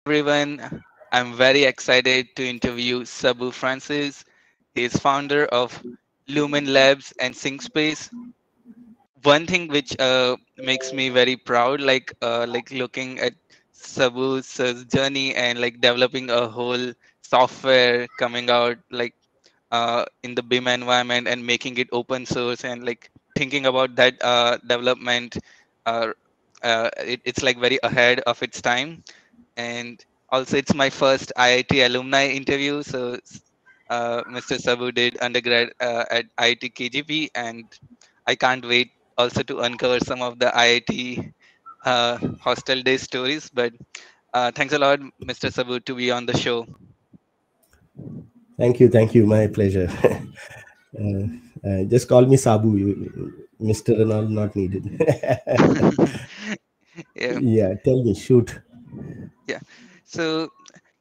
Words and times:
everyone. 0.00 0.82
I'm 1.12 1.34
very 1.34 1.64
excited 1.64 2.34
to 2.36 2.46
interview 2.48 3.04
Sabu 3.04 3.50
Francis. 3.50 4.24
He 4.74 4.84
is 4.84 4.96
founder 4.96 5.46
of 5.46 5.82
Lumen 6.28 6.72
Labs 6.72 7.12
and 7.20 7.34
SyncSpace. 7.34 8.10
One 9.22 9.46
thing 9.46 9.68
which 9.68 9.98
uh, 9.98 10.36
makes 10.58 10.92
me 10.92 11.08
very 11.10 11.36
proud, 11.36 11.80
like 11.80 12.12
uh, 12.22 12.46
like 12.48 12.70
looking 12.70 13.18
at 13.20 13.34
Sabu's 13.72 14.58
uh, 14.60 14.82
journey 14.92 15.34
and 15.34 15.60
like 15.60 15.80
developing 15.80 16.30
a 16.30 16.48
whole 16.48 16.92
software 17.22 18.08
coming 18.18 18.50
out 18.50 18.78
like 18.90 19.14
uh, 19.70 20.04
in 20.22 20.34
the 20.34 20.42
BIM 20.42 20.68
environment 20.68 21.28
and 21.28 21.44
making 21.46 21.76
it 21.78 21.88
open 21.92 22.26
source 22.26 22.64
and 22.64 22.84
like 22.84 23.10
thinking 23.36 23.66
about 23.66 23.96
that 23.96 24.14
uh, 24.22 24.56
development. 24.66 25.36
Uh, 26.62 26.88
it, 26.98 27.20
it's 27.24 27.42
like 27.42 27.58
very 27.58 27.78
ahead 27.82 28.20
of 28.20 28.42
its 28.42 28.60
time 28.62 29.02
and 29.56 30.04
also 30.30 30.56
it's 30.56 30.74
my 30.74 30.90
first 30.90 31.32
IIT 31.36 31.84
alumni 31.86 32.26
interview. 32.26 32.82
So 32.82 33.18
uh, 33.88 34.22
Mr. 34.24 34.58
Sabu 34.58 34.92
did 34.92 35.18
undergrad 35.20 35.72
uh, 35.80 36.04
at 36.10 36.26
IIT 36.36 36.74
KGP, 36.74 37.30
and 37.34 37.64
I 38.26 38.34
can't 38.34 38.66
wait 38.66 38.92
also 39.18 39.42
to 39.42 39.60
uncover 39.60 40.00
some 40.00 40.22
of 40.22 40.38
the 40.38 40.46
IIT 40.46 41.32
uh, 41.84 42.18
hostel 42.40 42.82
day 42.82 42.96
stories. 42.96 43.50
But 43.52 43.72
uh, 44.32 44.50
thanks 44.52 44.74
a 44.74 44.78
lot, 44.78 45.00
Mr. 45.24 45.52
Sabu, 45.52 45.80
to 45.80 45.94
be 45.94 46.10
on 46.10 46.26
the 46.26 46.36
show. 46.36 46.66
Thank 48.58 48.78
you, 48.78 48.88
thank 48.88 49.14
you. 49.14 49.26
My 49.26 49.46
pleasure. 49.46 49.90
Uh, 50.98 51.22
uh, 51.64 51.84
just 51.84 52.08
call 52.08 52.26
me 52.26 52.36
Sabu, 52.36 53.32
Mr. 53.60 54.00
and 54.02 54.12
all 54.12 54.22
not 54.22 54.56
needed. 54.56 54.84
yeah. 57.14 57.38
yeah, 57.38 57.74
tell 57.84 58.02
me, 58.02 58.12
shoot. 58.12 58.58
Yeah. 59.50 59.60
So 60.04 60.50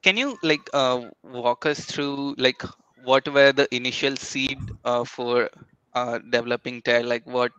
can 0.03 0.17
you 0.17 0.37
like 0.43 0.69
uh, 0.73 1.01
walk 1.23 1.65
us 1.65 1.79
through 1.85 2.35
like 2.37 2.63
what 3.03 3.27
were 3.27 3.51
the 3.51 3.67
initial 3.75 4.15
seed 4.15 4.59
uh, 4.85 5.03
for 5.03 5.49
uh, 5.93 6.19
developing 6.29 6.81
TAD? 6.81 7.05
Like 7.05 7.25
what 7.25 7.51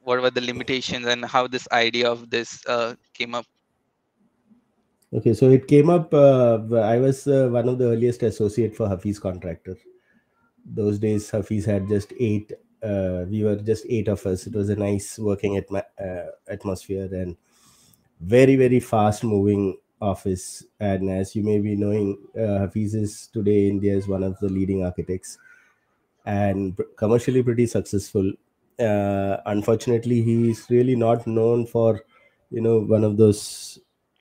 what 0.00 0.22
were 0.22 0.30
the 0.30 0.40
limitations 0.40 1.06
and 1.06 1.24
how 1.24 1.46
this 1.46 1.68
idea 1.72 2.10
of 2.10 2.30
this 2.30 2.64
uh, 2.66 2.94
came 3.14 3.34
up? 3.34 3.46
Okay, 5.12 5.34
so 5.34 5.50
it 5.50 5.66
came 5.66 5.90
up. 5.90 6.14
Uh, 6.14 6.58
I 6.76 6.98
was 6.98 7.26
uh, 7.26 7.48
one 7.50 7.68
of 7.68 7.78
the 7.78 7.86
earliest 7.86 8.22
associate 8.22 8.76
for 8.76 8.88
Hafiz 8.88 9.18
Contractor. 9.18 9.76
Those 10.64 10.98
days, 10.98 11.28
Hafiz 11.30 11.64
had 11.64 11.88
just 11.88 12.12
eight. 12.20 12.52
We 12.82 13.44
were 13.44 13.56
just 13.56 13.84
eight 13.88 14.08
of 14.08 14.24
us. 14.24 14.46
It 14.46 14.54
was 14.54 14.70
a 14.70 14.76
nice 14.76 15.18
working 15.18 15.56
atma- 15.56 15.90
atmosphere 16.48 17.08
and 17.12 17.36
very 18.20 18.54
very 18.56 18.80
fast 18.80 19.24
moving 19.24 19.78
office. 20.00 20.64
And 20.78 21.10
as 21.10 21.34
you 21.36 21.42
may 21.42 21.58
be 21.60 21.76
knowing, 21.76 22.18
uh, 22.38 22.58
Hafiz 22.60 22.94
is 22.94 23.26
today 23.28 23.68
India 23.68 23.96
is 23.96 24.08
one 24.08 24.22
of 24.22 24.38
the 24.40 24.48
leading 24.48 24.84
architects 24.84 25.38
and 26.24 26.78
commercially 26.96 27.42
pretty 27.42 27.66
successful. 27.66 28.32
Uh, 28.78 29.38
unfortunately, 29.46 30.22
he's 30.22 30.66
really 30.70 30.96
not 30.96 31.26
known 31.26 31.66
for, 31.66 32.00
you 32.50 32.60
know, 32.60 32.80
one 32.80 33.04
of 33.04 33.16
those. 33.16 33.78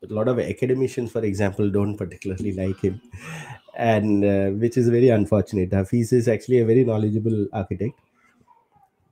A 0.09 0.13
lot 0.13 0.29
of 0.29 0.39
academicians, 0.39 1.11
for 1.11 1.23
example, 1.25 1.69
don't 1.69 1.97
particularly 1.97 2.53
like 2.53 2.79
him, 2.79 3.01
and 3.75 4.23
uh, 4.23 4.49
which 4.51 4.77
is 4.77 4.87
very 4.87 5.09
unfortunate. 5.09 5.73
Hafiz 5.73 6.13
is 6.13 6.29
actually 6.29 6.59
a 6.59 6.65
very 6.65 6.85
knowledgeable 6.85 7.47
architect, 7.51 7.99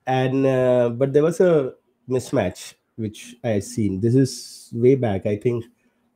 and 0.06 0.45
uh, 0.45 0.90
but 0.90 1.14
there 1.14 1.23
was 1.23 1.40
a 1.40 1.73
mismatch 2.10 2.76
which 2.95 3.36
I 3.44 3.60
seen. 3.60 4.00
This 4.02 4.16
is 4.16 4.70
way 4.73 4.95
back. 4.95 5.26
I 5.26 5.36
think 5.38 5.66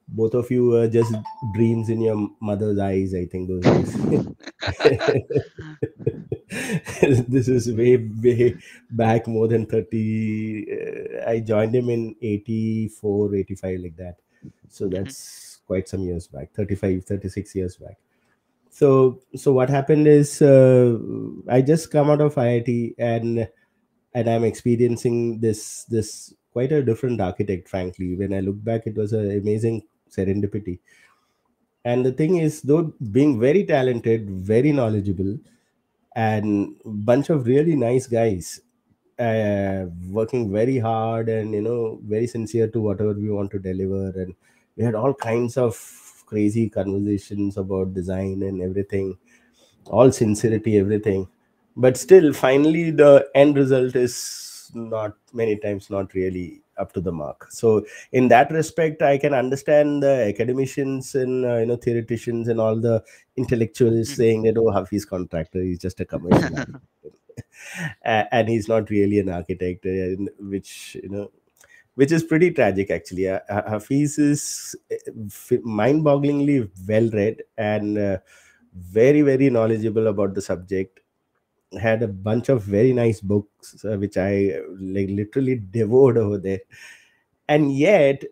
both 0.08 0.34
of 0.34 0.50
you 0.52 0.68
were 0.68 0.88
just 0.88 1.14
dreams 1.54 1.90
in 1.90 2.02
your 2.02 2.30
mother's 2.42 2.80
eyes 2.80 3.14
i 3.14 3.26
think 3.26 3.48
those 3.48 3.64
days. 3.64 4.28
This 7.28 7.48
is 7.48 7.72
way 7.72 7.98
way 7.98 8.56
back 8.92 9.28
more 9.28 9.48
than 9.48 9.66
30 9.66 10.68
uh, 10.68 11.30
i 11.30 11.40
joined 11.40 11.74
him 11.74 11.90
in 11.90 12.16
84 12.22 13.36
85 13.36 13.80
like 13.80 13.96
that. 13.98 14.18
So 14.68 14.88
that's 14.88 15.62
quite 15.66 15.88
some 15.88 16.02
years 16.02 16.28
back 16.28 16.52
35 16.54 17.06
36 17.06 17.56
years 17.56 17.78
back. 17.78 17.98
So 18.70 19.22
so 19.36 19.54
what 19.54 19.70
happened 19.70 20.08
is 20.08 20.42
uh, 20.42 20.98
i 21.50 21.62
just 21.62 21.92
come 21.92 22.10
out 22.10 22.22
of 22.22 22.36
iit 22.36 22.96
and 22.98 23.48
and 24.14 24.30
i'm 24.30 24.44
experiencing 24.44 25.40
this 25.40 25.86
this 25.86 26.34
quite 26.52 26.72
a 26.72 26.84
different 26.84 27.22
architect 27.22 27.68
frankly. 27.70 28.16
When 28.16 28.34
i 28.34 28.40
look 28.42 28.64
back 28.64 28.88
it 28.88 28.96
was 28.96 29.14
an 29.14 29.32
amazing 29.32 29.84
serendipity. 30.10 30.80
And 31.84 32.06
the 32.06 32.12
thing 32.12 32.38
is 32.38 32.62
though 32.62 32.94
being 33.12 33.40
very 33.40 33.64
talented 33.66 34.30
very 34.30 34.72
knowledgeable 34.72 35.38
and 36.16 36.76
bunch 36.86 37.30
of 37.30 37.48
really 37.48 37.76
nice 37.76 38.08
guys 38.08 38.62
uh, 39.20 39.86
working 40.12 40.52
very 40.52 40.80
hard 40.80 41.30
and 41.30 41.54
you 41.54 41.62
know 41.62 42.00
very 42.06 42.28
sincere 42.28 42.68
to 42.70 42.82
whatever 42.82 43.14
we 43.14 43.30
want 43.30 43.52
to 43.52 43.60
deliver. 43.60 44.10
And 44.22 44.36
we 44.78 44.84
had 44.84 44.96
all 44.96 45.14
kinds 45.14 45.58
of 45.58 45.76
crazy 46.28 46.70
conversations 46.70 47.58
about 47.58 47.94
design 47.94 48.44
and 48.44 48.62
everything 48.62 49.18
all 49.88 50.12
sincerity 50.12 50.78
everything. 50.80 51.28
But 51.78 51.98
still 51.98 52.34
finally 52.34 52.92
the 52.92 53.30
end 53.36 53.58
result 53.58 53.96
is 53.96 54.16
not 54.74 55.14
many 55.34 55.58
times 55.58 55.90
not 55.90 56.14
really 56.14 56.62
up 56.78 56.94
to 56.94 57.02
the 57.02 57.12
mark. 57.12 57.52
So 57.52 57.86
in 58.12 58.28
that 58.30 58.52
respect 58.52 59.02
i 59.02 59.18
can 59.18 59.34
understand 59.34 60.04
the 60.04 60.14
academicians 60.28 61.14
and 61.16 61.46
uh, 61.46 61.58
you 61.58 61.66
know 61.68 61.76
theoreticians 61.76 62.48
and 62.48 62.60
all 62.60 62.76
the 62.80 63.04
intellectuals 63.38 64.10
Mhm. 64.10 64.16
saying 64.16 64.44
that 64.44 64.58
oh 64.58 64.72
hafiz 64.72 65.06
contractor 65.06 65.62
he's 65.62 65.80
just 65.80 66.00
a 66.00 66.06
commercial 66.06 66.58
and 68.04 68.50
he's 68.50 68.68
not 68.68 68.90
really 68.90 69.20
an 69.20 69.30
architect 69.30 69.86
uh, 69.86 70.16
which 70.40 70.98
you 71.04 71.10
know 71.10 71.32
which 71.96 72.12
is 72.12 72.24
pretty 72.24 72.52
tragic 72.52 72.92
actually. 72.92 73.30
Uh, 73.30 73.40
Ha- 73.50 73.70
hafiz 73.70 74.20
is 74.20 74.76
mind 75.64 76.04
bogglingly 76.04 76.70
well 76.88 77.10
read 77.12 77.44
and 77.58 77.98
uh, 77.98 78.18
very 78.76 79.22
very 79.22 79.50
knowledgeable 79.50 80.08
about 80.08 80.34
the 80.36 80.42
subject 80.42 81.01
had 81.80 82.04
a 82.04 82.08
bunch 82.08 82.50
of 82.50 82.64
very 82.64 82.94
nice 82.94 83.22
books 83.22 83.84
uh, 83.86 83.98
which 83.98 84.18
i 84.18 84.54
like 84.80 85.10
literally 85.10 85.56
devoured 85.72 86.18
over 86.18 86.38
there. 86.38 86.60
And 87.50 87.76
yet 87.76 88.24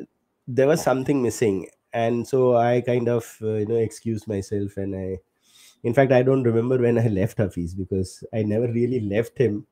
there 0.48 0.68
was 0.68 0.82
something 0.84 1.22
missing. 1.22 1.68
And 1.94 2.28
so 2.28 2.56
i 2.58 2.82
kind 2.82 3.10
of 3.10 3.38
uh, 3.42 3.56
you 3.56 3.66
know 3.66 3.76
excused 3.78 4.28
myself 4.28 4.78
and 4.78 4.96
i 4.96 5.18
in 5.84 5.94
fact 5.94 6.12
i 6.12 6.24
don't 6.24 6.44
remember 6.44 6.78
when 6.78 6.98
i 7.00 7.08
left 7.08 7.38
hafiz 7.40 7.76
because 7.76 8.24
i 8.34 8.44
never 8.44 8.68
really 8.72 9.02
left 9.02 9.38
him. 9.38 9.68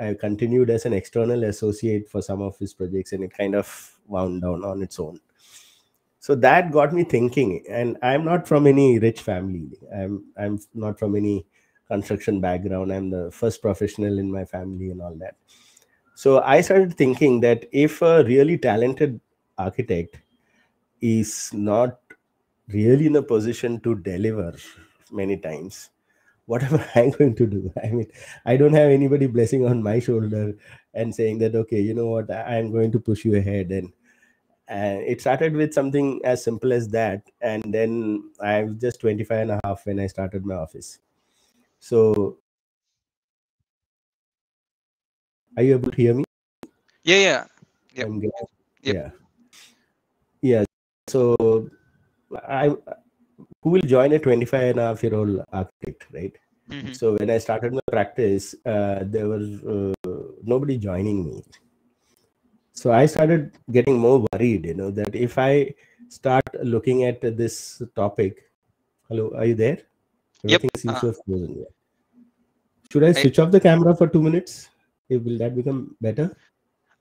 I 0.00 0.14
continued 0.14 0.70
as 0.70 0.86
an 0.86 0.94
external 0.94 1.44
associate 1.44 2.08
for 2.10 2.22
some 2.22 2.42
of 2.42 2.58
his 2.58 2.74
projects 2.74 3.12
and 3.12 3.24
it 3.24 3.34
kind 3.36 3.54
of 3.54 3.68
wound 4.08 4.42
down 4.42 4.64
on 4.64 4.82
its 4.82 4.98
own. 5.00 5.20
So 6.18 6.34
that 6.36 6.70
got 6.72 6.92
me 6.92 7.04
thinking. 7.04 7.64
And 7.68 7.96
i'm 8.02 8.24
not 8.24 8.46
from 8.48 8.66
any 8.66 8.98
rich 8.98 9.20
family. 9.22 9.70
I'm 9.94 10.24
i'm 10.36 10.58
not 10.74 10.98
from 10.98 11.16
any 11.16 11.46
construction 11.90 12.40
background 12.40 12.92
i'm 12.92 13.10
the 13.10 13.30
first 13.30 13.60
professional 13.62 14.18
in 14.18 14.30
my 14.30 14.44
family 14.44 14.90
and 14.90 15.02
all 15.02 15.14
that. 15.14 15.36
So 16.14 16.40
i 16.40 16.60
started 16.60 16.96
thinking 16.96 17.40
that 17.40 17.66
if 17.72 18.02
a 18.02 18.24
really 18.24 18.58
talented 18.58 19.20
architect 19.58 20.18
is 21.00 21.50
not 21.52 21.98
really 22.68 23.06
in 23.06 23.16
a 23.16 23.22
position 23.22 23.80
to 23.80 23.94
deliver 24.10 24.54
many 25.10 25.36
times 25.36 25.90
what 26.46 26.62
am 26.62 26.80
i 26.94 27.08
going 27.18 27.34
to 27.36 27.46
do? 27.46 27.72
I 27.82 27.88
mean 27.88 28.10
i 28.44 28.56
don't 28.56 28.74
have 28.80 28.90
anybody 28.90 29.26
blessing 29.26 29.66
on 29.66 29.82
my 29.82 29.98
shoulder 29.98 30.56
and 30.94 31.14
saying 31.14 31.38
that 31.38 31.54
okay 31.54 31.80
you 31.80 31.94
know 31.94 32.08
what? 32.08 32.30
I'm 32.30 32.72
going 32.72 32.92
to 32.92 33.00
push 33.00 33.24
you 33.24 33.36
ahead. 33.36 33.70
And 33.70 33.92
and 34.68 35.02
it 35.02 35.20
started 35.20 35.54
with 35.54 35.74
something 35.74 36.20
as 36.24 36.44
simple 36.44 36.72
as 36.72 36.88
that. 36.88 37.22
And 37.40 37.74
then 37.74 38.30
i 38.40 38.64
was 38.64 38.76
just 38.86 39.00
25 39.00 39.38
and 39.38 39.50
a 39.52 39.60
half 39.64 39.86
when 39.86 40.00
i 40.00 40.06
started 40.06 40.44
my 40.44 40.54
office 40.54 40.98
so 41.80 42.38
are 45.56 45.62
you 45.62 45.74
able 45.74 45.90
to 45.90 45.96
hear 45.96 46.14
me 46.14 46.24
Yeah, 47.04 47.16
yeah, 47.28 47.42
Yep. 47.94 48.08
Glad. 48.24 48.46
Yep. 48.82 48.94
yeah 48.96 49.08
yeah 50.42 50.64
so 51.08 51.68
i 52.48 52.68
who 53.62 53.70
will 53.74 53.86
join 53.94 54.12
a 54.12 54.18
25 54.18 54.70
and 54.72 54.80
a 54.80 54.86
half 54.88 55.02
year 55.02 55.14
old 55.20 55.40
architect 55.52 56.06
right 56.16 56.36
Mhm. 56.70 56.94
so 56.98 57.16
when 57.18 57.30
i 57.34 57.38
started 57.46 57.72
my 57.78 57.86
practice 57.94 58.54
uh, 58.72 58.98
there 59.14 59.28
was 59.32 59.46
uh, 59.74 59.94
nobody 60.52 60.76
joining 60.78 61.18
me 61.28 61.42
so 62.80 62.92
i 62.92 63.04
started 63.14 63.50
getting 63.76 63.98
more 64.06 64.18
worried 64.26 64.64
you 64.70 64.74
know 64.80 64.90
that 65.00 65.14
if 65.14 65.36
i 65.38 65.52
start 66.08 66.46
looking 66.74 67.04
at 67.10 67.20
this 67.42 67.82
topic 68.02 68.44
hello 69.08 69.26
are 69.36 69.46
you 69.50 69.56
there 69.64 69.78
Yep, 70.44 70.62
seems 70.76 70.96
uh, 70.96 71.00
to 71.00 71.06
have 71.06 71.16
frozen 71.24 71.66
should 72.92 73.04
i 73.04 73.08
I- 73.08 73.12
switch 73.12 73.38
off 73.38 73.50
the 73.50 73.60
camera 73.60 73.94
for 73.94 74.08
two 74.08 74.22
minutes 74.22 74.68
Eh, 75.12 75.16
will 75.26 75.38
that 75.38 75.54
become 75.56 75.96
better 76.00 76.36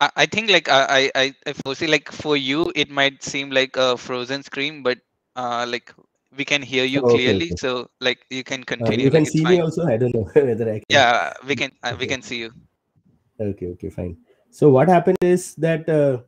I, 0.01 0.09
I 0.15 0.25
think 0.25 0.49
like 0.49 0.69
I, 0.69 0.81
I 0.99 1.11
I 1.23 1.33
I 1.47 1.53
foresee 1.53 1.87
like 1.87 2.11
for 2.11 2.37
you 2.37 2.71
it 2.75 2.89
might 2.89 3.21
seem 3.23 3.51
like 3.51 3.75
a 3.75 3.97
frozen 3.97 4.43
screen, 4.43 4.81
but 4.81 4.97
uh, 5.35 5.65
like 5.67 5.93
we 6.37 6.45
can 6.45 6.61
hear 6.61 6.85
you 6.85 7.01
Okay, 7.01 7.15
clearly. 7.17 7.51
okay. 7.51 7.55
So 7.57 7.89
like 7.99 8.19
you 8.29 8.43
can 8.43 8.63
Uh, 8.63 8.65
continue. 8.65 9.05
you 9.05 9.11
can 9.11 9.23
like 9.25 9.31
see 9.33 9.43
me 9.45 9.59
also. 9.59 9.85
I 9.85 9.97
don't 9.97 10.13
know 10.15 10.23
whether 10.33 10.69
I 10.71 10.79
can. 10.79 10.85
Yeah, 10.89 11.33
we 11.45 11.55
can. 11.55 11.71
Uh, 11.83 11.95
we 11.99 12.07
can 12.07 12.21
see 12.21 12.39
you. 12.39 12.51
Okay, 13.39 13.67
okay, 13.67 13.89
fine. 13.89 14.17
So 14.51 14.69
what 14.69 14.87
happened 14.87 15.17
is 15.21 15.55
that 15.55 15.87
uh, 15.89 16.23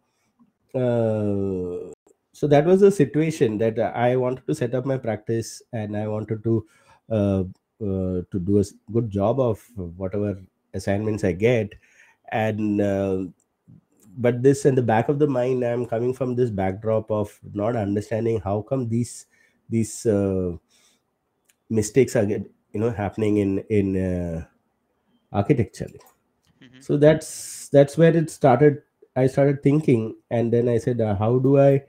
uh, 0.77 1.91
so 2.33 2.47
that 2.47 2.65
was 2.65 2.81
the 2.81 2.91
situation 2.91 3.57
that 3.59 3.79
I 3.79 4.15
wanted 4.15 4.47
to 4.47 4.55
set 4.55 4.73
up 4.75 4.85
my 4.85 4.97
practice 4.97 5.61
and 5.73 5.95
I 5.95 6.07
wanted 6.07 6.43
to 6.43 6.53
uh, 6.53 6.59
uh, 6.59 6.81
to 7.11 8.39
do 8.39 8.59
a 8.59 8.63
good 8.91 9.09
job 9.09 9.39
of 9.39 9.61
whatever 9.75 10.39
assignments 10.73 11.23
I 11.23 11.33
get, 11.33 11.73
and 12.31 12.81
uh, 12.81 13.25
but 14.17 14.43
this 14.43 14.65
in 14.65 14.75
the 14.75 14.81
back 14.81 15.09
of 15.09 15.19
the 15.19 15.27
mind, 15.27 15.63
I'm 15.63 15.85
coming 15.85 16.13
from 16.13 16.35
this 16.35 16.49
backdrop 16.49 17.09
of 17.11 17.39
not 17.53 17.75
understanding 17.75 18.39
how 18.41 18.61
come 18.61 18.89
these 18.89 19.25
these 19.69 20.05
uh, 20.05 20.57
mistakes 21.69 22.15
are 22.15 22.25
get, 22.25 22.49
you 22.73 22.79
know 22.79 22.91
happening 22.91 23.37
in 23.37 23.59
in 23.69 23.97
uh, 23.97 24.45
architecture. 25.31 25.89
Mhm. 26.61 26.83
so 26.83 26.97
that's 26.97 27.69
that's 27.69 27.97
where 27.97 28.15
it 28.15 28.29
started. 28.29 28.83
I 29.15 29.27
started 29.27 29.61
thinking 29.63 30.15
and 30.31 30.53
then 30.53 30.69
i 30.69 30.77
said 30.77 31.01
uh, 31.01 31.15
how 31.15 31.37
do 31.39 31.59
i 31.59 31.83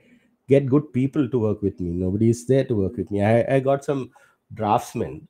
get 0.49 0.65
good 0.67 0.91
people 0.93 1.29
to 1.29 1.39
work 1.39 1.61
with 1.61 1.79
me? 1.79 1.91
Nobody 1.91 2.29
is 2.29 2.45
there 2.47 2.65
to 2.65 2.75
work 2.75 2.97
with 2.97 3.11
me. 3.11 3.23
I, 3.23 3.55
I 3.55 3.59
got 3.61 3.85
some 3.85 4.11
draftsmen 4.53 5.27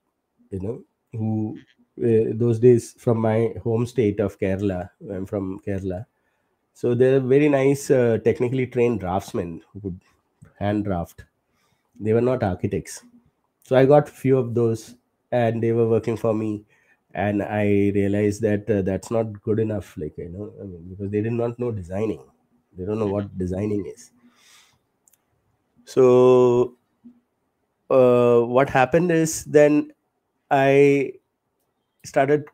you 0.51 0.59
know 0.59 0.83
who 1.13 1.57
uh, 2.07 2.33
those 2.43 2.59
days 2.59 2.93
from 2.97 3.19
my 3.19 3.53
home 3.63 3.85
state 3.85 4.19
of 4.19 4.39
kerala 4.39 4.89
i'm 5.11 5.25
from 5.25 5.59
kerala. 5.67 6.05
So 6.73 6.95
they're 6.95 7.19
very 7.19 7.49
nice 7.49 7.91
uh, 7.91 8.17
technically 8.25 8.67
trained 8.67 8.99
draftsmen 9.01 9.61
who 9.73 9.81
could 9.81 9.99
hand 10.59 10.85
draft. 10.85 11.25
They 11.99 12.13
were 12.13 12.21
not 12.21 12.43
architects. 12.43 13.03
So 13.63 13.75
i 13.75 13.85
got 13.85 14.09
few 14.09 14.37
of 14.37 14.53
those 14.55 14.95
and 15.31 15.63
they 15.63 15.71
were 15.71 15.87
working 15.89 16.17
for 16.17 16.33
me. 16.33 16.65
And 17.13 17.43
i 17.43 17.65
realized 17.99 18.41
that 18.43 18.69
uh, 18.69 18.81
that's 18.83 19.11
not 19.11 19.41
good 19.43 19.59
enough 19.59 19.95
like 19.97 20.17
you 20.17 20.29
know 20.29 20.53
I 20.61 20.65
mean, 20.65 20.87
because 20.89 21.11
they 21.11 21.21
did 21.21 21.33
not 21.33 21.59
know 21.59 21.71
designing. 21.71 22.23
They 22.77 22.85
don't 22.85 22.99
know 22.99 23.07
what 23.17 23.37
designing 23.37 23.85
is. 23.85 24.11
So 25.85 26.77
uh, 27.89 28.41
what 28.41 28.69
happened 28.69 29.11
is 29.11 29.43
then 29.45 29.91
i 30.51 31.13
started 32.05 32.45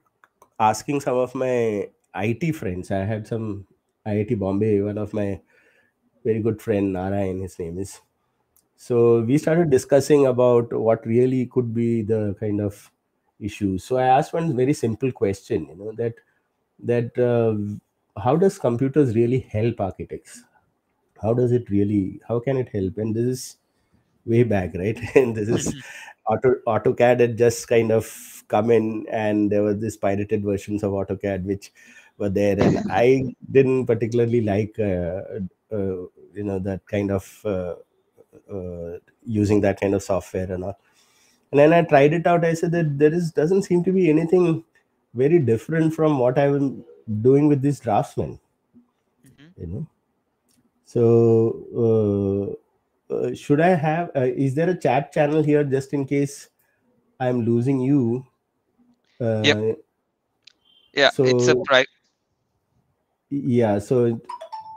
asking 0.60 1.02
some 1.02 1.18
of 1.18 1.36
my 1.36 1.90
it 2.16 2.56
friends. 2.56 2.92
I 2.92 3.06
had 3.06 3.28
some 3.28 3.68
iit 4.08 4.38
bombay 4.40 4.82
one 4.82 4.98
of 4.98 5.14
my 5.14 5.42
very 6.26 6.42
good 6.42 6.62
friend 6.62 6.94
narayan 6.94 7.42
his 7.42 7.60
name 7.60 7.80
is. 7.80 8.02
So 8.78 9.22
we 9.22 9.38
started 9.38 9.70
discussing 9.70 10.28
about 10.28 10.74
what 10.74 11.06
really 11.06 11.46
could 11.48 11.74
be 11.74 12.02
the 12.04 12.36
kind 12.40 12.62
of 12.62 12.92
issues 13.42 13.84
so 13.84 13.98
i 13.98 14.04
asked 14.06 14.34
one 14.34 14.56
very 14.56 14.74
simple 14.74 15.12
question 15.12 15.66
you 15.70 15.76
know 15.76 15.92
that 15.94 16.14
that 16.92 17.18
uh, 17.20 17.56
how 18.22 18.36
does 18.36 18.60
computers 18.60 19.16
really 19.16 19.40
help 19.42 19.82
architects? 19.82 20.44
How 21.22 21.34
does 21.34 21.52
it 21.52 21.70
really 21.70 22.22
how 22.28 22.40
can 22.40 22.58
it 22.58 22.70
help? 22.70 22.98
And 22.98 23.16
this 23.16 23.26
is 23.26 23.58
way 24.26 24.44
back 24.44 24.76
right? 24.76 25.00
And 25.16 25.36
this 25.36 25.50
is 25.50 25.76
auto 26.26 26.56
autocad 26.68 27.20
had 27.20 27.38
just 27.38 27.68
kind 27.68 27.92
of 27.92 28.44
come 28.48 28.72
in 28.72 29.06
and 29.10 29.52
there 29.52 29.64
were 29.64 29.74
these 29.74 29.98
pirated 29.98 30.44
versions 30.44 30.84
of 30.84 30.92
autocad 30.92 31.44
which 31.44 31.72
were 32.18 32.30
there. 32.30 32.60
And 32.62 32.80
i 32.90 33.36
didn't 33.52 33.86
particularly 33.88 34.42
like 34.42 34.78
uh, 34.80 35.22
uh, 35.72 35.98
you 36.38 36.44
know 36.44 36.60
that 36.60 36.86
kind 36.88 37.12
of 37.12 37.42
uh, 37.46 37.76
uh, 38.52 38.98
using 39.26 39.62
that 39.62 39.80
kind 39.80 39.94
of 39.96 40.04
software 40.04 40.52
and 40.52 40.64
all. 40.64 40.80
And 41.52 41.60
then 41.60 41.74
i 41.74 41.82
tried 41.84 42.14
it 42.14 42.28
out. 42.28 42.46
I 42.46 42.54
said 42.56 42.72
that 42.74 42.98
there 43.00 43.14
is 43.14 43.32
doesn't 43.32 43.64
seem 43.64 43.84
to 43.86 43.92
be 43.92 44.10
anything 44.10 44.64
very 45.14 45.40
different 45.40 45.94
from 45.94 46.20
what 46.20 46.38
i'm 46.40 46.86
doing 47.22 47.48
with 47.48 47.62
this 47.64 47.80
draftsman 47.80 48.40
Mhm. 49.24 49.54
you 49.58 49.68
know? 49.68 49.88
So 50.86 52.58
uh, 53.10 53.16
uh, 53.16 53.34
should 53.36 53.60
i 53.62 53.70
have 53.70 54.10
uh, 54.16 54.22
is 54.22 54.56
there 54.56 54.70
a 54.70 54.80
chat 54.80 55.12
channel 55.12 55.44
here 55.44 55.64
just 55.64 55.94
in 55.94 56.06
case 56.06 56.50
i'm 57.20 57.42
losing 57.46 57.80
you 57.80 58.26
uh, 59.22 59.42
Yep. 59.44 59.78
Yeah, 60.94 61.10
so 61.10 61.24
it's 61.26 61.48
a 61.48 61.56
pri. 61.56 61.86
yeah 63.30 63.80
so 63.80 64.20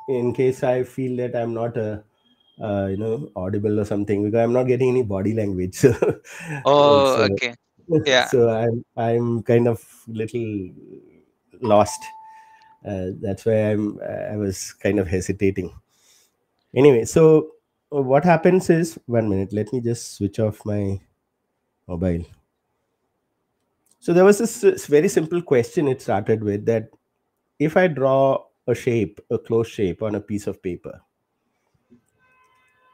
in 0.08 0.32
case 0.34 0.62
i 0.62 0.82
feel 0.82 1.16
that 1.16 1.34
i'm 1.34 1.54
not 1.54 1.76
a 1.76 2.04
uh, 2.62 2.86
you 2.86 2.96
know 2.96 3.30
audible 3.34 3.80
or 3.80 3.84
something 3.84 4.22
because 4.22 4.38
i'm 4.38 4.52
not 4.52 4.64
getting 4.64 4.88
any 4.90 5.02
body 5.02 5.34
language 5.34 5.74
so 5.84 6.20
Oh, 6.64 7.14
so, 7.14 7.22
okay. 7.32 7.54
Yeah. 8.06 8.26
so 8.32 8.50
i'm 8.50 8.84
i'm 8.96 9.42
kind 9.42 9.66
of 9.66 9.82
little 10.06 10.70
lost 11.60 12.02
uh, 12.86 13.06
that's 13.20 13.44
why 13.46 13.54
i'm 13.54 13.98
i 14.32 14.36
was 14.36 14.72
kind 14.74 14.98
of 14.98 15.08
hesitating 15.08 15.72
anyway 16.74 17.04
so 17.04 17.38
uh, 17.38 17.51
what 18.00 18.24
happens 18.24 18.70
is 18.70 18.98
one 19.06 19.28
minute 19.28 19.52
let 19.52 19.72
me 19.72 19.80
just 19.80 20.14
switch 20.14 20.38
off 20.38 20.64
my 20.64 20.98
mobile 21.88 22.24
so 24.00 24.12
there 24.12 24.24
was 24.24 24.38
this, 24.38 24.86
very 24.86 25.08
simple 25.08 25.40
question 25.42 25.88
it 25.88 26.02
started 26.02 26.42
with 26.42 26.66
that 26.66 26.90
if 27.58 27.76
i 27.76 27.86
draw 27.86 28.44
a 28.68 28.74
shape 28.74 29.20
a 29.30 29.38
closed 29.38 29.70
shape 29.72 30.02
on 30.02 30.14
a 30.16 30.20
piece 30.20 30.46
of 30.46 30.62
paper 30.62 31.00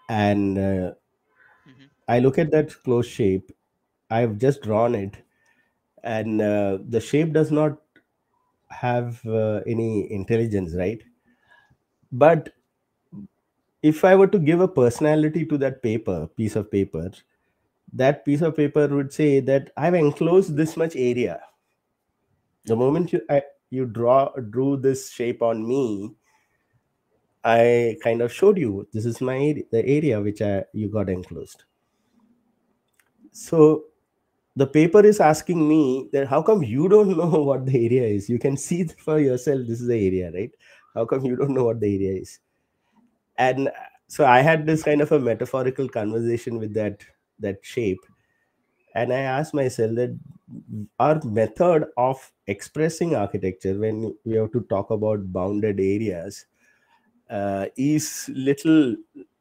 and 0.08 0.58
uh, 0.58 0.94
Mhm. 1.66 1.88
i 2.08 2.18
look 2.20 2.38
at 2.38 2.50
that 2.50 2.72
closed 2.84 3.10
shape 3.10 3.52
i've 4.10 4.38
just 4.38 4.62
drawn 4.62 4.94
it 4.94 5.16
and 6.04 6.40
uh, 6.42 6.78
the 6.88 7.00
shape 7.00 7.32
does 7.32 7.50
not 7.52 7.78
have 8.70 9.24
uh, 9.26 9.60
any 9.66 10.10
intelligence 10.12 10.74
right 10.74 11.02
but 12.12 12.52
if 13.82 14.04
i 14.04 14.14
were 14.14 14.26
to 14.26 14.38
give 14.38 14.60
a 14.60 14.68
personality 14.68 15.44
to 15.46 15.56
that 15.56 15.82
paper 15.82 16.28
piece 16.36 16.56
of 16.56 16.70
paper 16.70 17.10
that 17.92 18.24
piece 18.24 18.42
of 18.42 18.56
paper 18.56 18.86
would 18.88 19.12
say 19.12 19.40
that 19.40 19.70
i've 19.76 19.94
enclosed 19.94 20.56
this 20.56 20.76
much 20.76 20.94
area. 20.96 21.40
The 22.66 22.76
moment 22.76 23.12
you 23.12 23.22
I, 23.30 23.42
you 23.70 23.86
draw 23.86 24.30
drew 24.50 24.76
this 24.76 25.10
shape 25.10 25.40
on 25.42 25.66
me 25.66 26.14
i 27.44 27.96
kind 28.02 28.20
of 28.20 28.32
showed 28.32 28.58
you 28.58 28.86
this 28.92 29.06
is 29.06 29.20
my 29.20 29.36
area, 29.38 29.62
the 29.70 29.86
area 29.86 30.20
which 30.20 30.42
I, 30.42 30.64
you 30.74 30.88
got 30.88 31.08
enclosed. 31.08 31.64
So 33.32 33.84
the 34.56 34.66
paper 34.66 35.06
is 35.06 35.20
asking 35.20 35.66
me 35.66 36.10
that 36.12 36.26
how 36.26 36.42
come 36.42 36.62
you 36.62 36.88
don't 36.88 37.16
know 37.16 37.42
what 37.44 37.64
the 37.64 37.86
area 37.86 38.02
is? 38.02 38.28
You 38.28 38.38
can 38.38 38.56
see 38.56 38.84
for 39.04 39.20
yourself 39.20 39.60
this 39.66 39.80
is 39.80 39.86
the 39.86 40.06
area 40.06 40.30
right? 40.32 40.50
How 40.94 41.06
come 41.06 41.24
you 41.24 41.36
don't 41.36 41.50
know 41.50 41.64
what 41.64 41.80
the 41.80 41.94
area 41.94 42.20
is 42.20 42.40
and 43.38 43.70
so 44.08 44.24
i 44.24 44.40
had 44.40 44.66
this 44.66 44.82
kind 44.82 45.00
of 45.00 45.12
a 45.12 45.18
metaphorical 45.18 45.88
conversation 45.88 46.58
with 46.58 46.74
that 46.74 47.04
that 47.40 47.58
shape. 47.62 48.00
And 48.94 49.12
i 49.12 49.18
asked 49.20 49.54
myself 49.54 49.94
that 49.96 50.18
our 50.98 51.20
method 51.24 51.86
of 51.96 52.32
expressing 52.46 53.14
architecture 53.14 53.78
when 53.78 54.14
we 54.24 54.34
have 54.36 54.50
to 54.52 54.62
talk 54.70 54.90
about 54.90 55.32
bounded 55.32 55.78
areas 55.78 56.46
uh, 57.30 57.66
is 57.76 58.30
little 58.34 58.96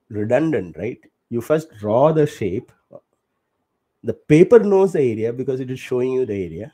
redundant 0.10 0.77
right? 0.77 1.00
You 1.30 1.42
first 1.42 1.70
draw 1.80 2.12
the 2.13 2.27
shape. 2.27 2.72
The 4.04 4.13
paper 4.13 4.60
knows 4.60 4.94
the 4.94 5.01
area 5.01 5.34
because 5.34 5.60
it 5.60 5.72
is 5.72 5.80
showing 5.80 6.12
you 6.12 6.25
the 6.25 6.36
area 6.46 6.72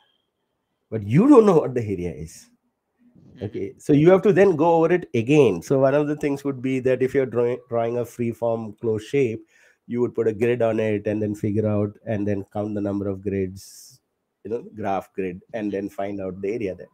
but 0.92 1.04
you 1.08 1.28
don't 1.28 1.46
know 1.46 1.58
what 1.60 1.74
the 1.74 1.82
area 1.82 2.12
is. 2.12 2.50
Okay 3.42 3.74
so 3.78 3.94
you 3.94 4.10
have 4.12 4.22
to 4.22 4.32
then 4.34 4.56
go 4.56 4.76
over 4.76 4.94
it 4.94 5.10
again. 5.14 5.62
So 5.62 5.80
one 5.80 5.94
of 5.96 6.08
the 6.08 6.16
things 6.16 6.44
would 6.44 6.62
be 6.62 6.80
that 6.82 7.02
if 7.02 7.14
you're 7.14 7.26
drawing, 7.26 7.60
drawing 7.70 7.98
a 7.98 8.06
free 8.06 8.32
form 8.32 8.74
closed 8.74 9.08
shape 9.08 9.46
you 9.88 10.00
would 10.02 10.16
put 10.16 10.28
a 10.28 10.34
grid 10.34 10.62
on 10.62 10.80
it 10.80 11.06
and 11.08 11.22
then 11.22 11.36
figure 11.36 11.68
out 11.68 11.98
and 12.06 12.28
then 12.28 12.46
count 12.54 12.74
the 12.74 12.82
number 12.82 13.08
of 13.08 13.22
grids 13.22 14.00
you 14.44 14.52
know 14.52 14.64
graph 14.76 15.12
grid 15.14 15.42
and 15.54 15.72
then 15.72 15.90
find 15.90 16.22
out 16.22 16.40
the 16.42 16.54
area 16.54 16.76
there. 16.76 16.88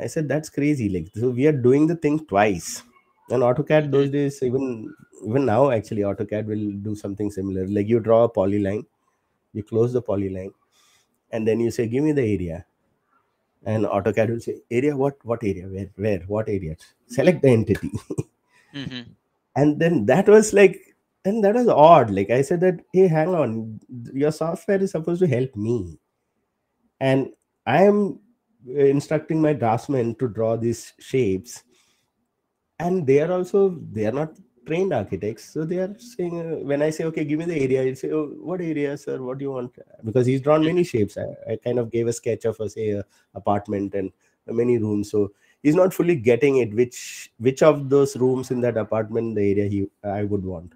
I 0.00 0.06
said 0.06 0.28
that's 0.28 0.48
crazy 0.48 0.88
like 0.88 1.08
so 1.14 1.30
we 1.30 1.46
are 1.46 1.52
doing 1.66 1.86
the 1.86 1.96
thing 1.96 2.18
twice. 2.32 2.82
And 3.30 3.42
autocad 3.42 3.86
Mhm. 3.86 3.90
those 3.90 4.10
days 4.10 4.40
even 4.48 4.94
even 5.28 5.44
now 5.46 5.70
actually 5.76 6.02
autocad 6.10 6.46
will 6.46 6.66
do 6.88 6.94
something 6.94 7.30
similar. 7.30 7.66
Like 7.66 7.88
you 7.88 7.98
draw 8.00 8.24
a 8.24 8.32
polyline 8.32 8.84
you 9.54 9.62
close 9.64 9.92
the 9.94 10.02
polyline 10.02 10.52
and 11.32 11.48
then 11.48 11.60
you 11.60 11.70
say 11.72 11.88
give 11.88 12.04
me 12.04 12.12
the 12.12 12.26
area 12.36 12.66
and 13.66 13.84
AutoCAD 13.84 14.30
will 14.30 14.40
say 14.40 14.56
area 14.70 14.96
what 14.96 15.16
what 15.24 15.42
area? 15.44 15.66
Where 15.68 15.90
where 15.96 16.20
what 16.28 16.48
area? 16.48 16.76
Select 17.08 17.42
the 17.42 17.50
entity. 17.50 17.90
Mhm. 18.74 19.06
and 19.56 19.78
then 19.78 20.06
that 20.06 20.28
was 20.28 20.52
like 20.54 20.80
and 21.24 21.44
that 21.44 21.54
was 21.54 21.68
odd. 21.68 22.10
Like 22.10 22.30
I 22.30 22.42
said 22.42 22.60
that 22.60 22.80
hey 22.92 23.08
hang 23.08 23.34
on. 23.34 23.80
Your 24.14 24.32
software 24.32 24.82
is 24.82 24.92
supposed 24.92 25.20
to 25.20 25.26
help 25.26 25.54
me. 25.56 25.98
And 27.00 27.32
I 27.66 27.82
am 27.82 28.20
instructing 28.66 29.42
my 29.42 29.52
draftsman 29.52 30.14
to 30.16 30.28
draw 30.28 30.56
these 30.56 30.92
shapes. 30.98 31.62
And 32.78 33.06
they 33.06 33.20
are 33.20 33.32
also 33.32 33.78
they 33.92 34.06
are 34.06 34.12
not 34.12 34.34
trained 34.66 34.92
architects. 34.92 35.44
So 35.44 35.64
they 35.64 35.78
are 35.78 35.94
saying, 35.98 36.40
uh, 36.40 36.56
when 36.64 36.82
I 36.82 36.90
say, 36.90 37.04
okay, 37.04 37.24
give 37.24 37.38
me 37.38 37.44
the 37.44 37.60
area, 37.60 37.84
you 37.84 37.94
say, 37.94 38.10
oh, 38.10 38.26
what 38.40 38.60
area, 38.60 38.96
sir? 38.98 39.22
What 39.22 39.38
do 39.38 39.44
you 39.44 39.52
want? 39.52 39.74
Because 40.04 40.26
he's 40.26 40.40
drawn 40.40 40.64
many 40.64 40.84
shapes. 40.84 41.16
I, 41.16 41.52
I 41.52 41.56
kind 41.56 41.78
of 41.78 41.90
gave 41.90 42.06
a 42.06 42.12
sketch 42.12 42.44
of, 42.44 42.58
a, 42.60 42.68
say, 42.68 42.90
a 42.90 43.04
apartment 43.34 43.94
and 43.94 44.12
many 44.46 44.78
rooms. 44.78 45.10
So 45.10 45.32
he's 45.62 45.74
not 45.74 45.94
fully 45.94 46.16
getting 46.16 46.58
it, 46.58 46.74
which 46.74 47.30
which 47.38 47.62
of 47.62 47.88
those 47.88 48.16
rooms 48.16 48.50
in 48.50 48.60
that 48.60 48.76
apartment, 48.76 49.36
the 49.36 49.50
area 49.50 49.68
he 49.68 49.88
I 50.04 50.24
would 50.24 50.44
want. 50.44 50.72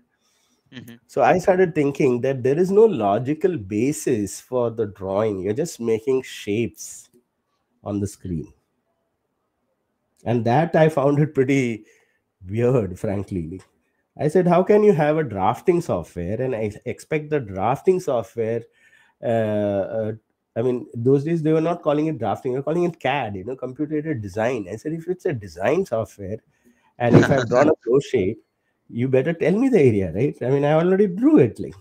Mm-hmm. 0.73 0.97
So 1.07 1.23
I 1.23 1.39
started 1.39 1.75
thinking 1.75 2.21
that 2.21 2.43
there 2.43 2.59
is 2.59 2.71
no 2.71 2.85
logical 2.85 3.57
basis 3.57 4.41
for 4.41 4.71
the 4.71 4.87
drawing. 4.87 5.41
You're 5.41 5.53
just 5.55 5.81
making 5.81 6.23
shapes 6.23 7.09
on 7.83 8.01
the 8.01 8.07
screen. 8.07 8.53
And 10.25 10.45
that 10.45 10.77
I 10.77 10.89
found 10.89 11.19
it 11.19 11.35
pretty 11.35 11.87
weird, 12.49 12.99
frankly. 12.99 13.63
I 14.19 14.29
said, 14.29 14.47
how 14.47 14.63
can 14.63 14.83
you 14.83 14.93
have 14.93 15.17
a 15.17 15.25
drafting 15.25 15.81
software 15.81 16.41
and 16.41 16.55
I 16.55 16.73
expect 16.85 17.31
the 17.31 17.41
drafting 17.41 18.01
software? 18.01 18.63
Uh, 19.23 19.27
uh, 19.27 20.13
I 20.57 20.63
mean, 20.63 20.87
those 20.95 21.25
days 21.25 21.43
they 21.43 21.53
were 21.53 21.61
not 21.61 21.83
calling 21.83 22.07
it 22.07 22.19
drafting, 22.19 22.53
they 22.53 22.59
were 22.59 22.65
calling 22.65 22.85
it 22.85 22.99
CAD, 22.99 23.37
you 23.37 23.45
know, 23.45 23.57
computer 23.57 23.97
aided 23.97 24.21
design. 24.21 24.67
I 24.71 24.77
said, 24.77 24.93
if 24.93 25.09
it's 25.09 25.27
a 25.27 25.33
design 25.33 25.87
software 25.87 26.39
and 26.99 27.17
if 27.17 27.31
I've 27.31 27.49
drawn 27.49 27.69
a 27.69 27.75
flow 27.85 28.01
shape, 28.01 28.43
you 28.89 29.09
better 29.09 29.33
tell 29.33 29.53
me 29.53 29.69
the 29.69 29.81
area, 29.81 30.13
right? 30.13 30.37
I 30.43 30.51
mean, 30.51 30.65
I 30.65 30.73
already 30.73 31.07
drew 31.07 31.39
it. 31.39 31.61
Like, 31.61 31.75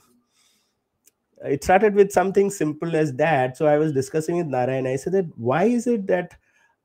it 1.44 1.64
started 1.64 1.96
with 1.96 2.12
something 2.12 2.50
simple 2.50 2.96
as 2.96 3.14
that. 3.14 3.58
So 3.58 3.66
I 3.66 3.78
was 3.78 3.94
discussing 3.94 4.38
with 4.38 4.48
Nara 4.48 4.74
and 4.74 4.88
I 4.88 4.98
said 4.98 5.14
that 5.14 5.26
why 5.38 5.64
is 5.66 5.88
it 5.88 6.06
that 6.08 6.36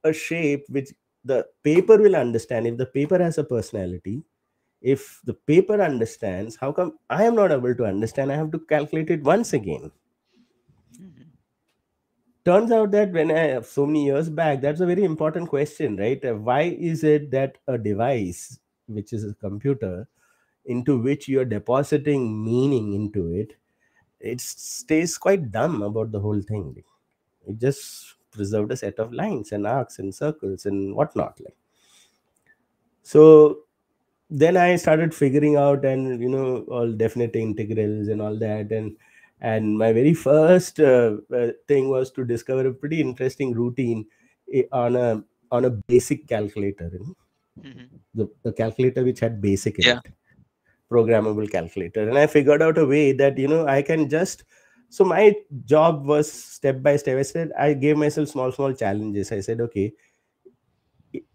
a 0.04 0.12
shape 0.12 0.64
which 0.68 0.92
the 1.24 1.46
paper 1.62 1.96
will 1.98 2.16
understand 2.16 2.66
if 2.66 2.76
the 2.76 2.86
paper 2.86 3.18
has 3.22 3.38
a 3.38 3.44
personality 3.44 4.22
if 4.92 5.20
the 5.24 5.34
paper 5.50 5.80
understands 5.82 6.56
how 6.62 6.70
come 6.78 6.90
i 7.10 7.24
am 7.24 7.34
not 7.34 7.52
able 7.52 7.74
to 7.74 7.84
understand? 7.84 8.30
I 8.32 8.36
have 8.36 8.52
to 8.52 8.58
calculate 8.58 9.10
it 9.10 9.22
once 9.22 9.52
again. 9.54 9.90
Mm-hmm. 11.00 11.22
turns 12.44 12.70
out 12.70 12.90
that 12.92 13.12
when 13.12 13.30
i 13.30 13.60
so 13.62 13.86
many 13.86 14.04
years 14.04 14.28
back 14.28 14.60
that's 14.60 14.80
a 14.80 14.86
very 14.86 15.04
important 15.04 15.48
question 15.48 15.96
right? 15.96 16.24
Uh, 16.24 16.34
why 16.34 16.62
is 16.92 17.02
it 17.02 17.30
that 17.32 17.58
a 17.66 17.78
device 17.78 18.60
which 18.86 19.12
is 19.12 19.24
a 19.24 19.34
computer 19.34 20.06
into 20.66 20.98
which 20.98 21.28
you're 21.28 21.44
depositing 21.56 22.44
meaning 22.44 22.92
into 22.94 23.28
it 23.32 23.56
it 24.20 24.40
stays 24.40 25.18
quite 25.18 25.50
dumb 25.52 25.82
about 25.82 26.10
the 26.10 26.20
whole 26.20 26.40
thing. 26.40 26.82
It 27.46 27.58
just 27.58 28.14
preserved 28.30 28.72
a 28.72 28.76
set 28.76 28.98
of 28.98 29.12
lines 29.12 29.52
and 29.52 29.66
arcs 29.66 29.98
and 29.98 30.14
circles 30.14 30.66
and 30.66 30.94
whatnot 30.96 31.38
like. 31.40 31.56
So 33.02 33.58
then 34.30 34.56
i 34.56 34.76
started 34.76 35.14
figuring 35.14 35.56
out 35.56 35.84
and 35.84 36.20
you 36.22 36.28
know 36.28 36.64
all 36.70 36.90
definite 36.92 37.36
integrals 37.36 38.08
and 38.08 38.22
all 38.22 38.36
that 38.38 38.72
and 38.72 38.96
and 39.40 39.76
my 39.76 39.92
very 39.92 40.14
first 40.14 40.80
uh, 40.80 41.16
uh, 41.34 41.48
thing 41.68 41.88
was 41.90 42.10
to 42.10 42.24
discover 42.24 42.66
a 42.68 42.72
pretty 42.72 43.00
interesting 43.00 43.52
routine 43.52 44.06
on 44.72 44.96
a 44.96 45.22
on 45.50 45.64
a 45.66 45.70
basic 45.70 46.26
calculator 46.26 46.90
you 46.92 47.00
know? 47.00 47.16
Mm-hmm. 47.62 47.96
the, 48.14 48.30
the 48.42 48.52
calculator 48.52 49.04
which 49.04 49.20
had 49.20 49.40
basic 49.40 49.78
Yeah. 49.78 50.00
it 50.04 50.12
programmable 50.90 51.50
calculator 51.50 52.08
and 52.08 52.18
i 52.18 52.26
figured 52.26 52.62
out 52.62 52.78
a 52.78 52.86
way 52.86 53.12
that 53.12 53.38
you 53.38 53.48
know 53.48 53.66
i 53.66 53.82
can 53.82 54.08
just 54.08 54.44
so 54.90 55.04
my 55.04 55.34
job 55.64 56.04
was 56.06 56.30
step 56.32 56.82
by 56.82 56.96
step 56.96 57.18
i 57.18 57.22
said 57.22 57.50
i 57.58 57.72
gave 57.72 57.96
myself 57.96 58.28
small 58.28 58.52
small 58.52 58.72
challenges 58.72 59.32
i 59.32 59.40
said 59.40 59.60
okay 59.60 59.92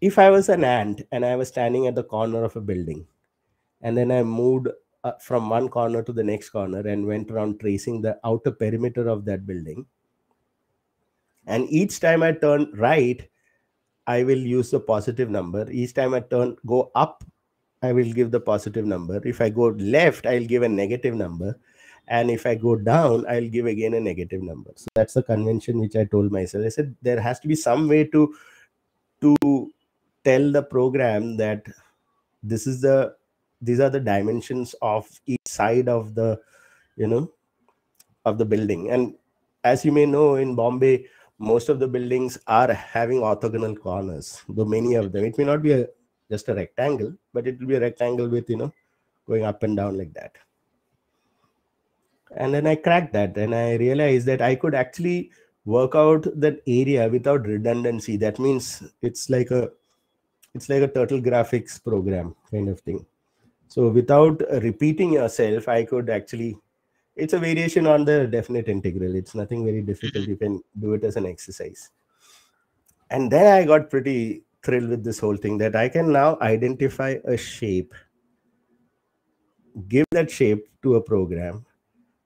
if 0.01 0.19
i 0.19 0.29
was 0.29 0.50
an 0.50 0.63
ant 0.63 1.01
and 1.12 1.25
i 1.25 1.36
was 1.36 1.48
standing 1.48 1.88
at 1.88 1.95
the 1.95 2.03
corner 2.03 2.43
of 2.43 2.55
a 2.55 2.62
building 2.62 3.05
and 3.81 3.98
then 3.98 4.12
i 4.12 4.21
moved 4.24 4.67
uh, 5.03 5.13
from 5.21 5.50
one 5.50 5.69
corner 5.69 6.03
to 6.03 6.12
the 6.12 6.24
next 6.24 6.50
corner 6.50 6.79
and 6.79 7.05
went 7.05 7.31
around 7.31 7.59
tracing 7.59 8.01
the 8.01 8.17
outer 8.24 8.51
perimeter 8.51 9.07
of 9.07 9.25
that 9.25 9.45
building 9.45 9.86
and 11.48 11.69
each 11.69 12.00
time 12.00 12.24
i 12.24 12.31
turn 12.31 12.71
right 12.75 13.27
i 14.07 14.24
will 14.24 14.45
use 14.51 14.71
the 14.71 14.79
positive 14.79 15.29
number. 15.29 15.69
Each 15.69 15.93
time 15.93 16.13
i 16.13 16.19
turn 16.19 16.55
go 16.65 16.91
up 16.95 17.24
i 17.81 17.91
will 17.93 18.12
give 18.19 18.31
the 18.31 18.39
positive 18.39 18.86
number. 18.86 19.21
If 19.24 19.41
i 19.41 19.50
go 19.50 19.67
left 19.95 20.25
i'll 20.25 20.45
give 20.53 20.63
a 20.63 20.69
negative 20.69 21.15
number 21.15 21.57
and 22.07 22.31
if 22.31 22.45
i 22.51 22.55
go 22.55 22.75
down 22.75 23.25
i'll 23.29 23.50
give 23.55 23.67
again 23.67 23.93
a 23.93 24.00
negative 24.00 24.41
number. 24.41 24.71
So 24.75 24.88
that's 24.95 25.13
the 25.13 25.24
convention 25.24 25.79
which 25.79 25.95
i 25.95 26.05
told 26.05 26.31
myself. 26.31 26.65
I 26.65 26.69
said 26.69 26.95
there 27.01 27.19
has 27.19 27.39
to 27.41 27.48
be 27.48 27.55
some 27.55 27.88
way 27.88 28.03
to 28.05 28.33
to 29.22 29.72
tell 30.24 30.52
the 30.52 30.64
program 30.64 31.38
that 31.38 31.66
this 32.44 32.68
is 32.68 32.82
the 32.82 33.16
these 33.62 33.80
are 33.80 33.90
the 33.90 34.00
dimensions 34.00 34.74
of 34.82 35.08
each 35.26 35.46
side 35.46 35.90
of 35.90 36.16
the 36.16 36.40
you 36.96 37.08
know 37.08 37.32
of 38.26 38.38
the 38.38 38.46
building. 38.46 38.92
And 38.92 39.16
as 39.64 39.84
you 39.84 39.92
may 39.92 40.06
know 40.06 40.36
in 40.36 40.56
bombay 40.56 41.06
most 41.38 41.70
of 41.70 41.80
the 41.80 41.88
buildings 41.88 42.38
are 42.48 42.72
having 42.74 43.20
orthogonal 43.20 43.80
corners 43.80 44.44
though 44.50 44.66
many 44.66 44.96
of 44.96 45.12
them. 45.12 45.26
It 45.26 45.38
may 45.38 45.46
not 45.46 45.62
be 45.62 45.74
a 45.74 45.88
just 46.30 46.50
a 46.50 46.54
rectangle 46.54 47.14
but 47.34 47.48
it 47.48 47.60
will 47.60 47.68
be 47.68 47.76
a 47.76 47.82
rectangle 47.82 48.30
with 48.30 48.50
you 48.50 48.58
know 48.58 48.74
going 49.28 49.46
up 49.46 49.64
and 49.64 49.76
down 49.76 49.98
like 49.98 50.14
that. 50.14 50.34
And 52.36 52.54
then 52.54 52.68
i 52.68 52.76
cracked 52.76 53.14
that 53.14 53.36
and 53.38 53.56
i 53.56 53.76
realized 53.76 54.28
that 54.28 54.42
i 54.42 54.56
could 54.56 54.76
actually 54.76 55.32
work 55.76 55.96
out 55.96 56.28
that 56.46 56.62
area 56.68 57.08
without 57.10 57.46
redundancy. 57.46 58.18
That 58.18 58.40
means 58.40 58.84
it's 59.02 59.30
like 59.30 59.52
a 59.52 59.70
it's 60.56 60.68
like 60.70 60.82
a 60.82 60.88
turtle 60.88 61.22
graphics 61.22 61.84
program 61.84 62.36
kind 62.52 62.70
of 62.70 62.80
thing. 62.80 63.06
So 63.68 63.90
without 63.90 64.42
repeating 64.64 65.14
yourself 65.14 65.68
i 65.68 65.84
could 65.84 66.10
actually 66.10 66.58
it's 67.16 67.34
a 67.34 67.40
variation 67.40 67.86
on 67.86 68.06
the 68.06 68.28
definite 68.28 68.70
integral. 68.70 69.16
It's 69.16 69.36
nothing 69.36 69.66
very 69.66 69.82
difficult. 69.82 70.26
You 70.26 70.38
can 70.38 70.62
do 70.80 70.94
it 70.94 71.04
as 71.04 71.18
an 71.18 71.26
exercise. 71.26 71.90
And 73.12 73.32
then 73.32 73.48
i 73.56 73.66
got 73.66 73.90
pretty 73.90 74.44
thrilled 74.64 74.90
with 74.90 75.04
this 75.04 75.20
whole 75.20 75.38
thing 75.38 75.58
that 75.58 75.76
i 75.76 75.88
can 75.88 76.12
now 76.12 76.38
identify 76.42 77.16
a 77.26 77.38
shape 77.38 77.94
give 79.88 80.06
that 80.12 80.30
shape 80.30 80.68
to 80.84 80.96
a 80.96 81.02
program 81.02 81.66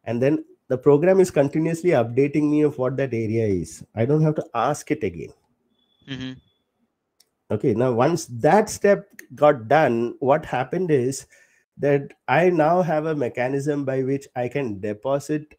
and 0.06 0.22
then 0.22 0.44
the 0.74 0.78
program 0.86 1.20
is 1.20 1.30
continuously 1.30 1.92
updating 1.92 2.50
me 2.50 2.64
of 2.64 2.80
what 2.80 2.98
that 2.98 3.14
area 3.14 3.46
is. 3.46 3.86
I 3.94 4.06
don't 4.06 4.24
have 4.24 4.34
to 4.36 4.46
ask 4.56 4.90
it 4.90 5.04
again. 5.04 5.34
Mm-hmm. 6.10 6.34
okay 7.56 7.74
now 7.74 7.90
once 7.98 8.26
that 8.46 8.70
step 8.70 9.06
got 9.42 9.70
done 9.70 10.16
what 10.20 10.48
happened 10.54 10.92
is 10.96 11.20
that 11.84 12.12
i 12.28 12.50
now 12.50 12.82
have 12.82 13.06
a 13.12 13.16
mechanism 13.22 13.86
by 13.90 13.96
which 14.10 14.28
i 14.42 14.50
can 14.56 14.74
deposit 14.82 15.56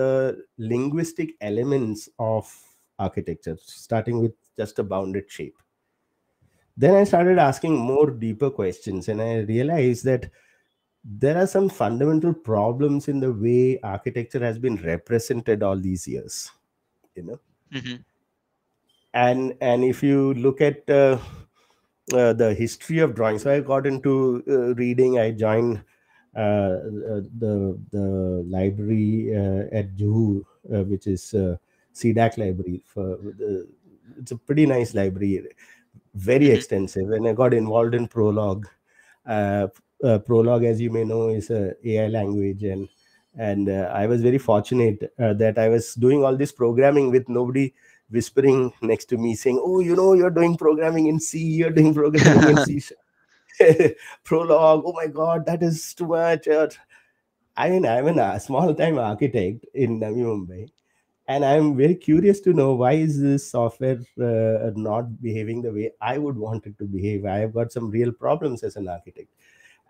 the 0.00 0.10
linguistic 0.58 1.32
elements 1.40 2.10
of 2.18 2.52
architecture 2.98 3.56
starting 3.64 4.20
with 4.20 4.34
just 4.58 4.78
a 4.78 4.84
bounded 4.92 5.32
shape. 5.38 5.56
Then 6.76 6.94
i 6.94 7.04
started 7.04 7.38
asking 7.38 7.78
more 7.78 8.10
deeper 8.10 8.50
questions 8.50 9.08
and 9.08 9.22
i 9.30 9.32
realized 9.54 10.04
that 10.12 10.30
there 11.04 11.36
are 11.38 11.46
some 11.46 11.68
fundamental 11.68 12.32
problems 12.34 13.08
in 13.08 13.20
the 13.20 13.32
way 13.32 13.78
architecture 13.80 14.40
has 14.40 14.58
been 14.58 14.76
represented 14.76 15.62
all 15.62 15.76
these 15.78 16.06
years 16.06 16.50
you 17.16 17.22
know 17.22 17.40
Mm-hmm. 17.72 18.02
and 19.14 19.56
and 19.60 19.84
if 19.84 20.02
you 20.02 20.34
look 20.34 20.60
at 20.60 20.88
uh, 20.88 21.18
uh, 22.12 22.32
the 22.32 22.54
history 22.54 22.98
of 22.98 23.14
drawing 23.14 23.38
so 23.38 23.52
i 23.52 23.60
got 23.60 23.86
into 23.86 24.42
uh, 24.48 24.74
reading 24.74 25.18
i 25.18 25.30
joined 25.30 25.82
uh, 26.36 26.38
uh, 27.12 27.20
the 27.44 27.78
the 27.90 28.06
library 28.56 29.34
uh, 29.36 29.66
at 29.80 29.96
juhu 29.96 30.44
uh, 30.74 30.84
which 30.84 31.06
is 31.06 31.34
uh, 31.34 31.56
cdac 31.94 32.38
library 32.38 32.82
for 32.86 33.16
the, 33.40 33.68
it's 34.18 34.30
a 34.32 34.36
pretty 34.36 34.66
nice 34.66 34.94
library 34.94 35.48
very 36.14 36.50
Mhm. 36.50 36.58
extensive 36.58 37.10
and 37.10 37.26
i 37.28 37.32
got 37.32 37.54
involved 37.54 37.94
in 37.94 38.06
prolog 38.08 38.64
uh, 40.04 40.06
uh, 40.06 40.18
prolog 40.18 40.64
as 40.64 40.80
you 40.80 40.90
may 40.90 41.04
know 41.04 41.28
is 41.28 41.50
a 41.50 41.74
ai 41.84 42.08
language. 42.08 42.62
And 42.62 42.88
and 43.38 43.68
uh, 43.68 43.90
i 43.92 44.06
was 44.06 44.22
very 44.22 44.38
fortunate 44.38 45.12
uh, 45.18 45.32
that 45.34 45.58
i 45.58 45.68
was 45.68 45.94
doing 45.94 46.24
all 46.24 46.36
this 46.36 46.50
programming 46.52 47.10
with 47.10 47.28
nobody 47.28 47.72
whispering 48.10 48.72
next 48.82 49.04
to 49.04 49.16
me 49.16 49.34
saying 49.36 49.60
oh 49.62 49.78
you 49.78 49.94
know 49.94 50.14
you're 50.14 50.30
doing 50.30 50.56
programming 50.56 51.06
in 51.06 51.20
c 51.20 51.38
you're 51.38 51.70
doing 51.70 51.94
programming 51.94 52.56
in 52.56 52.64
c. 52.64 52.80
Prolog 54.24 54.82
oh 54.84 54.92
my 54.94 55.06
god 55.06 55.46
that 55.46 55.62
is 55.62 55.94
too 55.94 56.06
much. 56.06 56.48
Uh, 56.48 56.68
i 57.56 57.70
mean 57.70 57.86
i'm 57.86 58.18
a 58.18 58.40
small 58.40 58.74
time 58.74 58.98
architect 58.98 59.64
in 59.74 60.00
navi 60.00 60.24
mumbai 60.28 60.68
and 61.28 61.44
i'm 61.44 61.76
very 61.76 61.94
curious 61.94 62.40
to 62.40 62.52
know 62.52 62.74
why 62.74 62.92
is 62.92 63.20
this 63.20 63.50
software 63.50 64.00
uh, 64.20 64.70
not 64.74 65.22
behaving 65.22 65.62
the 65.62 65.70
way 65.70 65.92
i 66.00 66.18
would 66.18 66.36
want 66.36 66.66
it 66.66 66.78
to 66.78 66.84
behave? 66.84 67.24
I 67.26 67.38
have 67.38 67.54
got 67.54 67.72
some 67.72 67.90
real 67.90 68.12
problems 68.12 68.62
as 68.62 68.76
an 68.76 68.88
architect 68.88 69.28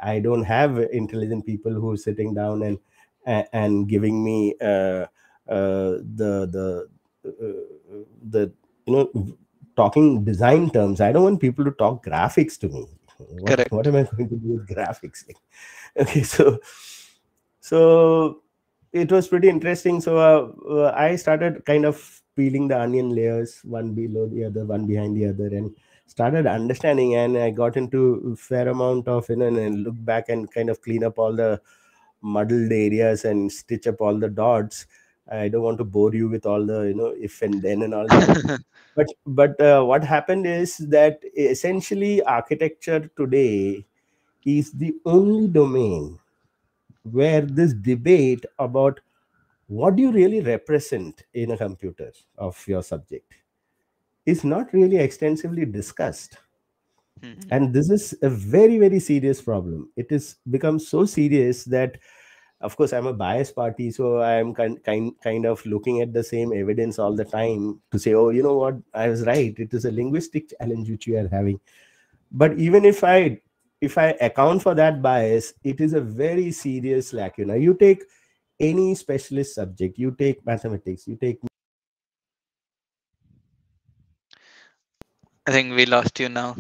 i 0.03 0.19
don't 0.19 0.45
have 0.45 0.79
intelligent 0.93 1.45
people 1.47 1.73
who 1.73 1.93
are 1.93 1.97
sitting 1.97 2.35
down 2.35 2.63
and 2.63 2.79
and, 3.27 3.89
giving 3.89 4.25
me 4.25 4.55
uh, 4.61 5.07
uh, 5.49 5.99
the 6.17 6.49
the 6.51 6.89
uh, 7.27 8.03
the 8.31 8.53
you 8.87 8.93
know 8.95 9.37
talking 9.77 10.25
design 10.25 10.71
terms. 10.71 11.01
I 11.01 11.13
don't 11.13 11.25
want 11.25 11.41
people 11.41 11.65
to 11.65 11.71
talk 11.73 12.05
graphics 12.05 12.59
to 12.61 12.69
me. 12.69 12.87
What, 13.19 13.47
Correct. 13.47 13.73
what 13.73 13.87
am 13.87 13.97
i 13.97 14.03
going 14.05 14.29
to 14.29 14.37
do 14.37 14.53
with 14.55 14.69
graphics? 14.69 15.25
Okay 15.97 16.23
so 16.23 16.61
so 17.61 18.43
it 18.93 19.11
was 19.11 19.27
pretty 19.27 19.49
interesting. 19.49 20.01
So 20.01 20.19
uh, 20.19 20.73
uh, 20.73 20.95
i 20.97 21.17
started 21.17 21.65
kind 21.65 21.85
of 21.85 22.23
peeling 22.37 22.69
the 22.69 22.81
onion 22.81 23.11
layers 23.15 23.61
one 23.65 23.93
below 23.93 24.27
the 24.29 24.45
other 24.45 24.65
one 24.65 24.87
behind 24.87 25.17
the 25.17 25.27
other 25.27 25.47
and 25.47 25.75
started 26.13 26.47
understanding 26.47 27.15
and 27.17 27.37
i 27.39 27.51
got 27.51 27.77
into 27.81 28.37
fair 28.47 28.69
amount 28.69 29.07
of 29.09 29.29
you 29.29 29.37
know 29.37 29.47
and 29.47 29.85
look 29.85 29.99
back 30.13 30.29
and 30.29 30.51
kind 30.53 30.69
of 30.71 30.81
clean 30.83 31.05
up 31.05 31.19
all 31.19 31.35
the 31.43 31.61
muddled 32.23 32.73
areas 32.73 33.25
and 33.25 33.51
stitch 33.53 33.87
up 33.87 34.01
all 34.01 34.19
the 34.19 34.29
dots. 34.29 34.87
I 35.31 35.49
don't 35.49 35.63
want 35.63 35.79
to 35.79 35.85
bore 35.85 36.15
you 36.15 36.29
with 36.29 36.45
all 36.47 36.65
the 36.67 36.81
you 36.89 36.95
know 36.95 37.15
if 37.19 37.41
and 37.43 37.63
then 37.63 37.83
and 37.83 37.95
all 37.95 38.07
that. 38.09 38.61
But 38.97 39.07
but 39.27 39.61
uh, 39.61 39.85
what 39.85 40.05
happened 40.05 40.47
is 40.47 40.77
that 40.79 41.21
essentially 41.37 42.23
architecture 42.23 43.09
today 43.17 43.87
is 44.45 44.73
the 44.73 44.95
only 45.07 45.47
domain 45.49 46.19
where 47.05 47.43
this 47.43 47.75
debate 47.75 48.45
about 48.59 49.01
what 49.69 49.97
do 49.97 50.03
you 50.03 50.13
really 50.13 50.41
represent 50.41 51.25
in 51.35 51.53
a 51.53 51.57
computer 51.59 52.13
of 52.39 52.63
your 52.69 52.83
subject 52.83 53.35
is 54.31 54.45
not 54.45 54.73
really 54.73 54.97
extensively 55.09 55.67
discussed. 55.81 56.39
Mhm. 57.23 57.49
and 57.51 57.75
this 57.75 57.89
is 57.95 58.05
a 58.23 58.31
very 58.31 58.79
very 58.79 58.99
serious 58.99 59.41
problem. 59.43 59.91
It 59.97 60.11
is 60.11 60.37
become 60.51 60.79
so 60.79 61.05
serious 61.05 61.65
that 61.75 61.99
of 62.69 62.77
course 62.79 62.93
i'm 62.93 63.07
a 63.09 63.13
biased 63.21 63.55
party 63.57 63.91
so 63.91 64.23
i'm 64.23 64.55
kind, 64.55 64.83
kind 64.85 65.13
kind 65.27 65.47
of 65.51 65.65
looking 65.65 66.01
at 66.05 66.13
the 66.13 66.23
same 66.23 66.53
evidence 66.53 66.99
all 66.99 67.15
the 67.21 67.25
time 67.25 67.81
to 67.91 67.99
say 67.99 68.15
oh 68.15 68.29
you 68.31 68.43
know 68.43 68.57
what? 68.63 68.77
I 68.95 69.09
was 69.09 69.25
right. 69.27 69.55
It 69.67 69.75
is 69.75 69.85
a 69.87 69.93
linguistic 69.93 70.51
challenge 70.51 70.91
which 70.91 71.07
we 71.09 71.17
are 71.17 71.29
having. 71.29 71.61
But 72.33 72.59
even 72.59 72.85
if 72.85 73.05
i 73.05 73.41
if 73.81 73.99
i 73.99 74.09
account 74.31 74.63
for 74.63 74.75
that 74.83 75.03
bias 75.03 75.53
it 75.65 75.81
is 75.81 75.95
a 75.95 76.01
very 76.01 76.53
serious 76.53 77.13
lacuna. 77.13 77.57
You 77.57 77.75
take 77.75 78.05
any 78.61 78.95
specialist 78.95 79.55
subject 79.57 79.99
you 79.99 80.13
take 80.13 80.45
mathematics 80.47 81.09
you 81.09 81.17
take 81.17 81.41
I 85.51 85.53
think 85.53 85.75
we 85.75 85.85
lost 85.85 86.21
you 86.21 86.29
now. 86.29 86.55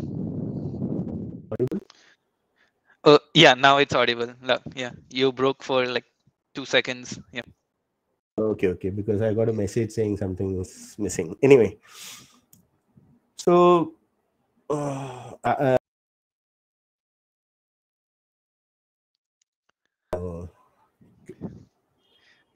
Oh, 3.04 3.20
yeah, 3.35 3.54
now 3.54 3.78
it's 3.78 3.94
audible. 3.94 4.35
Yeah, 4.75 4.90
you 5.11 5.30
broke 5.30 5.62
for 5.62 5.87
like 5.87 6.06
two 6.56 6.64
seconds. 6.64 7.16
Yeah. 7.30 7.47
Okay, 8.37 8.66
okay, 8.75 8.90
because 8.90 9.23
I 9.23 9.32
got 9.32 9.49
a 9.49 9.52
message 9.52 9.92
saying 9.92 10.16
something 10.16 10.59
is 10.59 10.97
missing. 10.99 11.37
Anyway, 11.40 11.78
so 13.37 13.94
uh, 14.68 15.35
uh, 15.44 15.76
uh, 20.16 20.47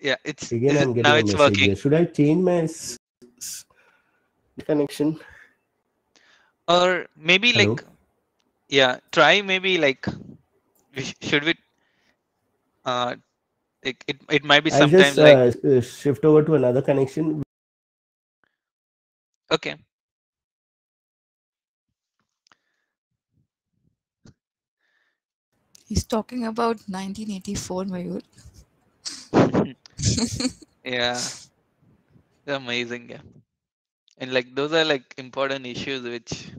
Yeah, 0.00 0.16
it's 0.24 0.50
again, 0.50 0.78
I'm 0.78 0.94
getting 0.98 1.02
now 1.12 1.14
it's 1.14 1.32
message 1.32 1.60
working. 1.62 1.76
Should 1.76 1.94
I 1.94 2.04
change 2.06 2.42
my 2.42 2.66
connection? 4.66 5.20
Or 6.68 7.06
maybe 7.16 7.52
Hello? 7.52 7.54
like, 7.54 7.82
yeah, 8.68 8.98
try 9.12 9.42
maybe 9.42 9.78
like, 9.78 10.06
should 11.22 11.44
we? 11.44 11.54
Uh, 12.84 13.16
it, 13.82 13.96
it 14.06 14.16
it 14.30 14.44
might 14.44 14.64
be 14.64 14.70
I'll 14.70 14.84
sometime 14.84 14.86
just 14.86 15.18
like 15.18 15.40
uh, 15.44 15.50
s- 15.52 15.64
uh, 15.64 15.80
shift 15.80 16.24
over 16.24 16.42
to 16.42 16.54
another 16.54 16.82
connection. 16.82 17.42
okay. 19.50 19.76
He's 25.86 26.04
talking 26.04 26.44
about 26.44 26.88
1984, 26.88 27.84
Mayur. 27.84 28.22
yeah, 30.84 31.28
amazing. 32.46 33.10
Yeah, 33.10 33.22
and 34.18 34.32
like 34.32 34.54
those 34.54 34.72
are 34.72 34.84
like 34.84 35.14
important 35.18 35.66
issues 35.66 36.02
which 36.02 36.50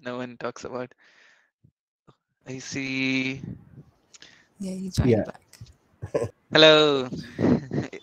no 0.00 0.16
one 0.18 0.36
talks 0.38 0.64
about. 0.64 0.92
I 2.46 2.58
see. 2.58 3.42
Yeah, 4.58 4.72
he 4.72 4.90
joined 4.90 5.10
Yeah. 5.10 5.24
back. 5.24 5.42
Hello. 6.52 7.08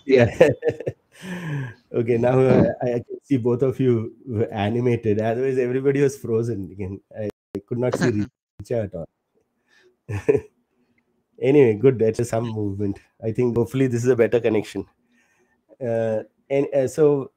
Yeah. 0.06 0.32
okay, 1.94 2.18
now 2.18 2.40
uh, 2.40 2.64
I 2.82 2.88
I 2.96 3.00
can 3.04 3.20
see 3.24 3.36
both 3.36 3.62
of 3.62 3.80
you 3.80 4.16
were 4.26 4.48
animated. 4.54 5.20
Otherwise, 5.20 5.58
everybody 5.58 6.02
was 6.02 6.16
frozen 6.18 6.72
again. 6.72 7.02
I, 7.12 7.28
I 7.56 7.60
could 7.68 7.78
not 7.78 7.98
see 7.98 8.24
Richa 8.62 8.86
at 8.86 8.96
all. 8.96 9.10
anyway, 11.42 11.74
good. 11.76 12.00
That's 12.00 12.30
some 12.30 12.48
movement. 12.48 13.00
I 13.22 13.34
think 13.34 13.58
hopefully 13.58 13.88
this 13.88 14.04
is 14.04 14.10
a 14.10 14.16
better 14.16 14.40
connection. 14.40 14.86
Uh, 15.82 16.24
and 16.50 16.68
uh, 16.74 16.88
so, 16.88 17.32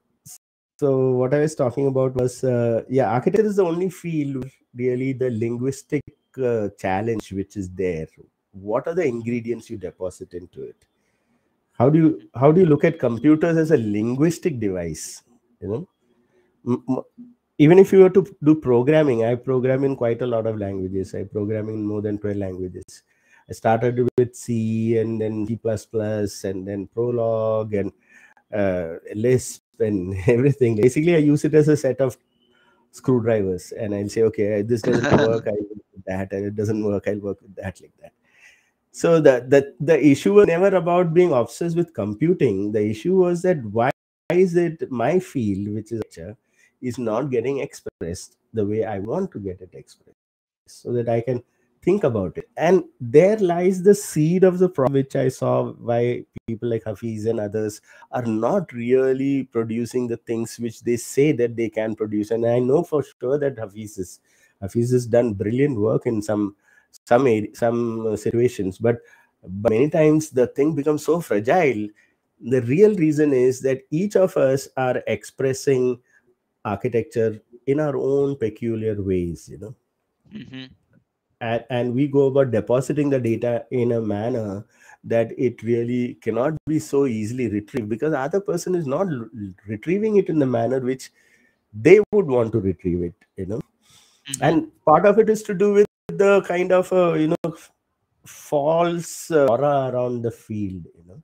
so 0.81 1.11
what 1.11 1.33
I 1.33 1.39
was 1.39 1.55
talking 1.55 1.87
about 1.87 2.15
was, 2.15 2.43
uh, 2.43 2.83
yeah, 2.89 3.11
architecture 3.11 3.45
is 3.45 3.57
the 3.57 3.65
only 3.65 3.89
field 3.89 4.45
really 4.75 5.13
the 5.13 5.29
linguistic 5.29 6.03
uh, 6.51 6.69
challenge 6.79 7.31
which 7.33 7.57
is 7.57 7.69
there. 7.69 8.07
What 8.51 8.87
are 8.87 8.95
the 8.95 9.05
ingredients 9.05 9.69
you 9.69 9.77
deposit 9.77 10.33
into 10.33 10.63
it? 10.63 10.85
how 11.81 11.89
do 11.89 11.99
you 12.03 12.09
how 12.41 12.51
do 12.51 12.61
you 12.61 12.67
look 12.71 12.83
at 12.89 12.99
computers 12.99 13.57
as 13.57 13.71
a 13.71 13.77
linguistic 13.77 14.59
device 14.59 15.23
you 15.61 15.67
know 15.71 15.87
M- 16.67 17.01
even 17.57 17.79
if 17.83 17.91
you 17.93 17.99
were 18.03 18.13
to 18.17 18.23
do 18.49 18.55
programming 18.55 19.23
i 19.25 19.35
program 19.35 19.83
in 19.83 19.95
quite 19.95 20.21
a 20.21 20.27
lot 20.33 20.45
of 20.51 20.59
languages 20.65 21.15
i 21.15 21.23
program 21.23 21.69
in 21.69 21.83
more 21.91 22.01
than 22.07 22.17
12 22.17 22.37
languages 22.37 23.03
i 23.49 23.53
started 23.53 24.01
with 24.17 24.35
c 24.35 24.97
and 24.99 25.21
then 25.21 25.45
c++ 25.47 25.59
and 26.49 26.67
then 26.67 26.87
prolog 26.95 27.79
and 27.79 27.91
uh, 28.61 28.99
lisp 29.15 29.63
and 29.81 30.15
everything. 30.27 30.75
Basically 30.75 31.15
i 31.15 31.19
use 31.19 31.45
it 31.45 31.53
as 31.53 31.67
a 31.67 31.77
set 31.77 31.99
of 32.01 32.17
screwdrivers 32.91 33.71
and 33.71 33.95
i'll 33.95 34.09
say 34.09 34.21
okay 34.23 34.61
this 34.61 34.81
doesn't 34.81 35.11
work 35.29 35.47
i 35.47 35.51
work 35.51 35.85
with 35.93 36.03
that 36.05 36.33
and 36.33 36.45
it 36.45 36.55
doesn't 36.55 36.83
work 36.83 37.07
i'll 37.07 37.19
work 37.19 37.41
with 37.41 37.55
that 37.55 37.79
like 37.81 37.93
that. 38.01 38.11
So 38.91 39.21
the, 39.21 39.45
the 39.47 39.73
the 39.79 40.05
issue 40.05 40.33
was 40.33 40.47
never 40.47 40.75
about 40.75 41.13
being 41.13 41.31
obsessed 41.31 41.77
with 41.77 41.93
computing. 41.93 42.73
The 42.73 42.85
issue 42.89 43.15
was 43.15 43.41
that 43.43 43.63
why 43.63 43.91
is 44.29 44.55
it 44.55 44.91
my 44.91 45.19
field 45.19 45.73
which 45.75 45.91
is 45.91 46.01
is 46.81 46.97
not 46.97 47.29
getting 47.29 47.59
expressed 47.59 48.37
the 48.53 48.65
way 48.65 48.83
i 48.83 48.99
want 48.99 49.31
to 49.31 49.39
get 49.39 49.61
it 49.61 49.73
expressed 49.73 50.17
so 50.67 50.91
that 50.91 51.09
i 51.09 51.21
can 51.21 51.43
think 51.81 52.03
about 52.03 52.37
it. 52.37 52.49
And 52.57 52.83
there 52.99 53.37
lies 53.37 53.81
the 53.83 53.95
seed 53.95 54.43
of 54.43 54.59
the 54.59 54.69
problem 54.69 54.93
which 54.93 55.15
i 55.15 55.27
saw 55.29 55.71
why 55.73 56.25
people 56.47 56.69
like 56.69 56.83
hafiz 56.83 57.25
and 57.25 57.39
others 57.39 57.81
are 58.11 58.25
not 58.25 58.71
really 58.73 59.43
producing 59.43 60.07
the 60.07 60.17
things 60.17 60.57
which 60.59 60.81
they 60.81 60.97
say 60.97 61.31
that 61.31 61.55
they 61.55 61.69
can 61.69 61.95
produce. 61.95 62.31
And 62.31 62.45
i 62.45 62.59
know 62.59 62.83
for 62.83 63.03
sure 63.03 63.39
that 63.39 63.57
hafiz 63.57 63.97
is 63.97 64.19
hafiz 64.61 64.91
has 64.91 65.05
done 65.05 65.33
brilliant 65.33 65.77
work 65.77 66.05
in 66.05 66.21
some 66.21 66.55
some 67.05 67.47
some 67.53 68.07
uh, 68.07 68.15
situations. 68.15 68.77
But, 68.77 68.97
but 69.43 69.71
many 69.71 69.89
times 69.89 70.29
the 70.29 70.47
thing 70.47 70.75
becomes 70.75 71.05
so 71.05 71.21
fragile. 71.21 71.87
The 72.41 72.61
real 72.63 72.95
reason 72.95 73.33
is 73.33 73.61
that 73.61 73.81
each 73.91 74.15
of 74.15 74.35
us 74.37 74.67
are 74.75 75.01
expressing 75.07 75.99
architecture 76.65 77.41
in 77.65 77.79
our 77.79 77.95
own 77.95 78.35
peculiar 78.35 79.01
ways 79.01 79.49
you 79.49 79.57
know? 79.57 79.75
Hmm 80.31 80.65
and, 81.41 81.65
and 81.69 81.93
we 81.95 82.07
go 82.07 82.27
about 82.27 82.51
depositing 82.51 83.09
the 83.09 83.19
data 83.19 83.65
in 83.71 83.93
a 83.93 84.01
manner 84.01 84.65
that 85.03 85.31
it 85.37 85.63
really 85.63 86.15
cannot 86.15 86.55
be 86.67 86.79
so 86.79 87.05
easily 87.07 87.49
retrieved 87.49 87.89
because 87.89 88.11
the 88.11 88.19
other 88.19 88.39
person 88.41 88.75
is 88.75 88.87
not 88.87 89.07
retrieving 89.67 90.17
it 90.17 90.29
in 90.29 90.39
the 90.39 90.45
manner 90.45 90.79
which 90.79 91.11
they 91.73 91.99
would 92.13 92.27
want 92.27 92.51
to 92.51 92.59
retrieve 92.59 93.03
it 93.03 93.15
you 93.37 93.45
know 93.47 93.61
Mhm. 94.29 94.41
and 94.47 94.71
part 94.85 95.05
of 95.05 95.19
it 95.19 95.29
is 95.29 95.43
to 95.43 95.53
do 95.53 95.73
with 95.73 95.87
the 96.07 96.41
kind 96.43 96.71
of 96.71 96.91
uh, 96.93 97.13
you 97.13 97.29
know 97.33 97.55
false 98.25 99.31
uh, 99.31 99.45
aura 99.47 99.91
around 99.91 100.21
the 100.21 100.31
field 100.31 100.85
you 100.97 101.03
know 101.07 101.21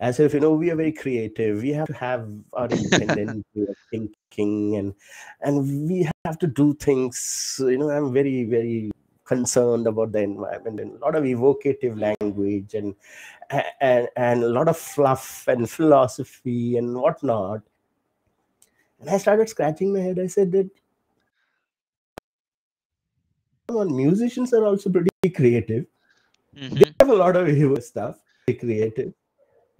as 0.00 0.20
if 0.20 0.34
you 0.34 0.40
know 0.40 0.52
we 0.52 0.70
are 0.70 0.76
very 0.76 0.92
creative 0.92 1.62
we 1.62 1.70
have 1.70 1.88
to 1.88 1.94
have 1.94 2.28
our 2.54 2.68
independent 2.70 3.46
of 3.56 3.76
thinking 3.90 4.76
and 4.76 4.94
and 5.42 5.88
we 5.90 6.08
have 6.24 6.38
to 6.38 6.46
do 6.46 6.74
things 6.74 7.20
you 7.60 7.78
know 7.78 7.90
i'm 7.90 8.12
very 8.12 8.44
very 8.44 8.90
concerned 9.28 9.86
about 9.86 10.12
the 10.12 10.22
environment 10.22 10.80
and 10.80 10.96
a 10.96 10.98
lot 11.04 11.14
of 11.14 11.26
evocative 11.26 11.98
language 11.98 12.74
and 12.74 12.94
and, 13.80 14.08
and 14.16 14.42
a 14.42 14.48
lot 14.48 14.68
of 14.68 14.76
fluff 14.76 15.46
and 15.48 15.70
philosophy 15.70 16.76
and 16.76 16.94
whatnot. 16.94 17.62
And 19.00 19.10
i 19.10 19.18
started 19.18 19.48
scratching 19.48 19.92
my 19.92 20.00
head. 20.00 20.18
I 20.18 20.26
said 20.26 20.52
that 20.52 20.70
come 23.68 23.76
on 23.84 23.94
musicians 23.94 24.52
are 24.52 24.66
also 24.66 24.90
pretty 24.90 25.34
creative. 25.40 25.86
Hmm 26.58 26.84
have 27.00 27.10
a 27.10 27.14
lot 27.14 27.36
of 27.36 27.84
stuff. 27.90 28.18
Very 28.46 28.58
creative. 28.58 29.12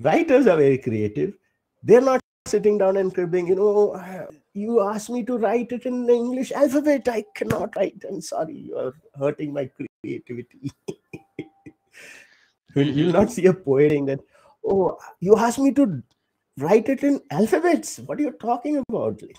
Writers 0.00 0.46
are 0.46 0.56
very 0.56 0.78
creative. 0.78 1.34
They're 1.82 2.00
not 2.00 2.20
sitting 2.46 2.78
down 2.78 2.96
and 2.96 3.14
cribbing, 3.14 3.48
you 3.48 3.56
know, 3.56 3.94
you 4.54 4.80
asked 4.80 5.11
me 5.11 5.22
to 5.24 5.38
write 5.38 5.72
it 5.72 5.87
in 5.87 6.06
the 6.06 6.12
English 6.14 6.52
alphabet. 6.52 7.08
I 7.08 7.24
cannot 7.34 7.76
write. 7.76 8.04
I'm 8.08 8.20
sorry, 8.20 8.56
you're 8.56 8.94
hurting 9.18 9.52
my 9.52 9.70
creativity. 10.02 10.72
You'll 12.74 12.94
Mhm. 12.94 13.12
not 13.12 13.30
see 13.30 13.46
a 13.46 13.54
poet 13.54 13.90
saying 13.90 14.06
that, 14.06 14.20
oh, 14.64 14.98
you 15.20 15.37
asked 15.37 15.58
me 15.58 15.72
to 15.72 16.02
write 16.58 16.88
it 16.88 17.02
in 17.02 17.20
alphabets. 17.30 17.98
What 18.00 18.18
are 18.18 18.22
you 18.22 18.32
talking 18.32 18.82
about? 18.88 19.22
Like, 19.22 19.37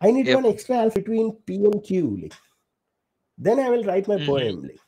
I 0.00 0.10
need 0.10 0.26
Yep. 0.26 0.36
one 0.36 0.46
extra 0.46 0.76
alphabet 0.76 1.04
between 1.04 1.32
P 1.46 1.64
and 1.64 1.82
Q. 1.82 2.18
Like, 2.22 2.34
then 3.38 3.60
I 3.60 3.70
will 3.70 3.84
write 3.84 4.08
my 4.08 4.16
Mhm. 4.16 4.26
poem. 4.26 4.62
Like, 4.62 4.80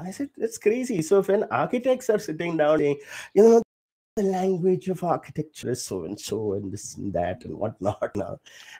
I 0.00 0.10
said, 0.10 0.30
it's 0.36 0.58
crazy. 0.58 1.02
So 1.02 1.22
when 1.22 1.44
architects 1.44 2.08
are 2.08 2.18
sitting 2.18 2.56
down 2.56 2.78
saying, 2.78 3.00
you 3.34 3.42
know, 3.42 3.62
the 4.16 4.22
language 4.24 4.88
of 4.88 5.04
architecture 5.04 5.70
is 5.70 5.84
so 5.84 6.04
and 6.04 6.18
so 6.18 6.54
and 6.54 6.72
this 6.72 6.96
and 6.96 7.12
that 7.12 7.44
and 7.44 7.56
whatnot 7.56 8.10
now. 8.16 8.38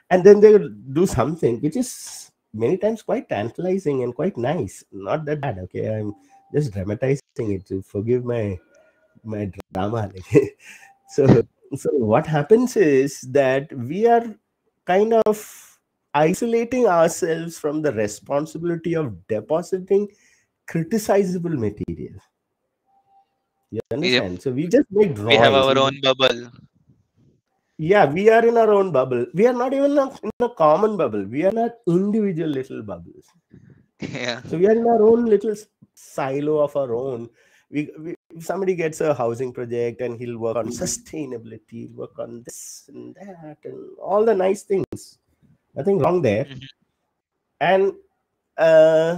And 0.09 0.23
then 0.23 0.39
they 0.39 0.57
do 0.93 1.05
something 1.05 1.59
which 1.61 1.77
is 1.77 2.31
many 2.53 2.77
times 2.77 3.01
quite 3.01 3.29
tantalizing 3.29 4.03
and 4.03 4.13
quite 4.13 4.37
nice. 4.37 4.83
Not 4.91 5.25
that 5.25 5.41
bad. 5.41 5.59
Okay. 5.59 5.93
I'm 5.93 6.13
just 6.53 6.73
dramatizing 6.73 7.21
it 7.37 7.65
to 7.67 7.81
forgive 7.81 8.25
my 8.25 8.59
my 9.23 9.51
drama. 9.73 10.11
so 11.09 11.43
so 11.75 11.89
what 11.91 12.27
happens 12.27 12.75
is 12.75 13.21
that 13.21 13.71
we 13.73 14.07
are 14.07 14.25
kind 14.85 15.13
of 15.25 15.79
isolating 16.13 16.87
ourselves 16.87 17.57
from 17.57 17.81
the 17.81 17.93
responsibility 17.93 18.95
of 18.95 19.15
depositing 19.27 20.09
criticizable 20.69 21.57
material. 21.57 22.19
You 23.71 23.79
understand? 23.91 24.41
So 24.41 24.51
we 24.51 24.67
just 24.67 24.87
make 24.91 25.15
drawings. 25.15 25.39
We 25.39 25.43
have 25.45 25.53
our 25.53 25.77
own 25.85 25.99
bubble. 26.01 26.39
yeah 27.91 28.05
we 28.15 28.23
are 28.35 28.45
in 28.49 28.57
our 28.61 28.71
own 28.77 28.89
bubble 28.95 29.21
we 29.37 29.45
are 29.49 29.53
not 29.59 29.73
even 29.77 29.93
in 30.27 30.31
a 30.47 30.49
common 30.63 30.91
bubble 31.01 31.23
we 31.35 31.39
are 31.49 31.53
not 31.59 31.71
individual 31.93 32.49
little 32.57 32.81
bubbles 32.89 33.25
Yeah. 34.17 34.41
so 34.49 34.57
we 34.61 34.67
are 34.71 34.75
in 34.81 34.85
our 34.93 35.01
own 35.07 35.25
little 35.33 35.55
silo 35.95 36.55
of 36.65 36.75
our 36.81 36.93
own 37.05 37.23
we, 37.75 37.81
we 38.03 38.13
if 38.37 38.43
somebody 38.49 38.75
gets 38.83 39.01
a 39.07 39.13
housing 39.21 39.51
project 39.57 40.01
and 40.07 40.19
he'll 40.19 40.37
work 40.45 40.57
on 40.61 40.69
sustainability 40.83 41.77
he'll 41.81 41.97
work 42.03 42.19
on 42.25 42.43
this 42.45 42.61
and 42.93 43.15
that 43.21 43.57
and 43.71 43.79
all 44.11 44.23
the 44.31 44.37
nice 44.45 44.61
things 44.73 45.01
nothing 45.79 45.97
wrong 46.03 46.21
there 46.29 46.45
Mhm. 46.45 46.69
and 47.71 47.93
uh 48.69 49.11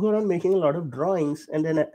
go 0.00 0.08
around 0.12 0.28
making 0.36 0.54
a 0.54 0.62
lot 0.66 0.76
of 0.80 0.90
drawings 0.90 1.46
and 1.52 1.64
then 1.66 1.78
uh, 1.84 1.86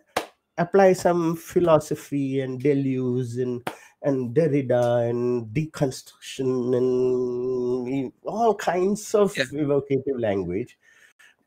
apply 0.58 0.94
some 0.94 1.36
philosophy 1.36 2.42
and 2.42 2.62
Deleuze 2.62 3.42
and 3.42 3.68
and 4.04 4.36
Derrida 4.36 5.10
and 5.10 5.48
deconstruction 5.48 6.78
and 6.78 8.12
all 8.24 8.54
kinds 8.56 9.14
of 9.16 9.36
Yeah. 9.36 9.46
evocative 9.54 10.20
language. 10.20 10.78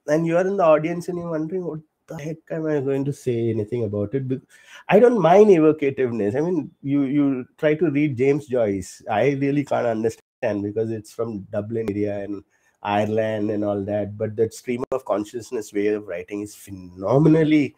And 0.09 0.27
you 0.27 0.37
are 0.37 0.47
in 0.47 0.57
the 0.57 0.65
audience 0.65 1.09
and 1.09 1.19
you're 1.19 1.31
wondering 1.31 1.65
what 1.65 1.81
the 2.09 2.19
heck 2.19 2.39
am 2.51 2.67
I 2.67 2.81
going 2.81 3.05
to 3.05 3.13
say 3.13 3.51
anything 3.51 3.85
about 3.85 4.15
it? 4.15 4.27
Bec- 4.27 4.41
I 4.89 4.99
don't 4.99 5.21
mind 5.21 5.51
evocativeness. 5.51 6.35
I 6.35 6.41
mean, 6.41 6.71
you 6.83 7.03
you 7.05 7.47
try 7.57 7.75
to 7.75 7.91
read 7.91 8.17
James 8.17 8.47
Joyce. 8.49 9.01
I 9.09 9.31
really 9.35 9.65
can't 9.65 9.87
understand 9.87 10.65
because 10.65 10.91
it's 10.91 11.13
from 11.13 11.47
Dublin 11.53 11.89
area 11.89 12.19
and 12.25 12.43
Ireland 12.83 13.51
and 13.53 13.65
all 13.65 13.85
that. 13.85 14.19
But 14.19 14.35
that 14.37 14.53
stream 14.55 14.83
of 14.91 15.05
consciousness 15.05 15.73
way 15.73 15.87
of 15.89 16.09
writing 16.09 16.41
is 16.41 16.57
phenomenally 16.57 17.77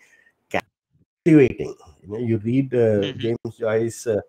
captivating. 1.25 1.75
You 2.03 2.09
know, 2.09 2.19
you 2.19 2.39
read 2.39 2.75
uh, 2.75 3.01
Mhm. 3.03 3.19
James 3.19 3.57
Joyce, 3.59 4.07
uh, 4.07 4.21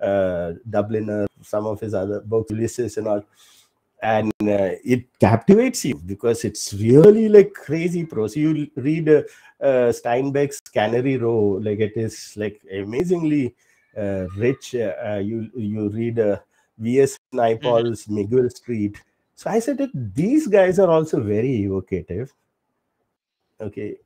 uh, 0.00 0.52
Dubliner, 0.68 1.26
some 1.42 1.66
of 1.66 1.80
his 1.80 1.94
other 1.94 2.20
books, 2.20 2.50
Ulysses 2.50 2.96
and 2.98 3.06
all, 3.08 3.24
and 4.02 4.32
uh, 4.42 4.74
it 4.84 5.06
captivates 5.18 5.84
you 5.84 5.94
because 6.06 6.44
it's 6.44 6.74
really 6.74 7.28
like 7.28 7.54
crazy 7.54 8.04
prose. 8.04 8.36
You 8.36 8.68
read 8.76 9.08
uh, 9.08 9.22
uh, 9.60 9.92
Steinbeck's 9.92 10.60
Cannery 10.72 11.16
Row, 11.16 11.58
like 11.62 11.80
it 11.80 11.96
is 11.96 12.34
like 12.36 12.60
amazingly 12.72 13.54
uh, 13.96 14.26
rich. 14.36 14.74
Uh, 14.74 14.94
uh, 15.06 15.18
you 15.18 15.50
you 15.54 15.88
read 15.88 16.18
uh, 16.18 16.38
V.S. 16.78 17.16
Naipaul's 17.32 18.08
Miguel 18.08 18.50
Street. 18.50 19.00
So 19.34 19.50
I 19.50 19.58
said 19.60 19.78
that 19.78 19.90
these 19.94 20.46
guys 20.46 20.78
are 20.78 20.90
also 20.90 21.20
very 21.20 21.62
evocative. 21.64 22.32
Okay, 23.60 23.96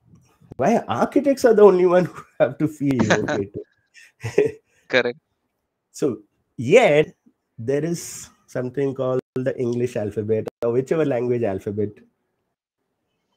why 0.56 0.78
architects 0.88 1.44
are 1.44 1.54
the 1.54 1.62
only 1.62 1.87
one 1.87 2.04
who 2.06 2.22
have 2.40 2.59
to 2.59 2.68
feel? 2.68 2.98
Correct. 4.88 5.18
so 5.92 6.18
yet 6.56 7.14
there 7.59 7.85
is 7.85 8.30
something 8.46 8.94
called 8.94 9.20
the 9.35 9.59
English 9.59 9.96
alphabet 9.96 10.46
or 10.64 10.72
whichever 10.72 11.04
language 11.04 11.42
alphabet, 11.42 11.90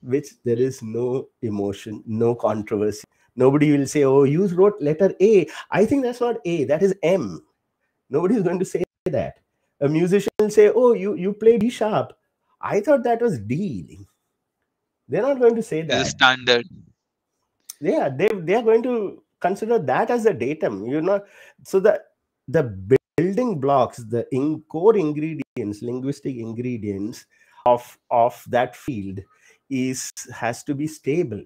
which 0.01 0.27
there 0.43 0.57
is 0.57 0.81
no 0.81 1.27
emotion, 1.41 2.03
no 2.05 2.35
controversy. 2.35 3.03
Nobody 3.35 3.71
will 3.75 3.87
say, 3.87 4.03
"Oh, 4.03 4.23
you 4.23 4.47
wrote 4.47 4.81
letter 4.81 5.13
A." 5.21 5.47
I 5.71 5.85
think 5.85 6.03
that's 6.03 6.21
not 6.21 6.37
A. 6.45 6.63
That 6.65 6.83
is 6.83 6.95
M. 7.03 7.43
Nobody 8.09 8.35
is 8.35 8.43
going 8.43 8.59
to 8.59 8.65
say 8.65 8.83
that. 9.05 9.39
A 9.81 9.87
musician 9.87 10.31
will 10.39 10.49
say, 10.49 10.71
"Oh, 10.73 10.93
you 10.93 11.15
you 11.15 11.33
played 11.33 11.61
D 11.61 11.69
sharp." 11.69 12.13
I 12.61 12.81
thought 12.81 13.03
that 13.03 13.21
was 13.21 13.39
D. 13.39 14.05
They're 15.07 15.21
not 15.21 15.39
going 15.39 15.55
to 15.55 15.63
say 15.63 15.81
that. 15.83 16.07
standard. 16.07 16.67
Yeah 17.81 18.09
they 18.09 18.27
they 18.43 18.55
are 18.55 18.63
going 18.63 18.83
to 18.83 19.23
consider 19.39 19.79
that 19.79 20.09
as 20.11 20.25
a 20.25 20.33
datum 20.33 20.85
you 20.85 21.01
know. 21.01 21.21
So 21.63 21.79
the 21.79 22.01
the 22.47 22.63
building 23.17 23.59
blocks 23.59 23.97
the 23.97 24.27
in 24.31 24.61
core 24.69 24.97
ingredients 24.97 25.81
linguistic 25.81 26.35
ingredients 26.37 27.25
of 27.65 27.97
of 28.11 28.43
that 28.49 28.75
field 28.75 29.19
is 29.69 30.11
has 30.33 30.63
to 30.65 30.75
be 30.75 30.87
stable. 30.87 31.43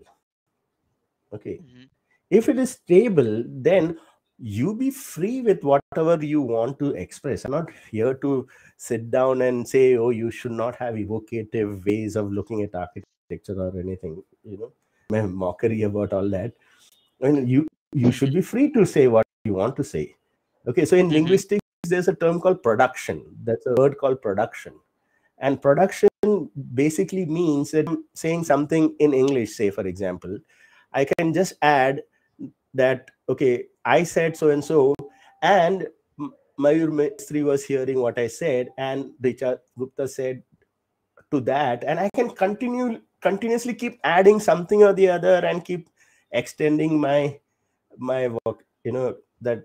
Okay. 1.33 1.59
Mhm. 1.61 1.89
if 2.29 2.49
it 2.49 2.57
is 2.59 2.71
stable 2.71 3.43
then 3.47 3.97
you 4.39 4.73
be 4.75 4.89
free 4.91 5.41
with 5.41 5.63
whatever 5.63 6.15
you 6.25 6.41
want 6.41 6.79
to 6.79 6.91
express. 6.95 7.45
I'm 7.45 7.51
not 7.51 7.69
here 7.91 8.13
to 8.15 8.47
sit 8.77 9.11
down 9.11 9.41
and 9.43 9.67
say 9.67 9.95
oh 9.97 10.09
you 10.09 10.31
should 10.31 10.51
not 10.51 10.75
have 10.77 10.97
evocative 10.97 11.85
ways 11.85 12.15
of 12.15 12.31
looking 12.31 12.63
at 12.63 12.75
architecture 12.75 13.59
or 13.61 13.79
anything 13.79 14.23
you 14.43 14.57
know 14.57 14.71
mockery 15.43 15.83
about 15.83 16.13
all 16.13 16.29
that. 16.29 16.53
I 17.23 17.31
mean, 17.31 17.47
you 17.47 17.67
you 17.93 18.11
should 18.11 18.33
be 18.33 18.41
free 18.41 18.71
to 18.71 18.85
say 18.85 19.07
what 19.07 19.25
you 19.45 19.53
want 19.53 19.75
to 19.77 19.83
say. 19.83 20.15
Okay 20.67 20.85
so 20.85 20.95
in 20.95 21.07
Mhm. 21.07 21.13
linguistics 21.13 21.61
there's 21.87 22.07
a 22.07 22.15
term 22.15 22.39
called 22.39 22.63
production. 22.63 23.23
That's 23.43 23.65
a 23.65 23.75
word 23.75 23.97
called 23.97 24.21
production. 24.21 24.73
And 25.39 25.61
production 25.61 26.09
basically 26.73 27.25
means 27.25 27.71
that 27.71 27.87
I'm 27.87 28.05
saying 28.15 28.45
something 28.45 28.95
in 28.99 29.13
english 29.13 29.55
say 29.55 29.69
for 29.69 29.85
example 29.85 30.37
i 30.93 31.03
can 31.03 31.33
just 31.33 31.53
add 31.61 32.01
that 32.73 33.11
okay 33.27 33.65
i 33.83 34.03
said 34.03 34.37
so 34.37 34.49
and 34.51 34.63
so 34.63 34.95
and 35.41 35.87
mayur 36.57 36.87
mistri 36.99 37.43
was 37.43 37.65
hearing 37.65 37.99
what 37.99 38.17
i 38.17 38.27
said 38.27 38.69
and 38.77 39.11
richa 39.21 39.59
gupta 39.77 40.07
said 40.07 40.41
to 41.31 41.41
that 41.41 41.83
and 41.83 41.99
i 41.99 42.09
can 42.15 42.29
continue 42.29 43.01
continuously 43.27 43.73
keep 43.83 43.99
adding 44.03 44.39
something 44.39 44.83
or 44.83 44.93
the 44.93 45.07
other 45.15 45.35
and 45.51 45.65
keep 45.69 45.89
extending 46.41 46.99
my 46.99 47.39
my 47.97 48.21
work 48.27 48.65
you 48.83 48.91
know 48.91 49.15
that 49.41 49.63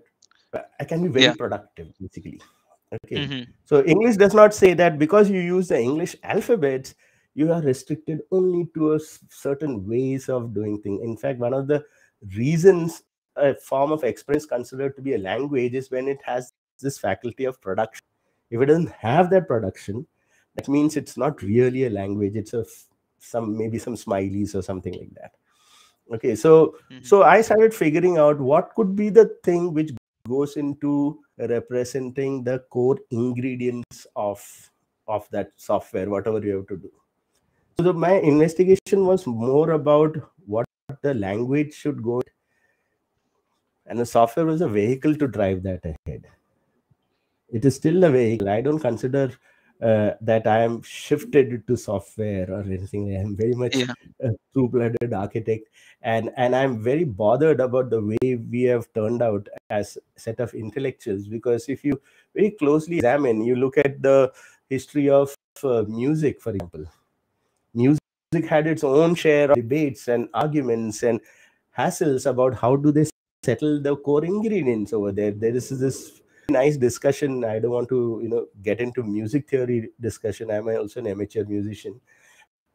i 0.79 0.83
can 0.91 1.01
be 1.03 1.09
very 1.17 1.25
Yeah. 1.25 1.35
productive 1.43 1.87
basically 1.99 2.39
okay 2.97 3.17
Mhm. 3.23 3.47
so 3.71 3.83
english 3.93 4.17
does 4.23 4.35
not 4.41 4.53
say 4.59 4.73
that 4.81 4.97
because 5.03 5.29
you 5.35 5.41
use 5.47 5.67
the 5.73 5.79
english 5.79 6.15
alphabet 6.35 6.93
you 7.41 7.51
are 7.55 7.61
restricted 7.61 8.21
only 8.37 8.61
to 8.75 8.93
a 8.93 8.99
certain 9.43 9.75
ways 9.93 10.29
of 10.37 10.53
doing 10.53 10.81
things 10.85 11.01
in 11.09 11.15
fact 11.23 11.39
one 11.47 11.53
of 11.61 11.67
the 11.73 11.79
reasons 12.37 13.03
a 13.47 13.49
form 13.55 13.91
of 13.97 14.03
expression 14.03 14.37
is 14.43 14.45
considered 14.53 14.95
to 14.95 15.01
be 15.09 15.13
a 15.17 15.17
language 15.25 15.75
is 15.81 15.91
when 15.91 16.07
it 16.13 16.21
has 16.29 16.53
this 16.85 16.97
faculty 17.07 17.45
of 17.51 17.61
production 17.61 18.05
if 18.51 18.61
it 18.61 18.65
doesn't 18.71 18.91
have 19.07 19.29
that 19.29 19.47
production 19.47 20.05
that 20.55 20.67
means 20.75 20.97
it's 21.01 21.17
not 21.25 21.41
really 21.51 21.85
a 21.85 21.89
language 22.01 22.35
it's 22.35 22.53
a 22.53 22.63
some 23.19 23.57
maybe 23.57 23.79
some 23.79 23.95
smileys 23.95 24.55
or 24.55 24.61
something 24.61 24.93
like 24.93 25.13
that. 25.15 25.31
Okay 26.13 26.35
so 26.35 26.75
Mhm. 26.91 27.05
so 27.05 27.23
i 27.23 27.41
started 27.41 27.73
figuring 27.73 28.17
out 28.17 28.39
what 28.39 28.73
could 28.75 28.95
be 28.95 29.09
the 29.09 29.25
thing 29.43 29.73
which 29.73 29.91
goes 30.27 30.57
into 30.57 31.19
representing 31.37 32.43
the 32.43 32.59
core 32.69 32.97
ingredients 33.11 34.07
of 34.15 34.41
of 35.07 35.29
that 35.31 35.51
software 35.55 36.09
whatever 36.09 36.39
you 36.39 36.57
have 36.57 36.67
to 36.67 36.77
do. 36.77 36.91
So 37.77 37.83
the, 37.83 37.93
my 37.93 38.13
investigation 38.13 39.05
was 39.05 39.25
more 39.25 39.71
about 39.71 40.17
what 40.45 40.65
the 41.01 41.13
language 41.13 41.73
should 41.73 42.03
go 42.03 42.21
and 43.85 43.99
the 43.99 44.05
software 44.05 44.45
was 44.45 44.61
a 44.61 44.67
vehicle 44.67 45.15
to 45.15 45.27
drive 45.27 45.63
that 45.63 45.83
ahead. 45.85 46.27
It 47.49 47.65
is 47.65 47.75
still 47.75 48.03
a 48.03 48.11
vehicle. 48.11 48.49
I 48.49 48.61
don't 48.61 48.79
consider 48.79 49.31
uh, 49.81 50.11
that 50.21 50.45
I 50.47 50.59
am 50.63 50.81
shifted 50.81 51.65
to 51.67 51.75
software 51.77 52.51
or 52.51 52.61
anything. 52.61 53.15
I 53.15 53.21
am 53.21 53.35
very 53.35 53.53
much 53.53 53.75
Yeah. 53.75 53.93
a 54.21 54.31
true-blooded 54.53 55.13
architect, 55.13 55.69
and 56.01 56.31
and 56.35 56.55
I'm 56.55 56.83
very 56.83 57.05
bothered 57.05 57.59
about 57.61 57.89
the 57.89 58.01
way 58.01 58.35
we 58.35 58.63
have 58.63 58.91
turned 58.93 59.21
out 59.21 59.47
as 59.69 59.97
a 59.97 60.19
set 60.19 60.39
of 60.39 60.53
intellectuals. 60.53 61.27
Because 61.27 61.69
if 61.69 61.83
you 61.85 62.01
very 62.35 62.51
closely 62.51 62.97
examine, 62.97 63.43
you 63.43 63.55
look 63.55 63.77
at 63.77 64.01
the 64.01 64.31
history 64.69 65.09
of 65.09 65.33
uh, 65.63 65.83
music, 65.87 66.41
for 66.41 66.51
example. 66.51 66.85
Music 67.73 68.49
had 68.49 68.67
its 68.67 68.83
own 68.83 69.15
share 69.15 69.51
of 69.51 69.55
debates 69.55 70.07
and 70.07 70.27
arguments 70.33 71.03
and 71.03 71.19
hassles 71.77 72.25
about 72.25 72.55
how 72.55 72.75
do 72.75 72.91
they 72.91 73.05
settle 73.43 73.81
the 73.81 73.95
core 73.95 74.25
ingredients 74.25 74.91
over 74.93 75.11
there. 75.11 75.31
There 75.31 75.55
is 75.55 75.69
this 75.69 76.21
nice 76.49 76.77
discussion. 76.77 77.43
I 77.43 77.59
don't 77.59 77.71
want 77.71 77.89
to, 77.89 78.19
you 78.23 78.29
know, 78.29 78.47
get 78.63 78.79
into 78.81 79.03
music 79.03 79.49
theory 79.49 79.89
discussion. 79.99 80.51
I'm 80.51 80.67
also 80.67 80.99
an 80.99 81.07
amateur 81.07 81.45
musician, 81.45 81.99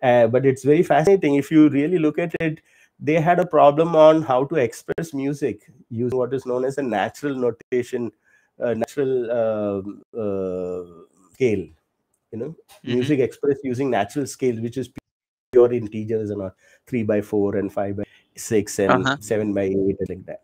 uh, 0.03 0.27
but 0.29 0.47
it's 0.47 0.65
very 0.65 0.83
fascinating. 0.83 1.37
If 1.37 1.51
you 1.51 1.69
really 1.69 1.99
look 1.99 2.19
at 2.19 2.35
it, 2.41 2.61
they 3.01 3.21
had 3.21 3.41
a 3.41 3.47
problem 3.47 3.97
on 3.97 4.23
how 4.23 4.45
to 4.47 4.57
express 4.57 5.13
music 5.15 5.67
using 5.91 6.19
what 6.19 6.35
is 6.35 6.47
known 6.47 6.65
as 6.65 6.79
a 6.79 6.83
natural 6.83 7.35
notation, 7.37 8.13
uh, 8.63 8.75
natural 8.75 9.31
uh, 9.31 10.19
uh, 10.21 10.85
scale. 11.35 11.67
You 12.33 12.39
know, 12.39 12.57
Mhm. 12.85 12.93
music 12.95 13.21
expressed 13.21 13.61
using 13.65 13.91
natural 13.91 14.27
scale, 14.27 14.61
which 14.61 14.77
is 14.77 14.91
pure 15.53 15.73
integers 15.73 16.31
and 16.31 16.43
all, 16.43 16.53
three 16.87 17.03
by 17.05 17.23
four 17.23 17.57
and 17.57 17.73
five 17.73 17.97
by 17.97 18.05
six 18.37 18.79
and 18.81 19.07
Uh-huh. 19.07 19.17
seven 19.21 19.53
by 19.55 19.63
eight 19.65 19.97
and 20.01 20.09
like 20.09 20.27
that 20.27 20.43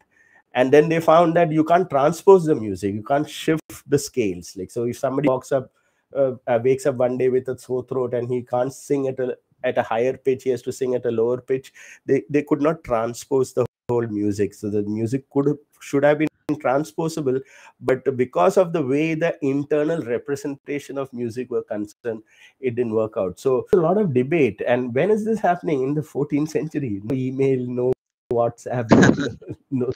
and 0.52 0.72
then 0.72 0.88
they 0.88 1.00
found 1.00 1.36
that 1.36 1.52
you 1.52 1.64
can't 1.64 1.88
transpose 1.88 2.44
the 2.44 2.54
music. 2.54 2.94
You 2.94 3.02
can't 3.02 3.28
shift 3.28 3.62
the 3.86 3.98
scales. 3.98 4.56
Like 4.56 4.70
so 4.70 4.84
if 4.84 4.98
somebody 4.98 5.28
walks 5.28 5.52
up 5.52 5.70
uh, 6.16 6.32
uh, 6.46 6.58
wakes 6.62 6.86
up 6.86 6.96
one 6.96 7.18
day 7.18 7.28
with 7.28 7.48
a 7.48 7.56
sore 7.58 7.84
throat 7.84 8.14
and 8.14 8.28
he 8.28 8.42
can't 8.42 8.72
sing 8.72 9.06
at 9.06 9.20
a 9.20 9.36
at 9.62 9.78
a 9.78 9.82
higher 9.82 10.16
pitch 10.16 10.44
he 10.44 10.50
has 10.50 10.62
to 10.62 10.72
sing 10.72 10.94
at 10.94 11.04
a 11.06 11.10
lower 11.10 11.40
pitch 11.40 11.72
they 12.06 12.22
they 12.30 12.42
could 12.42 12.62
not 12.62 12.82
transpose 12.82 13.52
the 13.52 13.64
whole 13.88 14.06
music. 14.06 14.54
So 14.54 14.70
the 14.70 14.82
music 14.82 15.28
could 15.30 15.56
should 15.80 16.04
have 16.04 16.18
been 16.18 16.28
transposable 16.60 17.40
but 17.80 18.16
because 18.16 18.56
of 18.56 18.72
the 18.72 18.82
way 18.82 19.14
the 19.14 19.38
internal 19.40 20.02
representation 20.02 20.98
of 20.98 21.12
music 21.12 21.48
were 21.48 21.62
concerned 21.62 22.22
it 22.60 22.74
didn't 22.74 22.94
work 22.94 23.14
out. 23.16 23.38
So 23.38 23.66
a 23.72 23.76
lot 23.76 23.98
of 23.98 24.12
debate. 24.12 24.60
And 24.66 24.92
when 24.92 25.10
is 25.10 25.24
this 25.24 25.38
happening? 25.38 25.82
In 25.84 25.94
the 25.94 26.00
14th 26.00 26.48
century. 26.48 27.00
No 27.04 27.14
email 27.14 27.66
no 27.66 27.92
whatsapp 28.32 28.88
no, 29.70 29.90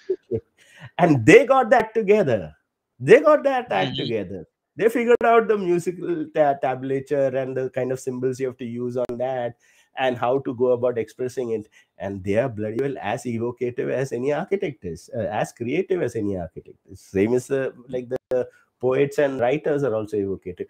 and 0.98 1.24
they 1.26 1.46
got 1.46 1.70
that 1.70 1.94
together. 1.94 2.54
They 2.98 3.20
got 3.20 3.42
that 3.44 3.70
act 3.72 3.92
Mhm. 3.92 3.96
together. 3.96 4.46
They 4.76 4.88
figured 4.88 5.22
out 5.24 5.48
the 5.48 5.56
musical 5.58 6.26
ta- 6.34 6.54
tablature 6.62 7.34
and 7.42 7.56
the 7.56 7.70
kind 7.70 7.92
of 7.92 8.00
symbols 8.00 8.40
you 8.40 8.46
have 8.48 8.56
to 8.58 8.64
use 8.64 8.96
on 8.96 9.18
that 9.18 9.56
and 9.96 10.16
how 10.18 10.38
to 10.40 10.54
go 10.54 10.72
about 10.72 10.98
expressing 10.98 11.50
it. 11.50 11.68
And 11.98 12.24
they 12.24 12.36
are 12.38 12.48
bloody 12.48 12.78
well 12.82 12.96
as 13.00 13.26
evocative 13.26 13.90
as 13.90 14.12
any 14.12 14.32
architect 14.32 14.84
is 14.84 15.10
uh, 15.16 15.20
as 15.42 15.52
creative 15.52 16.02
as 16.02 16.16
any 16.16 16.36
architect 16.36 16.78
is. 16.90 17.00
Same 17.00 17.34
as 17.34 17.50
uh, 17.50 17.70
like 17.88 18.08
the, 18.08 18.16
the 18.30 18.48
poets 18.80 19.18
and 19.18 19.40
writers 19.40 19.84
are 19.84 19.94
also 19.94 20.16
evocative. 20.16 20.66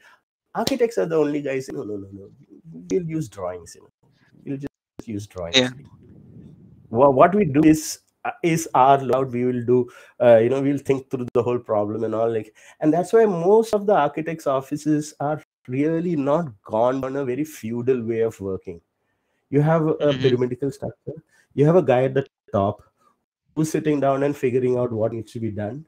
Architects 0.54 0.98
are 0.98 1.06
the 1.06 1.16
only 1.16 1.42
guys 1.42 1.68
no 1.72 1.82
no 1.82 1.96
no 1.96 2.08
no. 2.12 2.30
We'll 2.90 3.08
use 3.08 3.28
drawings 3.28 3.74
you 3.76 3.82
know. 3.82 3.92
We'll 4.44 4.58
just 4.58 5.08
use 5.08 5.26
drawings. 5.26 5.56
Yeah. 5.56 5.70
Wha- 6.98 7.10
what 7.10 7.34
we 7.34 7.44
do 7.44 7.62
is 7.64 8.00
uh, 8.24 8.32
is 8.42 8.68
our 8.74 8.98
loud. 9.12 9.32
We 9.32 9.44
will 9.44 9.64
do 9.64 9.78
uh, 10.20 10.36
you 10.38 10.48
know 10.50 10.62
we'll 10.62 10.78
think 10.90 11.10
through 11.10 11.26
the 11.34 11.42
whole 11.42 11.58
problem 11.58 12.04
and 12.04 12.14
all 12.14 12.30
like 12.32 12.54
and 12.80 12.92
that's 12.92 13.12
why 13.12 13.24
most 13.26 13.74
of 13.74 13.86
the 13.86 13.94
architects 13.94 14.46
offices 14.46 15.14
are 15.20 15.42
really 15.68 16.16
not 16.16 16.50
gone 16.62 17.04
on 17.04 17.16
a 17.16 17.24
very 17.24 17.44
feudal 17.44 18.02
way 18.12 18.20
of 18.20 18.40
working. 18.40 18.80
You 19.50 19.62
have 19.62 19.86
a 19.86 20.12
Mhm. 20.12 20.22
pyramidical 20.22 20.70
structure. 20.80 21.18
You 21.54 21.66
have 21.66 21.76
a 21.76 21.82
guy 21.92 22.04
at 22.04 22.14
the 22.14 22.26
top 22.52 22.82
who's 23.56 23.70
sitting 23.70 24.00
down 24.00 24.22
and 24.22 24.36
figuring 24.36 24.76
out 24.78 24.92
what 24.92 25.12
needs 25.12 25.32
to 25.32 25.40
be 25.40 25.50
done 25.50 25.84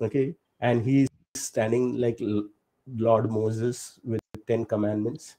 okay? 0.00 0.34
And 0.60 0.82
he's 0.84 1.08
standing 1.36 1.96
like 1.98 2.18
lord 3.06 3.30
moses 3.30 3.98
with 4.04 4.20
10 4.46 4.64
commandments 4.64 5.36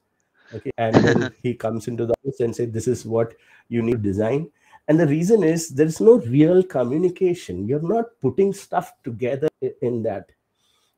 okay? 0.54 0.70
And 0.78 0.94
then 0.96 1.34
he 1.42 1.54
comes 1.54 1.88
into 1.88 2.06
the 2.06 2.14
office 2.20 2.40
and 2.40 2.54
says 2.56 2.70
this 2.72 2.88
is 2.88 3.04
what 3.06 3.34
you 3.68 3.82
need 3.82 4.02
to 4.02 4.08
design 4.10 4.50
and 4.88 5.00
the 5.00 5.06
reason 5.06 5.42
is 5.42 5.70
there's 5.70 6.00
no 6.00 6.18
real 6.18 6.62
communication 6.62 7.66
you're 7.66 7.88
not 7.94 8.06
putting 8.20 8.52
stuff 8.52 8.92
together 9.02 9.48
in 9.82 10.02
that 10.02 10.30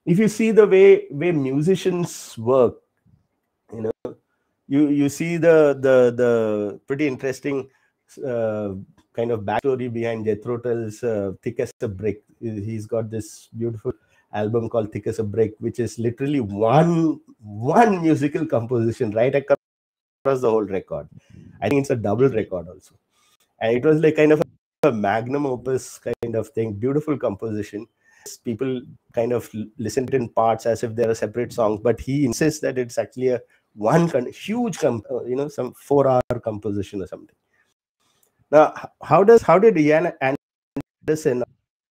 if 0.04 0.18
you 0.18 0.28
see 0.28 0.50
the 0.50 0.66
way 0.66 1.06
way 1.10 1.32
musicians 1.32 2.36
work 2.38 2.76
you 3.72 3.82
know 3.82 4.16
you 4.68 4.88
you 4.88 5.08
see 5.08 5.36
the 5.36 5.78
the 5.80 6.12
the 6.20 6.80
pretty 6.86 7.06
interesting 7.06 7.68
uh, 8.24 8.74
kind 9.12 9.30
of 9.30 9.40
backstory 9.40 9.92
behind 9.92 10.24
Jethro 10.24 10.58
Tull's 10.58 11.02
uh, 11.02 11.32
"Thick 11.42 11.60
as 11.60 11.72
a 11.80 11.88
Brick." 11.88 12.22
He's 12.40 12.86
got 12.86 13.10
this 13.10 13.48
beautiful 13.56 13.92
album 14.32 14.68
called 14.68 14.92
"Thick 14.92 15.06
as 15.06 15.18
a 15.18 15.24
Brick," 15.24 15.54
which 15.58 15.78
is 15.78 15.98
literally 15.98 16.40
one 16.40 17.20
one 17.40 18.02
musical 18.02 18.46
composition 18.46 19.10
right 19.12 19.34
across 19.34 20.40
the 20.40 20.50
whole 20.50 20.64
record. 20.64 21.08
I 21.60 21.68
think 21.68 21.82
it's 21.82 21.90
a 21.90 21.96
double 21.96 22.28
record 22.28 22.68
also, 22.68 22.96
and 23.60 23.76
it 23.76 23.84
was 23.84 24.00
like 24.00 24.16
kind 24.16 24.32
of 24.32 24.42
a 24.82 24.92
magnum 24.92 25.46
opus 25.46 25.98
kind 25.98 26.34
of 26.34 26.48
thing. 26.48 26.74
Beautiful 26.74 27.18
composition. 27.18 27.86
People 28.44 28.82
kind 29.12 29.32
of 29.32 29.48
l- 29.54 29.66
listen 29.78 30.06
to 30.06 30.16
in 30.16 30.28
parts 30.28 30.66
as 30.66 30.82
if 30.82 30.94
they're 30.94 31.10
a 31.10 31.14
separate 31.14 31.52
song, 31.52 31.80
but 31.82 32.00
he 32.00 32.24
insists 32.24 32.60
that 32.60 32.78
it's 32.78 32.98
actually 32.98 33.28
a 33.28 33.40
one 33.74 34.08
huge, 34.32 34.82
uh, 34.84 35.24
you 35.24 35.36
know, 35.36 35.48
some 35.48 35.72
four-hour 35.74 36.40
composition 36.42 37.02
or 37.02 37.06
something. 37.06 37.36
Now, 38.50 38.74
how 39.02 39.22
does 39.24 39.42
how 39.42 39.58
did 39.58 39.78
Ian 39.78 40.12
Anderson 40.20 41.42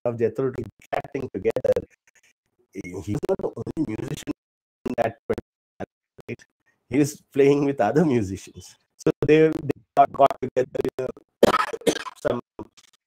of 0.03 0.17
Jethro 0.17 0.51
Tull 0.51 0.65
thing 1.13 1.29
together? 1.33 1.73
He's 2.73 3.17
not 3.29 3.37
the 3.37 3.51
only 3.55 3.95
musician 3.97 4.33
in 4.85 4.93
that 4.97 5.17
right? 5.29 6.39
He 6.89 6.99
is 6.99 7.21
playing 7.33 7.65
with 7.65 7.79
other 7.81 8.05
musicians. 8.05 8.75
So 8.97 9.11
they, 9.25 9.47
they 9.49 9.71
got, 9.97 10.09
together 10.41 11.07
some 12.21 12.41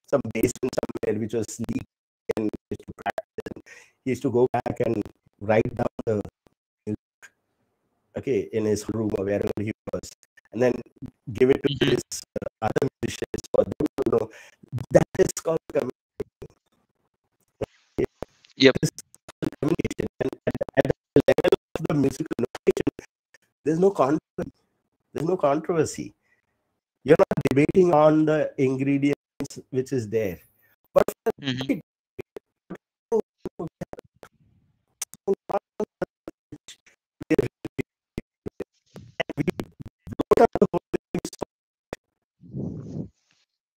some 0.09 0.23
basin 0.35 0.69
somewhere 0.79 1.21
which 1.21 1.35
was 1.35 1.61
leaked 1.71 1.93
and 2.37 2.45
he 2.51 2.59
used 2.73 2.85
to 2.87 2.95
practice. 3.03 3.45
And 3.55 3.64
he 4.05 4.11
used 4.12 4.23
to 4.23 4.31
go 4.33 4.47
back 4.53 4.81
and 4.87 5.03
write 5.41 5.75
down 5.75 5.95
the 6.07 6.23
okay, 8.19 8.49
in 8.53 8.64
his 8.64 8.88
room 8.91 9.11
or 9.19 9.25
wherever 9.25 9.51
he 9.59 9.73
was, 9.93 10.11
and 10.53 10.62
then 10.62 10.75
give 11.33 11.51
it 11.51 11.62
to 11.64 11.71
Mhm. 11.75 11.91
his 11.93 12.05
uh, 12.43 12.49
other 12.69 12.88
musicians 13.03 13.43
for 13.55 13.64
them 13.64 13.87
to 13.97 14.05
know. 14.12 14.31
That 14.93 15.09
is 15.19 15.33
called 15.43 15.61
communication. 15.73 15.95
Yep. 18.57 18.75
This 18.83 18.91
is 18.97 19.03
communication. 19.62 20.09
And 20.23 20.31
at, 20.49 20.87
at 20.87 20.93
the 21.17 21.23
level 21.29 21.59
of 21.79 21.87
the 21.88 21.95
musical 21.95 22.37
notation, 22.47 22.91
there's 23.64 23.81
no 23.81 23.91
controversy. 23.93 24.62
There's 25.14 25.27
no 25.29 25.37
controversy. 25.38 26.14
You're 27.09 27.16
not 27.18 27.42
debating 27.49 27.94
on 27.94 28.27
the 28.27 28.53
ingredients 28.59 29.61
which 29.71 29.92
is 29.94 30.09
there. 30.11 30.38
But 30.92 31.05
Mhm. 31.40 31.81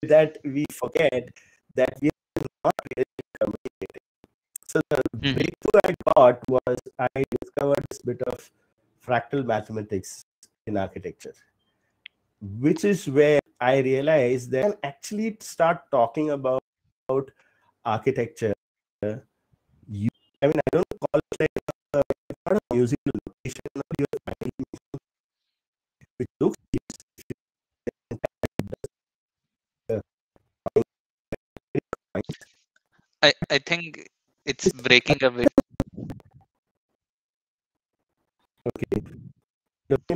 that 0.03 0.37
we 0.43 0.65
forget 0.71 1.29
that 1.75 1.93
we 2.01 2.09
are 2.09 2.43
not 2.65 2.75
really 2.97 3.05
communicating. 3.39 4.05
So 4.67 4.81
the 4.89 5.01
Mhm. 5.17 5.33
breakthrough 5.35 5.81
I 5.85 5.93
got 6.15 6.49
was 6.49 6.77
I 6.99 7.23
discovered 7.39 7.85
this 7.89 8.01
bit 8.01 8.21
of 8.23 8.49
fractal 9.05 9.45
mathematics 9.45 10.25
in 10.67 10.77
architecture, 10.77 11.35
which 12.41 12.83
is 12.83 13.07
where 13.07 13.39
I 13.59 13.79
realized 13.79 14.51
that 14.51 14.65
I 14.65 14.69
can 14.69 14.77
actually 14.83 15.37
start 15.39 15.83
talking 15.91 16.31
about, 16.31 16.63
about 17.07 17.31
architecture. 17.85 18.53
You, 19.87 20.09
I 20.41 20.47
mean, 20.47 20.57
I 20.57 20.69
don't 20.71 20.85
call 20.99 21.21
it 21.21 21.39
like 21.39 21.49
uh, 21.93 22.01
a, 22.01 22.33
not 22.49 22.61
a 22.61 22.75
musical 22.75 23.11
notation 23.27 23.61
or 23.75 23.81
you're 23.99 24.21
finding 24.25 24.51
looks 26.39 26.57
I, 33.23 33.33
I 33.49 33.59
think 33.59 34.09
it's 34.45 34.71
breaking 34.73 35.23
a 35.23 35.29
bit. 35.29 35.47
okay. 38.65 40.15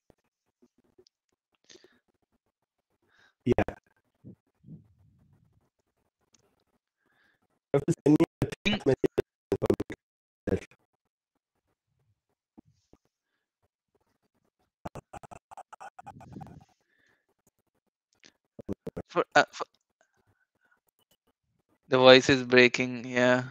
voice 22.11 22.29
is 22.29 22.43
breaking. 22.43 23.05
Yeah. 23.05 23.43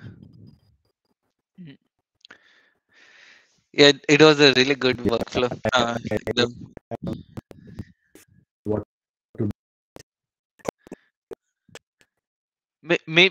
Yeah, 3.73 3.93
it 4.09 4.21
was 4.21 4.41
a 4.41 4.53
really 4.55 4.75
good 4.75 4.99
Yeah, 5.03 5.13
workflow. 5.13 5.51
I- 5.65 5.71
Uh, 5.73 5.97
I- 6.11 6.17
I 6.27 6.33
the, 6.35 6.49
what 8.65 8.83
to 9.39 9.45
do. 9.45 9.51
may, 12.83 12.99
may, 13.07 13.31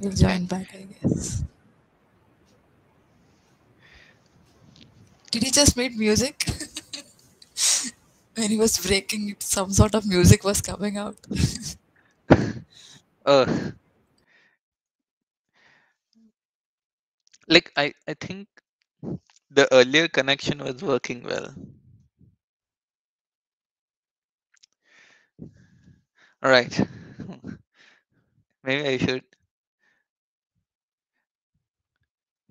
You'll 0.00 0.12
join 0.12 0.46
back, 0.46 0.74
I 0.74 0.86
guess. 1.02 1.44
Did 5.30 5.42
he 5.42 5.50
just 5.50 5.76
make 5.76 5.96
music? 5.96 6.46
when 8.34 8.50
he 8.50 8.56
was 8.56 8.78
breaking 8.78 9.30
it, 9.30 9.42
some 9.42 9.72
sort 9.72 9.94
of 9.94 10.06
music 10.06 10.44
was 10.44 10.60
coming 10.60 10.96
out. 10.96 11.16
oh, 13.28 13.72
like 17.48 17.72
I, 17.76 17.92
I 18.06 18.14
think 18.14 18.48
the 19.50 19.70
earlier 19.74 20.08
connection 20.08 20.60
was 20.60 20.82
working 20.82 21.22
well. 21.22 21.54
All 26.42 26.50
right. 26.50 26.72
Maybe 28.64 28.86
I 28.88 28.98
should 28.98 29.24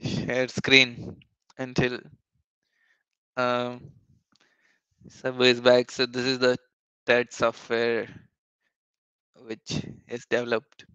share 0.02 0.48
screen 0.48 1.18
until 1.60 2.00
um 3.38 3.92
Sabu 5.10 5.44
is 5.44 5.60
back. 5.60 5.92
So 5.92 6.06
this 6.06 6.24
is 6.26 6.40
the 6.40 6.58
TAD 7.06 7.34
software 7.34 8.08
which 9.48 9.84
is 10.08 10.26
developed. 10.28 10.86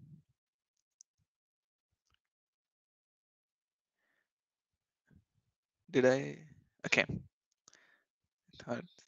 Did 5.89 6.05
I? 6.05 6.37
Okay. 6.87 7.05
Thought- 8.57 9.03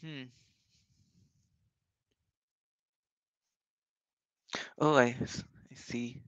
Hmm. 0.00 0.30
Oh, 4.78 4.96
I 4.96 5.14
see. 5.74 6.22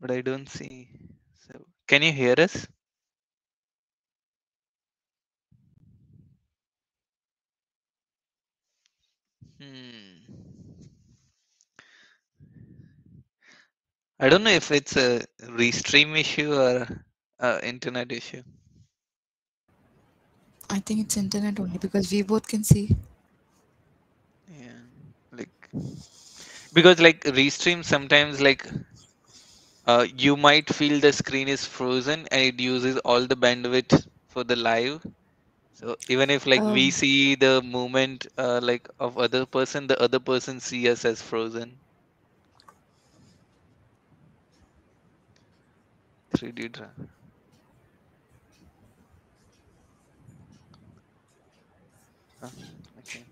But 0.00 0.12
I 0.12 0.20
don't 0.20 0.48
see. 0.48 0.88
So, 1.48 1.66
can 1.88 2.02
you 2.02 2.12
hear 2.12 2.36
us? 2.38 2.68
I 14.18 14.28
don't 14.28 14.44
know 14.44 14.50
if 14.50 14.70
it's 14.70 14.96
a 14.96 15.20
restream 15.42 16.18
issue 16.18 16.52
or 16.52 16.86
a 17.38 17.66
internet 17.66 18.12
issue. 18.12 18.42
I 20.70 20.78
think 20.80 21.00
it's 21.00 21.16
internet 21.16 21.58
only 21.60 21.78
because 21.78 22.10
we 22.10 22.22
both 22.22 22.46
can 22.48 22.64
see. 22.64 22.96
Yeah, 24.48 24.80
like 25.32 25.68
because 26.72 27.00
like 27.00 27.22
restream 27.24 27.84
sometimes 27.84 28.40
like 28.40 28.66
uh, 29.86 30.06
you 30.16 30.36
might 30.36 30.68
feel 30.72 31.00
the 31.00 31.12
screen 31.12 31.48
is 31.48 31.64
frozen 31.64 32.26
and 32.30 32.40
it 32.42 32.60
uses 32.60 32.96
all 32.98 33.26
the 33.26 33.36
bandwidth 33.36 34.06
for 34.28 34.44
the 34.44 34.56
live. 34.56 35.04
So 35.84 35.96
even 36.08 36.30
if 36.30 36.46
like 36.46 36.64
we 36.66 36.90
Oh. 36.90 36.90
see 36.90 37.36
the 37.36 37.62
movement 37.62 38.26
uh, 38.38 38.60
like 38.62 38.88
of 38.98 39.18
other 39.18 39.46
person, 39.46 39.86
the 39.86 40.00
other 40.00 40.18
person 40.18 40.60
see 40.60 40.88
us 40.90 41.04
as 41.04 41.22
frozen. 41.22 41.80
3D 46.36 46.68
dra- 46.68 46.94
Huh, 52.40 52.50
okay. 52.98 53.26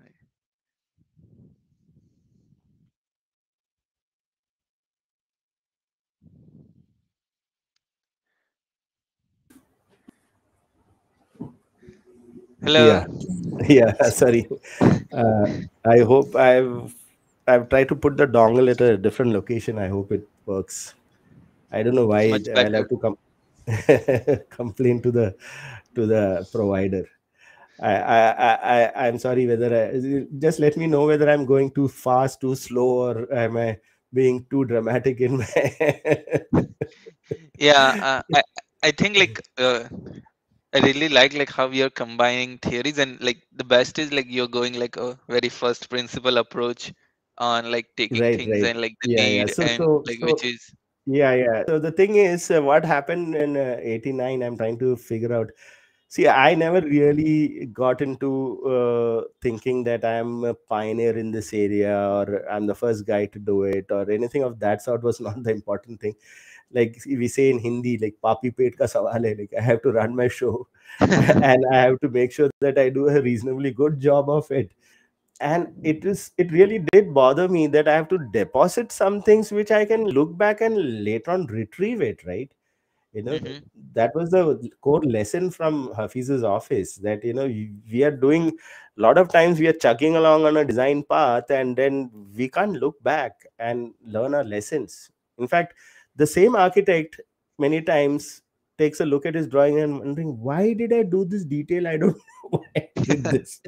Right. 0.00 0.14
Hello. 12.62 12.84
Yeah. 12.86 13.06
Yeah. 13.68 13.92
Sorry. 14.20 14.48
Uh, 15.12 15.46
I 15.84 15.98
hope 16.00 16.34
I've 16.36 16.94
I've 17.46 17.68
tried 17.68 17.88
to 17.88 17.96
put 17.96 18.16
the 18.16 18.26
dongle 18.26 18.70
at 18.70 18.80
a 18.80 18.96
different 18.96 19.32
location. 19.32 19.78
I 19.78 19.88
hope 19.88 20.12
it 20.12 20.26
works. 20.46 20.94
I 21.72 21.82
don't 21.82 21.94
know 21.94 22.06
why 22.06 22.40
I'll 22.56 22.72
have 22.72 22.88
to 22.88 22.98
come 22.98 23.16
complain 24.50 25.02
to 25.02 25.10
the 25.10 25.36
to 25.94 26.06
the 26.06 26.46
provider. 26.52 27.06
I, 27.80 27.92
I, 27.96 28.20
I, 28.30 28.52
I- 28.84 29.06
I'm 29.08 29.18
sorry 29.18 29.46
whether 29.46 29.70
I, 29.74 30.26
just 30.38 30.58
let 30.60 30.76
me 30.76 30.86
know 30.86 31.06
whether 31.06 31.28
I'm 31.30 31.46
going 31.46 31.70
too 31.72 31.88
fast, 31.88 32.40
too 32.40 32.54
slow, 32.54 32.90
or 33.10 33.32
am 33.34 33.56
I 33.56 33.78
being 34.12 34.46
too 34.50 34.64
dramatic 34.64 35.20
in 35.20 35.38
my. 35.38 35.48
Yeah, 37.58 37.94
uh, 38.00 38.22
I 38.34 38.42
I 38.82 38.90
think 38.92 39.16
like 39.16 39.40
uh, 39.58 39.84
I 40.72 40.78
really 40.80 41.08
like 41.08 41.34
like 41.34 41.50
how 41.50 41.68
you're 41.68 41.90
combining 41.90 42.58
theories 42.58 42.98
and 42.98 43.20
like 43.20 43.42
the 43.52 43.64
best 43.64 43.98
is 43.98 44.12
like 44.12 44.26
you're 44.28 44.48
going 44.48 44.78
like 44.78 44.96
a 44.96 45.18
very 45.28 45.48
first 45.48 45.88
principle 45.90 46.38
approach 46.38 46.92
on 47.38 47.70
like 47.70 47.88
taking 47.96 48.20
right, 48.20 48.36
things 48.36 48.62
right. 48.62 48.62
and 48.62 48.80
like 48.80 48.94
the 49.02 49.08
Yeah, 49.08 49.26
yeah. 49.28 49.46
need 49.46 49.48
So, 49.48 49.64
and 49.64 49.78
so, 49.78 50.04
like 50.06 50.20
so, 50.20 50.26
which 50.26 50.44
is 50.44 50.72
yeah, 51.06 51.34
yeah. 51.34 51.64
So 51.66 51.78
the 51.78 51.90
thing 51.90 52.16
is, 52.16 52.50
uh, 52.50 52.62
what 52.62 52.84
happened 52.84 53.34
in 53.34 53.56
uh, 53.56 53.78
89, 53.80 54.42
I'm 54.42 54.56
trying 54.56 54.78
to 54.78 54.96
figure 54.96 55.32
out. 55.32 55.50
See, 56.12 56.26
I 56.26 56.56
never 56.56 56.80
really 56.80 57.66
got 57.72 58.00
into 58.02 58.30
uh, 58.66 59.28
thinking 59.40 59.84
that 59.84 60.04
I'm 60.04 60.42
a 60.44 60.54
pioneer 60.54 61.16
in 61.16 61.30
this 61.30 61.52
area 61.52 61.96
or 61.96 62.50
I'm 62.50 62.66
the 62.66 62.74
first 62.74 63.06
guy 63.06 63.26
to 63.26 63.38
do 63.38 63.62
it 63.62 63.86
or 63.92 64.10
anything 64.10 64.42
of 64.42 64.58
that 64.58 64.82
sort 64.82 65.04
was 65.04 65.20
not 65.26 65.40
the 65.44 65.52
important 65.52 66.00
thing. 66.00 66.16
Like 66.72 67.00
we 67.06 67.28
say 67.28 67.50
in 67.50 67.58
Hindi, 67.60 67.98
like 67.98 68.16
papi 68.24 68.56
pet 68.56 68.78
ka 68.78 68.84
sawal 68.86 69.12
hai. 69.12 69.34
Like 69.38 69.54
I 69.58 69.62
have 69.62 69.82
to 69.82 69.92
run 69.92 70.16
my 70.16 70.28
show 70.28 70.68
and 71.00 71.64
I 71.72 71.76
have 71.82 72.00
to 72.00 72.08
make 72.08 72.32
sure 72.32 72.50
that 72.60 72.78
I 72.78 72.88
do 72.90 73.08
a 73.08 73.22
reasonably 73.22 73.70
good 73.72 74.00
job 74.00 74.30
of 74.30 74.50
it. 74.50 74.72
And 75.40 75.68
it 75.84 76.04
is 76.04 76.32
it 76.38 76.52
really 76.52 76.84
did 76.92 77.14
bother 77.14 77.48
me 77.48 77.66
that 77.68 77.88
I 77.88 77.94
have 77.94 78.08
to 78.10 78.18
deposit 78.32 78.92
some 78.92 79.22
things 79.22 79.52
which 79.52 79.70
I 79.72 79.84
can 79.86 80.06
look 80.06 80.36
back 80.38 80.60
and 80.62 81.04
later 81.04 81.32
on 81.32 81.46
retrieve 81.46 82.02
it, 82.02 82.24
right? 82.26 82.50
You 83.12 83.22
know 83.22 83.38
Mhm. 83.38 83.62
that 83.94 84.14
was 84.14 84.30
the 84.30 84.72
core 84.80 85.02
lesson 85.02 85.50
from 85.50 85.92
hafeez's 85.96 86.44
office 86.44 86.94
that 86.96 87.24
you 87.24 87.32
know 87.34 87.46
we 87.92 88.04
are 88.04 88.10
doing 88.10 88.48
a 88.98 89.00
lot 89.00 89.18
of 89.18 89.28
times 89.32 89.58
we 89.58 89.66
are 89.66 89.72
chugging 89.84 90.14
along 90.16 90.44
on 90.46 90.56
a 90.56 90.64
design 90.64 91.02
path 91.02 91.50
and 91.50 91.76
then 91.76 92.10
we 92.36 92.48
can't 92.48 92.74
look 92.74 93.02
back 93.02 93.32
and 93.58 93.92
learn 94.04 94.32
our 94.34 94.44
lessons 94.44 95.10
in 95.38 95.48
fact 95.48 95.74
the 96.14 96.26
same 96.26 96.54
architect 96.54 97.20
many 97.58 97.82
times 97.82 98.42
takes 98.78 99.00
a 99.00 99.04
look 99.06 99.26
at 99.26 99.34
his 99.34 99.48
drawing 99.48 99.80
and 99.80 99.98
wondering 99.98 100.38
why 100.40 100.72
did 100.72 100.92
i 100.92 101.02
do 101.02 101.24
this 101.24 101.44
detail 101.44 101.88
i 101.88 101.96
don't 101.96 102.16
know 102.16 102.48
why 102.50 102.70
i 102.76 102.88
did 103.02 103.24
this 103.34 103.60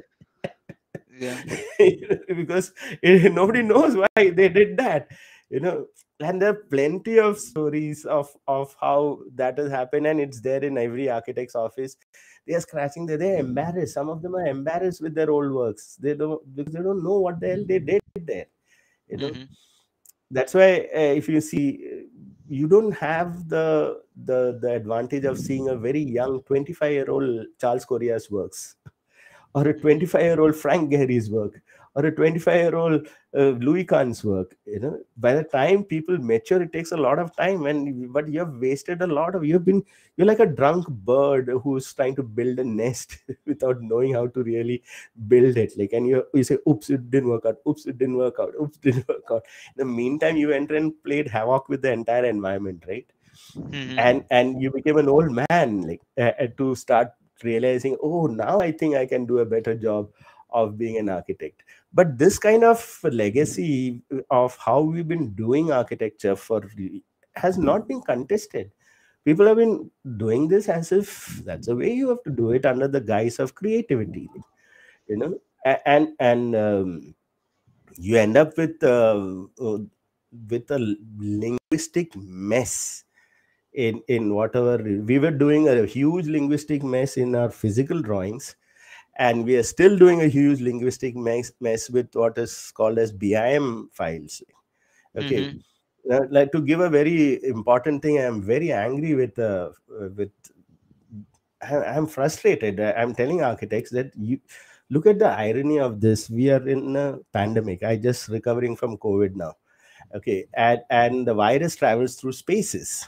yeah. 1.18 1.42
because 2.28 2.72
eh, 3.02 3.28
nobody 3.28 3.62
knows 3.62 3.96
why 3.96 4.30
they 4.30 4.48
did 4.48 4.76
that 4.76 5.08
you 5.50 5.60
know 5.60 5.86
and 6.24 6.40
there 6.42 6.50
are 6.50 6.62
plenty 6.74 7.18
of 7.18 7.38
stories 7.38 8.04
of 8.04 8.34
of 8.48 8.76
how 8.80 9.20
that 9.34 9.58
has 9.58 9.70
happened 9.70 10.06
and 10.06 10.20
it's 10.20 10.40
there 10.40 10.62
in 10.64 10.78
every 10.78 11.08
architect's 11.10 11.54
office. 11.54 11.96
They 12.46 12.54
are 12.54 12.60
scratching 12.60 13.06
their 13.06 13.18
they're 13.18 13.38
embarrassed. 13.38 13.94
Some 13.94 14.08
of 14.08 14.22
them 14.22 14.34
are 14.36 14.46
embarrassed 14.46 15.00
with 15.00 15.14
their 15.14 15.30
old 15.30 15.52
works. 15.52 15.96
They 15.96 16.14
don't 16.14 16.54
because 16.56 16.72
they 16.74 16.82
don't 16.82 17.02
know 17.04 17.20
what 17.20 17.40
the 17.40 17.48
hell 17.48 17.64
they 17.66 17.78
did 17.78 18.02
there 18.16 18.46
you 19.08 19.18
know? 19.18 19.30
Mhm. 19.30 19.48
that's 20.30 20.54
why 20.54 20.88
uh, 20.94 21.12
if 21.20 21.28
you 21.28 21.40
see 21.40 21.64
uh, 21.92 22.02
you 22.48 22.68
don't 22.68 22.92
have 22.92 23.48
the 23.48 24.02
the 24.24 24.58
the 24.62 24.70
advantage 24.74 25.24
of 25.24 25.38
seeing 25.38 25.68
a 25.68 25.76
very 25.76 26.00
young 26.18 26.42
25 26.42 26.92
year 26.92 27.10
old 27.10 27.46
charles 27.60 27.84
correa's 27.84 28.30
works 28.30 28.76
or 29.54 29.68
a 29.68 29.80
25 29.80 30.22
year 30.22 30.40
old 30.40 30.56
frank 30.56 30.90
gehry's 30.92 31.30
work 31.30 31.60
or 31.94 32.06
a 32.06 32.14
25 32.14 32.60
year 32.60 32.74
old 32.74 33.06
uh, 33.36 33.50
louis 33.66 33.84
kahn's 33.84 34.24
work 34.24 34.56
you 34.66 34.78
know? 34.80 34.98
By 35.16 35.34
the 35.34 35.44
time 35.44 35.84
people 35.84 36.18
mature 36.18 36.62
it 36.62 36.72
takes 36.72 36.92
a 36.92 36.96
lot 36.96 37.18
of 37.18 37.34
time 37.36 37.66
and 37.66 38.12
but 38.12 38.28
you 38.28 38.40
have 38.40 38.54
wasted 38.56 39.02
a 39.02 39.06
lot 39.06 39.34
of 39.34 39.44
you've 39.44 39.64
been 39.64 39.82
you're 40.16 40.26
like 40.26 40.40
a 40.40 40.46
drunk 40.46 40.88
bird 40.88 41.50
who's 41.62 41.92
trying 41.92 42.14
to 42.16 42.22
build 42.22 42.58
a 42.58 42.64
nest 42.64 43.18
without 43.46 43.80
knowing 43.82 44.14
how 44.14 44.26
to 44.26 44.42
really 44.42 44.82
build 45.28 45.56
it. 45.56 45.72
Like 45.76 45.92
and 45.92 46.06
you 46.06 46.24
you 46.34 46.44
say 46.44 46.58
oops 46.68 46.90
it 46.90 47.10
didn't 47.10 47.28
work 47.30 47.46
out. 47.46 47.56
Oops 47.68 47.86
it 47.86 47.98
didn't 47.98 48.16
work 48.16 48.36
out. 48.40 48.52
Oops 48.60 48.76
it 48.76 48.82
didn't 48.82 49.08
work 49.14 49.24
out. 49.30 49.44
In 49.76 49.78
the 49.78 49.84
meantime 49.84 50.36
you 50.36 50.50
enter 50.52 50.76
and 50.76 50.92
played 51.04 51.28
havoc 51.28 51.68
with 51.68 51.82
the 51.82 51.92
entire 51.92 52.24
environment 52.26 52.84
right? 52.88 53.06
Mhm. 53.56 53.98
and 53.98 54.24
and 54.30 54.62
you 54.62 54.70
became 54.70 54.96
an 54.96 55.08
old 55.08 55.30
man 55.32 55.82
like 55.82 56.00
uh, 56.18 56.32
uh, 56.40 56.46
to 56.58 56.74
start 56.74 57.12
realizing 57.42 57.96
oh 58.02 58.26
now 58.26 58.58
i 58.60 58.70
think 58.72 58.94
i 58.94 59.04
can 59.06 59.26
do 59.26 59.38
a 59.38 59.44
better 59.44 59.74
job 59.74 60.08
of 60.50 60.78
being 60.78 60.96
an 60.98 61.08
architect 61.08 61.62
but 61.94 62.18
this 62.18 62.38
kind 62.38 62.64
of 62.64 63.00
legacy 63.04 64.02
of 64.30 64.56
how 64.58 64.80
we've 64.80 65.08
been 65.08 65.32
doing 65.34 65.72
architecture 65.72 66.36
for 66.36 66.62
has 67.36 67.58
not 67.58 67.88
been 67.88 68.00
contested. 68.02 68.70
People 69.24 69.46
have 69.46 69.56
been 69.56 69.90
doing 70.16 70.48
this 70.48 70.68
as 70.68 70.92
if 70.92 71.42
that's 71.44 71.66
the 71.68 71.76
way 71.76 71.92
you 71.92 72.08
have 72.10 72.22
to 72.24 72.30
do 72.30 72.52
it 72.52 72.66
under 72.66 72.88
the 72.88 73.00
guise 73.00 73.38
of 73.38 73.54
creativity. 73.54 74.28
You 75.08 75.16
know 75.18 75.40
and 75.86 76.08
and 76.18 76.56
um, 76.56 77.14
you 77.96 78.16
end 78.16 78.36
up 78.36 78.56
with 78.56 78.82
uh, 78.82 79.44
uh, 79.60 79.78
with 80.50 80.70
a 80.70 80.96
linguistic 81.18 82.16
mess 82.16 83.04
in 83.74 84.02
in 84.08 84.34
whatever 84.34 84.76
we 84.82 85.18
were 85.18 85.30
doing 85.30 85.68
a 85.68 85.86
huge 85.86 86.26
linguistic 86.26 86.82
mess 86.82 87.16
in 87.16 87.34
our 87.34 87.50
physical 87.50 88.02
drawings 88.02 88.56
and 89.18 89.44
we 89.44 89.56
are 89.56 89.62
still 89.62 89.96
doing 89.98 90.22
a 90.22 90.28
huge 90.28 90.60
linguistic 90.60 91.16
mess, 91.16 91.52
mess 91.60 91.90
with 91.90 92.08
what 92.14 92.38
is 92.38 92.70
called 92.74 92.98
as 92.98 93.12
bim 93.12 93.88
files. 93.92 94.42
Okay. 95.16 95.42
Mhm. 95.42 95.62
uh, 96.10 96.20
like 96.30 96.50
to 96.52 96.60
give 96.60 96.80
a 96.80 96.88
very 96.90 97.44
important 97.44 98.02
thing 98.02 98.18
i'm 98.18 98.42
very 98.42 98.72
angry 98.72 99.14
with 99.14 99.38
uh, 99.38 99.70
with 100.16 100.32
I- 101.62 101.84
i'm 101.94 102.06
frustrated. 102.06 102.80
I- 102.80 102.92
i'm 102.92 103.14
telling 103.14 103.42
architects 103.42 103.90
that 103.92 104.12
you 104.16 104.40
look 104.90 105.06
at 105.06 105.18
the 105.18 105.28
irony 105.28 105.78
of 105.78 106.00
this. 106.00 106.28
We 106.28 106.50
are 106.50 106.66
in 106.68 106.96
a 106.96 107.18
pandemic. 107.32 107.82
I 107.82 107.96
just 107.96 108.28
recovering 108.28 108.76
from 108.76 108.98
covid 108.98 109.34
now. 109.36 109.54
Okay. 110.14 110.46
And 110.54 110.80
and 110.90 111.26
the 111.26 111.34
virus 111.34 111.76
travels 111.76 112.16
through 112.16 112.32
spaces. 112.32 113.06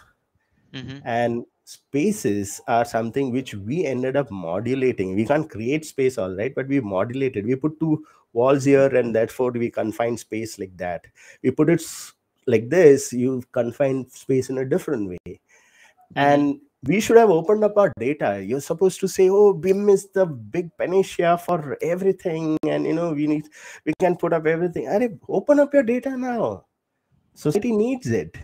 Mhm. 0.74 1.02
and 1.04 1.44
spaces 1.64 2.60
are 2.68 2.84
something 2.84 3.32
which 3.32 3.54
we 3.54 3.84
ended 3.86 4.16
up 4.16 4.30
modulating. 4.30 5.14
We 5.16 5.24
can't 5.26 5.48
create 5.50 5.84
space 5.86 6.18
all 6.18 6.34
right 6.36 6.54
but 6.54 6.68
we 6.68 6.80
modulated. 6.80 7.46
We 7.46 7.56
put 7.56 7.78
two 7.80 8.04
walls 8.32 8.64
here 8.64 8.94
and 8.94 9.14
therefore 9.14 9.52
we 9.52 9.70
confine 9.70 10.16
space 10.16 10.58
like 10.58 10.76
that. 10.76 11.06
We 11.42 11.50
put 11.50 11.70
it 11.70 11.82
like 12.46 12.68
this 12.68 13.12
you 13.12 13.42
confine 13.52 14.08
space 14.10 14.50
in 14.50 14.58
a 14.58 14.64
different 14.64 15.08
way. 15.08 15.18
Mhm. 15.26 15.38
and 16.16 16.60
we 16.86 17.00
should 17.00 17.16
have 17.16 17.30
opened 17.30 17.64
up 17.64 17.78
our 17.78 17.90
data. 17.98 18.42
You're 18.44 18.60
supposed 18.60 19.00
to 19.00 19.08
say 19.08 19.28
oh 19.30 19.54
bim 19.54 19.88
is 19.88 20.08
the 20.12 20.26
big 20.26 20.70
panacea 20.76 21.38
for 21.38 21.78
everything 21.80 22.58
and 22.68 22.84
you 22.86 22.92
know 22.94 23.12
we 23.12 23.26
need 23.26 23.48
we 23.86 23.94
can 23.98 24.16
put 24.16 24.32
up 24.34 24.46
everything. 24.46 24.84
Arey, 24.86 25.18
open 25.28 25.60
up 25.60 25.72
your 25.72 25.82
data 25.82 26.16
now. 26.16 26.66
Society 27.34 27.72
needs 27.72 28.10
it 28.10 28.36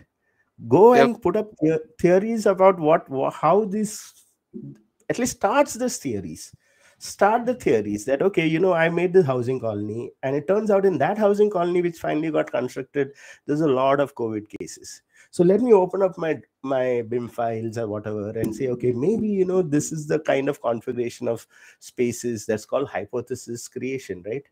go 0.69 0.95
Yep. 0.95 1.05
and 1.05 1.23
put 1.23 1.37
up 1.37 1.51
theories 1.99 2.47
about 2.47 2.79
what 2.79 3.07
how 3.33 3.65
this 3.65 4.13
at 5.09 5.19
least 5.19 5.37
starts 5.37 5.75
this 5.75 5.99
theories. 5.99 6.55
Start 6.99 7.47
the 7.47 7.55
theories 7.55 8.05
that 8.05 8.21
okay 8.21 8.47
you 8.47 8.59
know 8.59 8.75
i 8.75 8.89
made 8.91 9.15
this 9.15 9.25
housing 9.25 9.59
colony 9.59 10.11
and 10.23 10.37
it 10.37 10.47
turns 10.47 10.71
out 10.71 10.85
in 10.85 10.99
that 10.99 11.17
housing 11.17 11.49
colony 11.49 11.81
which 11.81 11.99
finally 11.99 12.31
got 12.31 12.51
constructed 12.53 13.13
there's 13.47 13.63
a 13.63 13.67
lot 13.67 14.01
of 14.01 14.15
covid 14.15 14.47
cases. 14.59 15.01
So 15.31 15.43
let 15.45 15.63
me 15.63 15.73
open 15.73 16.03
up 16.03 16.19
my 16.19 16.43
my 16.63 17.03
bim 17.09 17.29
files 17.29 17.79
or 17.79 17.89
whatever 17.89 18.29
and 18.31 18.55
say 18.55 18.69
okay 18.69 18.93
maybe 18.93 19.29
you 19.29 19.47
know 19.47 19.63
this 19.63 19.93
is 19.93 20.07
the 20.09 20.19
kind 20.19 20.51
of 20.51 20.61
configuration 20.61 21.27
of 21.27 21.47
spaces 21.79 22.45
that's 22.45 22.67
called 22.67 22.89
hypothesis 22.89 23.67
creation 23.67 24.23
right? 24.27 24.43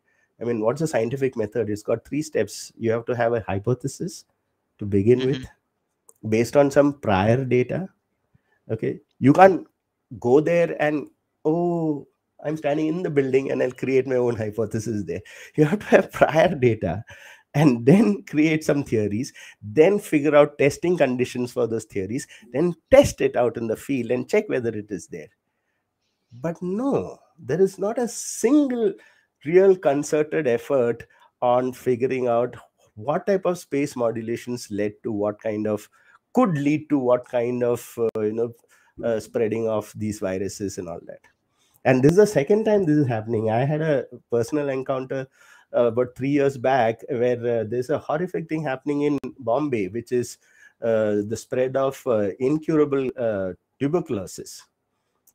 I 0.41 0.45
mean 0.45 0.61
what's 0.61 0.81
the 0.81 0.87
scientific 0.87 1.37
method? 1.37 1.69
It's 1.69 1.83
got 1.83 2.03
three 2.03 2.23
steps. 2.23 2.71
You 2.79 2.89
have 2.91 3.05
to 3.05 3.15
have 3.15 3.33
a 3.33 3.41
hypothesis 3.41 4.25
to 4.79 4.85
begin 4.85 5.19
mm-hmm. 5.19 5.27
with 5.27 5.45
based 6.27 6.57
on 6.57 6.69
some 6.69 6.93
prior 6.99 7.45
data 7.45 7.87
okay 8.69 8.99
you 9.19 9.33
can't 9.33 9.65
go 10.19 10.39
there 10.39 10.75
and 10.81 11.07
oh 11.45 12.07
i'm 12.43 12.57
standing 12.57 12.87
in 12.87 13.03
the 13.03 13.09
building 13.09 13.51
and 13.51 13.61
i'll 13.61 13.71
create 13.71 14.07
my 14.07 14.15
own 14.15 14.35
hypothesis 14.35 15.03
there. 15.05 15.21
You 15.55 15.65
have 15.65 15.79
to 15.79 15.85
have 15.85 16.11
prior 16.11 16.55
data 16.55 17.03
and 17.53 17.85
then 17.85 18.23
create 18.23 18.63
some 18.63 18.83
theories 18.83 19.33
then 19.61 19.97
figure 19.99 20.35
out 20.35 20.57
testing 20.57 20.97
conditions 20.97 21.51
for 21.51 21.67
those 21.67 21.85
theories 21.85 22.27
then 22.53 22.75
test 22.91 23.21
it 23.21 23.35
out 23.35 23.57
in 23.57 23.67
the 23.67 23.75
field 23.75 24.11
and 24.11 24.29
check 24.29 24.47
whether 24.49 24.69
it 24.69 24.91
is 24.91 25.07
there. 25.07 25.29
But 26.41 26.61
no 26.61 27.19
there 27.39 27.61
is 27.61 27.79
not 27.79 27.97
a 27.97 28.07
single 28.07 28.93
real 29.45 29.75
concerted 29.75 30.47
effort 30.47 31.07
on 31.41 31.71
figuring 31.73 32.27
out 32.27 32.55
what 32.95 33.25
type 33.25 33.45
of 33.45 33.57
space 33.57 33.95
modulations 33.95 34.69
led 34.69 34.93
to 35.03 35.11
what 35.11 35.41
kind 35.41 35.67
of 35.67 35.89
could 36.33 36.57
lead 36.57 36.89
to 36.89 36.97
what 36.97 37.27
kind 37.27 37.63
of 37.63 37.93
uh, 37.97 38.21
you 38.21 38.33
know 38.33 38.53
uh, 39.03 39.19
spreading 39.19 39.67
of 39.67 39.91
these 39.95 40.19
viruses 40.19 40.77
and 40.77 40.87
all 40.87 40.99
that. 41.05 41.21
And 41.85 42.03
this 42.03 42.11
is 42.11 42.17
the 42.17 42.27
second 42.27 42.65
time 42.65 42.85
this 42.85 42.97
is 42.97 43.07
happening. 43.07 43.49
I 43.49 43.65
had 43.65 43.81
a 43.81 44.05
personal 44.31 44.69
encounter 44.69 45.27
uh, 45.75 45.85
about 45.85 46.15
three 46.15 46.29
years 46.29 46.57
back 46.57 46.99
where 47.09 47.37
uh, 47.37 47.63
there's 47.67 47.89
a 47.89 47.99
horrific 47.99 48.49
thing 48.49 48.63
happening 48.63 49.03
in 49.03 49.17
bombay 49.39 49.87
which 49.87 50.11
is 50.11 50.37
uh, 50.81 51.21
the 51.27 51.37
spread 51.37 51.75
of 51.75 52.01
uh, 52.05 52.29
incurable 52.39 53.09
tuberculosis. 53.79 54.63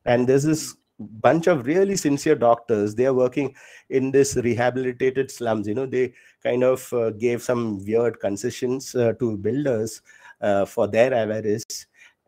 And 0.05 0.27
there's 0.27 0.43
this 0.43 0.75
bunch 0.99 1.47
of 1.47 1.65
really 1.65 1.95
sincere 1.95 2.35
doctors 2.35 2.95
they 2.95 3.05
are 3.05 3.13
working 3.13 3.53
in 3.89 4.11
this 4.11 4.35
rehabilitated 4.37 5.29
slums. 5.29 5.67
You 5.67 5.73
know 5.75 5.85
they 5.85 6.13
kind 6.43 6.63
of 6.63 6.91
uh, 6.93 7.11
gave 7.11 7.41
some 7.41 7.83
weird 7.85 8.19
concessions 8.19 8.95
uh, 8.95 9.13
to 9.19 9.37
builders 9.37 10.01
uh, 10.41 10.65
for 10.65 10.87
their 10.87 11.13
avarice. 11.13 11.63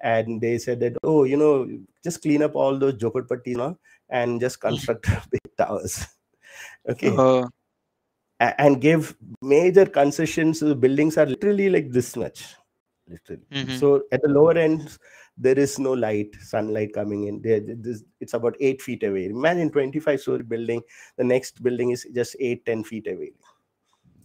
And 0.02 0.40
they 0.40 0.58
said 0.60 0.80
that 0.82 0.98
oh 1.04 1.24
you 1.24 1.38
know 1.38 1.68
just 2.04 2.22
clean 2.22 2.44
up 2.44 2.56
all 2.56 2.78
those 2.78 2.94
jokotpattis 2.96 3.56
now 3.58 3.78
and 4.10 4.40
just 4.40 4.62
construct 4.62 5.08
big 5.32 5.42
towers. 5.58 6.06
Okay. 6.90 7.10
A- 8.40 8.62
and 8.62 8.80
give 8.80 9.16
major 9.42 9.86
concessions 9.86 10.60
the 10.60 10.76
buildings 10.76 11.18
are 11.18 11.26
literally 11.26 11.70
like 11.70 11.92
this 11.92 12.16
much. 12.16 12.56
Literally. 13.10 13.44
Mhm. 13.52 13.80
so 13.80 14.04
at 14.12 14.22
the 14.22 14.28
lower 14.30 14.58
end 14.58 14.98
there 15.38 15.58
is 15.58 15.80
no 15.80 15.94
light 15.94 16.36
sunlight 16.42 16.94
coming 16.94 17.26
in. 17.28 17.42
There 17.42 17.60
this, 17.60 18.04
it's 18.20 18.34
about 18.34 18.56
eight 18.60 18.82
feet 18.82 19.04
away. 19.04 19.26
Imagine 19.26 19.70
25 19.72 20.20
story 20.22 20.44
building 20.44 20.82
the 21.18 21.24
next 21.24 21.62
building 21.64 21.92
is 21.92 22.06
just 22.14 22.36
eight 22.40 22.66
ten 22.66 22.84
feet 22.84 23.08
away. 23.08 23.32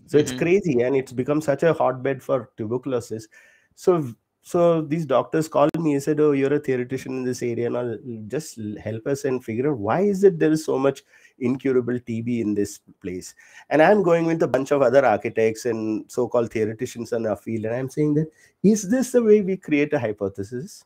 So 0.07 0.19
it's 0.19 0.33
Mhm. 0.33 0.39
crazy 0.39 0.83
and 0.83 0.97
it's 0.97 1.13
become 1.13 1.41
such 1.41 1.63
a 1.63 1.73
hotbed 1.73 2.23
for 2.23 2.51
tuberculosis 2.57 3.29
so 3.75 4.13
so 4.45 4.83
these 4.83 5.07
doctors 5.07 5.47
called 5.47 5.71
me 5.79 5.93
and 5.93 6.03
said 6.03 6.19
oh 6.19 6.33
you're 6.33 6.53
a 6.53 6.59
theoretician 6.59 7.13
in 7.19 7.25
this 7.25 7.43
area. 7.43 7.71
Now 7.71 7.97
just 8.27 8.59
help 8.83 9.07
us 9.07 9.25
and 9.25 9.45
figure 9.45 9.71
out 9.71 9.79
why 9.79 10.01
is 10.01 10.25
it 10.25 10.39
there 10.39 10.51
is 10.51 10.65
so 10.65 10.79
much 10.79 11.03
incurable 11.39 11.95
tb 11.95 12.41
in 12.41 12.55
this 12.55 12.81
place? 13.01 13.35
And 13.71 13.81
i'm 13.81 14.03
going 14.03 14.27
with 14.27 14.43
a 14.43 14.49
bunch 14.49 14.73
of 14.73 14.83
other 14.83 15.05
architects 15.05 15.65
and 15.65 16.11
so-called 16.11 16.51
theoreticians 16.53 17.13
in 17.13 17.27
our 17.27 17.37
field 17.37 17.67
and 17.67 17.75
i'm 17.75 17.89
saying 17.89 18.15
that 18.15 18.31
is 18.63 18.89
this 18.89 19.13
the 19.13 19.23
way 19.23 19.43
we 19.43 19.57
create 19.57 19.93
a 19.93 19.99
hypothesis? 19.99 20.85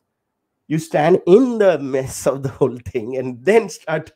You 0.67 0.79
stand 0.79 1.21
in 1.25 1.59
the 1.59 1.79
mess 1.79 2.27
of 2.27 2.43
the 2.43 2.49
whole 2.49 2.77
thing 2.77 3.17
and 3.17 3.43
then 3.43 3.69
start 3.69 4.11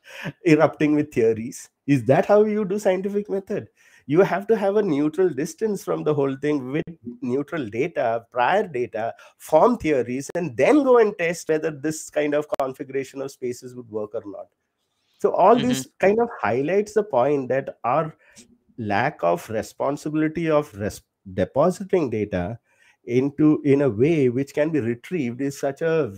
erupting 0.46 0.96
with 0.96 1.14
theories. 1.14 1.70
Is 1.88 2.04
that 2.06 2.26
how 2.26 2.44
you 2.44 2.66
do 2.66 2.78
scientific 2.78 3.30
method 3.30 3.70
you 4.08 4.22
have 4.22 4.48
to 4.48 4.56
have 4.56 4.76
a 4.78 4.82
neutral 4.84 5.30
distance 5.30 5.84
from 5.84 6.04
the 6.04 6.14
whole 6.14 6.36
thing 6.38 6.72
with 6.72 6.84
neutral 7.22 7.68
data 7.70 8.26
prior 8.32 8.68
data 8.68 9.14
form 9.38 9.78
theories 9.78 10.30
and 10.36 10.56
then 10.58 10.84
go 10.84 10.98
and 11.00 11.18
test 11.18 11.48
whether 11.50 11.72
this 11.72 12.10
kind 12.10 12.34
of 12.34 12.46
configuration 12.60 13.22
of 13.22 13.32
spaces 13.32 13.76
would 13.76 13.90
work 13.90 14.14
or 14.16 14.24
not 14.26 14.48
so 15.20 15.32
all 15.34 15.56
Mhm. 15.56 15.62
this 15.68 15.88
kind 16.00 16.20
of 16.20 16.30
highlights 16.42 16.94
the 16.94 17.04
point 17.04 17.50
that 17.50 17.78
our 17.84 18.16
lack 18.78 19.24
of 19.24 19.50
responsibility 19.50 20.50
of 20.50 20.74
res- 20.78 21.02
depositing 21.34 22.10
data 22.10 22.60
into 23.06 23.62
in 23.64 23.82
a 23.82 23.90
way 23.90 24.30
which 24.30 24.54
can 24.54 24.70
be 24.72 24.80
retrieved 24.80 25.42
is 25.42 25.60
such 25.60 25.82
a 25.82 26.14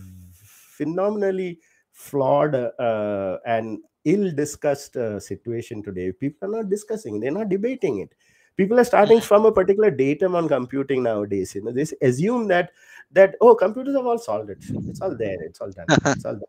phenomenally 0.78 1.60
flawed 1.92 2.56
uh, 2.56 3.40
and 3.46 3.80
ill 4.06 4.32
discussed 4.32 4.96
uh, 4.98 5.20
situation 5.20 5.82
today. 5.84 6.12
People 6.12 6.50
are 6.50 6.62
not 6.62 6.70
discussing 6.70 7.20
they're 7.20 7.32
not 7.32 7.50
debating 7.50 8.00
it. 8.00 8.14
People 8.56 8.80
are 8.80 8.84
starting 8.84 9.20
from 9.20 9.46
a 9.46 9.52
particular 9.52 9.90
datum 9.90 10.36
on 10.36 10.48
computing 10.48 11.04
nowadays. 11.04 11.56
You 11.56 11.64
know 11.64 11.72
they 11.72 11.86
assume 12.02 12.48
that 12.50 12.72
that 13.12 13.36
oh 13.42 13.56
computers 13.56 13.96
have 13.96 14.06
all 14.06 14.18
solved 14.18 14.50
it. 14.50 14.64
It's 14.88 15.02
all 15.02 15.16
there. 15.16 15.42
It's 15.42 15.62
all 15.62 15.72
done. 15.72 15.86
It's 16.06 16.26
all 16.26 16.34
done. 16.34 16.44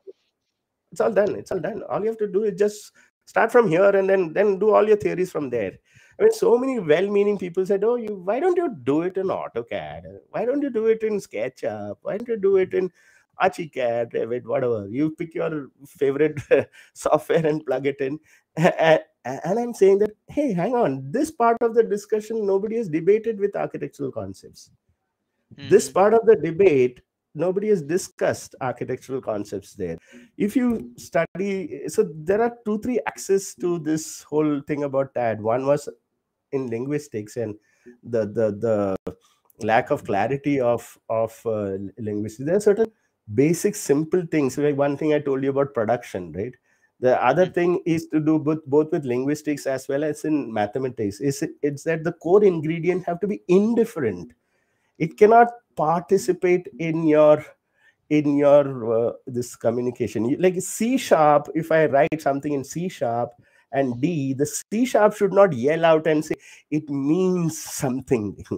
It's 0.93 1.01
all 1.01 1.13
done. 1.13 1.35
It's 1.37 1.53
all 1.53 1.61
done. 1.61 1.83
All 1.89 2.01
you 2.01 2.09
have 2.09 2.19
to 2.19 2.29
do 2.29 2.45
is 2.45 2.59
just 2.59 2.93
start 3.27 3.51
from 3.51 3.69
here 3.69 3.91
and 3.91 4.09
then 4.09 4.33
then 4.33 4.59
do 4.59 4.71
all 4.75 4.87
your 4.87 4.97
theories 4.97 5.31
from 5.33 5.51
there. 5.51 5.73
I 6.19 6.23
mean 6.23 6.33
so 6.33 6.57
many 6.59 6.79
well-meaning 6.79 7.39
people 7.39 7.67
said 7.67 7.83
oh 7.85 7.97
you 7.97 8.21
why 8.25 8.39
don't 8.39 8.57
you 8.57 8.77
do 8.85 9.03
it 9.03 9.17
in 9.17 9.29
autocad? 9.29 10.03
Why 10.31 10.45
don't 10.45 10.63
you 10.63 10.71
do 10.71 10.87
it 10.87 11.03
in 11.03 11.21
sketchup? 11.21 11.99
Why 12.03 12.19
don't 12.19 12.29
you 12.29 12.37
do 12.37 12.57
it 12.59 12.75
in 12.75 12.91
archicad 13.43 14.13
revit 14.13 14.45
whatever. 14.45 14.89
You 14.89 15.11
pick 15.13 15.35
your 15.35 15.69
favorite 15.87 16.41
software 16.95 17.47
and 17.47 17.65
plug 17.67 17.87
it 17.87 18.01
in. 18.01 18.19
And, 18.57 19.01
and 19.25 19.59
i'm 19.59 19.73
saying 19.73 19.99
that 20.01 20.11
hey 20.29 20.53
hang 20.53 20.75
on. 20.75 21.11
This 21.11 21.31
part 21.31 21.57
of 21.63 21.75
the 21.75 21.83
discussion 21.83 22.47
nobody 22.47 22.77
has 22.77 22.89
debated 22.91 23.39
with 23.41 23.57
architectural 23.57 24.13
concepts. 24.13 24.71
This 25.63 25.89
Mhm. 25.89 25.95
part 25.95 26.15
of 26.15 26.27
the 26.27 26.37
debate 26.37 27.01
nobody 27.35 27.69
has 27.69 27.83
discussed 27.83 28.55
architectural 28.61 29.21
concepts 29.21 29.75
there. 29.75 29.99
If 30.37 30.55
you 30.57 30.93
study 30.97 31.89
so 31.89 32.05
there 32.15 32.43
are 32.43 32.57
two 32.65 32.79
three 32.81 33.01
axes 33.07 33.55
to 33.57 33.79
this 33.79 34.23
whole 34.23 34.61
thing 34.63 34.85
about 34.85 35.15
tad 35.15 35.41
one 35.43 35.67
was 35.67 35.89
in 36.53 36.69
linguistics 36.69 37.37
and 37.37 37.57
the 38.03 38.27
the 38.27 38.47
the 38.67 38.97
lack 39.61 39.91
of 39.91 40.05
clarity 40.05 40.61
of 40.61 40.99
of 41.09 41.41
uh, 41.47 41.79
linguistics. 41.99 42.47
There 42.47 42.57
are 42.57 42.61
certain 42.61 42.93
basic 43.33 43.75
simple 43.75 44.25
things. 44.31 44.59
Like 44.59 44.77
one 44.77 44.97
thing 44.97 45.15
i 45.15 45.19
told 45.19 45.43
you 45.43 45.51
about 45.51 45.75
production 45.75 46.33
right? 46.33 46.55
The 47.01 47.23
other 47.25 47.47
Mm. 47.47 47.55
thing 47.55 47.81
is 47.87 48.07
to 48.09 48.21
do 48.21 48.39
both 48.39 48.65
both 48.67 48.91
with 48.93 49.05
linguistics 49.05 49.67
as 49.67 49.89
well 49.89 50.05
as 50.05 50.25
in 50.25 50.53
mathematics. 50.53 51.21
Is 51.21 51.43
it, 51.43 51.51
it's 51.63 51.83
that 51.85 52.05
the 52.05 52.13
core 52.13 52.45
ingredient 52.45 53.05
have 53.07 53.21
to 53.21 53.27
be 53.27 53.43
indifferent. 53.49 54.33
It 54.99 55.17
cannot 55.19 55.49
participate 55.77 56.69
in 56.79 57.07
your 57.07 57.45
in 58.11 58.37
your 58.37 59.09
uh, 59.09 59.13
this 59.27 59.57
communication. 59.57 60.37
Like 60.41 60.61
c 60.61 60.97
sharp 60.99 61.49
if 61.55 61.73
i 61.73 61.87
write 61.87 62.21
something 62.21 62.53
in 62.53 62.65
c 62.65 62.89
sharp 62.89 63.31
and 63.73 64.01
d 64.01 64.35
the 64.35 64.47
c 64.47 64.85
sharp 64.85 65.17
should 65.17 65.33
not 65.33 65.53
yell 65.53 65.85
out 65.85 66.07
and 66.07 66.25
say 66.25 66.35
it 66.71 66.89
means 66.91 67.59
something. 67.61 68.45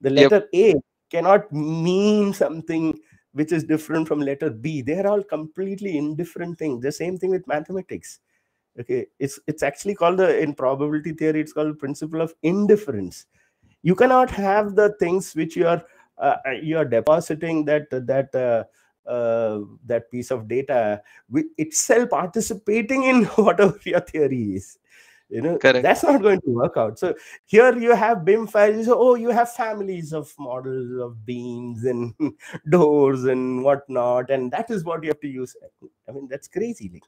The 0.00 0.10
Yep. 0.16 0.32
letter 0.32 0.48
a 0.54 0.74
cannot 1.10 1.52
mean 1.52 2.32
something 2.32 2.98
which 3.32 3.52
is 3.52 3.64
different 3.64 4.08
from 4.08 4.20
letter 4.20 4.50
b. 4.50 4.82
They're 4.82 5.06
all 5.06 5.22
completely 5.22 5.96
indifferent 5.98 6.58
things 6.58 6.82
the 6.82 6.92
same 6.92 7.18
thing 7.18 7.30
with 7.30 7.46
mathematics. 7.46 8.20
Okay 8.78 9.06
it's 9.18 9.38
it's 9.46 9.62
actually 9.62 9.94
called 9.94 10.18
the 10.18 10.38
in 10.40 10.54
probability 10.54 11.12
theory 11.12 11.40
it's 11.40 11.52
called 11.52 11.78
principle 11.78 12.20
of 12.20 12.34
indifference. 12.42 13.26
You 13.82 13.94
cannot 13.94 14.30
have 14.30 14.74
the 14.74 14.94
things 15.00 15.34
which 15.34 15.56
you 15.56 15.66
are 15.66 15.82
uh, 16.18 16.36
uh, 16.46 16.50
you 16.50 16.76
are 16.76 16.84
depositing 16.84 17.64
that 17.64 17.88
that 17.90 18.34
uh, 18.34 18.64
uh, 19.08 19.60
that 19.86 20.10
piece 20.10 20.30
of 20.30 20.46
data 20.46 21.02
with 21.30 21.46
itself 21.56 22.10
participating 22.10 23.04
in 23.04 23.24
whatever 23.36 23.78
your 23.84 24.00
theory 24.00 24.54
is 24.54 24.78
you 25.30 25.40
know 25.40 25.58
Correct. 25.58 25.82
that's 25.82 26.02
not 26.02 26.20
going 26.22 26.40
to 26.40 26.50
work 26.50 26.76
out. 26.76 26.98
So 26.98 27.14
here 27.46 27.76
you 27.78 27.94
have 27.94 28.24
bim 28.24 28.46
files. 28.46 28.88
Oh 28.88 29.14
you 29.14 29.30
have 29.30 29.52
families 29.52 30.12
of 30.12 30.32
models 30.38 31.00
of 31.00 31.24
beams 31.24 31.84
and 31.84 32.14
doors 32.68 33.24
and 33.24 33.62
whatnot 33.64 34.30
and 34.30 34.50
that 34.52 34.70
is 34.70 34.84
what 34.84 35.02
you 35.04 35.10
have 35.10 35.20
to 35.20 35.28
use. 35.28 35.56
I 36.08 36.12
mean 36.12 36.28
that's 36.28 36.48
crazy 36.48 36.90
like, 36.92 37.04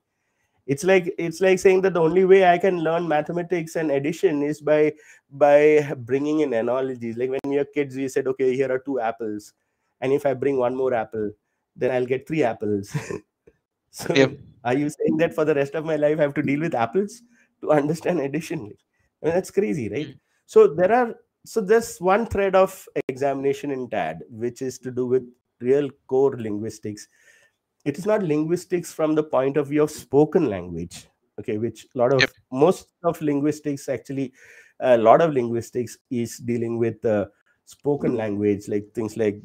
it's 0.66 0.84
like 0.84 1.14
it's 1.18 1.40
like 1.40 1.58
saying 1.58 1.82
that 1.82 1.94
the 1.94 2.00
only 2.00 2.24
way 2.24 2.44
i 2.48 2.56
can 2.56 2.78
learn 2.80 3.08
mathematics 3.08 3.74
and 3.74 3.90
addition 3.90 4.42
is 4.42 4.60
by 4.60 4.92
by 5.30 5.92
bringing 5.98 6.40
in 6.40 6.52
analogies. 6.54 7.16
Like 7.16 7.30
when 7.30 7.52
you're 7.52 7.64
kids 7.64 7.96
you 7.96 8.08
said 8.08 8.28
okay 8.28 8.54
here 8.54 8.70
are 8.70 8.78
two 8.78 9.00
apples 9.00 9.52
and 10.00 10.12
if 10.12 10.24
i 10.24 10.34
bring 10.34 10.56
one 10.58 10.76
more 10.76 10.94
apple 10.94 11.32
then 11.76 11.90
i'll 11.90 12.06
get 12.06 12.26
three 12.26 12.44
apples. 12.44 12.94
So 13.90 14.14
Yep. 14.14 14.38
are 14.64 14.74
you 14.74 14.88
saying 14.88 15.16
that 15.18 15.34
for 15.34 15.44
the 15.44 15.54
rest 15.54 15.74
of 15.74 15.84
my 15.84 15.96
life 15.96 16.18
i 16.18 16.22
have 16.22 16.34
to 16.34 16.42
deal 16.42 16.60
with 16.60 16.74
apples 16.74 17.22
to 17.62 17.70
understand 17.80 18.20
addition 18.20 18.60
i 19.22 19.26
mean 19.26 19.34
that's 19.36 19.50
crazy 19.60 19.88
right 19.96 20.12
Mm. 20.12 20.18
so 20.46 20.66
there 20.80 20.92
are 21.00 21.08
so 21.52 21.60
there's 21.60 21.98
one 22.00 22.26
thread 22.26 22.54
of 22.54 22.72
examination 23.08 23.70
in 23.76 23.88
tad 23.94 24.22
which 24.44 24.60
is 24.62 24.78
to 24.78 24.90
do 24.90 25.06
with 25.14 25.24
real 25.68 25.88
core 26.12 26.36
linguistics 26.46 27.08
it 27.84 27.98
is 27.98 28.06
not 28.06 28.22
linguistics 28.22 28.92
from 28.92 29.14
the 29.14 29.22
point 29.22 29.56
of 29.56 29.68
view 29.68 29.82
of 29.82 29.90
spoken 29.90 30.48
language 30.54 31.08
okay 31.38 31.58
which 31.58 31.86
a 31.94 31.98
lot 31.98 32.12
of 32.12 32.22
Yep. 32.22 32.30
most 32.50 32.88
of 33.04 33.20
linguistics 33.20 33.88
actually 33.88 34.32
a 34.80 34.96
lot 34.98 35.20
of 35.20 35.32
linguistics 35.32 35.98
is 36.10 36.38
dealing 36.38 36.78
with 36.78 37.04
uh, 37.04 37.26
spoken 37.64 38.16
language 38.16 38.68
like 38.68 38.86
things 38.94 39.16
like 39.16 39.40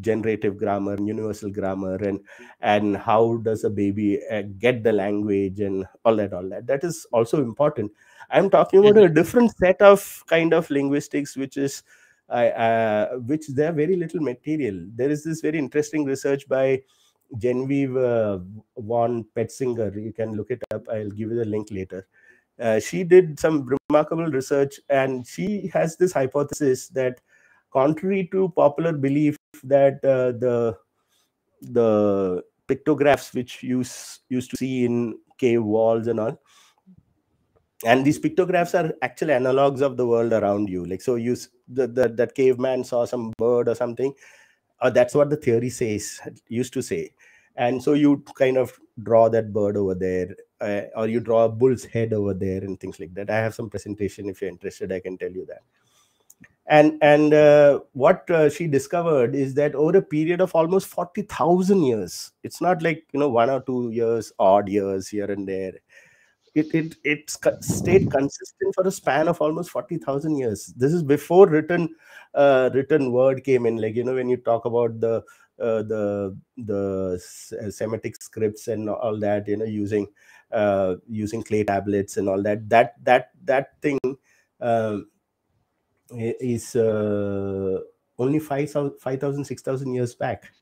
generative 0.00 0.56
grammar 0.56 0.96
universal 1.02 1.50
grammar 1.50 1.96
and 1.96 2.20
and 2.60 2.96
how 2.96 3.36
does 3.38 3.64
a 3.64 3.70
baby 3.70 4.20
uh, 4.30 4.42
get 4.58 4.82
the 4.82 4.92
language 4.92 5.60
and 5.60 5.84
all 6.04 6.16
that 6.16 6.32
all 6.32 6.48
that 6.48 6.66
that 6.66 6.84
is 6.84 7.06
also 7.12 7.42
important 7.42 7.90
i'm 8.30 8.48
talking 8.48 8.86
about 8.86 9.02
a 9.02 9.08
different 9.08 9.50
set 9.56 9.80
of 9.82 10.22
kind 10.26 10.54
of 10.54 10.70
linguistics 10.70 11.36
which 11.36 11.56
is 11.56 11.82
I 12.28 12.48
uh, 12.48 13.18
which 13.18 13.46
there 13.54 13.70
are 13.70 13.72
very 13.72 13.94
little 13.94 14.20
material 14.20 14.84
there 14.96 15.08
is 15.08 15.22
this 15.22 15.40
very 15.40 15.58
interesting 15.60 16.04
research 16.04 16.48
by 16.48 16.82
Genevieve 17.38 17.96
uh, 17.96 18.38
von 18.78 19.24
Petzinger. 19.34 19.94
You 19.94 20.12
can 20.12 20.34
look 20.34 20.50
it 20.50 20.62
up. 20.72 20.88
I'll 20.88 21.10
give 21.10 21.30
you 21.30 21.36
the 21.36 21.44
link 21.44 21.68
later. 21.70 22.06
Uh, 22.58 22.80
she 22.80 23.04
did 23.04 23.38
some 23.38 23.68
remarkable 23.90 24.26
research, 24.26 24.80
and 24.88 25.26
she 25.26 25.70
has 25.72 25.96
this 25.96 26.12
hypothesis 26.12 26.88
that, 26.88 27.20
contrary 27.72 28.28
to 28.32 28.48
popular 28.50 28.92
belief, 28.92 29.36
that 29.64 30.04
uh, 30.04 30.32
the 30.32 30.78
the 31.62 32.42
pictographs 32.66 33.32
which 33.32 33.62
you 33.62 33.78
used 34.28 34.50
to 34.50 34.56
see 34.56 34.84
in 34.84 35.18
cave 35.38 35.62
walls 35.62 36.06
and 36.06 36.20
all, 36.20 36.40
and 37.84 38.04
these 38.04 38.18
pictographs 38.18 38.74
are 38.74 38.92
actual 39.02 39.28
analogs 39.28 39.80
of 39.80 39.96
the 39.96 40.06
world 40.06 40.32
around 40.32 40.68
you. 40.68 40.84
Like 40.84 41.02
so, 41.02 41.16
you 41.16 41.36
the, 41.68 41.86
the 41.86 42.08
that 42.08 42.34
caveman 42.34 42.84
saw 42.84 43.04
some 43.04 43.32
bird 43.38 43.68
or 43.68 43.74
something 43.74 44.14
uh, 44.80 44.90
that's 44.90 45.14
what 45.14 45.30
the 45.30 45.36
theory 45.36 45.70
says 45.70 46.20
used 46.48 46.72
to 46.74 46.82
say. 46.82 47.12
And 47.56 47.82
so 47.82 47.94
you 47.94 48.22
kind 48.34 48.58
of 48.58 48.78
draw 49.02 49.28
that 49.30 49.52
bird 49.52 49.76
over 49.76 49.94
there 49.94 50.36
uh, 50.60 50.82
or 50.94 51.08
you 51.08 51.20
draw 51.20 51.44
a 51.44 51.48
bull's 51.48 51.84
head 51.84 52.12
over 52.12 52.34
there 52.34 52.62
and 52.62 52.78
things 52.78 53.00
like 53.00 53.14
that. 53.14 53.30
I 53.30 53.36
have 53.36 53.54
some 53.54 53.70
presentation 53.70 54.28
if 54.28 54.40
you're 54.40 54.50
interested 54.50 54.92
i 54.92 55.00
can 55.00 55.16
tell 55.16 55.30
you 55.30 55.46
that 55.46 55.62
and 56.68 56.98
and 57.02 57.32
uh, 57.34 57.80
what 57.92 58.28
uh, 58.30 58.48
she 58.50 58.66
discovered 58.66 59.34
is 59.34 59.54
that 59.54 59.74
over 59.74 59.98
a 59.98 60.02
period 60.02 60.40
of 60.40 60.54
almost 60.54 60.86
40000 60.88 61.82
years 61.84 62.32
it's 62.42 62.60
not 62.60 62.82
like 62.82 63.06
you 63.12 63.20
know 63.20 63.28
one 63.28 63.50
or 63.50 63.60
two 63.62 63.90
years 63.90 64.32
odd 64.38 64.68
years 64.68 65.08
here 65.08 65.30
and 65.30 65.46
there 65.46 65.72
it 66.54 66.74
it 66.74 66.96
it's 67.04 67.38
stayed 67.60 68.10
consistent 68.10 68.74
for 68.74 68.86
a 68.86 68.90
span 68.90 69.28
of 69.28 69.40
almost 69.40 69.70
40000 69.70 70.36
years. 70.36 70.72
This 70.76 70.92
is 70.92 71.02
before 71.02 71.46
written 71.46 71.94
uh, 72.34 72.70
written 72.72 73.12
word 73.12 73.44
came 73.44 73.66
in 73.66 73.76
like 73.76 73.94
you 73.94 74.04
know 74.04 74.14
when 74.14 74.28
you 74.28 74.38
talk 74.38 74.64
about 74.64 74.98
the 75.00 75.16
uh, 75.60 75.82
the 75.82 76.36
the 76.56 77.22
uh, 77.62 77.70
semitic 77.70 78.22
scripts 78.22 78.68
and 78.68 78.88
all 78.88 79.18
that 79.20 79.46
you 79.48 79.56
know 79.56 79.64
using 79.66 80.06
uh, 80.52 80.94
using 81.08 81.42
clay 81.42 81.62
tablets 81.64 82.16
and 82.16 82.28
all 82.28 82.42
that 82.42 82.68
that 82.68 82.94
that 83.04 83.30
that 83.44 83.80
thing 83.82 83.98
um, 84.60 85.06
is 86.10 86.76
uh, 86.76 87.80
only 88.18 88.38
5000 88.38 88.98
5000 89.00 89.44
6000 89.44 89.94
years 89.94 90.14
back. 90.14 90.52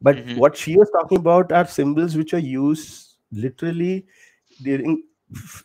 But 0.00 0.16
Mhm. 0.16 0.36
what 0.36 0.56
she 0.56 0.76
was 0.76 0.90
talking 0.90 1.18
about 1.18 1.52
are 1.52 1.66
symbols 1.66 2.16
which 2.16 2.34
are 2.34 2.38
used 2.38 3.18
literally 3.32 4.06
during 4.62 5.02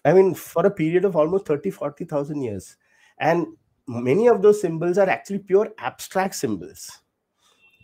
i 0.06 0.14
mean 0.14 0.34
for 0.34 0.66
a 0.66 0.72
period 0.72 1.04
of 1.06 1.16
almost 1.16 1.46
30 1.46 1.70
40000 1.72 2.42
years. 2.42 2.78
And 3.20 3.48
many 3.88 4.28
of 4.28 4.42
those 4.42 4.62
symbols 4.62 4.98
are 4.98 5.10
actually 5.10 5.40
pure 5.40 5.74
abstract 5.80 6.36
symbols. 6.36 7.02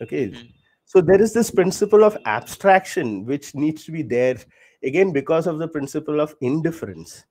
Okay? 0.02 0.28
Mhm. 0.30 0.54
so 0.86 1.02
there 1.02 1.22
is 1.22 1.34
this 1.34 1.50
principle 1.52 2.04
of 2.04 2.18
abstraction 2.26 3.26
which 3.26 3.56
needs 3.56 3.84
to 3.86 3.92
be 3.92 4.04
there 4.04 4.38
again 4.84 5.12
because 5.12 5.48
of 5.48 5.58
the 5.60 5.68
principle 5.68 6.20
of 6.22 6.36
indifference 6.42 7.26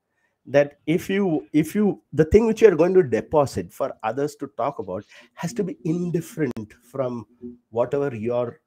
that 0.47 0.79
if 0.87 1.09
you 1.09 1.47
if 1.53 1.75
you 1.75 2.03
the 2.13 2.25
thing 2.25 2.47
which 2.47 2.63
you 2.63 2.69
are 2.69 2.75
going 2.77 2.95
to 2.95 3.03
deposit 3.03 3.73
for 3.73 3.93
others 4.03 4.35
to 4.37 4.49
talk 4.57 4.79
about 4.79 5.05
has 5.35 5.53
to 5.53 5.63
be 5.63 5.77
indifferent 5.85 6.75
from 6.83 7.27
whatever 7.71 8.15
your 8.15 8.61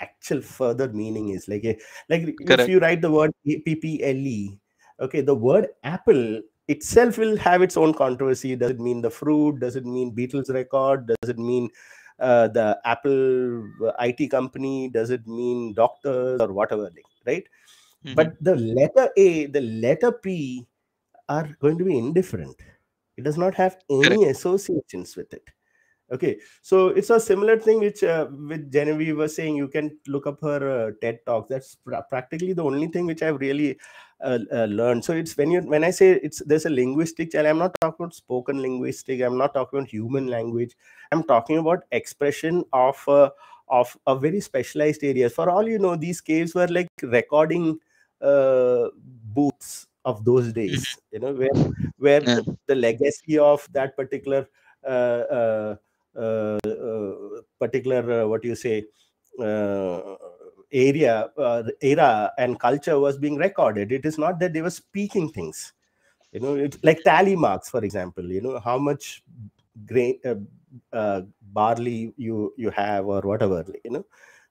actual 0.00 0.40
further 0.40 0.88
meaning 0.92 1.28
is. 1.30 1.48
Like 1.48 1.64
a, 1.64 1.78
like 2.08 2.34
if 2.40 2.68
you 2.68 2.78
write 2.78 3.02
the 3.02 3.10
word 3.10 3.32
apple 3.46 4.58
okay 5.00 5.20
the 5.20 5.34
word 5.34 5.68
apple 5.84 6.40
itself 6.68 7.18
will 7.18 7.36
have 7.36 7.62
its 7.62 7.76
own 7.76 7.92
controversy. 7.92 8.56
Does 8.56 8.70
it 8.70 8.80
mean 8.80 9.02
the 9.02 9.10
fruit? 9.10 9.60
Does 9.60 9.76
it 9.76 9.84
mean 9.84 10.14
beatles 10.14 10.52
record? 10.52 11.06
Does 11.06 11.28
it 11.30 11.38
mean 11.38 11.68
uh, 12.18 12.48
the 12.48 12.80
apple 12.84 13.64
uh, 13.86 13.92
it 14.00 14.28
company? 14.30 14.88
Does 14.88 15.10
it 15.10 15.26
mean 15.26 15.74
doctors 15.74 16.40
or 16.40 16.52
whatever 16.52 16.90
right? 17.26 17.44
Mhm. 18.04 18.16
but 18.16 18.34
the 18.40 18.56
letter 18.56 19.10
a 19.16 19.46
the 19.46 19.60
letter 19.60 20.10
p 20.10 20.66
are 21.34 21.48
going 21.60 21.78
to 21.78 21.84
be 21.84 21.98
indifferent. 21.98 22.56
It 23.16 23.24
does 23.24 23.38
not 23.38 23.54
have 23.54 23.76
any 23.90 24.24
associations 24.34 25.16
with 25.16 25.32
it. 25.32 25.50
Okay 26.12 26.38
so 26.60 26.88
it's 26.88 27.08
a 27.08 27.18
similar 27.18 27.58
thing 27.58 27.78
which 27.80 28.02
uh, 28.04 28.26
with 28.48 28.70
genevieve 28.70 29.16
was 29.16 29.34
saying 29.34 29.56
you 29.56 29.68
can 29.68 29.98
look 30.06 30.26
up 30.26 30.40
her 30.42 30.58
uh, 30.70 30.90
ted 31.00 31.20
talk 31.24 31.48
that's 31.48 31.76
pr- 31.76 32.04
practically 32.10 32.52
the 32.52 32.62
only 32.62 32.88
thing 32.88 33.06
which 33.06 33.22
i've 33.22 33.40
really 33.40 33.78
uh, 34.22 34.38
uh, 34.52 34.64
learned. 34.66 35.04
So 35.04 35.14
it's 35.14 35.36
when 35.36 35.50
you 35.50 35.62
when 35.62 35.84
i 35.84 35.90
say 35.90 36.10
it's 36.10 36.42
there's 36.44 36.66
a 36.66 36.70
linguistic 36.70 37.32
challenge 37.32 37.52
i'm 37.52 37.58
not 37.58 37.74
talking 37.80 38.04
about 38.04 38.14
spoken 38.14 38.60
linguistic 38.60 39.22
i'm 39.22 39.38
not 39.38 39.54
talking 39.54 39.78
about 39.78 39.88
human 39.88 40.26
language. 40.26 40.76
I'm 41.12 41.22
talking 41.24 41.58
about 41.58 41.84
expression 41.92 42.64
of 42.72 43.02
uh, 43.08 43.30
of 43.68 43.96
a 44.06 44.14
very 44.14 44.40
specialized 44.40 45.02
area 45.02 45.30
for 45.30 45.48
all 45.50 45.66
you 45.68 45.78
know 45.78 45.96
these 45.96 46.20
caves 46.20 46.54
were 46.54 46.68
like 46.68 46.88
recording 47.02 47.78
uh, 48.20 48.88
booths 49.38 49.86
of 50.04 50.24
those 50.24 50.52
days 50.52 50.96
you 51.12 51.18
know 51.18 51.32
where 51.32 51.58
where 51.98 52.20
Yeah. 52.20 52.40
the, 52.66 52.74
legacy 52.74 53.38
of 53.38 53.66
that 53.72 53.96
particular 53.96 54.48
uh, 54.84 55.22
uh, 55.38 55.76
uh, 56.16 56.58
uh, 56.66 57.12
particular 57.58 58.22
uh, 58.22 58.26
what 58.26 58.42
do 58.42 58.48
you 58.48 58.54
say 58.56 58.84
uh, 59.40 60.16
area 60.72 61.30
uh, 61.38 61.62
era 61.80 62.32
and 62.38 62.58
culture 62.58 62.98
was 62.98 63.18
being 63.18 63.36
recorded. 63.36 63.92
It 63.92 64.06
is 64.06 64.18
not 64.18 64.40
that 64.40 64.52
they 64.52 64.62
were 64.62 64.70
speaking 64.70 65.30
things. 65.30 65.72
You 66.32 66.40
know 66.40 66.54
it's 66.56 66.78
like 66.82 67.02
tally 67.04 67.36
marks 67.36 67.68
for 67.68 67.84
example 67.84 68.24
you 68.24 68.40
know 68.40 68.58
how 68.58 68.78
much 68.78 69.22
grain 69.86 70.18
uh, 70.24 70.36
uh, 70.92 71.22
barley 71.52 72.14
you 72.16 72.54
you 72.56 72.70
have 72.70 73.06
or 73.06 73.20
whatever 73.20 73.64
you 73.84 73.90
know 73.90 74.04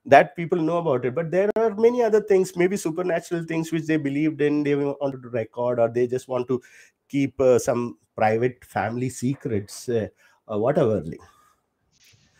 that 0.05 0.35
people 0.35 0.57
know 0.57 0.77
about 0.77 1.05
it 1.05 1.13
but 1.13 1.29
there 1.31 1.49
are 1.55 1.75
many 1.75 2.01
other 2.01 2.21
things 2.21 2.55
maybe 2.55 2.75
supernatural 2.77 3.43
things 3.43 3.71
which 3.71 3.85
they 3.85 3.97
believed 3.97 4.41
in 4.41 4.63
they 4.63 4.75
wanted 4.75 5.21
to 5.21 5.29
record 5.29 5.79
or 5.79 5.89
they 5.89 6.07
just 6.07 6.27
want 6.27 6.47
to 6.47 6.61
keep 7.07 7.39
uh, 7.39 7.59
some 7.59 7.97
private 8.15 8.63
family 8.65 9.09
secrets 9.09 9.89
uh, 9.89 10.07
or 10.47 10.59
whatever 10.59 11.03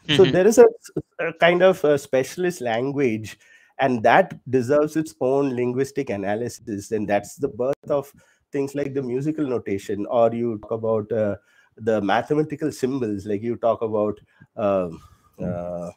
so 0.10 0.26
Mhm. 0.26 0.32
there 0.34 0.48
is 0.48 0.58
a, 0.58 0.66
a 1.20 1.34
kind 1.34 1.62
of 1.62 1.84
a 1.84 1.98
specialist 1.98 2.62
language 2.62 3.38
and 3.80 4.04
that 4.04 4.40
deserves 4.50 4.96
its 4.96 5.16
own 5.22 5.56
linguistic 5.56 6.10
analysis 6.10 6.92
and 6.92 7.08
that's 7.08 7.36
the 7.36 7.48
birth 7.48 7.90
of 7.90 8.12
things 8.52 8.76
like 8.76 8.94
the 8.94 9.02
musical 9.02 9.46
notation 9.46 10.06
or 10.08 10.34
you 10.34 10.58
talk 10.60 10.72
about 10.72 11.12
uh, 11.12 11.36
the 11.78 12.02
mathematical 12.02 12.72
symbols 12.72 13.26
like 13.26 13.42
you 13.42 13.56
talk 13.56 13.82
about 13.82 14.20
um, 14.58 15.02
uh, 15.44 15.90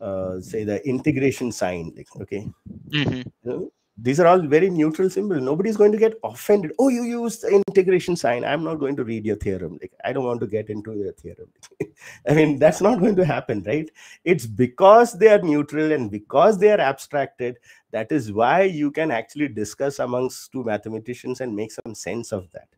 uh, 0.00 0.40
say 0.40 0.64
the 0.64 0.86
integration 0.88 1.52
sign 1.52 1.92
like 1.96 2.08
okay? 2.20 2.48
Mhm. 2.90 3.16
you 3.18 3.32
know, 3.44 3.72
these 4.02 4.18
are 4.18 4.26
all 4.26 4.40
very 4.40 4.70
neutral 4.70 5.10
symbols. 5.10 5.42
Nobody's 5.42 5.76
going 5.76 5.92
to 5.92 5.98
get 5.98 6.14
offended. 6.24 6.72
Oh 6.78 6.88
you 6.88 7.02
use 7.02 7.38
the 7.40 7.48
integration 7.68 8.16
sign. 8.16 8.44
I'm 8.44 8.64
not 8.64 8.76
going 8.76 8.96
to 8.96 9.04
read 9.04 9.26
your 9.26 9.36
theorem. 9.36 9.78
Like 9.80 9.92
i 10.04 10.12
don't 10.12 10.24
want 10.24 10.40
to 10.40 10.46
get 10.46 10.70
into 10.70 10.94
your 10.94 11.12
theorem. 11.12 11.48
I 12.28 12.32
mean 12.32 12.58
that's 12.58 12.80
not 12.80 12.98
going 13.00 13.16
to 13.16 13.24
happen 13.26 13.62
right? 13.66 13.90
It's 14.24 14.46
because 14.46 15.12
they 15.18 15.28
are 15.28 15.42
neutral 15.42 15.92
and 15.92 16.10
because 16.10 16.58
they 16.58 16.70
are 16.72 16.80
abstracted 16.80 17.58
that 17.90 18.10
is 18.10 18.32
why 18.32 18.62
you 18.62 18.90
can 18.90 19.10
actually 19.10 19.48
discuss 19.48 19.98
amongst 19.98 20.50
two 20.52 20.64
mathematicians 20.64 21.40
and 21.42 21.54
make 21.54 21.72
some 21.72 21.94
sense 21.94 22.32
of 22.32 22.50
that. 22.52 22.68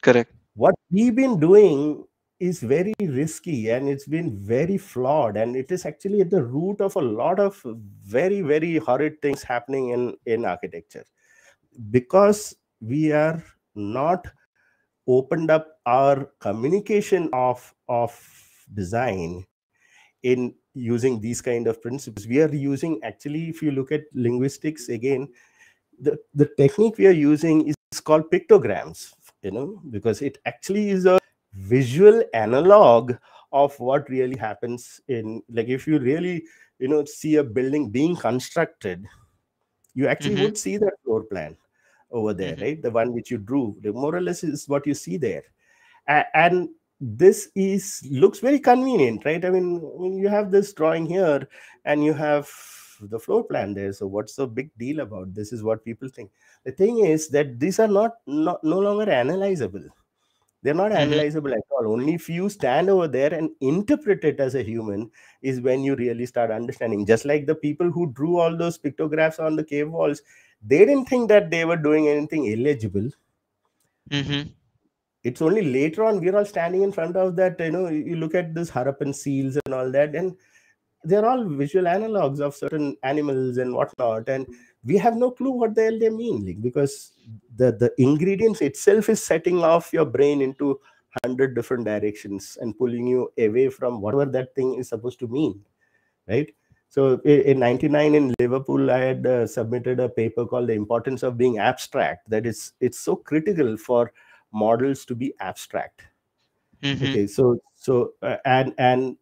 Correct. 0.00 0.32
what 0.54 0.74
we've 0.90 1.14
been 1.14 1.40
doing 1.40 2.04
is 2.38 2.60
very 2.60 2.94
risky 3.00 3.70
and 3.70 3.88
it's 3.88 4.06
been 4.06 4.38
very 4.38 4.76
flawed. 4.76 5.36
And 5.36 5.56
it 5.56 5.70
is 5.70 5.86
actually 5.86 6.20
at 6.20 6.30
the 6.30 6.42
root 6.42 6.80
of 6.80 6.96
a 6.96 7.00
lot 7.00 7.40
of 7.40 7.60
very 8.04 8.40
very 8.42 8.76
horrid 8.76 9.20
things 9.22 9.42
happening 9.42 9.90
in 9.90 10.16
in 10.26 10.44
architecture. 10.44 11.04
Because 11.90 12.54
we 12.80 13.12
are 13.12 13.42
not 13.74 14.26
opened 15.06 15.50
up 15.50 15.78
our 15.86 16.30
communication 16.40 17.30
of 17.32 17.74
of 17.88 18.18
design 18.74 19.44
in 20.22 20.54
using 20.74 21.20
these 21.20 21.40
kind 21.40 21.66
of 21.66 21.80
principles. 21.80 22.26
We 22.26 22.42
are 22.42 22.54
using 22.54 23.00
actually 23.02 23.48
if 23.48 23.62
you 23.62 23.70
look 23.70 23.92
at 23.92 24.02
linguistics 24.12 24.88
again 24.88 25.28
the, 25.98 26.18
the 26.34 26.50
technique 26.58 26.98
we 26.98 27.06
are 27.06 27.12
using 27.12 27.68
is 27.68 28.00
called 28.00 28.30
pictograms 28.30 29.14
you 29.42 29.50
know 29.50 29.80
because 29.90 30.20
it 30.20 30.38
actually 30.44 30.90
is 30.90 31.06
a 31.06 31.18
visual 31.56 32.22
analog 32.34 33.14
of 33.52 33.78
what 33.80 34.08
really 34.10 34.36
happens 34.36 35.00
in 35.08 35.42
like 35.48 35.68
if 35.68 35.86
you 35.86 35.98
really 35.98 36.44
you 36.78 36.88
know 36.88 37.04
see 37.04 37.36
a 37.36 37.44
building 37.44 37.88
being 37.90 38.14
constructed 38.14 39.04
you 39.94 40.06
actually 40.06 40.36
Mhm. 40.36 40.42
would 40.42 40.58
see 40.58 40.76
that 40.76 40.92
floor 41.04 41.22
plan 41.24 41.56
over 42.10 42.34
there 42.34 42.56
Mhm. 42.56 42.60
right? 42.62 42.82
The 42.82 42.90
one 42.90 43.12
which 43.12 43.30
you 43.30 43.38
drew 43.38 43.76
the 43.80 43.92
more 43.92 44.14
or 44.14 44.20
less 44.20 44.44
is 44.44 44.68
what 44.68 44.86
you 44.86 44.94
see 44.94 45.16
there. 45.16 45.42
And 46.34 46.68
this 47.00 47.50
is 47.54 48.06
looks 48.10 48.38
very 48.38 48.58
convenient 48.58 49.24
right? 49.24 49.44
I 49.44 49.50
mean 49.50 49.80
when 49.82 50.16
you 50.16 50.28
have 50.28 50.50
this 50.50 50.72
drawing 50.72 51.06
here 51.06 51.48
and 51.84 52.04
you 52.04 52.12
have 52.14 52.50
the 53.00 53.18
floor 53.18 53.44
plan 53.44 53.74
there 53.74 53.92
so 53.92 54.06
what's 54.06 54.36
the 54.36 54.46
big 54.46 54.70
deal 54.78 55.00
about 55.00 55.34
this 55.34 55.52
is 55.52 55.62
what 55.62 55.84
people 55.84 56.08
think. 56.08 56.30
The 56.64 56.72
thing 56.72 57.04
is 57.04 57.28
that 57.28 57.58
these 57.60 57.78
are 57.78 57.88
not, 57.88 58.16
not 58.26 58.62
no 58.64 58.78
longer 58.78 59.06
analyzable 59.06 59.88
they're 60.66 60.78
not 60.80 60.92
Mhm. 60.92 61.02
analyzable 61.02 61.54
at 61.56 61.76
all 61.78 61.88
only 61.92 62.14
if 62.20 62.28
you 62.36 62.48
stand 62.54 62.90
over 62.94 63.06
there 63.16 63.32
and 63.38 63.50
interpret 63.72 64.24
it 64.30 64.40
as 64.46 64.56
a 64.60 64.62
human 64.68 65.04
is 65.52 65.60
when 65.68 65.84
you 65.88 65.94
really 66.00 66.26
start 66.32 66.50
understanding 66.56 67.06
just 67.12 67.24
like 67.32 67.46
the 67.50 67.54
people 67.66 67.90
who 67.98 68.06
drew 68.20 68.34
all 68.44 68.56
those 68.62 68.78
pictographs 68.86 69.38
on 69.48 69.56
the 69.60 69.64
cave 69.72 69.90
walls 70.00 70.22
they 70.72 70.78
didn't 70.90 71.06
think 71.14 71.28
that 71.34 71.50
they 71.54 71.64
were 71.72 71.76
doing 71.88 72.08
anything 72.14 72.46
illegible 72.56 73.08
Mhm. 74.10 74.42
it's 75.30 75.42
only 75.42 75.62
later 75.76 76.04
on 76.08 76.20
we're 76.24 76.36
all 76.40 76.44
standing 76.44 76.82
in 76.82 76.92
front 76.92 77.16
of 77.16 77.34
that 77.36 77.60
you 77.60 77.70
know 77.76 77.86
you 77.88 78.16
look 78.24 78.34
at 78.34 78.52
this 78.58 78.70
harappan 78.70 79.14
seals 79.22 79.58
and 79.64 79.74
all 79.80 79.90
that 79.90 80.14
and 80.14 80.36
they're 81.04 81.26
all 81.26 81.44
visual 81.44 81.84
analogs 81.84 82.40
of 82.40 82.54
certain 82.54 82.96
animals 83.02 83.58
and 83.58 83.72
whatnot 83.74 84.28
and 84.28 84.46
we 84.84 84.96
have 84.96 85.16
no 85.16 85.30
clue 85.30 85.50
what 85.50 85.74
the 85.74 85.82
hell 85.84 85.98
they 85.98 86.10
mean 86.10 86.44
like, 86.46 86.60
because 86.62 87.12
the 87.56 87.72
the 87.72 87.92
ingredients 87.98 88.60
itself 88.60 89.08
is 89.08 89.22
setting 89.22 89.58
off 89.62 89.92
your 89.92 90.04
brain 90.04 90.40
into 90.40 90.80
100 91.22 91.54
different 91.54 91.84
directions 91.84 92.58
and 92.60 92.76
pulling 92.78 93.06
you 93.06 93.32
away 93.38 93.68
from 93.68 94.00
whatever 94.00 94.26
that 94.26 94.54
thing 94.54 94.74
is 94.74 94.88
supposed 94.88 95.18
to 95.18 95.28
mean 95.28 95.64
right 96.28 96.52
so 96.88 97.20
in 97.22 97.58
99 97.58 98.14
in 98.14 98.34
liverpool 98.40 98.90
i 98.90 98.98
had 98.98 99.26
uh, 99.26 99.46
submitted 99.46 100.00
a 100.00 100.08
paper 100.08 100.46
called 100.46 100.68
the 100.68 100.72
importance 100.74 101.22
of 101.22 101.36
being 101.38 101.58
abstract 101.58 102.28
that 102.30 102.46
is 102.46 102.72
it's 102.80 102.98
so 102.98 103.16
critical 103.16 103.76
for 103.76 104.12
models 104.52 105.04
to 105.04 105.14
be 105.14 105.32
abstract 105.40 106.02
Mhm. 106.82 107.04
okay 107.04 107.26
so 107.26 107.58
so 107.74 108.12
uh, 108.22 108.36
and 108.44 108.74
and 108.78 109.16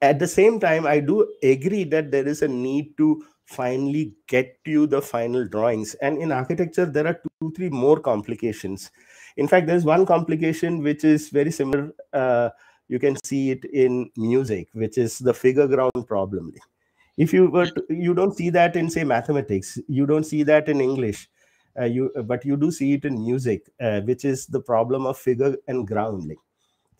at 0.00 0.18
the 0.18 0.26
same 0.26 0.60
time 0.60 0.86
i 0.86 1.00
do 1.00 1.26
agree 1.42 1.84
that 1.84 2.10
there 2.10 2.26
is 2.26 2.42
a 2.42 2.48
need 2.48 2.96
to 2.96 3.22
finally 3.48 4.14
get 4.26 4.62
to 4.66 4.86
the 4.86 5.00
final 5.00 5.46
drawings. 5.48 5.94
And 6.02 6.18
in 6.18 6.32
architecture 6.32 6.84
there 6.84 7.06
are 7.06 7.20
two 7.40 7.52
three 7.56 7.70
more 7.70 7.98
complications. 7.98 8.90
In 9.38 9.48
fact 9.48 9.66
there's 9.66 9.84
one 9.84 10.04
complication 10.04 10.82
which 10.82 11.04
is 11.04 11.30
very 11.30 11.50
similar. 11.50 11.92
Uh, 12.12 12.50
you 12.88 12.98
can 12.98 13.16
see 13.24 13.50
it 13.50 13.64
in 13.64 14.10
music 14.16 14.68
which 14.72 14.98
is 14.98 15.18
the 15.18 15.32
figure 15.32 15.66
ground 15.66 16.06
problem. 16.06 16.52
If 17.16 17.32
you 17.32 17.50
were 17.50 17.66
to, 17.66 17.84
you 17.88 18.14
don't 18.14 18.36
see 18.36 18.50
that 18.50 18.76
in 18.76 18.90
say 18.90 19.04
mathematics. 19.04 19.78
You 19.88 20.06
don't 20.06 20.24
see 20.24 20.42
that 20.42 20.68
in 20.68 20.80
english. 20.80 21.28
Uh, 21.80 21.84
you 21.84 22.10
but 22.24 22.44
you 22.44 22.56
do 22.56 22.70
see 22.70 22.92
it 22.94 23.04
in 23.04 23.22
music 23.24 23.62
uh, 23.80 24.00
which 24.02 24.24
is 24.26 24.46
the 24.46 24.60
problem 24.60 25.06
of 25.06 25.16
figure 25.16 25.56
and 25.68 25.86
grounding 25.86 26.36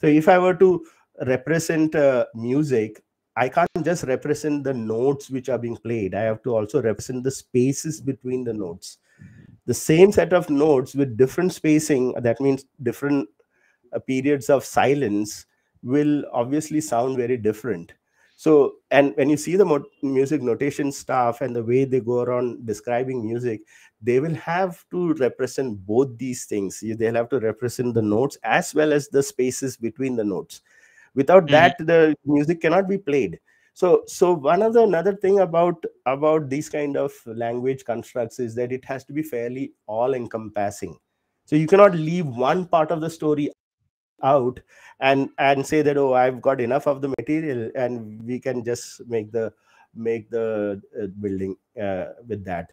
so 0.00 0.06
if 0.06 0.28
I 0.28 0.38
were 0.38 0.54
to 0.54 0.84
represent 1.26 1.94
uh, 1.94 2.26
music, 2.34 3.02
I 3.36 3.48
can't 3.48 3.68
just 3.84 4.04
represent 4.04 4.64
the 4.64 4.74
notes 4.74 5.30
which 5.30 5.48
are 5.48 5.58
being 5.58 5.76
played. 5.76 6.14
I 6.14 6.22
have 6.22 6.42
to 6.42 6.56
also 6.56 6.82
represent 6.82 7.22
the 7.24 7.30
spaces 7.30 8.00
between 8.00 8.44
the 8.44 8.52
notes. 8.52 8.98
The 9.66 9.74
same 9.74 10.12
set 10.12 10.32
of 10.32 10.50
notes 10.50 10.94
with 10.94 11.16
different 11.16 11.52
spacing, 11.52 12.14
that 12.14 12.40
means 12.40 12.64
different 12.82 13.28
uh, 13.92 13.98
periods 14.00 14.50
of 14.50 14.64
silence, 14.64 15.46
will 15.82 16.24
obviously 16.32 16.80
sound 16.80 17.16
very 17.16 17.36
different. 17.36 17.92
So, 18.36 18.76
and 18.92 19.14
when 19.16 19.28
you 19.28 19.36
see 19.36 19.56
the 19.56 19.84
music 20.02 20.42
notation 20.42 20.92
stuff 20.92 21.40
and 21.40 21.54
the 21.54 21.62
way 21.62 21.84
they 21.84 22.00
go 22.00 22.20
around 22.20 22.66
describing 22.66 23.24
music, 23.24 23.62
they 24.00 24.20
will 24.20 24.34
have 24.34 24.84
to 24.90 25.14
represent 25.14 25.84
both 25.84 26.16
these 26.18 26.44
things. 26.44 26.80
They'll 26.80 27.14
have 27.14 27.28
to 27.30 27.40
represent 27.40 27.94
the 27.94 28.02
notes 28.02 28.38
as 28.44 28.74
well 28.74 28.92
as 28.92 29.08
the 29.08 29.24
spaces 29.24 29.76
between 29.76 30.14
the 30.14 30.24
notes. 30.24 30.60
Without 31.20 31.46
Mhm. 31.48 31.50
that, 31.56 31.78
the 31.90 31.98
music 32.36 32.60
cannot 32.64 32.88
be 32.88 32.98
played. 33.10 33.38
So, 33.74 34.02
so 34.06 34.32
one 34.34 34.62
of 34.62 34.72
the 34.76 34.82
another 34.82 35.14
thing 35.24 35.40
about 35.40 35.84
about 36.06 36.48
these 36.54 36.68
kind 36.78 36.96
of 36.96 37.12
language 37.26 37.84
constructs 37.90 38.40
is 38.46 38.54
that 38.56 38.72
it 38.78 38.84
has 38.92 39.04
to 39.06 39.12
be 39.12 39.22
fairly 39.22 39.72
all 39.86 40.14
encompassing. 40.14 40.96
So 41.44 41.56
you 41.56 41.66
cannot 41.74 41.94
leave 41.94 42.26
one 42.26 42.66
part 42.66 42.90
of 42.90 43.00
the 43.06 43.10
story 43.10 43.50
out 44.22 44.60
and 45.00 45.28
and 45.38 45.64
say 45.64 45.80
that 45.82 45.96
oh 45.96 46.12
i've 46.12 46.40
got 46.42 46.60
enough 46.60 46.86
of 46.92 47.00
the 47.02 47.10
material 47.18 47.70
and 47.76 48.20
we 48.26 48.38
can 48.40 48.64
just 48.64 49.00
make 49.08 49.30
the 49.32 49.52
make 49.94 50.28
the 50.30 50.80
uh, 51.00 51.06
building 51.20 51.54
uh, 51.80 52.06
with 52.26 52.44
that 52.44 52.72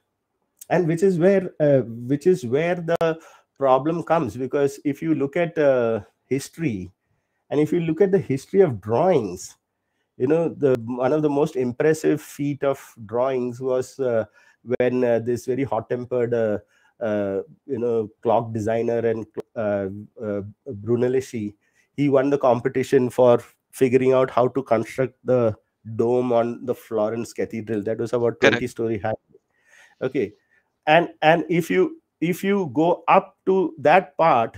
and 0.70 0.88
which 0.88 1.04
is 1.04 1.20
where 1.20 1.52
uh, 1.60 1.82
which 2.14 2.26
is 2.28 2.46
where 2.46 2.76
the 2.76 3.20
problem 3.58 4.04
comes 4.04 4.36
because 4.36 4.80
if 4.86 5.02
you 5.02 5.14
look 5.16 5.38
at 5.38 5.58
uh, 5.58 6.00
history 6.28 6.92
and 7.50 7.60
if 7.60 7.72
you 7.72 7.80
look 7.80 8.02
at 8.02 8.12
the 8.12 8.20
history 8.20 8.62
of 8.62 8.82
drawings 8.82 9.58
you 10.18 10.28
know 10.28 10.50
the 10.50 10.76
one 10.86 11.14
of 11.14 11.22
the 11.22 11.30
most 11.30 11.56
impressive 11.56 12.22
feat 12.22 12.64
of 12.64 12.80
drawings 13.06 13.60
was 13.60 14.00
uh, 14.00 14.26
when 14.78 15.04
uh, 15.04 15.20
this 15.20 15.46
very 15.46 15.64
hot 15.64 15.90
tempered 15.90 16.34
uh, 16.34 16.58
uh, 17.02 17.42
you 17.66 17.80
know 17.80 18.10
clock 18.22 18.54
designer 18.54 19.00
and 19.00 19.26
uh, 19.56 19.88
uh, 20.24 20.42
brunelleschi 20.86 21.54
he 21.96 22.10
won 22.10 22.30
the 22.30 22.38
competition 22.38 23.10
for 23.10 23.42
figuring 23.72 24.14
out 24.14 24.30
how 24.30 24.48
to 24.48 24.64
construct 24.64 25.16
the 25.24 25.56
dome 25.96 26.32
on 26.34 26.66
the 26.66 26.74
florence 26.74 27.34
cathedral. 27.34 27.82
That 27.84 28.00
was 28.00 28.14
about 28.14 28.40
20-story 28.40 29.00
high. 29.00 29.14
Okay. 30.02 30.34
And 30.88 31.10
and 31.22 31.46
if 31.50 31.70
you 31.70 32.02
if 32.22 32.44
you 32.44 32.72
go 32.74 33.04
up 33.08 33.38
to 33.46 33.74
that 33.80 34.18
part 34.18 34.58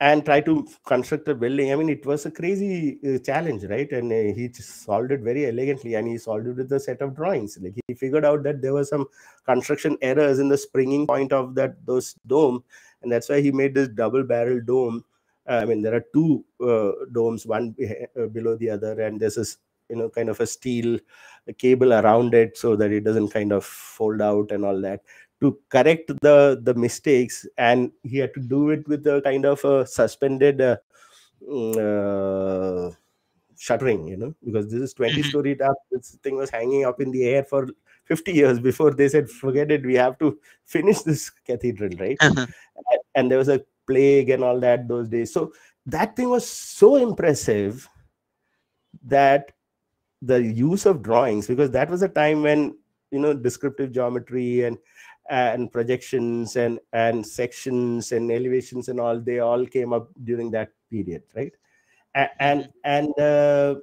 and 0.00 0.24
try 0.24 0.40
to 0.40 0.66
construct 0.86 1.28
a 1.28 1.34
building. 1.34 1.72
I 1.72 1.76
mean 1.76 1.88
it 1.88 2.06
was 2.06 2.26
a 2.26 2.30
crazy 2.30 2.98
uh, 3.06 3.18
challenge 3.18 3.64
right? 3.64 3.90
And 3.90 4.12
uh, 4.12 4.34
he 4.34 4.50
solved 4.52 5.12
it 5.12 5.20
very 5.20 5.46
elegantly 5.46 5.94
and 5.94 6.06
he 6.06 6.18
solved 6.18 6.46
it 6.46 6.56
with 6.56 6.72
a 6.72 6.80
set 6.80 7.02
of 7.02 7.16
drawings. 7.16 7.58
Like 7.60 7.74
he 7.86 7.94
figured 7.94 8.24
out 8.24 8.42
that 8.44 8.62
there 8.62 8.72
were 8.72 8.84
some 8.84 9.06
construction 9.44 9.98
errors 10.00 10.38
in 10.38 10.48
the 10.48 10.58
springing 10.58 11.06
point 11.06 11.32
of 11.32 11.54
that 11.56 11.84
those 11.84 12.14
dome 12.26 12.62
and 13.02 13.10
that's 13.10 13.28
why 13.28 13.40
he 13.40 13.50
made 13.50 13.74
this 13.74 13.88
double 13.88 14.22
barrel 14.22 14.60
dome. 14.64 15.04
Uh, 15.48 15.60
i 15.62 15.64
mean 15.64 15.80
there 15.80 15.94
are 15.94 16.04
two 16.12 16.44
uh, 16.60 16.92
domes 17.12 17.46
one 17.46 17.74
uh, 18.20 18.26
below 18.26 18.54
the 18.56 18.68
other 18.68 19.00
and 19.00 19.18
this 19.18 19.56
you 19.88 19.96
know 19.96 20.08
kind 20.08 20.28
of 20.28 20.40
a 20.40 20.46
steel 20.46 20.98
cable 21.56 21.94
around 21.94 22.34
it 22.34 22.56
so 22.56 22.76
that 22.76 22.92
it 22.92 23.04
doesn't 23.04 23.28
kind 23.28 23.52
of 23.52 23.64
fold 23.64 24.20
out 24.20 24.50
and 24.50 24.64
all 24.64 24.80
that 24.80 25.00
to 25.40 25.58
correct 25.68 26.10
the 26.22 26.58
the 26.62 26.74
mistakes 26.74 27.46
and 27.58 27.92
he 28.02 28.18
had 28.18 28.34
to 28.34 28.40
do 28.40 28.70
it 28.70 28.86
with 28.88 29.06
a 29.06 29.20
kind 29.22 29.44
of 29.44 29.64
a 29.64 29.86
suspended 29.86 30.60
uh, 30.60 30.76
mm, 31.48 31.76
uh, 31.78 32.94
shuttering 33.56 34.06
you 34.06 34.16
know 34.16 34.34
because 34.44 34.70
this 34.70 34.80
is 34.80 34.94
20 34.94 35.22
Mhm. 35.22 35.28
story 35.28 35.60
up. 35.60 35.76
This 35.90 36.16
thing 36.22 36.36
was 36.36 36.50
hanging 36.50 36.84
up 36.84 37.00
in 37.00 37.10
the 37.10 37.24
air 37.26 37.44
for 37.44 37.68
50 38.04 38.32
years 38.32 38.58
before 38.60 38.92
they 38.92 39.08
said 39.08 39.28
forget 39.30 39.70
it 39.70 39.84
we 39.84 39.94
have 39.94 40.18
to 40.18 40.38
finish 40.64 41.02
this 41.02 41.30
cathedral 41.30 41.90
right? 41.98 42.18
And, 42.90 43.00
and 43.14 43.30
there 43.30 43.38
was 43.38 43.48
a 43.48 43.62
plague 43.86 44.30
and 44.30 44.44
all 44.44 44.60
that 44.60 44.88
those 44.88 45.08
days. 45.08 45.32
So 45.32 45.52
that 45.86 46.16
thing 46.16 46.28
was 46.30 46.46
so 46.46 46.96
impressive 46.96 47.88
that 49.04 49.52
the 50.22 50.42
use 50.42 50.86
of 50.86 51.02
drawings 51.02 51.46
because 51.46 51.70
that 51.70 51.88
was 51.90 52.02
a 52.02 52.08
time 52.08 52.42
when 52.42 52.76
you 53.10 53.18
know 53.18 53.32
descriptive 53.34 53.92
geometry 53.92 54.64
and 54.64 54.78
and 55.28 55.70
projections 55.72 56.56
and 56.56 56.78
and 56.92 57.26
sections 57.26 58.12
and 58.12 58.30
elevations 58.32 58.88
and 58.88 58.98
all 59.00 59.20
they 59.20 59.38
all 59.40 59.66
came 59.66 59.92
up 59.92 60.08
during 60.24 60.50
that 60.50 60.70
period 60.90 61.22
right 61.34 61.52
and 62.40 62.68
and 62.84 63.18
uh, 63.18 63.74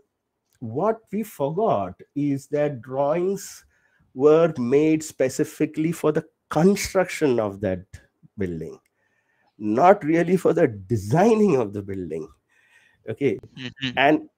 what 0.59 0.99
we 1.11 1.23
forgot 1.23 1.93
is 2.15 2.47
that 2.47 2.81
drawings 2.81 3.65
were 4.13 4.53
made 4.57 5.03
specifically 5.03 5.91
for 5.91 6.11
the 6.11 6.25
construction 6.49 7.39
of 7.39 7.59
that 7.61 7.85
building 8.37 8.79
not 9.57 10.03
really 10.03 10.37
for 10.37 10.53
the 10.53 10.67
designing 10.67 11.55
of 11.55 11.73
the 11.73 11.81
building 11.81 12.27
okay 13.09 13.39
Mhm. 13.57 13.93
and 13.97 14.19
the- 14.19 14.29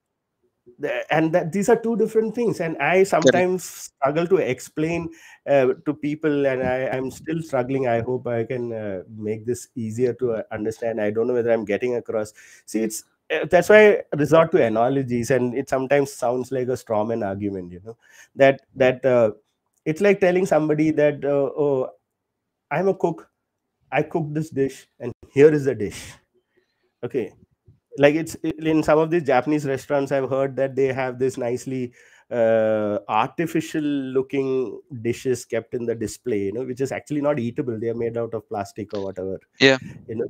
and 1.10 1.34
that 1.34 1.52
these 1.52 1.70
are 1.70 1.76
two 1.76 1.96
different 1.98 2.36
things. 2.36 2.60
And 2.60 2.78
i 2.78 3.04
sometimes 3.04 3.64
struggle 3.64 4.28
to 4.28 4.38
explain 4.38 5.10
uh, 5.50 5.74
to 5.86 5.94
people 5.94 6.46
and 6.46 6.62
I, 6.64 6.88
i'm 6.90 7.10
still 7.12 7.42
struggling. 7.42 7.88
I 7.88 8.02
hope 8.02 8.28
i 8.28 8.44
can 8.44 8.74
uh, 8.74 9.04
make 9.16 9.46
this 9.46 9.68
easier 9.76 10.14
to 10.14 10.34
uh, 10.34 10.44
understand. 10.52 11.02
I 11.02 11.12
don't 11.12 11.28
know 11.28 11.34
whether 11.34 11.52
i'm 11.52 11.66
getting 11.66 11.96
across. 11.96 12.34
See 12.66 12.82
it's 12.84 13.04
uh, 13.34 13.46
that's 13.50 13.70
why 13.70 13.82
I 13.90 14.04
resort 14.18 14.52
to 14.54 14.64
analogies 14.64 15.32
and 15.32 15.54
it 15.58 15.70
sometimes 15.70 16.14
sounds 16.14 16.52
like 16.52 16.68
a 16.70 16.78
strawman 16.84 17.26
argument 17.26 17.72
you 17.74 17.82
know 17.84 17.98
that 18.36 18.62
that 18.76 19.06
uh, 19.06 19.32
it's 19.86 20.02
like 20.02 20.20
telling 20.20 20.46
somebody 20.46 20.92
that 20.92 21.24
uh, 21.26 21.50
oh 21.66 21.90
i'm 22.72 22.88
a 22.88 22.94
cook. 22.96 23.30
I 23.92 24.04
cook 24.04 24.28
this 24.34 24.50
dish 24.52 24.88
and 25.00 25.14
here 25.34 25.54
is 25.54 25.66
the 25.66 25.76
dish. 25.76 26.14
Okay 27.04 27.34
like 27.98 28.16
it's 28.16 28.36
in 28.36 28.84
some 28.84 29.00
of 29.00 29.10
these 29.10 29.24
japanese 29.24 29.66
restaurants 29.66 30.12
i've 30.12 30.30
heard 30.30 30.56
that 30.56 30.76
they 30.76 30.88
have 30.94 31.20
this 31.20 31.38
nicely 31.38 31.94
uh, 32.30 33.00
artificial 33.08 33.82
looking 33.82 34.82
dishes 35.02 35.46
kept 35.46 35.74
in 35.74 35.86
the 35.86 35.96
display 35.96 36.40
you 36.46 36.52
know 36.52 36.64
which 36.66 36.82
is 36.82 36.92
actually 36.92 37.22
not 37.22 37.40
eatable. 37.40 37.80
They 37.80 37.88
are 37.88 37.94
made 37.96 38.18
out 38.18 38.34
of 38.34 38.48
plastic 38.50 38.94
or 38.94 39.02
whatever. 39.06 39.40
Yeah. 39.62 39.78
you 40.10 40.16
know 40.16 40.28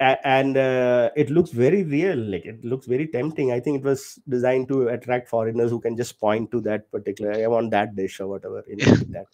and 0.00 0.56
uh, 0.56 1.10
it 1.14 1.28
looks 1.28 1.50
very 1.50 1.82
real. 1.84 2.16
Like 2.16 2.46
it 2.46 2.64
looks 2.64 2.86
very 2.86 3.06
tempting. 3.06 3.52
I 3.52 3.60
think 3.60 3.80
it 3.80 3.84
was 3.84 4.18
designed 4.28 4.68
to 4.68 4.88
attract 4.88 5.28
foreigners 5.28 5.70
who 5.70 5.78
can 5.78 5.96
just 5.96 6.18
point 6.18 6.50
to 6.52 6.60
that 6.62 6.90
particular 6.90 7.32
i 7.34 7.46
want 7.46 7.70
that 7.70 7.94
dish 7.94 8.18
or 8.18 8.28
whatever 8.28 8.64
you 8.66 8.76
know 8.76 8.90
like 8.92 9.10
that. 9.12 9.26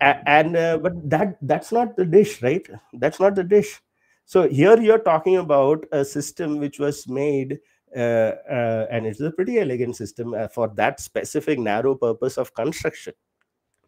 And 0.00 0.56
uh, 0.56 0.78
but 0.78 1.08
that 1.10 1.38
that's 1.40 1.72
not 1.72 1.96
the 1.96 2.04
dish 2.04 2.42
right? 2.42 2.66
That's 2.92 3.18
not 3.18 3.34
the 3.34 3.44
dish 3.44 3.80
so 4.26 4.48
here 4.48 4.78
you're 4.78 4.98
talking 4.98 5.36
about 5.36 5.86
a 5.92 6.04
system 6.04 6.58
which 6.58 6.78
was 6.80 7.08
made 7.08 7.60
uh, 7.96 8.32
uh, 8.50 8.86
and 8.90 9.06
it's 9.06 9.20
a 9.20 9.30
pretty 9.30 9.60
elegant 9.60 9.96
system 9.96 10.34
uh, 10.34 10.48
for 10.48 10.68
that 10.74 11.00
specific 11.00 11.58
narrow 11.58 11.94
purpose 11.94 12.36
of 12.36 12.52
construction. 12.52 13.14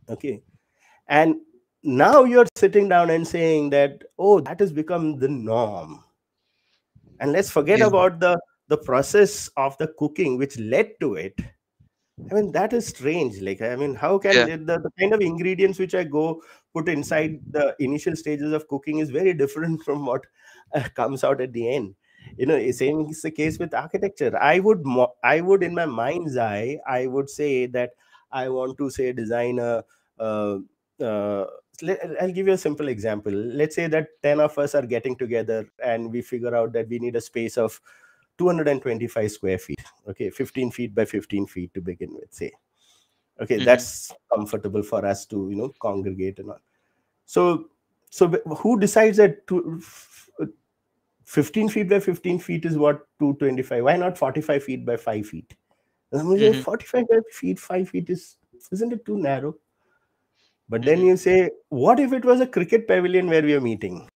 Okay. 0.09 0.43
And 1.09 1.37
now 1.83 2.25
you're 2.25 2.47
sitting 2.57 2.89
down 2.89 3.11
and 3.11 3.27
saying 3.27 3.71
that 3.71 4.03
oh 4.19 4.41
that 4.41 4.61
has 4.61 4.73
become 4.73 5.19
the 5.19 5.29
norm. 5.29 6.05
And 7.21 7.33
let's 7.33 7.51
forget 7.51 7.81
Yeah. 7.81 7.89
about 7.89 8.21
the 8.21 8.41
the 8.69 8.79
process 8.79 9.49
of 9.57 9.77
the 9.79 9.89
cooking 9.99 10.39
which 10.39 10.59
led 10.59 10.93
to 11.01 11.15
it 11.17 11.35
i 12.31 12.35
mean 12.35 12.53
that 12.53 12.73
is 12.73 12.87
strange. 12.87 13.41
Like 13.41 13.61
i 13.63 13.75
mean 13.77 13.95
how 13.95 14.19
can 14.19 14.45
Yeah. 14.45 14.47
the, 14.47 14.57
the 14.85 14.91
kind 14.99 15.15
of 15.15 15.21
ingredients 15.21 15.79
which 15.79 15.95
i 15.95 16.05
go 16.05 16.43
put 16.75 16.89
inside 16.89 17.41
the 17.51 17.75
initial 17.79 18.17
stages 18.17 18.53
of 18.53 18.69
cooking 18.69 18.99
is 18.99 19.11
very 19.11 19.33
different 19.43 19.83
from 19.83 20.07
what 20.07 20.27
uh, 20.75 20.89
comes 20.95 21.25
out 21.25 21.41
at 21.41 21.53
the 21.53 21.69
end. 21.75 21.95
You 22.37 22.47
know 22.47 22.57
eh, 22.57 22.73
same 22.73 23.01
is 23.09 23.23
the 23.23 23.31
case 23.31 23.59
with 23.59 23.75
architecture. 23.75 24.37
I 24.39 24.59
would 24.61 24.85
mo- 24.85 25.15
i 25.23 25.41
would 25.41 25.63
in 25.63 25.75
my 25.75 25.87
mind's 25.87 26.37
eye 26.37 26.79
i 26.87 27.07
would 27.07 27.31
say 27.31 27.67
that 27.67 27.93
i 28.33 28.49
want 28.49 28.77
to 28.79 28.91
say 28.91 29.13
design 29.13 29.59
a 29.59 29.85
uh, 30.19 30.59
uh, 31.01 31.47
i'll 32.21 32.33
give 32.33 32.47
you 32.47 32.53
a 32.53 32.59
simple 32.59 32.89
example. 32.89 33.33
Let's 33.33 33.77
say 33.77 33.87
that 33.89 34.09
10 34.23 34.41
of 34.41 34.59
us 34.59 34.75
are 34.75 34.87
getting 34.87 35.17
together 35.17 35.69
and 35.83 36.13
we 36.13 36.23
figure 36.23 36.55
out 36.55 36.73
that 36.73 36.89
we 36.89 36.99
need 36.99 37.17
a 37.17 37.21
space 37.21 37.57
of 37.57 37.81
225 38.39 39.31
square 39.31 39.59
feet 39.59 39.83
okay 40.09 40.31
15 40.31 40.71
feet 40.71 40.95
by 40.95 41.05
15 41.05 41.47
feet 41.47 41.73
to 41.75 41.81
begin 41.81 42.15
with 42.15 42.33
say 42.33 42.51
okay 43.41 43.59
Mhm. 43.59 43.65
that's 43.65 44.13
comfortable 44.35 44.83
for 44.83 45.05
us 45.05 45.27
to 45.27 45.49
you 45.51 45.57
know 45.57 45.73
congregate 45.81 46.39
and 46.39 46.51
all 46.51 46.61
so 47.27 47.71
so 48.11 48.29
who 48.63 48.79
decides 48.81 49.19
that 49.19 49.47
to, 49.47 49.81
15 51.25 51.69
feet 51.69 51.89
by 51.91 52.01
15 52.01 52.39
feet 52.39 52.65
is 52.65 52.79
what 52.79 53.07
225 53.21 53.85
why 53.85 53.97
not 53.97 54.17
45 54.17 54.63
feet 54.65 54.87
by 54.87 54.97
5 54.97 55.27
feet 55.27 55.55
And 56.11 56.21
I'm 56.23 56.31
like, 56.31 56.41
Mhm. 56.41 56.63
45 56.65 57.09
by 57.09 57.19
feet 57.31 57.59
5 57.61 57.89
feet 57.91 58.09
is 58.09 58.39
isn't 58.73 58.93
it 58.95 59.05
too 59.05 59.19
narrow 59.19 59.55
but 60.71 60.83
then 60.83 61.01
Mhm. 61.01 61.07
you 61.09 61.17
say 61.17 61.51
what 61.69 62.01
if 62.01 62.15
it 62.15 62.25
was 62.25 62.41
a 62.41 62.47
cricket 62.47 62.89
pavilion 62.89 63.29
where 63.29 63.43
we 63.43 63.55
are 63.55 63.61
meeting 63.61 64.09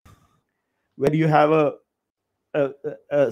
where 0.96 1.14
you 1.14 1.26
have 1.26 1.50
a 1.50 1.74
a, 2.54 2.70
a- 2.84 3.14
uh, 3.16 3.30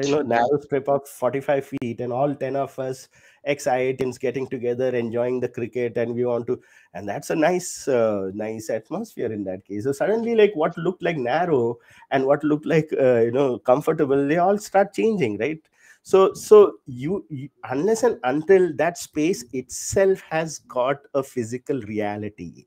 you 0.00 0.08
know 0.08 0.22
narrow 0.22 0.58
strip 0.60 0.88
of 0.88 1.06
45 1.08 1.66
feet 1.66 2.00
and 2.00 2.12
all 2.12 2.34
10 2.34 2.56
of 2.56 2.76
us 2.78 3.08
ex 3.44 3.66
iitians 3.66 4.18
getting 4.18 4.48
together 4.48 4.88
enjoying 4.94 5.38
the 5.40 5.48
cricket 5.48 5.96
and 5.96 6.14
we 6.14 6.24
want 6.24 6.46
to 6.48 6.60
and 6.94 7.08
that's 7.08 7.30
a 7.30 7.36
nice 7.36 7.86
uh, 7.88 8.30
nice 8.34 8.68
atmosphere 8.70 9.32
in 9.32 9.44
that 9.44 9.64
case. 9.64 9.84
So 9.84 9.92
suddenly 9.92 10.34
like 10.34 10.52
what 10.54 10.76
looked 10.76 11.02
like 11.02 11.16
narrow 11.16 11.78
and 12.10 12.26
what 12.26 12.42
looked 12.44 12.66
like 12.66 12.88
uh, 12.98 13.20
you 13.20 13.30
know 13.32 13.58
comfortable 13.58 14.26
they 14.26 14.38
all 14.38 14.58
start 14.58 14.92
changing 14.92 15.38
right? 15.38 15.60
So 16.02 16.34
so 16.34 16.78
you, 16.86 17.26
you 17.30 17.48
unless 17.64 18.02
and 18.02 18.18
until 18.24 18.74
that 18.76 18.98
space 18.98 19.44
itself 19.52 20.20
has 20.30 20.58
got 20.60 20.98
a 21.14 21.22
physical 21.22 21.80
reality 21.82 22.66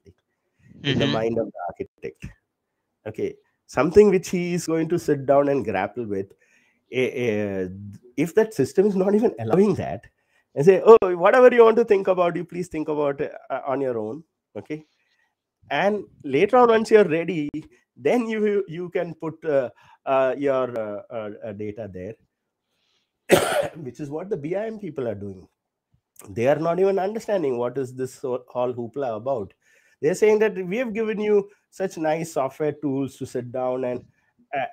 in 0.88 1.00
the 1.00 1.08
Mhm. 1.08 1.14
mind 1.16 1.38
of 1.40 1.48
the 1.48 1.60
architect 1.70 2.28
okay 3.08 3.36
something 3.70 4.10
which 4.10 4.30
he 4.30 4.54
is 4.54 4.66
going 4.66 4.90
to 4.90 5.00
sit 5.00 5.26
down 5.26 5.50
and 5.50 5.66
grapple 5.66 6.06
with 6.06 6.32
eh, 6.92 7.10
eh, 7.26 7.68
if 8.18 8.36
that 8.36 8.54
system 8.54 8.88
is 8.88 8.96
not 8.96 9.16
even 9.16 9.34
allowing 9.40 9.76
that 9.76 10.08
and 10.56 10.66
say 10.66 10.82
oh 10.86 11.16
whatever 11.26 11.54
you 11.56 11.64
want 11.64 11.78
to 11.78 11.86
think 11.86 12.08
about 12.08 12.36
you 12.36 12.46
please 12.54 12.68
think 12.68 12.90
about 12.90 13.22
it 13.22 13.32
uh, 13.50 13.62
on 13.68 13.80
your 13.82 13.98
own 13.98 14.24
okay? 14.58 14.84
And 15.72 16.06
later 16.24 16.58
on 16.58 16.70
once 16.70 16.90
you're 16.90 17.10
ready 17.18 17.48
then 17.96 18.28
you 18.28 18.64
you 18.68 18.90
can 18.90 19.14
put 19.14 19.46
uh, 19.46 19.70
uh, 20.06 20.34
your 20.38 20.68
uh, 20.80 21.02
uh, 21.12 21.30
uh, 21.46 21.54
data 21.54 21.90
there 21.94 22.16
which 23.76 24.00
is 24.00 24.10
what 24.10 24.30
the 24.30 24.38
bim 24.38 24.80
people 24.80 25.08
are 25.08 25.16
doing. 25.16 25.48
They 26.30 26.48
are 26.48 26.60
not 26.60 26.80
even 26.80 27.00
understanding 27.00 27.58
what 27.58 27.78
is 27.78 27.94
this 27.94 28.24
all 28.24 28.74
hoopla 28.74 29.16
about. 29.18 29.54
They're 30.02 30.16
saying 30.16 30.40
that 30.40 30.56
we 30.56 30.78
have 30.78 30.94
given 30.94 31.20
you 31.20 31.50
such 31.70 31.98
nice 31.98 32.34
software 32.34 32.72
tools 32.72 33.18
to 33.18 33.26
sit 33.26 33.52
down 33.52 33.84
and 33.84 34.06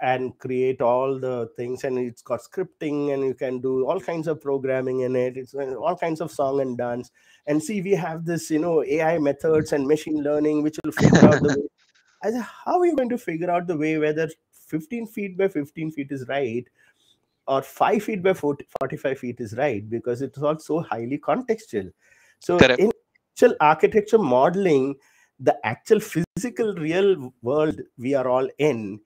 and 0.00 0.38
create 0.38 0.80
all 0.80 1.18
the 1.18 1.50
things. 1.56 1.84
And 1.84 1.98
it's 1.98 2.22
got 2.22 2.40
scripting 2.40 3.12
and 3.12 3.22
you 3.22 3.34
can 3.34 3.60
do 3.60 3.86
all 3.86 4.00
kinds 4.00 4.26
of 4.26 4.40
programming 4.40 5.00
in 5.00 5.14
it. 5.16 5.36
It's 5.36 5.54
uh, 5.54 5.74
all 5.74 5.96
kinds 5.96 6.20
of 6.20 6.30
song 6.30 6.60
and 6.60 6.78
dance. 6.78 7.10
And 7.46 7.62
see 7.62 7.82
we 7.82 7.92
have 7.92 8.24
this 8.24 8.50
you 8.50 8.58
know 8.58 8.82
ai 8.82 9.18
methods 9.18 9.72
and 9.72 9.86
machine 9.86 10.22
learning 10.22 10.62
which 10.62 10.78
will 10.84 10.92
figure 10.92 11.24
out 11.26 11.42
the 11.42 11.48
way. 11.48 11.68
I 12.22 12.30
said, 12.30 12.46
how 12.64 12.80
are 12.80 12.86
you 12.86 12.96
going 12.96 13.10
to 13.10 13.18
figure 13.18 13.50
out 13.50 13.66
the 13.66 13.76
way 13.76 13.98
whether 13.98 14.28
15 14.68 15.06
feet 15.08 15.36
by 15.36 15.48
15 15.48 15.92
feet 15.92 16.10
is 16.10 16.26
right 16.28 16.66
or 17.46 17.62
5 17.62 18.02
feet 18.02 18.22
by 18.22 18.32
40, 18.32 18.66
45 18.80 19.18
feet 19.18 19.40
is 19.40 19.54
right? 19.56 19.88
Because 19.88 20.22
it's 20.22 20.38
all 20.38 20.58
so 20.58 20.80
highly 20.80 21.18
contextual. 21.18 21.92
So 22.40 22.58
Correct. 22.58 22.80
in 22.80 22.90
actual 23.34 23.54
architecture 23.60 24.18
modeling 24.18 24.96
the 25.40 25.54
actual 25.66 26.00
physical 26.00 26.74
real 26.74 27.32
world 27.42 27.80
we 27.98 28.14
are 28.14 28.28
all 28.28 28.48
in 28.58 29.00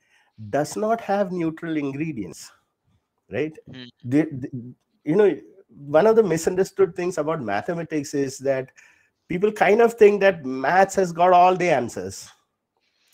does 0.50 0.76
not 0.76 1.00
have 1.00 1.32
neutral 1.32 1.76
ingredients 1.76 2.50
right? 3.30 3.56
Hmm. 3.72 3.84
the, 4.04 4.28
the- 4.32 4.74
you 5.04 5.16
know 5.16 5.34
one 5.68 6.06
of 6.06 6.16
the 6.16 6.22
misunderstood 6.22 6.94
things 6.94 7.16
about 7.18 7.40
mathematics 7.42 8.12
is 8.12 8.38
that 8.38 8.70
people 9.28 9.52
kind 9.52 9.80
of 9.80 9.94
think 9.94 10.20
that 10.20 10.44
maths 10.44 10.96
has 10.96 11.12
got 11.12 11.32
all 11.32 11.54
the 11.56 11.70
answers. 11.70 12.28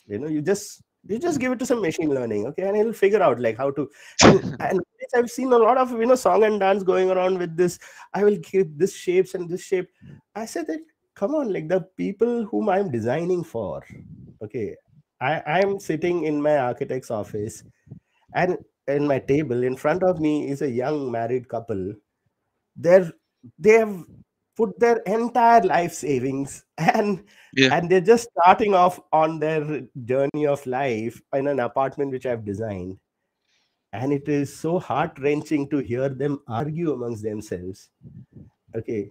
You 0.06 0.18
know 0.18 0.28
you 0.28 0.40
just 0.40 0.82
you 1.06 1.18
just 1.18 1.38
give 1.38 1.52
it 1.52 1.58
to 1.60 1.66
some 1.66 1.80
machine 1.82 2.08
learning 2.08 2.46
okay 2.46 2.62
and 2.62 2.76
it'll 2.76 2.92
figure 2.92 3.22
out 3.22 3.38
like 3.40 3.56
how 3.56 3.70
to 3.72 3.88
and, 4.24 4.56
and 4.60 4.80
i've 5.14 5.30
seen 5.30 5.52
a 5.52 5.56
lot 5.56 5.76
of 5.78 5.92
you 5.92 6.06
know 6.06 6.16
song 6.16 6.42
and 6.44 6.58
dance 6.58 6.82
going 6.82 7.10
around 7.10 7.38
with 7.38 7.56
this 7.56 7.78
i 8.14 8.24
will 8.24 8.36
give 8.38 8.76
this 8.76 8.94
shapes 8.96 9.34
and 9.34 9.48
this 9.48 9.62
shape. 9.62 9.88
I 10.34 10.46
said 10.46 10.66
that 10.66 10.80
come 11.16 11.34
on 11.34 11.52
like 11.52 11.68
the 11.68 11.80
people 11.96 12.44
whom 12.44 12.68
i'm 12.68 12.90
designing 12.90 13.42
for 13.44 13.82
okay? 14.42 14.76
I 15.20 15.42
i'm 15.46 15.80
sitting 15.80 16.24
in 16.24 16.40
my 16.42 16.58
architect's 16.58 17.10
office 17.10 17.64
and 18.34 18.58
in 18.88 19.06
my 19.06 19.18
table 19.18 19.62
in 19.64 19.76
front 19.76 20.02
of 20.02 20.20
me 20.20 20.48
is 20.50 20.62
a 20.62 20.70
young 20.70 21.10
married 21.10 21.48
couple. 21.48 21.94
They're 22.76 23.10
they 23.58 23.78
have 23.78 24.04
put 24.56 24.78
their 24.80 24.98
entire 25.06 25.62
life 25.62 25.92
savings 25.94 26.64
and 26.78 27.24
Yeah. 27.54 27.74
and 27.76 27.90
they're 27.90 28.00
just 28.12 28.28
starting 28.38 28.74
off 28.74 29.00
on 29.12 29.38
their 29.40 29.82
journey 30.04 30.46
of 30.46 30.66
life 30.66 31.20
in 31.34 31.48
an 31.48 31.60
apartment 31.60 32.12
which 32.12 32.26
i've 32.26 32.44
designed. 32.44 32.98
And 33.92 34.12
it 34.12 34.28
is 34.28 34.54
so 34.54 34.78
heart 34.78 35.18
wrenching 35.18 35.68
to 35.70 35.78
hear 35.78 36.08
them 36.10 36.40
argue 36.48 36.92
amongst 36.92 37.22
themselves 37.22 37.90
okay 38.76 39.10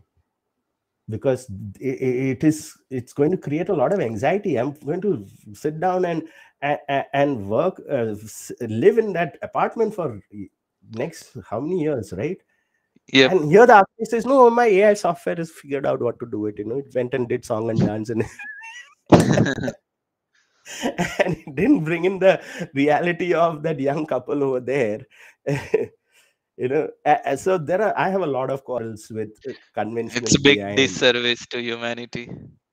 because 1.10 1.48
i- 1.82 1.88
i- 2.08 2.18
it 2.34 2.44
is 2.44 2.76
it's 2.90 3.14
going 3.14 3.32
to 3.32 3.38
create 3.38 3.70
a 3.70 3.74
lot 3.74 3.94
of 3.94 4.00
anxiety. 4.00 4.58
I'm 4.58 4.72
going 4.74 5.02
to 5.02 5.26
sit 5.54 5.80
down 5.80 6.06
and 6.06 6.24
a- 6.64 6.80
a- 6.90 7.06
and 7.16 7.48
work 7.50 7.82
uh, 7.90 8.16
live 8.62 8.98
in 8.98 9.14
that 9.14 9.38
apartment 9.42 9.94
for 9.96 10.20
next 10.94 11.38
how 11.50 11.60
many 11.60 11.82
years 11.82 12.14
right? 12.14 12.38
Yeah 13.14 13.30
and 13.32 13.52
here 13.52 13.66
the 13.68 13.76
artist 13.76 14.12
says 14.12 14.26
no 14.26 14.50
my 14.50 14.66
ai 14.68 14.94
software 14.96 15.36
has 15.36 15.52
figured 15.52 15.86
out 15.86 16.02
what 16.02 16.20
to 16.20 16.26
do 16.26 16.48
it. 16.48 16.58
You 16.60 16.66
know 16.66 16.78
it 16.80 16.94
went 16.96 17.14
and 17.14 17.28
did 17.30 17.46
song 17.46 17.70
and 17.70 17.80
dance 17.80 18.10
and 18.10 18.24
and 21.20 21.38
it 21.38 21.56
didn't 21.56 21.84
bring 21.84 22.06
in 22.06 22.20
the 22.20 22.42
reality 22.74 23.34
of 23.34 23.62
that 23.64 23.80
young 23.80 24.06
couple 24.06 24.44
over 24.44 24.60
there 24.60 25.02
you 26.58 26.68
know 26.70 26.88
a- 27.06 27.38
so 27.38 27.58
there 27.58 27.82
are 27.82 27.94
i 27.98 28.10
have 28.10 28.22
a 28.22 28.28
lot 28.38 28.50
of 28.50 28.64
quarrels 28.64 29.10
with 29.10 29.30
uh, 29.50 29.54
conventional 29.74 30.24
it's 30.24 30.36
a 30.36 30.40
big 30.40 30.58
AI 30.60 30.70
and- 30.70 30.78
disservice 30.78 31.46
to 31.48 31.62
humanity. 31.62 32.30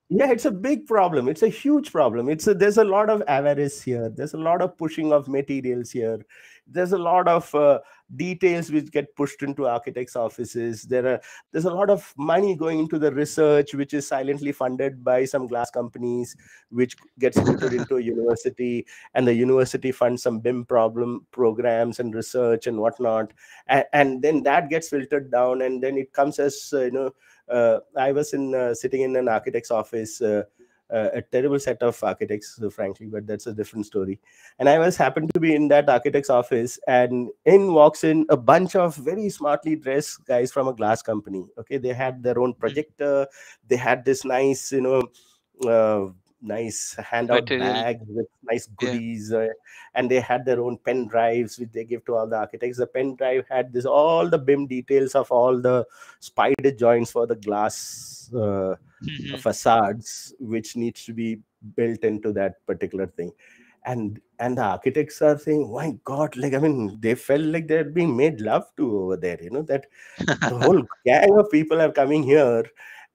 yeah 0.09 0.31
it's 0.31 0.45
a 0.45 0.51
big 0.51 0.87
problem. 0.87 1.29
It's 1.33 1.43
a 1.43 1.49
huge 1.49 1.91
problem. 1.91 2.29
It's 2.29 2.47
a, 2.47 2.55
there's 2.55 2.77
a 2.79 2.85
lot 2.85 3.09
of 3.09 3.23
avarice 3.27 3.81
here. 3.83 4.11
There's 4.17 4.35
a 4.35 4.39
lot 4.49 4.61
of 4.65 4.77
pushing 4.77 5.13
of 5.13 5.27
materials 5.27 5.91
here 5.91 6.19
there's 6.67 6.93
a 6.93 6.99
lot 6.99 7.29
of 7.29 7.55
uh, 7.55 7.81
details 8.17 8.71
which 8.71 8.91
get 8.91 9.15
pushed 9.17 9.43
into 9.43 9.67
architects 9.67 10.17
offices. 10.17 10.83
There 10.83 11.07
are 11.07 11.21
there's 11.51 11.65
a 11.65 11.75
lot 11.75 11.91
of 11.91 12.13
money 12.17 12.55
going 12.57 12.79
into 12.79 12.99
the 12.99 13.13
research 13.13 13.75
which 13.75 13.95
is 13.95 14.07
silently 14.07 14.53
funded 14.53 15.03
by 15.03 15.25
some 15.25 15.47
glass 15.47 15.71
companies 15.71 16.37
which 16.71 16.97
gets 17.19 17.41
filtered 17.41 17.73
into 17.73 17.97
a 17.97 18.03
university 18.03 18.87
and 19.15 19.27
the 19.27 19.35
university 19.35 19.93
funds 19.93 20.23
some 20.23 20.41
bim 20.41 20.65
problem 20.65 21.27
programs 21.31 22.01
and 22.01 22.15
research 22.15 22.67
and 22.67 22.79
whatnot. 22.79 23.33
And, 23.67 23.85
and 23.93 24.23
then 24.23 24.43
that 24.45 24.69
gets 24.69 24.89
filtered 24.89 25.31
down 25.31 25.63
and 25.63 25.83
then 25.83 25.97
it 25.97 26.13
comes 26.13 26.39
as 26.39 26.71
uh, 26.73 26.83
you 26.83 26.91
know 26.91 27.11
uh, 27.49 27.81
I 27.97 28.13
was 28.13 28.33
in 28.33 28.55
uh, 28.55 28.75
sitting 28.75 29.03
in 29.03 29.17
an 29.17 29.29
architect's 29.29 29.71
office, 29.71 30.21
uh, 30.93 31.09
a 31.15 31.23
terrible 31.23 31.59
set 31.59 31.83
of 31.83 32.03
architects, 32.05 32.61
frankly, 32.71 33.07
but 33.07 33.27
that's 33.27 33.47
a 33.47 33.53
different 33.53 33.87
story. 33.87 34.21
And 34.59 34.69
I 34.69 34.79
was 34.79 34.97
happened 34.97 35.33
to 35.35 35.41
be 35.41 35.55
in 35.55 35.69
that 35.69 35.89
architect's 35.89 36.31
office, 36.31 36.79
and 36.87 37.31
in 37.45 37.73
walks 37.73 38.05
in 38.05 38.27
a 38.29 38.37
bunch 38.37 38.77
of 38.77 38.95
very 38.97 39.29
smartly 39.31 39.77
dressed 39.77 40.25
guys 40.27 40.53
from 40.53 40.69
a 40.69 40.75
glass 40.75 41.03
company. 41.03 41.47
Okay, 41.59 41.79
they 41.79 41.93
had 41.95 42.23
their 42.23 42.39
own 42.39 42.55
projector, 42.55 43.27
they 43.69 43.77
had 43.77 44.05
this 44.05 44.25
nice, 44.25 44.73
you 44.73 44.81
know. 44.83 45.03
Uh, 45.67 46.13
nice 46.43 46.95
handout 46.95 47.43
Material. 47.43 47.73
bag 47.73 47.99
with 48.09 48.27
nice 48.51 48.69
Yeah. 48.69 48.75
goodies 48.77 49.33
uh, 49.33 49.49
and 49.95 50.11
they 50.11 50.21
had 50.21 50.45
their 50.45 50.61
own 50.61 50.77
pen 50.77 51.07
drives 51.07 51.59
which 51.59 51.71
they 51.73 51.85
give 51.85 52.05
to 52.05 52.15
all 52.17 52.27
the 52.27 52.37
architects 52.37 52.79
the 52.79 52.87
pen 52.87 53.15
drive 53.15 53.45
had 53.49 53.73
this 53.73 53.85
all 53.87 54.29
the 54.29 54.39
bim 54.39 54.67
details 54.67 55.15
of 55.15 55.31
all 55.31 55.61
the 55.61 55.87
spider 56.21 56.71
joints 56.73 57.13
for 57.13 57.27
the 57.27 57.37
glass 57.37 58.31
uh, 58.35 58.75
Mhm. 59.03 59.39
facades 59.41 60.35
which 60.39 60.77
needs 60.77 61.05
to 61.05 61.13
be 61.13 61.39
built 61.77 62.03
into 62.05 62.33
that 62.33 62.65
particular 62.67 63.07
thing 63.07 63.33
and 63.85 64.21
and 64.39 64.59
the 64.59 64.63
architects 64.63 65.21
are 65.23 65.39
saying 65.39 65.73
my 65.73 65.93
god 66.05 66.37
like 66.37 66.55
i 66.55 66.59
mean 66.59 66.97
they 67.01 67.15
felt 67.15 67.43
like 67.55 67.67
they're 67.67 67.85
being 67.99 68.17
made 68.17 68.41
love 68.41 68.65
to 68.77 68.85
over 69.01 69.17
there 69.17 69.39
you 69.43 69.51
know 69.51 69.63
that 69.63 69.87
the 70.49 70.55
whole 70.55 70.83
gang 71.07 71.37
of 71.39 71.51
people 71.51 71.81
are 71.81 71.91
coming 71.93 72.23
here 72.23 72.65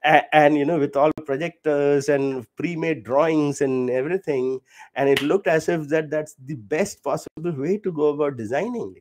and, 0.03 0.23
and 0.33 0.57
you 0.57 0.65
know 0.65 0.79
with 0.79 0.95
all 0.95 1.11
projectors 1.25 2.09
and 2.09 2.45
pre-made 2.55 3.03
drawings 3.03 3.61
and 3.61 3.89
everything 3.89 4.59
and 4.95 5.09
it 5.09 5.21
looked 5.21 5.47
as 5.47 5.69
if 5.69 5.87
that 5.89 6.09
that's 6.09 6.35
the 6.45 6.55
best 6.55 7.03
possible 7.03 7.51
way 7.57 7.77
to 7.77 7.91
go 7.91 8.09
about 8.09 8.37
designing 8.37 8.95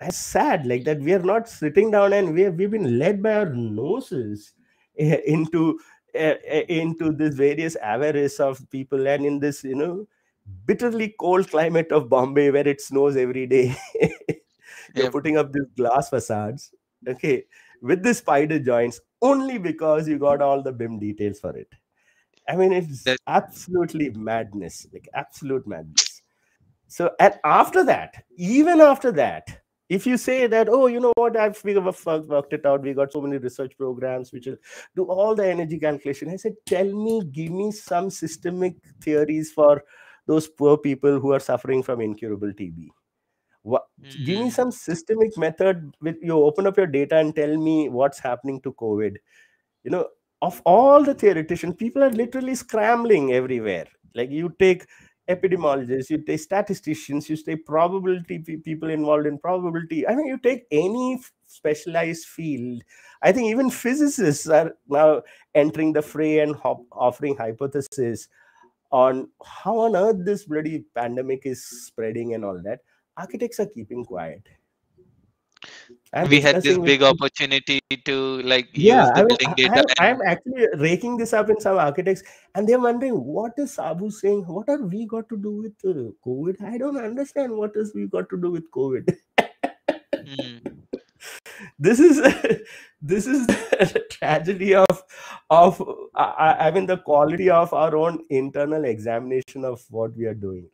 that's 0.00 0.16
sad 0.16 0.66
like 0.66 0.84
that 0.84 0.98
we 1.00 1.12
are 1.12 1.22
not 1.22 1.48
sitting 1.48 1.90
down 1.90 2.12
and 2.12 2.34
we 2.34 2.42
have, 2.42 2.54
we've 2.54 2.70
been 2.70 2.98
led 2.98 3.22
by 3.22 3.34
our 3.34 3.50
noses 3.54 4.52
eh, 4.98 5.20
into 5.26 5.78
eh, 6.14 6.34
eh, 6.44 6.64
into 6.68 7.12
this 7.12 7.34
various 7.34 7.76
avarice 7.76 8.40
of 8.40 8.68
people 8.70 9.06
and 9.06 9.24
in 9.24 9.38
this 9.38 9.62
you 9.64 9.74
know 9.74 10.06
bitterly 10.66 11.14
cold 11.20 11.48
climate 11.50 11.90
of 11.92 12.08
bombay 12.08 12.50
where 12.50 12.68
it 12.68 12.80
snows 12.80 13.16
every 13.16 13.46
day 13.46 13.74
you're 14.94 15.06
Yep. 15.06 15.14
putting 15.16 15.36
up 15.36 15.52
these 15.52 15.70
glass 15.76 16.08
facades 16.10 16.72
okay 17.08 17.44
with 17.82 18.02
the 18.02 18.14
spider 18.14 18.58
joints 18.58 19.00
only 19.32 19.58
because 19.58 20.08
you 20.12 20.18
got 20.18 20.42
all 20.42 20.62
the 20.62 20.72
bim 20.72 20.98
details 20.98 21.40
for 21.40 21.56
it. 21.56 21.68
I 22.48 22.56
mean 22.56 22.72
it's 22.72 23.04
That- 23.04 23.18
absolutely 23.26 24.10
madness 24.10 24.86
like 24.92 25.08
absolute 25.14 25.66
madness. 25.66 26.22
So 26.88 27.10
and 27.18 27.34
after 27.44 27.84
that 27.84 28.24
even 28.36 28.80
after 28.80 29.12
that 29.12 29.60
if 29.96 30.06
you 30.06 30.16
say 30.16 30.46
that 30.46 30.68
oh 30.68 30.86
you 30.86 31.00
know 31.00 31.12
what? 31.22 31.36
I've 31.36 31.62
we 31.64 31.78
worked 31.78 32.06
uh, 32.06 32.20
worked 32.34 32.52
it 32.58 32.66
out. 32.66 32.82
We 32.82 32.94
got 32.94 33.12
so 33.12 33.20
many 33.20 33.38
research 33.38 33.76
programs 33.78 34.32
which 34.32 34.46
will 34.46 34.56
do 34.96 35.04
all 35.04 35.34
the 35.34 35.46
energy 35.46 35.78
calculation 35.78 36.30
i 36.30 36.36
said 36.36 36.54
tell 36.66 36.90
me 37.06 37.22
give 37.40 37.50
me 37.60 37.70
some 37.72 38.10
systemic 38.10 38.76
theories 39.02 39.52
for 39.52 39.82
those 40.26 40.48
poor 40.48 40.76
people 40.78 41.18
who 41.20 41.32
are 41.38 41.40
suffering 41.40 41.82
from 41.82 42.00
incurable 42.00 42.52
tb 42.60 42.88
what 43.64 43.86
give 44.24 44.40
me 44.40 44.50
Mhm. 44.50 44.56
some 44.58 44.70
systemic 44.72 45.36
method 45.38 45.94
with 46.02 46.16
you 46.22 46.34
open 46.50 46.66
up 46.68 46.78
your 46.78 46.86
data 46.88 47.16
and 47.18 47.36
tell 47.36 47.56
me 47.58 47.88
what's 47.90 48.20
happening 48.20 48.60
to 48.62 48.72
covid. 48.74 49.16
You 49.84 49.90
know 49.90 50.08
of 50.42 50.60
all 50.66 51.02
the 51.04 51.14
theoreticians 51.14 51.76
people 51.76 52.04
are 52.04 52.10
literally 52.10 52.54
scrambling 52.54 53.32
everywhere. 53.32 53.86
Like 54.14 54.30
you 54.30 54.54
take 54.58 54.86
epidemiologists 55.28 56.10
you 56.10 56.18
take 56.18 56.40
statisticians 56.40 57.30
you 57.30 57.36
take 57.36 57.64
probability 57.66 58.38
people 58.40 58.90
involved 58.90 59.26
in 59.26 59.38
probability. 59.38 60.06
I 60.06 60.14
mean 60.16 60.26
you 60.26 60.38
take 60.38 60.66
any 60.70 61.20
specialized 61.46 62.26
field. 62.26 62.82
I 63.22 63.32
think 63.32 63.48
even 63.48 63.70
physicists 63.70 64.48
are 64.48 64.76
now 64.88 65.22
entering 65.54 65.94
the 65.94 66.02
fray 66.02 66.40
and 66.40 66.54
hop- 66.56 66.86
offering 66.92 67.36
hypotheses 67.36 68.28
on 68.92 69.30
how 69.44 69.78
on 69.78 69.96
earth 69.96 70.24
this 70.24 70.44
bloody 70.44 70.84
pandemic 70.94 71.46
is 71.46 71.64
spreading 71.64 72.34
and 72.34 72.44
all 72.44 72.60
that 72.62 72.80
architects 73.16 73.60
are 73.60 73.66
keeping 73.66 74.04
quiet 74.04 74.42
I'm 76.12 76.28
we 76.28 76.40
had 76.40 76.62
this 76.62 76.78
big 76.78 77.02
opportunity 77.02 77.80
to 78.04 78.42
like 78.42 78.68
yeah, 78.74 79.06
use 79.06 79.08
the 79.08 79.14
I 79.14 79.24
mean, 79.24 79.28
building 79.28 79.48
I, 79.48 79.54
data. 79.54 79.72
I'm, 79.72 79.84
and- 79.88 80.22
I'm 80.22 80.28
actually 80.32 80.66
raking 80.78 81.16
this 81.16 81.32
up 81.32 81.48
in 81.50 81.58
some 81.60 81.78
architects, 81.78 82.22
and 82.54 82.68
they're 82.68 82.78
wondering 82.78 83.14
what 83.24 83.52
is 83.56 83.72
Sabu 83.72 84.10
saying? 84.10 84.42
What 84.46 84.68
are 84.68 84.82
we 84.82 85.06
got 85.06 85.28
to 85.30 85.36
do 85.36 85.52
with 85.62 85.72
uh, 85.84 86.12
COVID? 86.26 86.62
I 86.62 86.76
don't 86.78 86.98
understand 86.98 87.56
what 87.56 87.72
is 87.76 87.94
we 87.94 88.06
got 88.06 88.28
to 88.30 88.36
do 88.36 88.50
with 88.50 88.70
COVID. 88.70 89.16
Mhm. 90.14 90.76
this 91.78 91.98
is 91.98 92.20
this 93.02 93.26
is 93.26 93.46
the 93.48 94.04
tragedy 94.10 94.74
of 94.74 95.02
of 95.50 95.82
I, 96.14 96.24
I- 96.24 96.66
I 96.66 96.70
mean 96.70 96.86
the 96.86 96.98
quality 96.98 97.50
of 97.50 97.72
our 97.72 97.96
own 97.96 98.22
internal 98.30 98.84
examination 98.84 99.64
of 99.64 99.82
what 99.90 100.14
we 100.16 100.26
are 100.26 100.34
doing. 100.34 100.68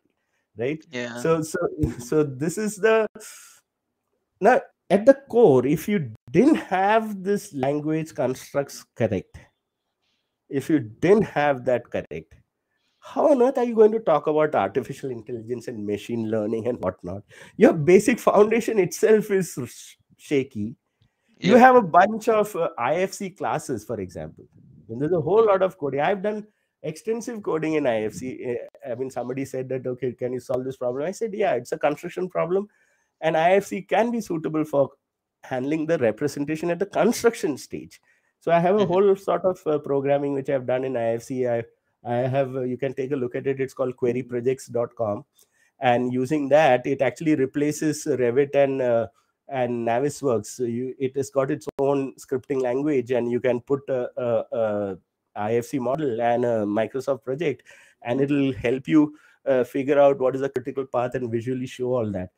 Right? 0.61 0.85
Yeah. 0.91 1.17
so 1.17 1.41
so 1.41 1.59
so 2.09 2.23
this 2.23 2.57
is 2.57 2.77
the 2.77 3.07
now 4.39 4.61
at 4.89 5.05
the 5.05 5.15
core 5.29 5.65
if 5.65 5.87
you 5.87 6.11
didn't 6.31 6.55
have 6.55 7.23
this 7.23 7.53
language 7.53 8.13
constructs 8.13 8.85
correct 8.95 9.39
if 10.49 10.69
you 10.69 10.79
didn't 10.79 11.23
have 11.23 11.65
that 11.65 11.89
correct 11.89 12.35
how 13.01 13.31
on 13.31 13.41
earth 13.41 13.57
are 13.57 13.63
you 13.63 13.75
going 13.75 13.91
to 13.91 13.99
talk 13.99 14.27
about 14.27 14.53
artificial 14.53 15.09
intelligence 15.09 15.67
and 15.67 15.85
machine 15.85 16.29
learning 16.29 16.67
and 16.67 16.77
whatnot? 16.79 17.23
Your 17.57 17.73
basic 17.73 18.19
foundation 18.19 18.77
itself 18.77 19.31
is 19.31 19.57
sh- 19.65 19.95
shaky. 20.17 20.75
You 21.39 21.55
have 21.55 21.75
a 21.75 21.81
bunch 21.81 22.29
of 22.29 22.55
uh, 22.55 22.69
ifc 22.77 23.35
classes 23.35 23.83
for 23.83 23.99
example. 23.99 24.45
And 24.87 25.01
there's 25.01 25.13
a 25.13 25.19
whole 25.19 25.47
lot 25.47 25.63
of 25.63 25.79
coding. 25.79 25.99
I've 25.99 26.21
done 26.21 26.45
extensive 26.83 27.41
coding 27.43 27.73
in 27.75 27.83
ifc 27.85 28.21
Uh, 28.51 28.91
i 28.91 28.95
mean 28.95 29.09
somebody 29.09 29.45
said 29.45 29.69
that 29.69 29.85
okay 29.87 30.11
can 30.13 30.33
you 30.33 30.39
solve 30.39 30.63
this 30.65 30.77
problem? 30.77 31.03
I 31.07 31.11
said 31.11 31.33
yeah 31.33 31.53
it's 31.53 31.71
a 31.71 31.77
construction 31.77 32.29
problem 32.29 32.67
and 33.21 33.35
ifc 33.35 33.87
can 33.87 34.11
be 34.11 34.21
suitable 34.21 34.65
for 34.65 34.89
handling 35.43 35.85
the 35.87 35.97
representation 35.97 36.71
at 36.71 36.79
the 36.79 36.85
construction 36.85 37.57
stage. 37.57 38.01
So 38.39 38.51
i 38.51 38.59
have 38.59 38.75
a 38.75 38.85
Mhm. 38.85 38.87
whole 38.87 39.15
sort 39.15 39.45
of 39.45 39.61
uh, 39.67 39.79
programming 39.79 40.33
which 40.33 40.49
i've 40.49 40.65
done 40.65 40.83
in 40.85 40.93
ifc 40.93 41.47
i 41.55 41.63
i 42.03 42.15
have 42.35 42.55
uh, 42.55 42.61
you 42.61 42.77
can 42.77 42.93
take 42.93 43.11
a 43.11 43.15
look 43.15 43.35
at 43.35 43.47
it. 43.47 43.59
It's 43.61 43.73
called 43.75 43.95
queryprojects.com 43.97 45.25
and 45.79 46.13
using 46.13 46.49
that 46.49 46.85
it 46.85 47.01
actually 47.01 47.35
replaces 47.35 48.05
revit 48.05 48.55
and 48.55 48.81
uh, 48.81 49.07
and 49.47 49.87
navisworks. 49.87 50.47
So 50.57 50.63
you 50.63 50.95
it 50.99 51.15
has 51.15 51.29
got 51.29 51.51
its 51.51 51.67
own 51.79 52.13
scripting 52.15 52.61
language 52.61 53.11
and 53.11 53.31
you 53.31 53.39
can 53.39 53.61
put 53.61 53.81
a, 53.89 54.09
a, 54.17 54.45
a 54.63 54.97
ifc 55.37 55.79
model 55.79 56.21
and 56.21 56.45
a 56.45 56.65
microsoft 56.65 57.23
project 57.23 57.63
and 58.03 58.21
it'll 58.21 58.53
help 58.53 58.87
you 58.87 59.15
uh, 59.45 59.63
figure 59.63 59.99
out 59.99 60.19
what 60.19 60.35
is 60.35 60.41
the 60.41 60.49
critical 60.49 60.85
path 60.85 61.15
and 61.15 61.31
visually 61.31 61.65
show 61.65 61.93
all 61.95 62.11
that. 62.11 62.29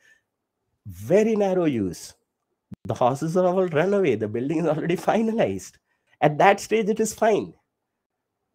Very 0.85 1.35
narrow 1.35 1.65
use. 1.65 2.13
The 2.85 2.93
horses 2.93 3.37
are 3.37 3.45
all 3.45 3.67
run 3.67 3.93
away. 3.93 4.15
The 4.15 4.27
building 4.27 4.59
is 4.59 4.65
already 4.65 4.97
finalized. 4.97 5.73
At 6.21 6.37
that 6.37 6.59
stage 6.59 6.89
it 6.89 6.99
is 6.99 7.13
fine. 7.13 7.53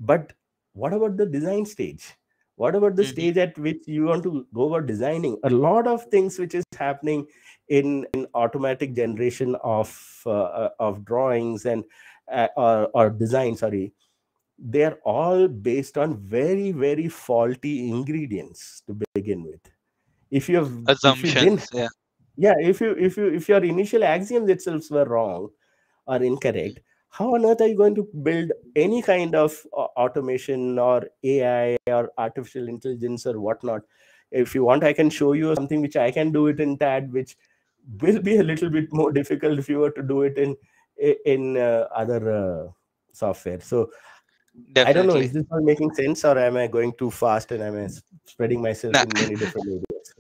But 0.01 0.33
what 0.73 0.93
about 0.93 1.17
the 1.17 1.27
design 1.27 1.67
stage? 1.67 2.15
What 2.57 2.75
about 2.75 2.97
the 2.97 3.03
Mhm. 3.03 3.13
stage 3.13 3.37
at 3.39 3.59
which 3.59 3.87
you 3.87 4.05
want 4.07 4.23
to 4.25 4.47
go 4.53 4.69
about 4.69 4.87
designing? 4.87 5.39
A 5.45 5.51
lot 5.51 5.87
of 5.87 6.05
things 6.07 6.39
which 6.39 6.55
is 6.55 6.65
happening 6.77 7.27
in, 7.69 8.07
in 8.15 8.27
automatic 8.35 8.95
generation 8.95 9.55
of 9.63 10.23
uh, 10.27 10.31
uh, 10.63 10.71
of 10.79 11.05
drawings 11.05 11.67
and 11.67 11.85
uh, 12.31 12.49
or, 12.57 12.91
or 12.95 13.11
design 13.11 13.57
sorry 13.57 13.93
they're 14.59 14.99
all 15.05 15.47
based 15.47 15.97
on 15.97 16.17
very 16.17 16.73
very 16.73 17.09
faulty 17.09 17.89
ingredients 17.89 18.83
to 18.87 18.97
begin 19.15 19.45
with 19.45 19.61
if 20.31 20.49
you 20.49 20.57
have 20.57 20.67
if 20.67 20.79
you 20.79 20.93
Assumptions. 20.93 21.69
Yeah. 21.73 21.89
yeah 22.37 22.55
if 22.59 22.81
you 22.81 22.91
if 22.93 23.17
you 23.17 23.27
if 23.29 23.49
your 23.49 23.63
initial 23.63 24.03
axioms 24.03 24.51
itself 24.51 24.91
were 24.91 25.05
wrong 25.05 25.49
or 26.07 26.17
incorrect 26.17 26.81
how 27.11 27.35
on 27.35 27.45
earth 27.45 27.61
are 27.61 27.69
you 27.69 27.77
going 27.77 27.95
to 27.95 28.07
build 28.23 28.51
any 28.75 29.01
kind 29.01 29.35
of 29.35 29.57
uh, 29.77 29.87
automation 29.97 30.79
or 30.79 31.07
ai 31.25 31.77
or 31.87 32.11
artificial 32.19 32.69
intelligence 32.69 33.27
or 33.27 33.41
whatnot 33.41 33.83
if 34.33 34.55
you 34.55 34.65
want 34.65 34.83
i 34.85 34.93
can 34.93 35.09
show 35.09 35.33
you 35.33 35.55
something 35.55 35.81
which 35.81 35.97
i 35.97 36.11
can 36.11 36.33
do 36.33 36.49
it 36.49 36.61
in 36.61 36.77
tad 36.77 37.13
which 37.13 37.37
will 38.03 38.21
be 38.21 38.37
a 38.37 38.43
little 38.43 38.69
bit 38.69 38.93
more 38.93 39.13
difficult 39.21 39.59
if 39.59 39.69
you 39.69 39.79
were 39.79 39.91
to 39.91 40.03
do 40.03 40.23
it 40.23 40.37
in 40.37 40.57
in 41.25 41.57
uh, 41.57 41.87
other 41.95 42.21
uh, 42.33 42.69
software 43.13 43.61
so 43.61 43.89
i 44.85 44.93
don't 44.93 45.07
know 45.07 45.17
is 45.17 45.33
this 45.33 45.45
all 45.51 45.63
making 45.63 45.93
sense 45.95 46.25
or 46.25 46.39
am 46.39 46.57
i 46.57 46.67
going 46.67 46.93
too 46.99 47.11
fast 47.11 47.51
and 47.53 47.63
am 47.63 47.77
i 47.85 47.89
spreading 48.27 48.61
myself 48.63 48.95
Nah. 48.95 49.03
in 49.03 49.17
many 49.17 49.37
different 49.37 49.67
areas 49.69 50.15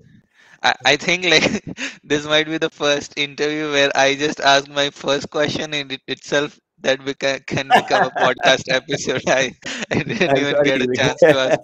I, 0.62 0.74
I 0.84 0.96
think 0.96 1.24
like 1.24 1.64
this 2.04 2.24
might 2.26 2.46
be 2.46 2.58
the 2.58 2.70
first 2.70 3.14
interview 3.18 3.70
where 3.70 3.90
I 3.94 4.14
just 4.16 4.40
ask 4.40 4.68
my 4.68 4.90
first 4.90 5.30
question 5.30 5.72
and 5.74 5.92
it 5.92 6.02
itself 6.08 6.58
that 6.80 7.00
beca- 7.00 7.46
can 7.46 7.72
become 7.72 8.04
a 8.04 8.10
podcast 8.10 8.64
episode. 8.68 9.22
I, 9.28 9.54
I 9.90 10.02
didn't 10.02 10.36
I'm 10.36 10.36
even 10.36 10.54
sorry, 10.54 10.64
get 10.64 10.82
a 10.82 10.88
chance 10.88 11.22
to 11.24 11.38
ask. 11.38 11.58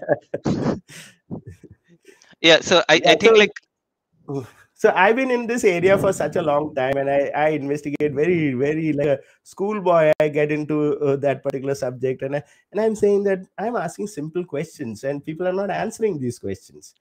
Yeah, 2.40 2.60
so 2.60 2.82
I, 2.88 3.00
Yeah, 3.00 3.12
I 3.12 3.14
think 3.16 3.34
so- 3.34 3.38
like 3.38 3.52
so 4.74 4.92
i've 4.96 5.16
been 5.16 5.30
in 5.30 5.46
this 5.46 5.64
area 5.64 5.96
for 5.96 6.12
such 6.12 6.36
a 6.36 6.42
long 6.42 6.74
time 6.74 6.96
and 6.96 7.08
i, 7.08 7.30
I 7.34 7.48
investigate 7.50 8.12
very 8.12 8.54
very 8.54 8.92
like 8.92 9.06
a 9.06 9.18
schoolboy 9.42 10.12
i 10.20 10.28
get 10.28 10.50
into 10.50 10.98
uh, 10.98 11.16
that 11.16 11.42
particular 11.42 11.74
subject 11.74 12.22
and 12.22 12.36
I, 12.36 12.42
and 12.72 12.80
i'm 12.80 12.94
saying 12.94 13.24
that 13.24 13.46
i'm 13.58 13.76
asking 13.76 14.08
simple 14.08 14.44
questions 14.44 15.04
and 15.04 15.24
people 15.24 15.46
are 15.48 15.52
not 15.52 15.70
answering 15.70 16.18
these 16.18 16.38
questions. 16.38 16.94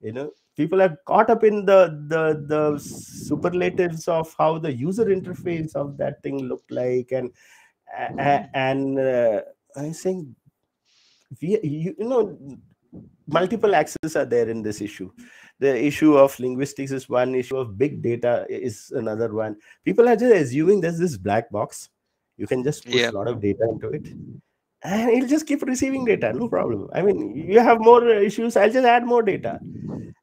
You 0.00 0.12
know 0.12 0.30
people 0.56 0.82
are 0.82 0.96
caught 1.06 1.30
up 1.30 1.44
in 1.44 1.64
the 1.64 1.80
the 2.08 2.44
the 2.46 2.78
superlatives 2.78 4.08
of 4.08 4.34
how 4.38 4.58
the 4.58 4.72
user 4.72 5.06
interface 5.06 5.74
of 5.74 5.96
that 5.98 6.22
thing 6.22 6.38
looked 6.48 6.70
like 6.70 7.12
and 7.12 7.30
and 8.54 8.98
uh, 8.98 9.42
i'm 9.76 9.92
saying 9.92 10.34
we 11.40 11.58
you, 11.62 11.94
you 11.98 12.08
know 12.08 12.38
multiple 13.26 13.74
axes 13.74 14.16
are 14.16 14.24
there 14.24 14.48
in 14.48 14.62
this 14.62 14.80
issue 14.80 15.10
the 15.58 15.84
issue 15.84 16.16
of 16.16 16.38
linguistics 16.38 16.90
is 16.92 17.08
one 17.08 17.34
issue 17.34 17.56
of 17.56 17.78
big 17.78 18.02
data 18.02 18.46
is 18.48 18.92
another 18.94 19.32
one. 19.32 19.56
People 19.84 20.08
are 20.08 20.16
just 20.16 20.34
assuming 20.34 20.80
there's 20.80 20.98
this 20.98 21.16
black 21.16 21.50
box. 21.50 21.88
You 22.36 22.46
can 22.46 22.62
just 22.62 22.84
push 22.84 22.94
Yeah. 22.94 23.10
a 23.10 23.12
lot 23.12 23.28
of 23.28 23.40
data 23.40 23.66
into 23.70 23.88
it 23.88 24.06
and 24.82 25.10
it'll 25.10 25.28
just 25.28 25.46
keep 25.46 25.62
receiving 25.62 26.04
data 26.04 26.32
no 26.32 26.48
problem. 26.48 26.88
I 26.92 27.02
mean 27.02 27.34
you 27.34 27.60
have 27.60 27.80
more 27.80 28.06
issues 28.08 28.56
i'll 28.56 28.70
just 28.70 28.86
add 28.86 29.06
more 29.06 29.22
data. 29.22 29.58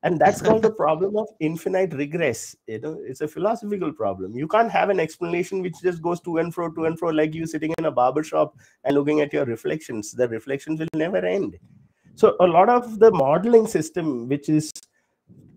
And 0.04 0.20
that's 0.20 0.42
called 0.42 0.62
the 0.64 0.70
problem 0.70 1.16
of 1.18 1.28
infinite 1.40 1.94
regress 1.94 2.56
you 2.68 2.80
know? 2.80 3.02
It's 3.06 3.22
a 3.22 3.28
philosophical 3.28 3.92
problem. 3.92 4.36
You 4.36 4.48
can't 4.48 4.70
have 4.72 4.90
an 4.90 5.00
explanation 5.00 5.62
which 5.62 5.76
just 5.82 6.02
goes 6.02 6.20
to 6.22 6.38
and 6.38 6.54
fro 6.54 6.70
to 6.72 6.86
and 6.86 7.00
fro 7.00 7.10
like 7.10 7.34
you 7.34 7.48
sitting 7.48 7.74
in 7.78 7.86
a 7.86 7.92
barber 7.92 8.24
shop 8.24 8.56
and 8.84 8.96
looking 8.96 9.22
at 9.22 9.34
your 9.34 9.46
reflections. 9.46 10.12
The 10.12 10.28
reflections 10.28 10.80
will 10.80 10.88
never 10.94 11.18
end. 11.26 11.58
So 12.16 12.36
a 12.40 12.46
lot 12.46 12.70
of 12.70 13.00
the 13.00 13.12
modeling 13.12 13.66
system 13.66 14.28
which 14.28 14.50
is 14.50 14.72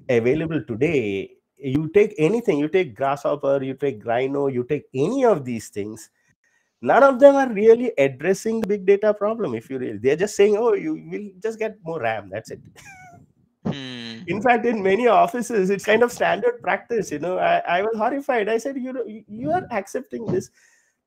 available 0.09 0.63
today 0.63 1.31
you 1.59 1.89
take 1.89 2.15
anything 2.19 2.59
you 2.59 2.69
take 2.69 2.95
grasshopper 2.95 3.63
you 3.63 3.75
take 3.75 4.05
rhino 4.05 4.47
you 4.49 4.65
take 4.65 4.85
any 4.95 5.25
of 5.25 5.45
these 5.45 5.69
things 5.69 6.11
none 6.83 7.03
of 7.03 7.19
them 7.21 7.35
are 7.37 7.49
really 7.53 7.93
addressing 7.99 8.61
the 8.61 8.67
big 8.67 8.87
data 8.87 9.13
problem. 9.15 9.55
If 9.55 9.71
you 9.71 9.79
really 9.79 9.99
they're 9.99 10.17
just 10.17 10.37
saying 10.37 10.57
oh 10.59 10.75
you 10.75 10.95
will 11.11 11.31
just 11.43 11.59
get 11.59 11.77
more 11.83 12.01
ram 12.01 12.31
that's 12.31 12.51
it. 12.51 12.61
Hmm, 13.65 14.23
in 14.29 14.41
fact 14.43 14.65
in 14.67 14.83
many 14.83 15.09
offices 15.09 15.71
it's 15.71 15.85
kind 15.85 16.03
of 16.05 16.13
standard 16.13 16.61
practice 16.63 17.11
you 17.11 17.19
know 17.19 17.39
i, 17.39 17.59
I 17.79 17.83
was 17.83 17.97
horrified. 17.97 18.49
I 18.49 18.59
said 18.59 18.77
you 18.77 18.93
know 18.93 19.05
you- 19.05 19.25
you 19.29 19.51
are 19.53 19.67
accepting 19.73 20.27
this. 20.27 20.51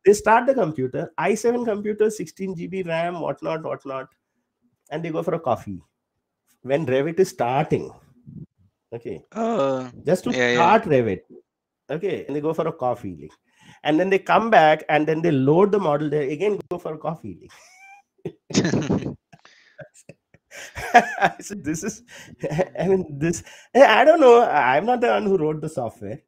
They 0.06 0.14
start 0.14 0.46
the 0.48 0.54
computer 0.54 1.12
i7 1.18 1.66
computer 1.66 2.10
16 2.10 2.56
gb 2.56 2.86
ram 2.88 3.22
whatnot 3.22 3.64
whatnot 3.64 4.10
and 4.92 5.04
they 5.04 5.10
go 5.12 5.24
for 5.24 5.36
a 5.36 5.40
coffee. 5.40 5.82
When 6.64 6.86
revit 6.86 7.20
is 7.20 7.30
starting 7.30 7.92
okay 8.94 9.22
uh, 9.34 9.90
just 10.06 10.24
to 10.24 10.32
Yeah, 10.32 10.50
yeah. 10.50 10.56
start 10.56 10.84
revit 10.86 11.22
okay 11.90 12.26
and 12.26 12.36
they 12.36 12.42
go 12.42 12.54
for 12.54 12.68
a 12.68 12.72
coffee 12.74 13.18
like, 13.22 13.32
and 13.84 14.00
then 14.00 14.10
they 14.10 14.20
come 14.20 14.50
back 14.50 14.84
and 14.90 15.08
then 15.08 15.22
they 15.22 15.32
load 15.32 15.72
the 15.72 15.80
model 15.80 16.10
they 16.10 16.32
again 16.34 16.60
go 16.72 16.78
for 16.78 16.94
a 16.94 16.98
coffee 16.98 17.40
like. 17.42 17.52
I 20.94 21.36
said, 21.40 21.64
this 21.64 21.84
is, 21.84 22.04
I 22.78 22.88
mean, 22.88 23.18
this, 23.20 23.44
I 23.76 24.04
don't 24.04 24.20
know. 24.20 24.42
I'm 24.44 24.86
not 24.86 25.00
the 25.00 25.08
one 25.08 25.26
who 25.26 25.38
wrote 25.38 25.62
the 25.62 25.70
software. 25.70 26.20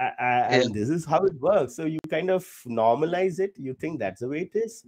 I, 0.00 0.04
I, 0.04 0.48
Yeah. 0.50 0.62
And 0.62 0.74
this 0.74 0.88
is 0.88 1.04
how 1.04 1.24
it 1.24 1.38
works. 1.40 1.76
So 1.76 1.84
you 1.84 1.98
kind 2.10 2.30
of 2.30 2.44
normalize 2.66 3.38
it. 3.38 3.52
You 3.56 3.74
think 3.74 4.00
that's 4.00 4.20
the 4.20 4.28
way 4.28 4.50
it 4.52 4.58
is. 4.58 4.84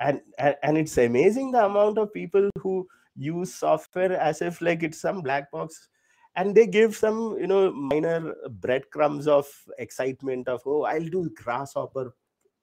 And, 0.00 0.20
and, 0.38 0.54
and 0.62 0.78
it's 0.78 0.96
amazing 0.98 1.52
the 1.52 1.64
amount 1.64 1.98
of 1.98 2.12
people 2.12 2.50
who 2.60 2.86
use 3.16 3.54
software 3.54 4.12
as 4.12 4.42
if 4.42 4.60
like 4.60 4.82
it's 4.82 5.00
some 5.00 5.22
black 5.22 5.50
box 5.50 5.88
and 6.36 6.54
they 6.54 6.66
give 6.66 6.96
some, 6.96 7.36
you 7.38 7.46
know, 7.46 7.72
minor 7.72 8.34
breadcrumbs 8.50 9.26
of 9.26 9.48
excitement 9.78 10.48
of, 10.48 10.62
oh, 10.66 10.82
I'll 10.84 11.08
do 11.08 11.30
grasshopper, 11.34 12.14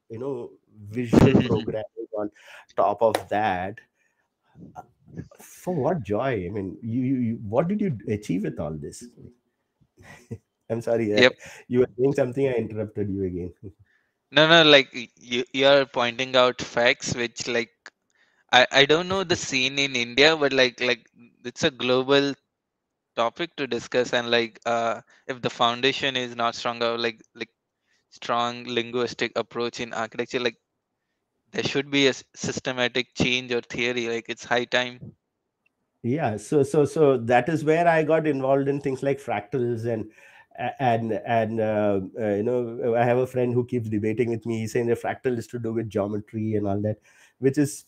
you 0.10 0.20
know, 0.20 0.52
visual 0.90 1.38
programming 1.46 2.08
on 2.18 2.32
top 2.76 3.02
of 3.04 3.30
that. 3.30 3.80
For 5.40 5.76
what 5.76 6.02
joy? 6.04 6.48
I 6.48 6.50
mean 6.50 6.78
you, 6.82 7.02
you, 7.02 7.36
what 7.48 7.68
did 7.68 7.82
you 7.82 7.98
achieve 8.08 8.44
with 8.44 8.60
all 8.60 8.74
this? 8.74 9.04
I'm 10.70 10.82
sorry 10.82 11.14
uh, 11.16 11.24
Yep. 11.24 11.34
you 11.68 11.80
were 11.80 11.90
doing 11.98 12.14
something 12.14 12.48
i 12.48 12.54
interrupted 12.54 13.10
you 13.10 13.24
again. 13.26 13.54
No 14.36 14.44
no 14.52 14.64
like 14.70 14.90
you 15.32 15.46
you're 15.54 15.86
pointing 15.86 16.36
out 16.36 16.62
facts 16.62 17.16
which 17.16 17.48
like 17.48 17.72
I, 18.52 18.68
I 18.72 18.86
don't 18.86 19.08
know 19.08 19.24
the 19.24 19.36
scene 19.38 19.80
in 19.80 19.96
India 19.96 20.36
but 20.38 20.54
like 20.54 20.80
like 20.82 21.06
it's 21.46 21.64
a 21.64 21.72
global 21.72 22.34
topic 23.16 23.56
to 23.56 23.68
discuss 23.68 24.14
and 24.14 24.30
like 24.32 24.60
uh 24.66 25.02
if 25.28 25.42
the 25.42 25.50
foundation 25.50 26.16
is 26.16 26.36
not 26.36 26.56
stronger 26.56 26.98
like 26.98 27.22
like 27.36 27.50
strong 28.10 28.64
linguistic 28.66 29.32
approach 29.36 29.80
in 29.80 29.94
architecture 29.94 30.40
like 30.40 30.58
there 31.52 31.64
should 31.64 31.90
be 31.92 32.08
a 32.08 32.14
systematic 32.36 33.14
change 33.16 33.52
or 33.52 33.62
theory 33.62 34.08
like 34.08 34.26
it's 34.30 34.44
high 34.44 34.66
time. 34.66 35.16
Yeah 36.04 36.36
so 36.36 36.64
so 36.64 36.84
so 36.84 37.18
that 37.18 37.48
is 37.48 37.64
where 37.64 37.88
i 37.88 38.04
got 38.04 38.28
involved 38.28 38.68
in 38.68 38.82
things 38.82 39.02
like 39.04 39.20
fractals 39.20 39.86
and 39.86 40.12
and 40.80 41.14
and 41.14 41.62
uh, 41.62 42.02
uh, 42.20 42.34
you 42.36 42.44
know 42.44 42.94
i 42.96 43.04
have 43.04 43.18
a 43.18 43.26
friend 43.28 43.54
who 43.54 43.66
keeps 43.66 43.90
debating 43.90 44.30
with 44.30 44.46
me. 44.46 44.68
Saying 44.68 44.88
the 44.88 44.96
fractal 44.96 45.38
is 45.38 45.48
to 45.48 45.60
do 45.60 45.74
with 45.74 45.90
geometry 45.90 46.56
and 46.56 46.68
all 46.68 46.82
that 46.82 46.98
which 47.40 47.58
is 47.58 47.86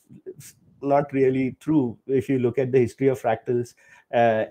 not 0.81 1.11
really 1.13 1.57
true. 1.59 1.97
If 2.07 2.29
you 2.29 2.39
look 2.39 2.57
at 2.57 2.71
the 2.71 2.79
history 2.79 3.07
of 3.07 3.21
fractals 3.21 3.73
uh, 4.13 4.45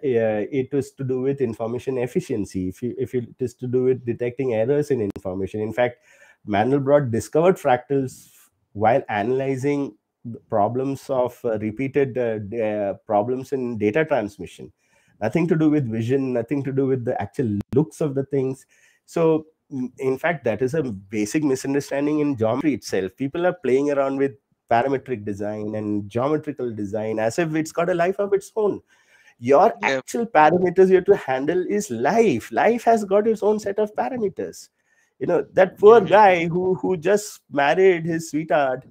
was 0.73 0.93
to 0.93 1.05
do 1.05 1.21
with 1.21 1.41
information 1.41 1.99
efficiency. 1.99 2.69
If, 2.69 2.83
you, 2.83 2.95
if 2.99 3.15
it 3.15 3.29
is 3.39 3.55
to 3.55 3.67
do 3.67 3.85
with 3.85 4.05
detecting 4.05 4.55
errors 4.55 4.91
in 4.91 5.01
information. 5.01 5.61
In 5.61 5.73
fact 5.73 5.99
mandelbrot 6.47 7.11
discovered 7.11 7.57
fractals 7.57 8.31
while 8.73 9.03
analyzing 9.09 9.97
problems 10.49 11.09
of 11.09 11.39
uh, 11.45 11.59
repeated 11.59 12.19
uh, 12.19 12.57
uh, 12.57 12.95
problems 13.07 13.53
in 13.53 13.79
data 13.79 14.05
transmission. 14.05 14.73
Nothing 15.21 15.47
to 15.49 15.57
do 15.57 15.71
with 15.71 15.91
vision 15.91 16.33
nothing 16.33 16.63
to 16.65 16.73
do 16.73 16.87
with 16.87 17.05
the 17.05 17.21
actual 17.21 17.59
looks 17.75 18.01
of 18.01 18.15
the 18.15 18.25
things. 18.25 18.67
So 19.07 19.47
in 19.99 20.19
fact 20.19 20.45
that 20.45 20.63
is 20.63 20.75
a 20.75 20.83
basic 20.83 21.43
misunderstanding 21.43 22.21
in 22.21 22.37
geometry 22.37 22.75
itself. 22.75 23.17
People 23.17 23.47
are 23.47 23.55
playing 23.65 23.91
around 23.91 24.19
with 24.19 24.33
parametric 24.71 25.25
design 25.25 25.75
and 25.75 26.09
geometrical 26.09 26.75
design 26.75 27.19
as 27.19 27.39
if 27.39 27.55
it's 27.55 27.73
got 27.73 27.91
a 27.91 27.95
life 27.95 28.19
of 28.19 28.33
its 28.33 28.51
own 28.57 28.81
your 29.39 29.73
actual 29.83 30.27
parameters 30.27 30.89
you 30.89 30.97
have 30.97 31.05
to 31.07 31.17
handle 31.17 31.65
is 31.69 31.91
life. 31.91 32.51
Life 32.53 32.85
has 32.85 33.05
got 33.05 33.27
its 33.27 33.43
own 33.43 33.59
set 33.59 33.79
of 33.79 33.95
parameters. 33.95 34.69
You 35.19 35.27
know 35.27 35.47
that 35.53 35.79
poor 35.79 36.01
mm-hmm. 36.01 36.09
guy 36.09 36.47
who 36.47 36.75
who 36.75 36.97
just 36.97 37.41
married 37.51 38.05
his 38.05 38.31
sweetheart 38.31 38.85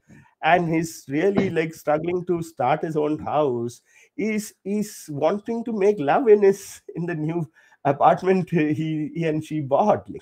and 0.44 0.74
he's 0.74 1.06
really 1.08 1.50
like 1.50 1.74
struggling 1.74 2.26
to 2.26 2.42
start 2.42 2.84
his 2.84 2.98
own 2.98 3.18
house 3.20 3.82
is 4.18 4.54
is 4.66 5.06
wanting 5.10 5.64
to 5.66 5.74
make 5.74 6.00
love 6.00 6.28
in 6.28 6.44
his 6.44 6.82
in 6.96 7.06
the 7.06 7.16
new 7.16 7.48
apartment 7.86 8.50
he, 8.52 9.12
he 9.14 9.26
and 9.26 9.44
she 9.44 9.62
bought. 9.62 10.10
Like, 10.10 10.22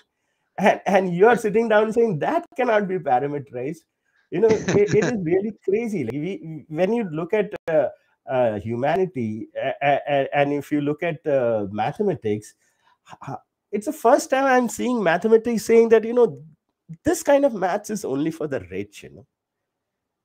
and, 0.58 0.82
and 0.86 1.16
you're 1.16 1.36
sitting 1.36 1.70
down 1.70 1.92
saying 1.94 2.20
that 2.20 2.46
cannot 2.56 2.88
be 2.88 3.00
parameterized. 3.00 3.84
You 4.32 4.42
know 4.42 4.48
it, 4.48 4.70
it 4.70 4.96
is 4.96 5.12
really 5.24 5.54
crazy. 5.64 6.04
Like 6.04 6.14
we, 6.14 6.66
when 6.68 6.94
you 6.94 7.10
look 7.10 7.34
at 7.34 7.52
uh, 7.68 7.88
uh, 8.32 8.60
humanity 8.60 9.50
and 9.82 10.54
if 10.54 10.72
you 10.72 10.82
look 10.82 11.04
at 11.04 11.26
uh, 11.28 11.68
mathematics 11.72 12.56
it's 13.72 13.86
the 13.88 13.94
first 13.94 14.30
time 14.30 14.46
i'm 14.46 14.70
seeing 14.70 15.04
mathematics 15.04 15.66
saying 15.66 15.90
that 15.90 16.04
you 16.04 16.14
know 16.14 16.42
this 17.04 17.24
kind 17.24 17.46
of 17.46 17.54
maths 17.54 17.90
is 17.90 18.06
only 18.06 18.32
for 18.32 18.48
the 18.48 18.62
rich 18.72 19.04
you 19.04 19.10
know 19.10 19.28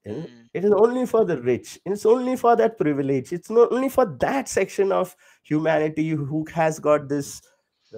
Mm. 0.06 0.28
It 0.54 0.64
is 0.64 0.72
only 0.72 1.06
for 1.06 1.24
the 1.24 1.40
rich. 1.42 1.78
It's 1.84 2.06
only 2.06 2.36
for 2.36 2.56
that 2.56 2.78
privilege. 2.78 3.32
It's 3.32 3.50
not 3.50 3.72
only 3.72 3.88
for 3.88 4.06
that 4.20 4.48
section 4.48 4.92
of 4.92 5.16
humanity 5.42 6.10
who 6.10 6.46
has 6.54 6.78
got 6.78 7.08
this, 7.08 7.42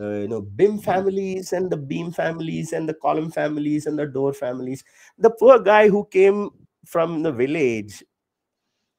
uh, 0.01 0.11
you 0.21 0.29
know, 0.29 0.41
BIM 0.41 0.79
families 0.79 1.53
and 1.53 1.71
the 1.71 1.77
beam 1.77 2.11
families 2.11 2.73
and 2.73 2.89
the 2.89 2.95
column 2.95 3.31
families 3.31 3.87
and 3.87 3.99
the 3.99 4.07
door 4.07 4.33
families. 4.33 4.85
The 5.19 5.31
poor 5.31 5.59
guy 5.59 5.89
who 5.89 6.07
came 6.07 6.51
from 6.87 7.23
the 7.23 7.33
village, 7.33 8.03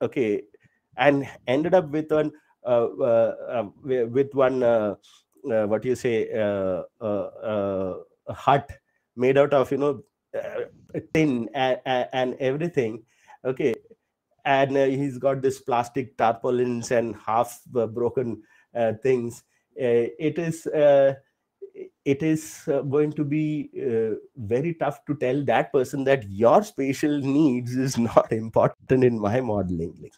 okay, 0.01 0.43
and 0.99 1.27
ended 1.47 1.73
up 1.73 1.89
with 1.89 2.11
one, 2.11 2.31
uh, 2.65 2.87
uh, 2.99 3.35
uh 3.49 3.63
with 3.83 4.33
one, 4.33 4.61
uh, 4.61 4.95
what 5.43 5.81
do 5.81 5.89
you 5.89 5.95
say, 5.95 6.27
hut 8.29 8.71
made 9.15 9.37
out 9.37 9.53
of, 9.53 9.71
you 9.71 9.77
know, 9.77 10.03
tin 11.13 11.49
and, 11.55 11.79
and, 12.13 12.35
everything 12.39 13.03
okay? 13.43 13.73
And 14.45 14.77
uh, 14.77 14.85
he's 14.85 15.17
got 15.17 15.41
this 15.41 15.59
plastic 15.59 16.17
tarpaulins 16.17 16.91
and 16.91 17.15
half 17.15 17.59
uh, 17.75 17.87
broken 17.87 18.43
uh, 18.75 18.93
things. 19.01 19.43
It 19.75 20.37
is 20.37 20.67
it 22.03 22.23
is 22.23 22.63
going 22.89 23.13
to 23.13 23.23
be 23.23 23.69
very 24.35 24.73
tough 24.73 25.05
to 25.05 25.15
tell 25.15 25.45
that 25.45 25.71
person 25.71 26.03
that 26.03 26.29
your 26.29 26.63
spatial 26.63 27.19
needs 27.19 27.75
is 27.75 27.97
not 28.09 28.31
important 28.33 29.03
in 29.03 29.19
my 29.19 29.39
modeling 29.39 30.09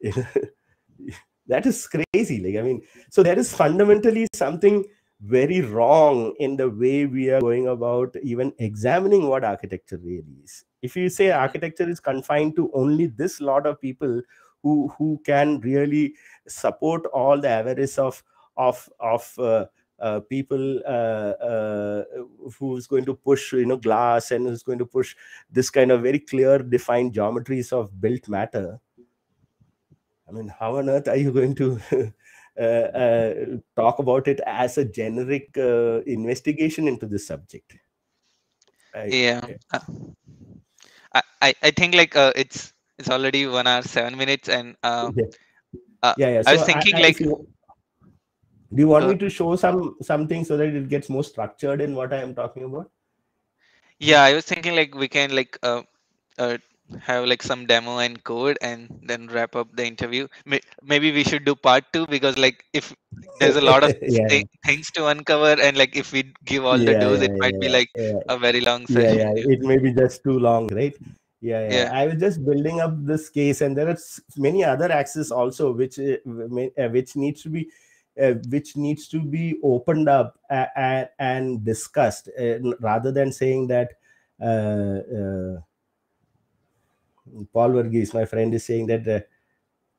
that 1.46 1.66
is 1.66 1.88
crazy 1.88 2.40
like 2.40 2.56
i 2.56 2.62
mean 2.62 2.80
so 3.10 3.22
there 3.22 3.38
is 3.38 3.54
fundamentally 3.54 4.26
something 4.34 4.84
very 5.20 5.60
wrong 5.60 6.34
in 6.38 6.56
the 6.56 6.70
way 6.70 7.06
we 7.06 7.28
are 7.30 7.40
going 7.40 7.66
about 7.66 8.14
even 8.22 8.52
examining 8.58 9.26
what 9.26 9.44
architecture 9.44 9.98
really 10.02 10.38
is. 10.44 10.64
If 10.80 10.96
you 10.96 11.08
say 11.08 11.30
architecture 11.30 11.88
is 11.88 11.98
confined 11.98 12.54
to 12.56 12.70
only 12.72 13.06
this 13.06 13.40
lot 13.40 13.66
of 13.66 13.80
people 13.80 14.22
who 14.62 14.88
who 14.96 15.20
can 15.24 15.60
really 15.60 16.14
support 16.46 17.06
all 17.06 17.40
the 17.40 17.48
avarice 17.48 17.98
of 17.98 18.22
of 18.56 18.88
of 19.00 19.32
uh, 19.38 19.66
uh, 19.98 20.20
people 20.20 20.80
uh, 20.86 21.32
uh 21.42 22.04
who's 22.58 22.86
going 22.86 23.04
to 23.04 23.14
push 23.14 23.52
you 23.52 23.66
know 23.66 23.76
glass 23.76 24.30
and 24.30 24.46
who's 24.46 24.62
going 24.62 24.78
to 24.78 24.86
push 24.86 25.16
this 25.50 25.70
kind 25.70 25.90
of 25.90 26.02
very 26.02 26.20
clear 26.20 26.58
defined 26.58 27.12
geometries 27.12 27.72
of 27.72 28.00
built 28.00 28.28
matter 28.28 28.80
i 30.28 30.32
mean 30.32 30.48
how 30.60 30.76
on 30.76 30.88
earth 30.88 31.08
are 31.08 31.16
you 31.16 31.32
going 31.32 31.54
to 31.54 31.80
Uh, 32.58 32.90
uh, 32.98 33.34
talk 33.76 34.00
about 34.00 34.26
it 34.26 34.40
as 34.44 34.78
a 34.78 34.84
generic 34.84 35.56
uh, 35.56 36.00
investigation 36.06 36.88
into 36.88 37.06
this 37.06 37.24
subject. 37.24 37.76
I, 38.92 39.04
yeah, 39.06 39.40
I 41.40 41.54
I 41.62 41.70
think 41.70 41.94
like 41.94 42.16
it's 42.16 42.72
it's 42.98 43.10
already 43.10 43.46
one 43.46 43.68
hour 43.68 43.82
seven 43.82 44.18
minutes 44.18 44.48
and 44.48 44.76
yeah. 44.82 45.08
yeah, 46.02 46.12
yeah. 46.16 46.42
So 46.42 46.50
I 46.50 46.52
was 46.54 46.64
thinking 46.64 46.96
I, 46.96 46.98
I, 46.98 47.02
like. 47.02 47.20
You, 47.20 47.46
do 48.74 48.82
you 48.82 48.88
want 48.88 49.04
uh, 49.04 49.08
me 49.10 49.18
to 49.18 49.30
show 49.30 49.54
some 49.54 49.94
something 50.02 50.44
so 50.44 50.56
that 50.56 50.74
it 50.74 50.88
gets 50.88 51.08
more 51.08 51.22
structured 51.22 51.80
in 51.80 51.94
what 51.94 52.12
I 52.12 52.22
am 52.22 52.34
talking 52.34 52.64
about? 52.64 52.90
Yeah, 54.00 54.24
I 54.24 54.34
was 54.34 54.46
thinking 54.46 54.74
like 54.74 54.96
we 54.96 55.06
can 55.06 55.30
like 55.30 55.56
uh, 55.62 55.82
uh 56.38 56.58
have 57.00 57.26
like 57.26 57.42
some 57.42 57.66
demo 57.66 57.98
and 57.98 58.22
code 58.24 58.58
and 58.62 58.88
then 59.02 59.26
wrap 59.28 59.54
up 59.56 59.68
the 59.74 59.86
interview. 59.86 60.26
Maybe 60.82 61.12
we 61.12 61.24
should 61.24 61.44
do 61.44 61.54
part 61.54 61.84
two 61.92 62.06
because 62.06 62.38
like 62.38 62.64
if 62.72 62.94
there's 63.40 63.56
a 63.56 63.60
lot 63.60 63.84
of 63.84 63.96
yeah. 64.02 64.28
th- 64.28 64.46
things 64.64 64.90
to 64.92 65.06
uncover 65.06 65.60
and 65.60 65.76
like 65.76 65.96
if 65.96 66.12
we 66.12 66.32
give 66.44 66.64
all 66.64 66.78
yeah, 66.78 66.92
the 66.92 66.98
dose 67.00 67.20
yeah, 67.20 67.26
it 67.26 67.38
might 67.38 67.60
be 67.60 67.68
like 67.68 67.90
a 68.28 68.38
very 68.38 68.60
long 68.60 68.86
session. 68.86 69.18
yeah, 69.18 69.32
yeah. 69.34 69.52
it 69.52 69.60
may 69.60 69.78
be 69.78 69.92
just 69.92 70.22
too 70.22 70.38
long 70.38 70.66
right? 70.68 70.94
Yeah, 71.40 71.68
yeah, 71.70 71.90
I 71.94 72.06
was 72.06 72.16
just 72.16 72.44
building 72.44 72.80
up 72.80 72.94
this 73.06 73.28
case, 73.30 73.60
and 73.60 73.76
there 73.76 73.88
are 73.88 73.96
many 74.36 74.64
other 74.64 74.90
axes 74.90 75.30
also, 75.30 75.70
which 75.72 75.96
uh, 76.00 76.16
uh, 76.26 76.88
which 76.88 77.14
needs 77.14 77.44
to 77.44 77.48
be 77.48 77.70
uh, 78.20 78.32
which 78.48 78.76
needs 78.76 79.06
to 79.08 79.20
be 79.20 79.60
opened 79.62 80.08
up 80.08 80.36
and, 80.50 81.08
and 81.20 81.64
discussed, 81.64 82.28
uh, 82.40 82.58
rather 82.80 83.12
than 83.12 83.30
saying 83.30 83.68
that 83.68 83.92
uh, 84.42 84.98
uh, 85.14 85.60
Paul 87.52 87.70
Verghese, 87.70 88.14
my 88.14 88.24
friend, 88.24 88.52
is 88.54 88.64
saying 88.64 88.86
that 88.86 89.08
uh, 89.08 89.20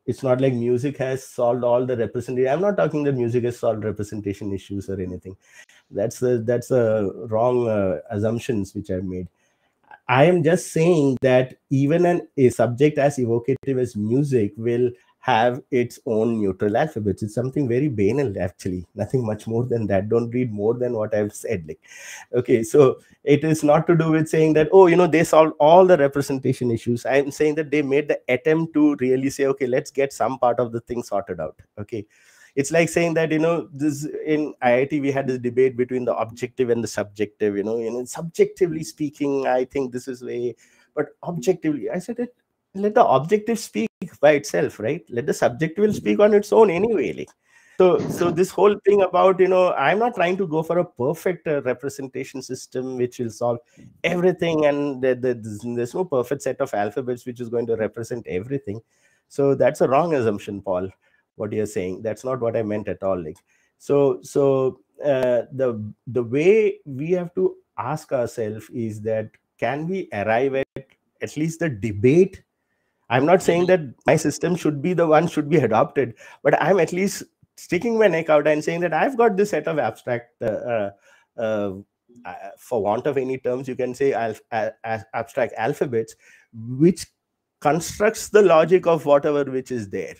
it's 0.06 0.24
not 0.24 0.42
like 0.42 0.54
music 0.54 0.98
has 0.98 1.28
solved 1.28 1.64
all 1.64 1.86
the 1.86 1.96
representation. 1.96 2.52
I'm 2.52 2.62
not 2.62 2.78
talking 2.78 3.04
that 3.04 3.14
music 3.14 3.44
has 3.44 3.60
solved 3.60 3.84
representation 3.84 4.52
issues 4.54 4.90
or 4.90 5.00
anything. 5.00 5.38
That's 5.92 6.20
the 6.20 6.40
that's 6.46 6.72
a 6.72 7.12
wrong 7.28 7.68
uh, 7.68 8.00
assumptions 8.10 8.74
which 8.74 8.90
I've 8.92 9.04
made. 9.04 9.28
I 10.08 10.26
am 10.26 10.44
just 10.44 10.72
saying 10.72 11.18
that 11.22 11.56
even 11.70 12.06
an, 12.06 12.28
a 12.38 12.50
subject 12.50 12.98
as 12.98 13.20
evocative 13.20 13.78
as 13.78 13.96
music 13.96 14.54
will 14.58 14.90
have 15.20 15.62
its 15.70 16.00
own 16.06 16.40
neutral 16.40 16.78
alphabets. 16.78 17.24
It's 17.24 17.36
something 17.36 17.68
very 17.68 17.90
banal, 17.90 18.34
actually. 18.40 18.86
Nothing 18.96 19.26
much 19.26 19.48
more 19.48 19.66
than 19.66 19.86
that. 19.88 20.08
Don't 20.10 20.32
read 20.32 20.52
more 20.52 20.74
than 20.74 20.94
what 20.94 21.14
I've 21.14 21.34
said. 21.34 21.66
Like, 21.68 21.82
okay, 22.34 22.64
so 22.64 23.00
it 23.24 23.44
is 23.44 23.64
not 23.64 23.86
to 23.88 23.98
do 23.98 24.12
with 24.12 24.30
saying 24.30 24.54
that, 24.54 24.70
oh, 24.72 24.88
you 24.88 24.96
know, 24.96 25.08
they 25.08 25.26
solved 25.26 25.54
all 25.60 25.86
the 25.86 25.98
representation 25.98 26.72
issues. 26.72 27.06
I'm 27.06 27.32
saying 27.32 27.56
that 27.56 27.70
they 27.70 27.82
made 27.82 28.08
the 28.08 28.20
attempt 28.30 28.74
to 28.76 28.96
really 29.00 29.30
say, 29.30 29.46
okay, 29.48 29.68
let's 29.68 29.92
get 29.92 30.14
some 30.14 30.40
part 30.40 30.60
of 30.60 30.72
the 30.72 30.80
thing 30.82 31.04
sorted 31.04 31.42
out. 31.42 31.60
Okay. 31.78 32.06
It's 32.56 32.72
like 32.72 32.90
saying 32.90 33.14
that, 33.14 33.32
you 33.32 33.40
know, 33.40 33.70
this 33.74 34.06
in 34.26 34.54
IIT, 34.64 35.02
we 35.02 35.12
had 35.12 35.28
this 35.28 35.38
debate 35.38 35.78
between 35.78 36.06
the 36.06 36.16
objective 36.16 36.70
and 36.70 36.84
the 36.84 36.88
subjective, 36.88 37.56
you 37.58 37.64
know, 37.64 38.06
subjectively 38.06 38.84
speaking, 38.84 39.48
I 39.48 39.66
think 39.66 39.92
this 39.92 40.08
is 40.08 40.24
way, 40.24 40.56
but 40.96 41.10
objectively, 41.24 41.90
I 41.90 42.00
said 42.00 42.20
it 42.20 42.34
let 42.76 42.94
the 42.94 43.06
objective 43.06 43.58
speak 43.58 43.89
by 44.22 44.32
itself 44.32 44.80
right? 44.80 45.04
Let 45.10 45.26
the 45.26 45.34
subject 45.34 45.78
will 45.78 45.94
speak 45.94 46.20
on 46.20 46.34
its 46.34 46.54
own 46.54 46.70
anyway 46.70 47.14
like. 47.14 47.30
So 47.78 47.98
so 48.10 48.32
this 48.32 48.50
whole 48.50 48.76
thing 48.86 49.02
about 49.04 49.40
you 49.40 49.48
know 49.48 49.74
i'm 49.74 50.00
not 50.00 50.16
trying 50.16 50.36
to 50.38 50.48
go 50.48 50.64
for 50.64 50.80
a 50.80 50.86
perfect 50.86 51.48
uh, 51.48 51.62
representation 51.62 52.42
system 52.42 52.98
which 52.98 53.20
will 53.20 53.30
solve 53.30 53.60
everything 54.04 54.66
and 54.66 55.02
the, 55.02 55.16
the, 55.16 55.34
there's 55.76 55.94
no 55.94 56.04
perfect 56.04 56.42
set 56.42 56.60
of 56.60 56.74
alphabets 56.74 57.26
which 57.26 57.40
is 57.40 57.50
going 57.50 57.66
to 57.68 57.78
represent 57.78 58.28
everything. 58.28 58.82
So 59.30 59.56
that's 59.56 59.82
a 59.82 59.88
wrong 59.88 60.14
assumption 60.14 60.62
paul 60.62 60.90
what 61.36 61.54
you're 61.54 61.66
saying. 61.66 62.02
That's 62.02 62.24
not 62.24 62.40
what 62.42 62.58
i 62.58 62.64
meant 62.64 62.88
at 62.88 63.04
all 63.04 63.22
like. 63.22 63.38
So 63.78 64.20
so 64.24 64.80
uh, 65.04 65.44
the 65.52 65.94
the 66.08 66.24
way 66.24 66.80
we 66.86 67.12
have 67.12 67.34
to 67.36 67.56
ask 67.78 68.12
ourselves 68.12 68.70
is 68.70 69.02
that 69.02 69.32
can 69.58 69.88
we 69.88 70.10
arrive 70.14 70.56
at 70.56 70.88
at 71.22 71.36
least 71.36 71.60
the 71.60 71.70
debate 71.70 72.44
i'm 73.10 73.26
not 73.26 73.42
saying 73.42 73.66
that 73.66 73.82
my 74.06 74.16
system 74.16 74.56
should 74.56 74.82
be 74.82 74.94
the 74.94 75.08
one 75.08 75.28
should 75.28 75.50
be 75.50 75.58
adopted 75.58 76.14
but 76.44 76.62
i'm 76.62 76.80
at 76.80 76.94
least 76.94 77.24
sticking 77.58 77.98
my 78.00 78.08
neck 78.08 78.30
out 78.30 78.48
and 78.48 78.64
saying 78.64 78.80
that 78.80 78.94
i've 78.94 79.18
got 79.18 79.36
this 79.36 79.50
set 79.50 79.68
of 79.68 79.80
abstract 79.80 80.42
uh, 80.42 80.90
uh, 81.38 81.74
uh, 82.26 82.34
for 82.58 82.82
want 82.82 83.08
of 83.08 83.18
any 83.18 83.38
terms 83.38 83.68
you 83.68 83.76
can 83.76 83.94
say 83.94 84.14
alf- 84.14 84.42
abstract 85.14 85.54
alphabets 85.58 86.16
which 86.54 87.06
constructs 87.60 88.30
the 88.30 88.42
logic 88.42 88.88
of 88.88 89.06
whatever 89.06 89.44
which 89.46 89.72
is 89.72 89.90
there. 89.90 90.16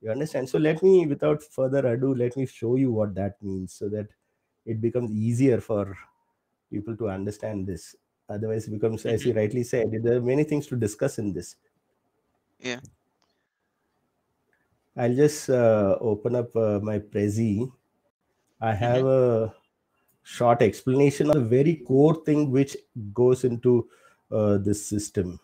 You 0.00 0.10
understand? 0.10 0.48
So 0.48 0.58
let 0.58 0.82
me 0.82 1.06
without 1.06 1.42
further 1.42 1.86
ado 1.86 2.14
let 2.14 2.36
me 2.36 2.46
show 2.46 2.76
you 2.76 2.92
what 2.92 3.14
that 3.14 3.42
means 3.42 3.72
so 3.72 3.88
that 3.88 4.08
it 4.64 4.80
becomes 4.80 5.10
easier 5.10 5.60
for 5.60 5.96
people 6.70 6.96
to 6.98 7.08
understand 7.08 7.66
this. 7.66 7.96
Otherwise 8.28 8.68
it 8.68 8.72
becomes 8.72 9.06
as 9.06 9.24
you 9.24 9.30
mm-hmm. 9.30 9.40
rightly 9.40 9.62
said 9.62 9.90
there 10.02 10.16
are 10.16 10.20
many 10.20 10.44
things 10.44 10.66
to 10.68 10.76
discuss 10.76 11.18
in 11.18 11.32
this 11.32 11.56
yeah. 12.60 12.80
I'll 14.96 15.14
just 15.14 15.48
uh, 15.48 15.96
open 16.00 16.34
up 16.34 16.54
uh, 16.56 16.80
my 16.82 16.98
prezi. 16.98 17.70
I 18.60 18.74
have 18.74 19.04
mm-hmm. 19.04 19.52
a 19.52 19.54
short 20.24 20.60
explanation 20.62 21.28
of 21.28 21.34
the 21.34 21.40
very 21.40 21.76
core 21.76 22.22
thing 22.24 22.50
which 22.50 22.76
goes 23.12 23.44
into 23.44 23.88
uh, 24.32 24.58
this 24.58 24.84
system 24.84 25.38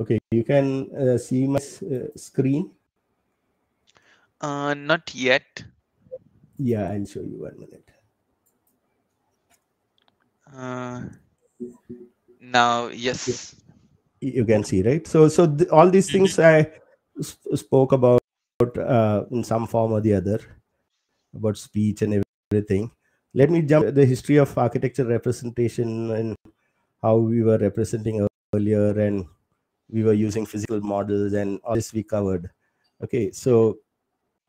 Okay, 0.00 0.18
you 0.30 0.44
can 0.44 0.88
uh, 0.94 1.18
see 1.18 1.46
my 1.46 1.58
uh, 1.58 2.06
screen. 2.14 2.70
Uh, 4.40 4.74
not 4.74 5.12
yet. 5.14 5.64
Yeah, 6.58 6.90
I'll 6.90 7.06
show 7.06 7.20
you 7.20 7.42
one 7.42 7.58
minute. 7.58 7.90
Uh, 10.54 11.02
now, 12.40 12.88
yes. 12.88 13.56
You 14.20 14.44
can 14.44 14.64
see, 14.64 14.82
right? 14.82 15.06
So, 15.06 15.28
so 15.28 15.46
th 15.46 15.68
all 15.70 15.90
these 15.90 16.10
things 16.10 16.38
mm 16.38 16.42
-hmm. 16.42 16.54
I 16.54 17.56
spoke 17.56 17.94
about 17.94 18.22
uh, 18.78 19.26
in 19.30 19.44
some 19.44 19.66
form 19.66 19.92
or 19.92 20.00
the 20.02 20.14
other 20.14 20.40
about 21.34 21.58
speech 21.58 22.02
and 22.02 22.22
everything. 22.50 22.90
Let 23.34 23.50
me 23.50 23.62
jump 23.62 23.94
the 23.94 24.06
history 24.06 24.38
of 24.38 24.56
architecture 24.58 25.06
representation 25.06 26.10
and 26.10 26.34
how 27.02 27.16
we 27.18 27.42
were 27.42 27.58
representing 27.58 28.26
earlier 28.54 28.98
and 28.98 29.26
we 29.90 30.02
were 30.02 30.12
using 30.12 30.46
physical 30.46 30.80
models 30.80 31.32
and 31.32 31.60
all 31.64 31.74
this 31.74 31.92
we 31.92 32.02
covered. 32.02 32.50
Okay 33.02 33.30
so 33.32 33.78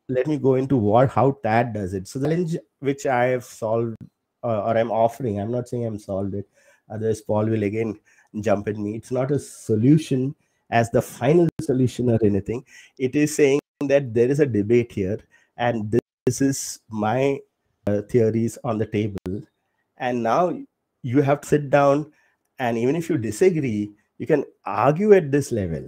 let 0.08 0.26
me 0.26 0.36
go 0.36 0.54
into 0.56 0.76
what 0.76 1.10
how 1.10 1.38
tad 1.42 1.72
does 1.72 1.94
it. 1.94 2.08
So 2.08 2.18
the 2.18 2.28
challenge 2.28 2.56
which 2.80 3.06
i 3.06 3.24
have 3.26 3.44
solved 3.44 3.96
uh, 4.42 4.62
or 4.64 4.76
i'm 4.76 4.90
offering 4.90 5.38
i'm 5.38 5.50
not 5.50 5.68
saying 5.68 5.86
i'm 5.86 5.98
solved 5.98 6.34
it 6.34 6.48
otherwise 6.88 7.20
paul 7.20 7.44
will 7.44 7.62
again 7.62 7.98
jump 8.38 8.68
at 8.68 8.76
me. 8.76 8.94
It's 8.94 9.10
not 9.10 9.30
a 9.30 9.38
solution 9.38 10.34
as 10.70 10.90
the 10.90 11.02
final 11.02 11.48
solution 11.60 12.10
or 12.10 12.18
anything. 12.22 12.64
It 12.98 13.16
is 13.16 13.34
saying 13.34 13.60
that 13.86 14.14
there 14.14 14.28
is 14.28 14.40
a 14.40 14.46
debate 14.46 14.92
here 14.92 15.18
and 15.56 15.90
this 16.26 16.40
is 16.40 16.80
my 16.88 17.40
uh, 17.86 18.02
theories 18.02 18.58
on 18.62 18.78
the 18.78 18.86
table. 18.86 19.42
And 19.98 20.22
now 20.22 20.56
you 21.02 21.22
have 21.22 21.40
to 21.42 21.48
sit 21.48 21.70
down 21.70 22.12
and 22.58 22.78
even 22.78 22.94
if 22.94 23.10
you 23.10 23.18
disagree 23.18 23.90
you 24.20 24.26
can 24.26 24.44
argue 24.66 25.12
at 25.14 25.30
this 25.32 25.50
level 25.50 25.84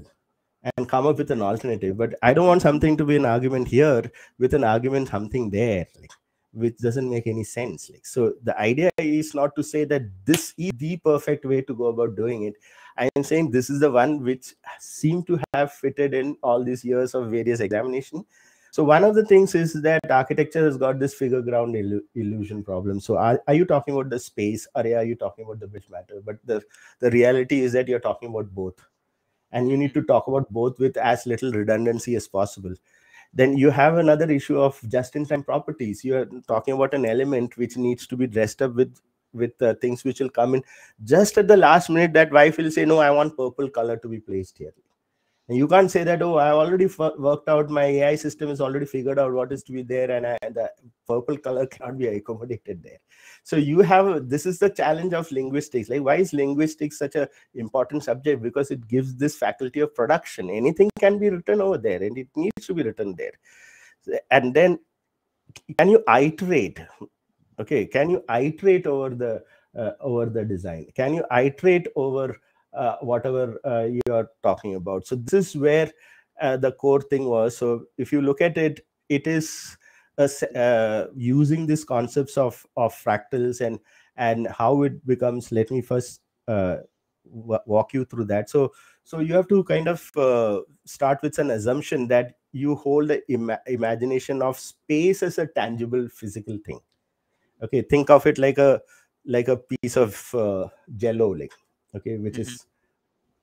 and 0.76 0.88
come 0.88 1.06
up 1.06 1.18
with 1.18 1.30
an 1.30 1.42
alternative 1.42 1.96
but 2.02 2.14
i 2.22 2.32
don't 2.32 2.46
want 2.52 2.62
something 2.62 2.96
to 2.96 3.04
be 3.04 3.16
an 3.16 3.26
argument 3.26 3.68
here 3.68 4.02
with 4.38 4.54
an 4.54 4.64
argument 4.64 5.08
something 5.08 5.50
there 5.50 5.86
like, 6.00 6.12
which 6.52 6.76
doesn't 6.78 7.08
make 7.08 7.26
any 7.26 7.44
sense 7.44 7.90
like. 7.90 8.06
So 8.06 8.34
the 8.42 8.58
idea 8.60 8.90
is 8.98 9.34
not 9.34 9.56
to 9.56 9.62
say 9.62 9.84
that 9.84 10.02
this 10.24 10.52
is 10.58 10.72
the 10.76 10.98
perfect 10.98 11.44
way 11.44 11.62
to 11.62 11.74
go 11.74 11.86
about 11.86 12.14
doing 12.14 12.44
it. 12.44 12.54
I 12.98 13.08
am 13.16 13.24
saying 13.24 13.50
this 13.50 13.70
is 13.70 13.80
the 13.80 13.90
one 13.90 14.22
which 14.22 14.54
seem 14.78 15.22
to 15.24 15.40
have 15.54 15.72
fitted 15.72 16.12
in 16.12 16.36
all 16.42 16.62
these 16.62 16.84
years 16.84 17.14
of 17.14 17.30
various 17.30 17.60
examination 17.60 18.24
so 18.72 18.82
one 18.82 19.04
of 19.04 19.14
the 19.14 19.26
things 19.26 19.54
is 19.54 19.74
that 19.82 20.10
architecture 20.10 20.64
has 20.64 20.78
got 20.78 20.98
this 20.98 21.12
figure 21.12 21.42
ground 21.42 21.76
illusion 22.14 22.64
problem. 22.64 23.00
So 23.00 23.18
are, 23.18 23.38
are 23.46 23.52
you 23.52 23.66
talking 23.66 23.92
about 23.92 24.08
the 24.08 24.18
space 24.18 24.66
or 24.74 24.80
are 24.80 25.04
you 25.04 25.14
talking 25.14 25.44
about 25.44 25.60
the 25.60 25.66
which 25.66 25.90
matter? 25.90 26.22
But 26.24 26.38
the, 26.46 26.62
the 26.98 27.10
reality 27.10 27.60
is 27.60 27.74
that 27.74 27.86
you're 27.86 28.00
talking 28.00 28.30
about 28.30 28.48
both. 28.54 28.76
And 29.52 29.68
you 29.70 29.76
need 29.76 29.92
to 29.92 30.02
talk 30.04 30.26
about 30.26 30.50
both 30.50 30.78
with 30.78 30.96
as 30.96 31.26
little 31.26 31.52
redundancy 31.52 32.16
as 32.16 32.26
possible. 32.26 32.72
Then 33.34 33.58
you 33.58 33.68
have 33.68 33.98
another 33.98 34.30
issue 34.30 34.58
of 34.58 34.80
just-in-time 34.88 35.44
properties. 35.44 36.02
You're 36.02 36.24
talking 36.48 36.72
about 36.72 36.94
an 36.94 37.04
element 37.04 37.58
which 37.58 37.76
needs 37.76 38.06
to 38.06 38.16
be 38.16 38.26
dressed 38.26 38.62
up 38.62 38.74
with 38.74 38.98
with 39.34 39.60
uh, 39.62 39.74
things 39.80 40.04
which 40.04 40.20
will 40.20 40.28
come 40.28 40.54
in 40.54 40.62
just 41.04 41.38
at 41.38 41.48
the 41.48 41.56
last 41.56 41.88
minute 41.88 42.12
that 42.12 42.30
wife 42.30 42.58
will 42.58 42.70
say 42.70 42.84
no 42.84 42.98
i 42.98 43.10
want 43.10 43.34
purple 43.34 43.66
color 43.66 43.96
to 43.96 44.06
be 44.06 44.20
placed 44.20 44.58
here 44.58 44.74
and 45.48 45.58
you 45.58 45.66
can't 45.66 45.90
say 45.90 46.04
that, 46.04 46.22
oh, 46.22 46.36
I 46.36 46.50
already 46.50 46.86
worked 46.96 47.48
out, 47.48 47.68
my 47.68 47.84
AI 47.84 48.14
system 48.14 48.48
is 48.48 48.60
already 48.60 48.86
figured 48.86 49.18
out 49.18 49.32
what 49.32 49.52
is 49.52 49.64
to 49.64 49.72
be 49.72 49.82
there, 49.82 50.10
and, 50.12 50.24
I, 50.24 50.38
and 50.40 50.54
the 50.54 50.70
purple 51.06 51.36
color 51.36 51.66
cannot 51.72 51.98
be 51.98 52.06
accommodated 52.06 52.82
there. 52.82 52.98
So 53.42 53.56
you 53.56 53.80
have 53.80 54.28
this 54.28 54.46
is 54.46 54.60
the 54.60 54.70
challenge 54.70 55.14
of 55.14 55.30
linguistics. 55.32 55.88
Like, 55.88 56.02
why 56.02 56.16
is 56.16 56.32
linguistics 56.32 56.96
such 56.96 57.16
a 57.16 57.28
important 57.54 58.04
subject? 58.04 58.40
Because 58.40 58.70
it 58.70 58.86
gives 58.86 59.16
this 59.16 59.36
faculty 59.36 59.80
of 59.80 59.94
production. 59.94 60.48
Anything 60.48 60.90
can 60.98 61.18
be 61.18 61.28
written 61.28 61.60
over 61.60 61.76
there, 61.76 62.02
and 62.02 62.16
it 62.16 62.28
needs 62.36 62.66
to 62.66 62.74
be 62.74 62.84
written 62.84 63.16
there. 63.16 63.32
And 64.30 64.54
then, 64.54 64.78
can 65.76 65.88
you 65.88 66.04
iterate? 66.08 66.78
Okay, 67.58 67.86
can 67.86 68.10
you 68.10 68.22
iterate 68.30 68.86
over 68.86 69.10
the 69.10 69.42
uh, 69.76 69.92
over 70.00 70.26
the 70.26 70.44
design? 70.44 70.86
Can 70.94 71.14
you 71.14 71.24
iterate 71.32 71.88
over 71.96 72.38
uh, 72.74 72.96
whatever 73.00 73.58
uh, 73.64 73.84
you 73.84 74.02
are 74.10 74.28
talking 74.42 74.74
about. 74.74 75.06
So 75.06 75.16
this 75.16 75.48
is 75.48 75.56
where 75.56 75.90
uh, 76.40 76.56
the 76.56 76.72
core 76.72 77.02
thing 77.02 77.26
was. 77.26 77.56
So 77.56 77.84
if 77.98 78.12
you 78.12 78.22
look 78.22 78.40
at 78.40 78.56
it, 78.58 78.80
it 79.08 79.26
is 79.26 79.76
uh, 80.18 81.06
using 81.14 81.66
these 81.66 81.84
concepts 81.84 82.36
of 82.36 82.64
of 82.76 82.94
fractals 82.94 83.60
and 83.60 83.78
and 84.16 84.46
how 84.48 84.82
it 84.82 85.06
becomes. 85.06 85.52
Let 85.52 85.70
me 85.70 85.80
first 85.80 86.20
uh, 86.48 86.78
walk 87.24 87.94
you 87.94 88.04
through 88.04 88.26
that. 88.26 88.50
So 88.50 88.72
so 89.04 89.20
you 89.20 89.34
have 89.34 89.48
to 89.48 89.64
kind 89.64 89.88
of 89.88 90.10
uh, 90.16 90.60
start 90.84 91.20
with 91.22 91.38
an 91.38 91.50
assumption 91.50 92.08
that 92.08 92.36
you 92.52 92.74
hold 92.74 93.08
the 93.08 93.22
Im 93.32 93.50
imagination 93.66 94.42
of 94.42 94.58
space 94.58 95.22
as 95.22 95.38
a 95.38 95.46
tangible 95.46 96.08
physical 96.08 96.58
thing. 96.64 96.80
Okay, 97.62 97.82
think 97.82 98.10
of 98.10 98.26
it 98.26 98.38
like 98.38 98.58
a 98.58 98.80
like 99.24 99.48
a 99.48 99.56
piece 99.56 99.96
of 99.96 100.34
jello, 100.96 101.28
like 101.30 101.52
okay 101.94 102.16
which 102.16 102.34
mm-hmm. 102.34 102.42
is 102.42 102.66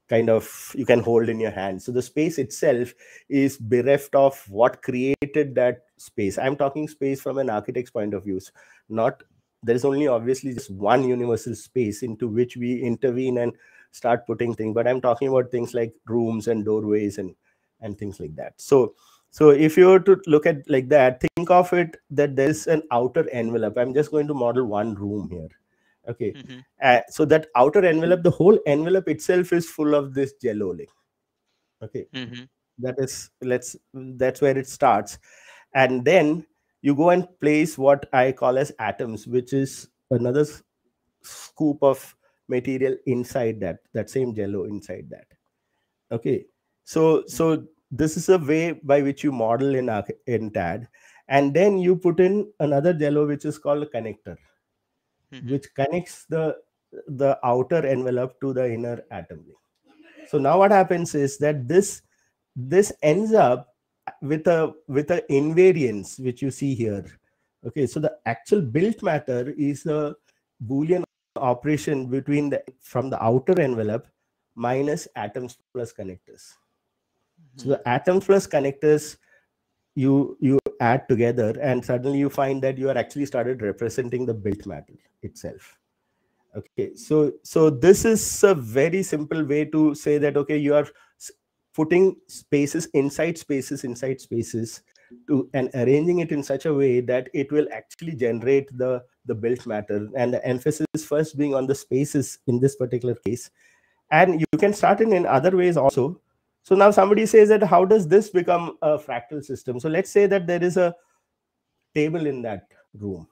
kind 0.10 0.30
of 0.30 0.74
you 0.76 0.86
can 0.86 1.02
hold 1.02 1.30
in 1.30 1.40
your 1.40 1.52
hand. 1.52 1.82
So 1.82 1.92
the 1.92 2.02
space 2.02 2.40
itself 2.40 2.94
is 3.30 3.58
bereft 3.58 4.16
of 4.16 4.44
what 4.50 4.82
created 4.82 5.54
that 5.54 5.84
space. 5.98 6.40
I'm 6.40 6.56
talking 6.56 6.88
space 6.88 7.22
from 7.22 7.38
an 7.38 7.50
architect's 7.50 7.92
point 7.92 8.16
of 8.16 8.24
view. 8.24 8.40
Not 8.90 9.22
there 9.62 9.76
is 9.76 9.86
only 9.86 10.08
obviously 10.08 10.54
just 10.54 10.72
one 10.72 11.08
universal 11.08 11.54
space 11.54 12.02
into 12.02 12.28
which 12.28 12.58
we 12.58 12.82
intervene 12.82 13.38
and 13.38 13.54
start 13.92 14.26
putting 14.28 14.54
things 14.54 14.74
but 14.74 14.88
i'm 14.88 15.02
talking 15.02 15.28
about 15.28 15.50
things 15.50 15.74
like 15.74 15.92
rooms 16.06 16.48
and 16.48 16.64
doorways 16.64 17.18
and 17.18 17.36
and 17.82 17.98
things 17.98 18.20
like 18.20 18.36
that. 18.36 18.54
So 18.58 18.96
so 19.32 19.52
if 19.52 19.78
you 19.78 19.88
were 19.88 20.00
to 20.00 20.20
look 20.26 20.46
at 20.46 20.68
like 20.70 20.90
that 20.90 21.22
think 21.22 21.52
of 21.52 21.72
it 21.74 21.98
that 22.10 22.36
there's 22.36 22.68
an 22.68 22.84
outer 22.92 23.30
envelope. 23.30 23.78
I'm 23.78 23.94
just 23.94 24.12
going 24.12 24.28
to 24.28 24.34
model 24.34 24.66
one 24.66 24.96
room 24.96 25.30
here 25.30 25.50
okay. 26.10 26.34
Mm-hmm. 26.34 26.60
uh, 26.84 27.02
so 27.10 27.26
that 27.26 27.48
outer 27.56 27.86
envelope 27.86 28.24
the 28.24 28.32
whole 28.32 28.60
envelope 28.66 29.08
itself 29.08 29.54
is 29.54 29.70
full 29.70 29.96
of 29.96 30.14
this 30.14 30.34
jello 30.42 30.72
like 30.72 30.90
okay. 31.84 32.08
Mm-hmm. 32.14 32.44
that 32.80 32.96
is 32.98 33.30
let's 33.42 33.76
that's 33.94 34.42
where 34.42 34.58
it 34.58 34.68
starts. 34.68 35.20
And 35.74 36.04
then 36.04 36.46
you 36.82 36.96
go 36.96 37.10
and 37.12 37.28
place 37.42 37.78
what 37.78 38.08
i 38.14 38.32
call 38.32 38.58
as 38.58 38.72
atoms 38.80 39.28
which 39.28 39.52
is 39.54 39.90
another 40.12 40.46
scoop 41.22 41.84
of 41.84 42.16
material 42.48 42.96
inside 43.06 43.60
that 43.60 43.80
that 43.94 44.10
same 44.10 44.34
jello 44.34 44.66
inside 44.66 45.08
that. 45.10 45.28
Okay. 46.12 46.46
So 46.84 47.24
so 47.28 47.66
this 47.92 48.18
is 48.18 48.30
a 48.30 48.38
way 48.38 48.72
by 48.72 49.02
which 49.02 49.24
you 49.24 49.32
model 49.32 49.76
in 49.76 49.90
in 50.28 50.52
tad. 50.52 50.88
And 51.28 51.54
then 51.54 51.78
you 51.78 51.96
put 51.96 52.20
in 52.20 52.52
another 52.60 52.92
jello 52.92 53.28
which 53.28 53.46
is 53.46 53.60
called 53.60 53.84
a 53.84 53.86
connector 53.86 54.36
mm-hmm. 55.34 55.52
which 55.52 55.68
connects 55.76 56.26
the 56.26 56.56
the 57.08 57.38
outer 57.44 57.86
envelope 57.86 58.40
to 58.42 58.54
the 58.54 58.66
inner 58.74 59.04
atom 59.12 59.46
so 60.30 60.38
now 60.38 60.60
what 60.60 60.72
happens 60.72 61.16
is 61.16 61.40
that 61.40 61.68
this 61.68 62.04
this 62.56 62.94
ends 63.02 63.34
up 63.34 63.74
with 64.22 64.46
a 64.48 64.74
with 64.88 65.10
a 65.10 65.24
invariance 65.30 66.20
which 66.20 66.44
you 66.44 66.52
see 66.52 66.76
here. 66.76 67.04
Okay 67.66 67.88
so 67.88 68.00
the 68.00 68.16
actual 68.28 68.62
built 68.62 69.02
matter 69.02 69.56
is 69.58 69.88
a 69.88 70.16
boolean 70.68 71.04
operation 71.36 72.06
between 72.06 72.50
the 72.52 72.62
from 72.80 73.10
the 73.10 73.22
outer 73.24 73.60
envelope 73.60 74.06
minus 74.54 75.08
atoms 75.16 75.58
plus 75.74 75.92
connectors. 75.92 76.54
So 77.56 77.70
the 77.70 77.88
atoms 77.88 78.26
plus 78.26 78.46
connectors 78.46 79.18
you 80.04 80.38
you 80.40 80.60
add 80.80 81.08
together 81.10 81.50
and 81.62 81.84
suddenly 81.84 82.20
you 82.20 82.30
find 82.30 82.64
that 82.64 82.78
you 82.78 82.90
are 82.90 82.98
actually 82.98 83.26
started 83.26 83.62
representing 83.62 84.26
the 84.26 84.34
built 84.34 84.66
matter 84.66 84.98
itself. 85.22 85.76
Okay 86.56 86.96
so 86.96 87.32
so 87.44 87.70
this 87.70 88.06
is 88.06 88.22
a 88.44 88.56
very 88.56 89.04
simple 89.04 89.44
way 89.46 89.66
to 89.66 89.94
say 89.96 90.18
that 90.18 90.38
okay 90.44 90.58
you 90.58 90.74
are 90.76 90.88
putting 91.74 92.16
spaces 92.28 92.88
inside 93.02 93.38
spaces 93.38 93.84
inside 93.84 94.20
spaces 94.20 94.82
to 95.28 95.50
and 95.54 95.70
arranging 95.76 96.20
it 96.20 96.32
in 96.32 96.44
such 96.44 96.66
a 96.66 96.74
way 96.74 97.02
that 97.02 97.30
it 97.34 97.52
will 97.52 97.68
actually 97.72 98.16
generate 98.16 98.76
the 98.78 99.04
the 99.26 99.36
built 99.36 99.66
matter 99.66 100.08
and 100.16 100.34
the 100.34 100.46
emphasis 100.46 101.06
first 101.06 101.38
being 101.38 101.54
on 101.56 101.68
the 101.68 101.76
spaces 101.76 102.40
in 102.48 102.60
this 102.60 102.76
particular 102.76 103.16
case. 103.16 103.50
And 104.12 104.42
you 104.42 104.58
can 104.58 104.74
start 104.74 105.02
in 105.02 105.14
in 105.14 105.26
other 105.26 105.56
ways 105.56 105.78
also 105.78 106.20
so 106.64 106.76
now 106.76 106.92
somebody 106.92 107.26
says 107.26 107.50
that 107.50 107.64
how 107.64 107.86
does 107.86 108.08
this 108.08 108.30
become 108.30 108.78
a 108.82 108.98
fractal 108.98 109.44
system? 109.44 109.80
So 109.80 109.90
let's 109.90 110.10
say 110.10 110.28
that 110.28 110.48
there 110.48 110.64
is 110.64 110.78
a 110.78 110.96
table 111.96 112.26
in 112.26 112.42
that 112.44 112.68
room. 112.94 113.28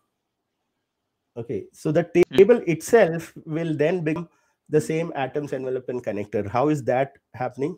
Okay 1.35 1.65
so 1.71 1.91
the 1.91 2.03
hmm. 2.03 2.35
table 2.35 2.61
itself 2.65 3.33
will 3.45 3.75
then 3.75 4.03
become 4.03 4.27
the 4.69 4.81
same 4.81 5.13
atoms 5.15 5.53
envelope 5.53 5.87
and 5.89 6.03
connector. 6.03 6.49
How 6.49 6.69
is 6.69 6.83
that 6.85 7.17
happening? 7.33 7.77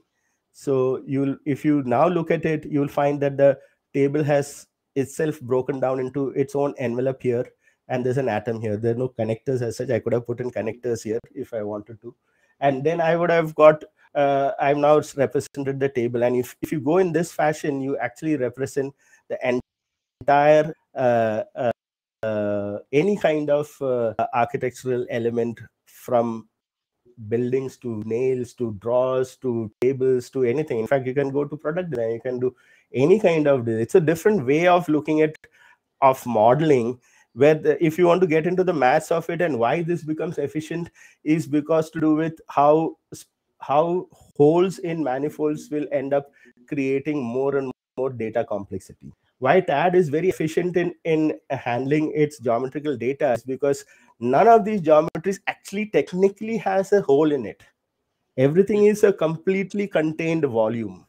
So 0.52 1.04
you'll 1.06 1.36
if 1.46 1.66
you 1.66 1.84
now 1.84 2.08
look 2.08 2.32
at 2.32 2.46
it 2.46 2.66
you'll 2.66 2.88
find 2.88 3.22
that 3.22 3.38
the 3.38 3.60
table 3.94 4.24
has 4.24 4.68
itself 4.96 5.40
broken 5.42 5.80
down 5.80 6.00
into 6.00 6.30
its 6.30 6.56
own 6.56 6.74
envelope 6.78 7.22
here 7.22 7.46
and 7.90 8.06
there's 8.06 8.18
an 8.18 8.30
atom 8.30 8.62
here. 8.62 8.78
There 8.78 8.94
are 8.94 8.98
no 8.98 9.10
connectors 9.10 9.62
as 9.62 9.78
such. 9.78 9.90
I 9.90 10.00
could 10.00 10.14
have 10.14 10.26
put 10.26 10.40
in 10.40 10.52
connectors 10.52 11.04
here 11.04 11.20
if 11.34 11.54
i 11.54 11.62
wanted 11.64 12.02
to. 12.02 12.16
And 12.62 12.84
then 12.84 13.02
i 13.02 13.16
would 13.16 13.30
have 13.30 13.54
got 13.56 13.84
uh, 14.16 14.52
i've 14.60 14.78
now 14.78 15.02
represented 15.16 15.80
the 15.80 15.90
table. 15.90 16.24
And 16.24 16.36
if, 16.36 16.56
if 16.62 16.72
you 16.72 16.80
go 16.80 16.98
in 16.98 17.12
this 17.12 17.32
fashion 17.32 17.82
you 17.82 17.98
actually 17.98 18.38
represent 18.38 18.94
the 19.30 19.62
entire 20.22 20.74
uh, 20.96 21.44
uh, 21.56 21.72
uh 22.24 22.80
any 22.92 23.18
kind 23.18 23.50
of 23.50 23.70
uh, 23.82 24.14
architectural 24.34 25.06
element 25.10 25.60
from 25.86 26.48
buildings 27.28 27.78
to 27.78 28.02
nails 28.06 28.54
to 28.54 28.74
drawers 28.80 29.36
to 29.38 29.70
tables 29.82 30.30
to 30.30 30.44
anything. 30.44 30.80
In 30.80 30.88
fact 30.88 31.06
you 31.06 31.14
can 31.14 31.30
go 31.30 31.46
to 31.46 31.58
product 31.58 31.92
design 31.92 32.12
you 32.12 32.22
can 32.22 32.40
do 32.40 32.56
any 32.94 33.20
kind 33.20 33.48
of 33.48 33.68
it's 33.68 33.96
a 33.96 34.02
different 34.02 34.46
way 34.46 34.68
of 34.68 34.88
looking 34.90 35.22
at 35.22 35.36
of 36.02 36.26
modeling 36.26 37.00
where 37.34 37.56
the, 37.56 37.84
if 37.84 37.98
you 37.98 38.06
want 38.08 38.22
to 38.22 38.28
get 38.28 38.48
into 38.48 38.64
the 38.64 38.74
maths 38.74 39.12
of 39.12 39.30
it 39.30 39.42
and 39.42 39.58
why 39.58 39.82
this 39.82 40.04
becomes 40.04 40.38
efficient 40.38 40.90
is 41.24 41.48
because 41.48 41.90
to 41.92 42.00
do 42.00 42.16
with 42.16 42.40
how 42.48 42.96
how 43.60 44.08
holes 44.12 44.80
in 44.80 45.04
manifolds 45.04 45.70
will 45.70 45.88
end 45.92 46.14
up 46.14 46.32
creating 46.68 47.22
more 47.22 47.58
and 47.58 47.72
more 47.98 48.10
data 48.10 48.44
complexity. 48.44 49.12
Why 49.40 49.62
tad 49.62 49.96
is 49.96 50.10
very 50.10 50.30
efficient 50.30 50.76
in 50.76 50.94
in 51.06 51.34
handling 51.50 52.12
its 52.14 52.40
geometrical 52.40 52.98
data 52.98 53.34
is 53.34 53.44
because 53.44 53.86
none 54.20 54.48
of 54.48 54.66
these 54.66 54.82
geometries 54.82 55.40
actually 55.48 55.86
technically 55.88 56.58
has 56.58 56.92
a 56.92 57.02
hole 57.02 57.32
in 57.32 57.46
it. 57.46 57.64
Everything 58.38 58.86
is 58.86 59.04
a 59.04 59.14
completely 59.14 59.88
contained 59.88 60.46
volume. 60.46 61.06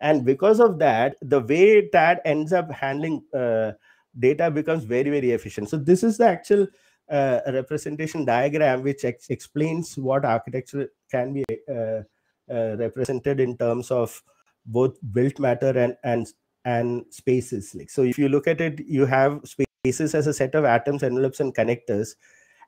And 0.00 0.24
because 0.24 0.60
of 0.60 0.78
that 0.78 1.16
the 1.20 1.40
way 1.40 1.88
tad 1.88 2.20
ends 2.24 2.52
up 2.52 2.70
handling 2.70 3.24
uh, 3.34 3.72
data 4.18 4.50
becomes 4.50 4.84
very 4.84 5.10
very 5.10 5.32
efficient. 5.32 5.68
So 5.68 5.76
this 5.76 6.04
is 6.04 6.18
the 6.18 6.28
actual 6.28 6.68
uh, 7.10 7.40
representation 7.46 8.24
diagram 8.24 8.82
which 8.82 9.04
ex 9.04 9.28
explains 9.30 9.96
what 9.96 10.24
architecture 10.24 10.90
can 11.10 11.32
be 11.32 11.44
uh, 11.70 12.02
uh, 12.50 12.76
represented 12.76 13.40
in 13.40 13.56
terms 13.56 13.90
of 13.90 14.22
both 14.66 14.96
built 15.12 15.38
matter 15.38 15.70
and 15.70 15.96
and 16.04 16.32
and 16.64 17.04
spaces. 17.10 17.74
Like 17.74 17.90
so 17.90 18.02
if 18.02 18.18
you 18.18 18.28
look 18.28 18.46
at 18.46 18.60
it 18.60 18.80
you 18.80 19.06
have 19.06 19.40
spaces 19.44 20.14
as 20.14 20.26
a 20.26 20.34
set 20.34 20.54
of 20.54 20.64
atoms 20.64 21.02
envelopes 21.02 21.40
and 21.40 21.54
connectors 21.54 22.14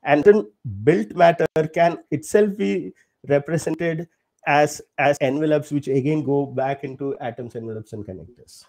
and 0.02 0.24
then 0.24 0.50
built 0.84 1.14
matter 1.14 1.46
can 1.74 1.98
itself 2.10 2.56
be 2.56 2.92
represented 3.28 4.08
as 4.46 4.80
as 4.98 5.18
envelopes 5.20 5.70
which 5.70 5.88
again 5.88 6.24
go 6.24 6.46
back 6.46 6.82
into 6.84 7.16
atoms 7.18 7.56
envelopes 7.56 7.92
and 7.92 8.06
connectors. 8.06 8.64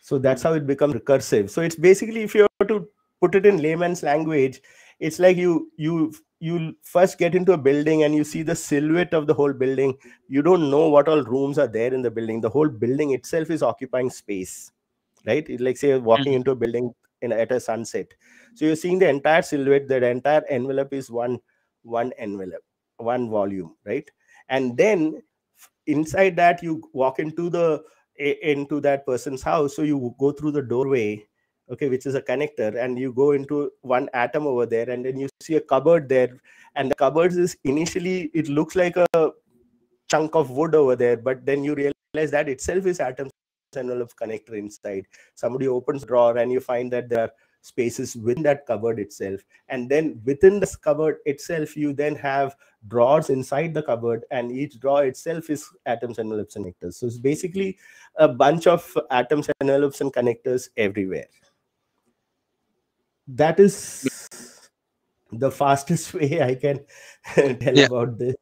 So 0.00 0.18
that's 0.18 0.42
how 0.42 0.54
it 0.54 0.66
becomes 0.66 0.94
recursive. 0.94 1.50
So 1.50 1.60
it's 1.60 1.76
basically 1.76 2.22
if 2.22 2.34
you 2.34 2.46
were 2.58 2.66
to 2.66 2.88
put 3.20 3.34
it 3.34 3.46
in 3.46 3.62
layman's 3.62 4.02
language 4.02 4.60
it's 5.00 5.18
like 5.18 5.36
you 5.36 5.70
you 5.76 6.12
you 6.40 6.74
first 6.82 7.18
get 7.18 7.34
into 7.34 7.52
a 7.52 7.58
building 7.58 8.04
and 8.04 8.14
you 8.14 8.24
see 8.24 8.42
the 8.42 8.54
silhouette 8.54 9.12
of 9.12 9.26
the 9.26 9.34
whole 9.34 9.52
building. 9.52 9.92
You 10.28 10.40
don't 10.40 10.70
know 10.70 10.88
what 10.88 11.08
all 11.08 11.24
rooms 11.24 11.58
are 11.58 11.66
there 11.66 11.92
in 11.92 12.00
the 12.00 12.12
building. 12.12 12.40
The 12.40 12.48
whole 12.48 12.68
building 12.68 13.10
itself 13.10 13.50
is 13.50 13.60
occupying 13.60 14.08
space 14.08 14.70
right? 15.26 15.48
It's 15.48 15.62
like 15.62 15.76
say 15.76 15.96
walking 15.98 16.26
mm-hmm. 16.26 16.36
into 16.36 16.50
a 16.52 16.56
building 16.56 16.94
in 17.22 17.32
at 17.32 17.52
a 17.52 17.60
sunset. 17.60 18.06
So 18.54 18.64
you're 18.64 18.76
seeing 18.76 18.98
the 18.98 19.08
entire 19.08 19.42
silhouette 19.42 19.88
that 19.88 20.02
entire 20.02 20.44
envelope 20.48 20.92
is 20.92 21.10
one 21.10 21.38
one 21.82 22.12
envelope 22.18 22.64
one 22.96 23.30
volume 23.30 23.74
right? 23.84 24.08
And 24.48 24.76
then 24.76 25.22
inside 25.86 26.36
that 26.36 26.62
you 26.62 26.82
walk 26.92 27.18
into 27.18 27.50
the 27.50 27.82
into 28.18 28.80
that 28.80 29.06
person's 29.06 29.42
house. 29.42 29.76
So 29.76 29.82
you 29.82 30.14
go 30.18 30.32
through 30.32 30.52
the 30.52 30.62
doorway 30.62 31.24
okay 31.70 31.88
which 31.88 32.06
is 32.06 32.14
a 32.14 32.22
connector 32.22 32.82
and 32.82 32.98
you 32.98 33.12
go 33.12 33.32
into 33.32 33.70
one 33.82 34.08
atom 34.14 34.46
over 34.46 34.66
there 34.66 34.88
and 34.90 35.04
then 35.04 35.18
you 35.18 35.28
see 35.40 35.56
a 35.56 35.60
cupboard 35.60 36.08
there 36.08 36.30
and 36.76 36.90
the 36.90 36.94
cupboard 36.94 37.32
is 37.32 37.56
initially 37.64 38.30
it 38.34 38.48
looks 38.48 38.76
like 38.76 38.96
a 38.96 39.30
chunk 40.10 40.34
of 40.34 40.50
wood 40.50 40.74
over 40.74 40.96
there 40.96 41.16
but 41.16 41.44
then 41.44 41.62
you 41.62 41.74
realize 41.74 42.30
that 42.30 42.48
itself 42.48 42.86
is 42.86 43.00
atom 43.00 43.28
envelope 43.76 44.12
connector 44.20 44.54
inside. 44.56 45.06
Somebody 45.34 45.68
opens 45.68 46.04
drawer 46.04 46.38
and 46.38 46.50
you 46.50 46.60
find 46.60 46.92
that 46.92 47.08
there 47.08 47.20
are 47.20 47.30
spaces 47.60 48.16
within 48.16 48.42
that 48.44 48.66
cupboard 48.66 48.98
itself. 48.98 49.40
And 49.68 49.90
then 49.90 50.20
within 50.24 50.60
this 50.60 50.76
cupboard 50.76 51.18
itself 51.26 51.76
you 51.76 51.92
then 51.92 52.14
have 52.16 52.56
drawers 52.86 53.30
inside 53.30 53.74
the 53.74 53.82
cupboard 53.82 54.24
and 54.30 54.52
each 54.52 54.80
drawer 54.80 55.04
itself 55.04 55.50
is 55.50 55.68
atoms 55.84 56.18
and 56.18 56.26
envelopes 56.26 56.56
and 56.56 56.64
connectors. 56.64 56.94
So 56.94 57.06
it's 57.06 57.18
basically 57.18 57.78
a 58.16 58.28
bunch 58.28 58.66
of 58.66 58.96
atoms 59.10 59.48
and 59.48 59.70
envelopes 59.70 60.00
and 60.00 60.12
connectors 60.12 60.68
everywhere 60.76 61.26
that 63.28 63.60
is 63.60 64.08
the 65.32 65.50
fastest 65.50 66.14
way 66.18 66.42
i 66.42 66.54
can 66.54 66.80
tell 67.58 67.76
yeah. 67.76 67.86
about 67.86 68.18
this. 68.18 68.34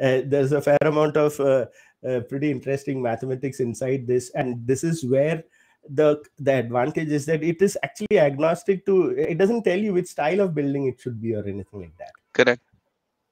Uh, 0.00 0.22
there's 0.24 0.52
a 0.52 0.60
fair 0.60 0.78
amount 0.82 1.16
of 1.16 1.38
uh, 1.40 1.66
uh, 2.08 2.20
pretty 2.28 2.50
interesting 2.50 3.02
mathematics 3.02 3.60
inside 3.60 4.06
this 4.06 4.30
and 4.30 4.66
this 4.66 4.82
is 4.82 5.04
where 5.04 5.44
the 5.90 6.22
the 6.38 6.52
advantage 6.52 7.08
is 7.08 7.26
that 7.26 7.42
it 7.42 7.60
is 7.60 7.76
actually 7.82 8.18
agnostic 8.18 8.86
to 8.86 9.10
it 9.10 9.36
doesn't 9.36 9.62
tell 9.64 9.78
you 9.78 9.92
which 9.92 10.06
style 10.06 10.40
of 10.40 10.54
building 10.54 10.86
it 10.86 11.00
should 11.00 11.20
be 11.20 11.34
or 11.34 11.44
anything 11.44 11.80
like 11.80 11.96
that. 11.98 12.12
Correct. 12.32 12.62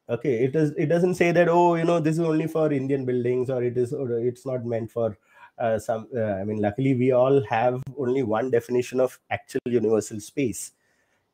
Okay 0.09 0.45
it 0.45 0.53
does 0.53 0.73
it 0.73 0.87
doesn't 0.87 1.15
say 1.15 1.33
that 1.33 1.49
oh 1.49 1.77
you 1.77 1.85
know 1.85 2.01
this 2.01 2.15
is 2.15 2.21
only 2.21 2.49
for 2.49 2.73
indian 2.73 3.05
buildings 3.05 3.49
or 3.49 3.63
it 3.63 3.79
is 3.79 3.93
or 3.93 4.11
it's 4.19 4.45
not 4.45 4.65
meant 4.65 4.91
for 4.91 5.17
uh, 5.59 5.79
some 5.79 6.09
uh, 6.17 6.35
i 6.35 6.45
mean 6.45 6.61
luckily 6.61 6.95
we 6.95 7.13
all 7.13 7.43
have 7.45 7.81
only 7.97 8.23
one 8.25 8.51
definition 8.51 8.99
of 8.99 9.19
actual 9.31 9.61
universal 9.67 10.19
space 10.19 10.73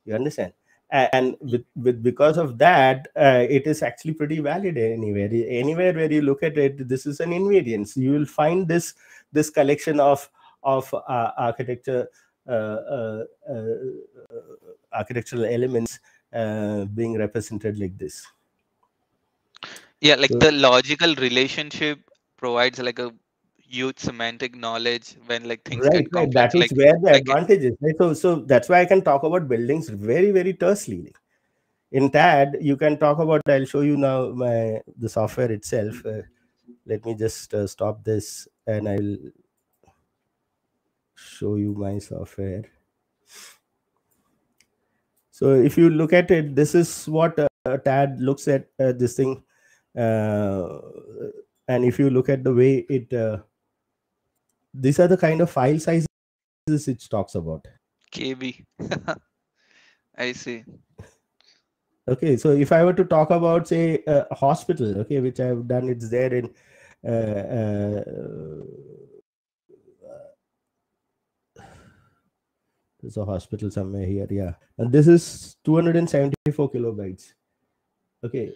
you 0.07 0.15
understand? 0.15 0.53
And 0.89 1.35
with, 1.41 1.65
with 1.75 2.01
because 2.01 2.37
of 2.37 2.57
that 2.59 3.09
uh, 3.15 3.45
it 3.49 3.67
is 3.67 3.83
actually 3.83 4.13
pretty 4.13 4.39
valid 4.39 4.77
anywhere. 4.77 5.29
Anywhere 5.31 5.93
where 5.93 6.11
you 6.11 6.21
look 6.21 6.43
at 6.43 6.57
it 6.57 6.87
this 6.87 7.05
is 7.05 7.19
an 7.19 7.31
invariance. 7.31 7.97
You 7.97 8.11
will 8.11 8.25
find 8.25 8.67
this 8.67 8.93
this 9.33 9.49
collection 9.49 9.99
of 9.99 10.29
of 10.63 10.93
uh, 10.93 11.31
architecture 11.37 12.07
uh, 12.47 12.51
uh, 12.51 13.23
architectural 14.93 15.43
elements 15.43 15.99
being 16.95 17.17
represented 17.17 17.77
like 17.77 17.97
this. 17.97 18.25
Yeah 19.99 20.15
like 20.15 20.31
so, 20.31 20.37
the 20.37 20.53
logical 20.53 21.15
relationship 21.15 21.99
provides 22.37 22.79
like 22.79 22.99
a 22.99 23.11
huge 23.67 23.99
semantic 23.99 24.55
knowledge 24.55 25.15
when 25.25 25.47
like 25.47 25.63
things 25.63 25.85
right, 25.85 26.03
get 26.03 26.11
complex. 26.11 26.53
That 26.53 26.55
is 26.55 26.71
like, 26.71 26.71
where 26.71 26.93
the 26.93 27.11
like 27.11 27.21
advantage 27.21 27.63
is. 27.63 27.75
Right? 27.81 27.95
So, 27.97 28.13
so 28.13 28.35
that's 28.35 28.69
why 28.69 28.81
I 28.81 28.85
can 28.85 29.01
talk 29.01 29.23
about 29.23 29.47
buildings 29.47 29.89
very, 29.89 30.31
very 30.31 30.53
tersely. 30.53 31.13
In 31.91 32.09
TAD, 32.09 32.57
you 32.61 32.75
can 32.75 32.97
talk 32.97 33.19
about. 33.19 33.41
I'll 33.47 33.65
show 33.65 33.81
you 33.81 33.97
now 33.97 34.29
my 34.29 34.81
the 34.97 35.09
software 35.09 35.51
itself. 35.51 36.05
Uh, 36.05 36.21
let 36.85 37.05
me 37.05 37.15
just 37.15 37.53
uh, 37.53 37.67
stop 37.67 38.03
this, 38.03 38.47
and 38.65 38.89
I'll 38.89 39.17
show 41.15 41.55
you 41.55 41.73
my 41.73 41.97
software. 41.99 42.65
So 45.31 45.53
if 45.53 45.77
you 45.77 45.89
look 45.89 46.13
at 46.13 46.31
it, 46.31 46.55
this 46.55 46.73
is 46.73 47.07
what 47.07 47.37
uh, 47.39 47.77
TAD 47.77 48.19
looks 48.19 48.47
at 48.47 48.67
uh, 48.79 48.91
this 48.91 49.15
thing. 49.15 49.43
Uh, 49.95 50.79
and 51.67 51.85
if 51.85 51.99
you 51.99 52.09
look 52.09 52.27
at 52.27 52.43
the 52.43 52.53
way 52.53 52.85
it, 52.89 53.13
uh, 53.13 53.37
these 54.73 54.99
are 54.99 55.07
the 55.07 55.17
kind 55.17 55.41
of 55.41 55.49
file 55.49 55.79
sizes 55.79 56.07
it 56.67 57.03
talks 57.09 57.35
about. 57.35 57.65
KB. 58.11 58.65
I 60.17 60.31
see. 60.31 60.63
Okay, 62.07 62.37
so 62.37 62.51
if 62.51 62.71
I 62.71 62.83
were 62.83 62.93
to 62.93 63.03
talk 63.03 63.31
about, 63.31 63.67
say, 63.67 64.01
a 64.07 64.33
hospital, 64.33 64.99
okay, 65.01 65.19
which 65.19 65.39
I've 65.39 65.67
done, 65.67 65.89
it's 65.89 66.09
there 66.09 66.33
in 66.33 66.49
uh, 67.05 67.09
uh, 67.09 68.63
there's 73.01 73.17
a 73.17 73.25
hospital 73.25 73.69
somewhere 73.69 74.05
here 74.05 74.27
yeah 74.29 74.53
and 74.77 74.91
this 74.91 75.07
is 75.07 75.55
274 75.63 76.71
kilobytes 76.71 77.33
okay 78.23 78.51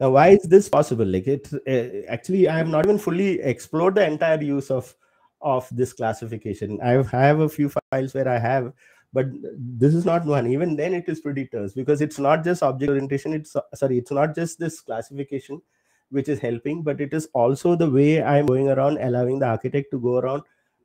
now 0.00 0.10
why 0.10 0.28
is 0.28 0.42
this 0.44 0.68
possible 0.68 1.04
like 1.04 1.26
it 1.26 1.48
uh, 1.68 2.10
actually 2.10 2.48
i 2.48 2.56
have 2.56 2.68
not 2.68 2.86
even 2.86 2.98
fully 2.98 3.40
explored 3.40 3.94
the 3.94 4.04
entire 4.04 4.40
use 4.40 4.70
of 4.70 4.94
of 5.42 5.68
this 5.70 5.92
classification. 5.92 6.80
I 6.82 7.02
have 7.10 7.40
a 7.40 7.48
few 7.48 7.68
files 7.68 8.14
where 8.14 8.28
i 8.28 8.38
have 8.38 8.72
but 9.12 9.26
this 9.56 9.94
is 9.94 10.06
not 10.06 10.24
one. 10.24 10.46
Even 10.46 10.74
then 10.74 10.94
it 10.94 11.04
is 11.06 11.20
pretty 11.20 11.46
terse 11.46 11.74
because 11.74 12.00
it's 12.00 12.18
not 12.18 12.44
just 12.44 12.62
object 12.62 12.90
orientation. 12.90 13.34
It's 13.34 13.54
sorry 13.74 13.98
it's 13.98 14.10
not 14.10 14.34
just 14.34 14.58
this 14.58 14.80
classification 14.80 15.60
which 16.08 16.28
is 16.28 16.38
helping 16.38 16.82
but 16.82 17.00
it 17.00 17.14
is 17.14 17.26
also 17.32 17.74
the 17.74 17.88
way 17.88 18.22
i'm 18.22 18.44
going 18.44 18.68
around 18.68 18.98
allowing 18.98 19.38
the 19.38 19.46
architect 19.46 19.90
to 19.90 19.98
go 19.98 20.18
around 20.18 20.42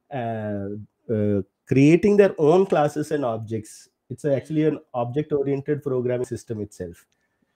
uh, 0.10 0.70
uh, 1.14 1.42
creating 1.68 2.16
their 2.16 2.34
own 2.38 2.66
classes 2.66 3.12
and 3.12 3.26
objects. 3.26 3.90
It's 4.10 4.24
actually 4.24 4.64
an 4.64 4.80
object 4.94 5.34
oriented 5.34 5.84
programming 5.84 6.26
system 6.26 6.62
itself. 6.62 7.06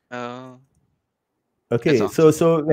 Uh, 0.09 0.55
okay 1.71 1.97
so 2.09 2.31
so 2.31 2.67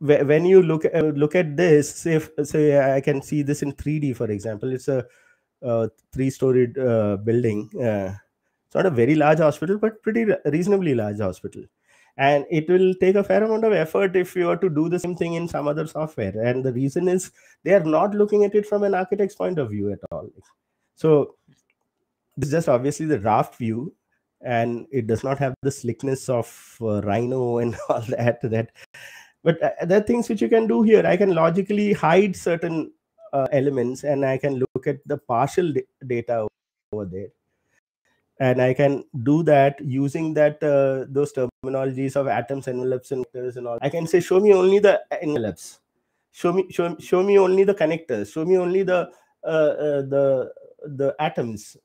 when 0.00 0.44
you 0.44 0.62
look 0.62 0.84
uh, 0.84 1.12
look 1.14 1.34
at 1.34 1.56
this 1.56 2.04
if, 2.04 2.30
say 2.42 2.94
i 2.94 3.00
can 3.00 3.22
see 3.22 3.42
this 3.42 3.62
in 3.62 3.72
3d 3.72 4.16
for 4.16 4.30
example 4.30 4.72
it's 4.72 4.88
a 4.88 5.06
three 6.12 6.30
storied 6.30 6.78
uh, 6.78 7.16
building. 7.16 7.70
Uh, 7.76 8.14
it's 8.66 8.74
not 8.74 8.86
a 8.86 8.90
very 8.90 9.14
large 9.14 9.38
hospital, 9.38 9.78
but 9.78 10.02
pretty 10.02 10.26
reasonably 10.46 10.94
large 10.94 11.20
hospital. 11.20 11.62
And 12.16 12.44
it 12.50 12.68
will 12.68 12.94
take 13.00 13.16
a 13.16 13.24
fair 13.24 13.42
amount 13.42 13.64
of 13.64 13.72
effort 13.72 14.14
if 14.14 14.36
you 14.36 14.46
were 14.46 14.56
to 14.56 14.70
do 14.70 14.88
the 14.88 15.00
same 15.00 15.16
thing 15.16 15.34
in 15.34 15.48
some 15.48 15.66
other 15.66 15.86
software. 15.86 16.32
And 16.38 16.64
the 16.64 16.72
reason 16.72 17.08
is 17.08 17.32
they 17.64 17.74
are 17.74 17.82
not 17.82 18.14
looking 18.14 18.44
at 18.44 18.54
it 18.54 18.66
from 18.66 18.84
an 18.84 18.94
architect's 18.94 19.34
point 19.34 19.58
of 19.58 19.70
view 19.70 19.92
at 19.92 19.98
all. 20.12 20.30
So 20.94 21.34
this 22.36 22.48
is 22.48 22.52
just 22.52 22.68
obviously 22.68 23.06
the 23.06 23.18
draft 23.18 23.56
view, 23.56 23.94
and 24.42 24.86
it 24.92 25.08
does 25.08 25.24
not 25.24 25.38
have 25.38 25.54
the 25.62 25.72
slickness 25.72 26.28
of 26.28 26.76
uh, 26.80 27.00
Rhino 27.02 27.58
and 27.58 27.76
all 27.88 28.02
that. 28.02 28.40
That, 28.42 28.70
but 29.44 29.62
uh, 29.62 29.84
there 29.84 30.00
are 30.00 30.02
things 30.02 30.28
which 30.28 30.40
you 30.40 30.48
can 30.48 30.66
do 30.66 30.82
here. 30.82 31.06
I 31.06 31.16
can 31.16 31.34
logically 31.34 31.92
hide 31.92 32.34
certain 32.34 32.90
uh, 33.34 33.46
elements 33.52 34.02
and 34.02 34.24
I 34.24 34.38
can 34.38 34.58
look 34.58 34.86
at 34.86 35.06
the 35.06 35.18
partial 35.18 35.72
data 36.06 36.48
over 36.92 37.04
there. 37.04 37.28
And 38.40 38.60
I 38.60 38.74
can 38.74 39.04
do 39.22 39.42
that 39.44 39.78
using 39.84 40.34
that 40.34 40.60
uh, 40.62 41.06
those 41.08 41.32
terminologies 41.32 42.16
of 42.16 42.26
atoms, 42.26 42.66
envelopes, 42.66 43.12
and 43.12 43.24
connectors 43.32 43.56
and 43.56 43.68
all. 43.68 43.78
I 43.80 43.90
can 43.90 44.08
say, 44.08 44.20
show 44.20 44.40
me 44.40 44.52
only 44.52 44.80
the 44.80 45.00
envelopes. 45.22 45.78
Show 46.32 46.52
me, 46.52 46.66
show, 46.70 46.96
show 46.98 47.22
me 47.22 47.38
only 47.38 47.62
the 47.62 47.74
connectors. 47.74 48.32
Show 48.32 48.44
me 48.44 48.58
only 48.58 48.82
the 48.82 49.08
uh, 49.44 49.46
uh 49.46 50.02
the 50.02 50.52
the 50.82 51.14
atoms. 51.20 51.76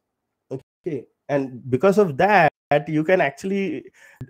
Okay, 0.51 1.05
and 1.27 1.61
because 1.69 1.99
of 1.99 2.17
that, 2.17 2.51
you 2.87 3.03
can 3.03 3.21
actually 3.21 3.85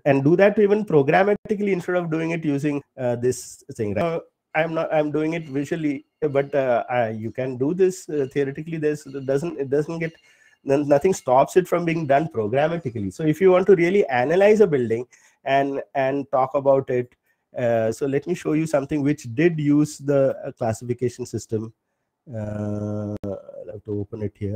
and 0.06 0.24
do 0.24 0.36
that 0.36 0.58
even 0.60 0.86
programmatically 0.86 1.72
instead 1.72 1.96
of 1.96 2.10
doing 2.10 2.32
it 2.32 2.46
using 2.46 2.82
uh, 2.98 3.16
this 3.16 3.64
thing. 3.76 3.94
Right? 3.96 4.22
I'm 4.56 4.74
not. 4.74 4.92
I'm 4.94 5.12
doing 5.12 5.34
it 5.34 5.48
visually, 5.48 6.06
but 6.22 6.54
uh, 6.56 6.84
I, 6.90 7.10
you 7.10 7.32
can 7.32 7.58
do 7.58 7.74
this 7.74 8.10
uh, 8.10 8.28
theoretically. 8.34 8.78
It 8.78 9.26
doesn't 9.26 9.60
it 9.60 9.70
doesn't 9.70 10.00
get 10.00 10.14
then 10.64 10.88
nothing 10.88 11.14
stops 11.14 11.56
it 11.56 11.68
from 11.68 11.86
being 11.86 12.06
done 12.08 12.28
programmatically. 12.28 13.14
So 13.14 13.24
if 13.24 13.40
you 13.40 13.52
want 13.52 13.68
to 13.68 13.76
really 13.76 14.06
analyze 14.08 14.62
a 14.62 14.68
building 14.68 15.06
and 15.44 15.82
and 15.94 16.26
talk 16.32 16.56
about 16.56 16.90
it, 16.90 17.14
uh, 17.58 17.92
so 17.92 18.06
let 18.06 18.26
me 18.26 18.34
show 18.34 18.54
you 18.54 18.66
something 18.66 19.02
which 19.04 19.28
did 19.36 19.60
use 19.60 19.98
the 19.98 20.36
uh, 20.46 20.52
classification 20.54 21.26
system. 21.26 21.74
Uh, 22.34 23.16
I'll 23.24 23.72
have 23.74 23.84
to 23.86 24.00
open 24.00 24.24
it 24.24 24.36
here. 24.38 24.56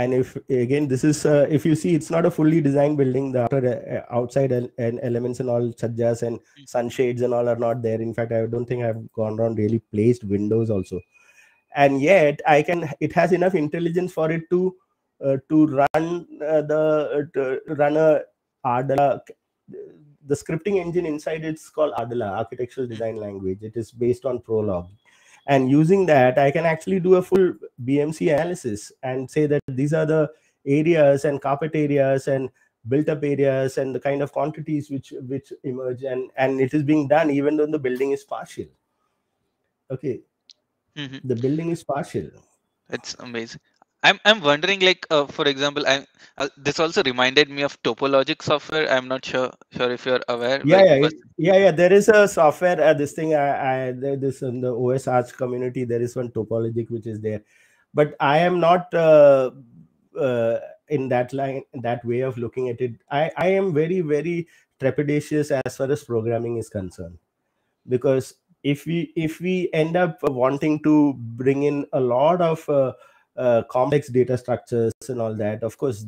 And 0.00 0.12
if 0.12 0.36
again 0.50 0.88
this 0.88 1.04
is 1.08 1.24
uh, 1.24 1.46
if 1.48 1.64
you 1.64 1.74
see 1.76 1.94
it's 1.94 2.10
not 2.10 2.26
a 2.26 2.30
fully 2.30 2.60
designed 2.60 2.96
building. 2.98 3.30
The 3.32 3.42
outer, 3.44 4.04
uh, 4.10 4.14
outside 4.14 4.52
and 4.52 5.00
elements 5.02 5.40
and 5.40 5.48
all 5.48 5.72
sajjas 5.82 6.22
and 6.22 6.40
hmm. 6.56 6.64
sunshades 6.66 7.22
and 7.22 7.32
all 7.32 7.48
are 7.48 7.62
not 7.66 7.80
there. 7.80 8.00
In 8.00 8.12
fact 8.12 8.32
i 8.32 8.44
don't 8.46 8.66
think 8.66 8.82
i've 8.84 9.12
gone 9.12 9.38
around 9.38 9.58
really 9.58 9.78
placed 9.78 10.24
windows 10.24 10.68
also. 10.68 11.00
And 11.76 12.00
yet 12.00 12.40
i 12.46 12.60
can 12.62 12.90
it 13.00 13.12
has 13.12 13.32
enough 13.32 13.54
intelligence 13.54 14.12
for 14.12 14.30
it 14.32 14.50
to 14.50 14.74
uh, 15.24 15.36
to 15.48 15.66
run 15.66 16.26
uh, 16.42 16.62
the 16.72 16.82
uh, 17.16 17.22
to 17.34 17.74
run 17.74 17.96
a 17.96 18.22
ardala 18.66 19.20
the 20.26 20.34
scripting 20.34 20.80
engine 20.80 21.06
inside 21.06 21.44
it's 21.44 21.70
called 21.70 21.94
ardala 21.94 22.30
architectural 22.42 22.88
design 22.88 23.16
language. 23.16 23.62
It 23.62 23.76
is 23.76 23.92
based 23.92 24.24
on 24.24 24.40
prolog 24.40 24.88
and 25.46 25.70
using 25.70 26.06
that 26.06 26.38
i 26.38 26.50
can 26.50 26.64
actually 26.64 27.00
do 27.00 27.16
a 27.16 27.22
full 27.22 27.54
bmc 27.84 28.32
analysis 28.32 28.92
and 29.02 29.30
say 29.30 29.46
that 29.46 29.62
these 29.68 29.92
are 29.92 30.06
the 30.06 30.30
areas 30.66 31.24
and 31.24 31.42
carpet 31.42 31.72
areas 31.74 32.28
and 32.28 32.50
built 32.88 33.08
up 33.08 33.24
areas 33.24 33.78
and 33.78 33.94
the 33.94 34.00
kind 34.00 34.22
of 34.22 34.32
quantities 34.32 34.90
which 34.90 35.12
which 35.28 35.52
emerge 35.62 36.02
and 36.02 36.30
and 36.36 36.60
it 36.60 36.74
is 36.74 36.82
being 36.82 37.08
done 37.08 37.30
even 37.30 37.56
though 37.56 37.66
the 37.66 37.78
building 37.78 38.12
is 38.12 38.24
partial. 38.24 38.66
Okay. 39.90 40.20
Mm-hmm. 40.96 41.26
the 41.26 41.34
building 41.34 41.70
is 41.70 41.82
partial. 41.82 42.30
It's 42.90 43.14
amazing 43.18 43.60
I'm 44.04 44.20
I'm 44.24 44.40
wondering 44.40 44.80
like 44.80 45.06
uh, 45.10 45.26
for 45.26 45.46
example 45.48 45.86
I 45.86 46.06
uh, 46.36 46.48
this 46.56 46.78
also 46.78 47.02
reminded 47.02 47.48
me 47.48 47.62
of 47.62 47.80
topologic 47.82 48.42
software. 48.42 48.90
I'm 48.90 49.08
not 49.08 49.24
sure 49.24 49.52
sure 49.76 49.90
if 49.90 50.04
you're 50.04 50.20
aware. 50.28 50.60
Yeah, 50.64 50.84
yeah, 50.84 51.00
but... 51.00 51.12
yeah, 51.38 51.56
yeah. 51.56 51.70
There 51.70 51.92
is 51.92 52.08
a 52.08 52.26
software. 52.28 52.80
Uh, 52.82 52.92
this 52.92 53.12
thing 53.12 53.34
I, 53.34 53.88
I 53.88 53.92
this 53.92 54.42
in 54.42 54.60
the 54.60 54.72
OSArch 54.72 55.36
community. 55.36 55.84
There 55.84 56.02
is 56.02 56.16
one 56.16 56.30
topologic 56.30 56.90
which 56.90 57.06
is 57.06 57.20
there, 57.20 57.42
but 57.94 58.14
I 58.20 58.38
am 58.38 58.60
not 58.60 58.92
uh, 58.92 59.52
uh, 60.20 60.58
in 60.88 61.08
that 61.08 61.32
line 61.32 61.62
that 61.82 62.04
way 62.04 62.20
of 62.20 62.36
looking 62.36 62.68
at 62.68 62.80
it. 62.80 62.92
I 63.10 63.30
I 63.36 63.48
am 63.48 63.72
very 63.72 64.00
very 64.00 64.48
trepidatious 64.80 65.50
as 65.64 65.76
far 65.76 65.90
as 65.90 66.04
programming 66.04 66.58
is 66.58 66.68
concerned 66.68 67.16
because 67.88 68.34
if 68.64 68.86
we 68.86 69.12
if 69.14 69.40
we 69.40 69.70
end 69.72 69.96
up 69.96 70.18
wanting 70.24 70.82
to 70.82 71.14
bring 71.42 71.62
in 71.62 71.86
a 71.92 72.00
lot 72.00 72.40
of 72.42 72.68
uh, 73.36 73.62
complex 73.68 74.08
data 74.08 74.38
structures 74.38 74.92
and 75.08 75.20
all 75.20 75.34
that. 75.34 75.62
Of 75.62 75.78
course, 75.78 76.06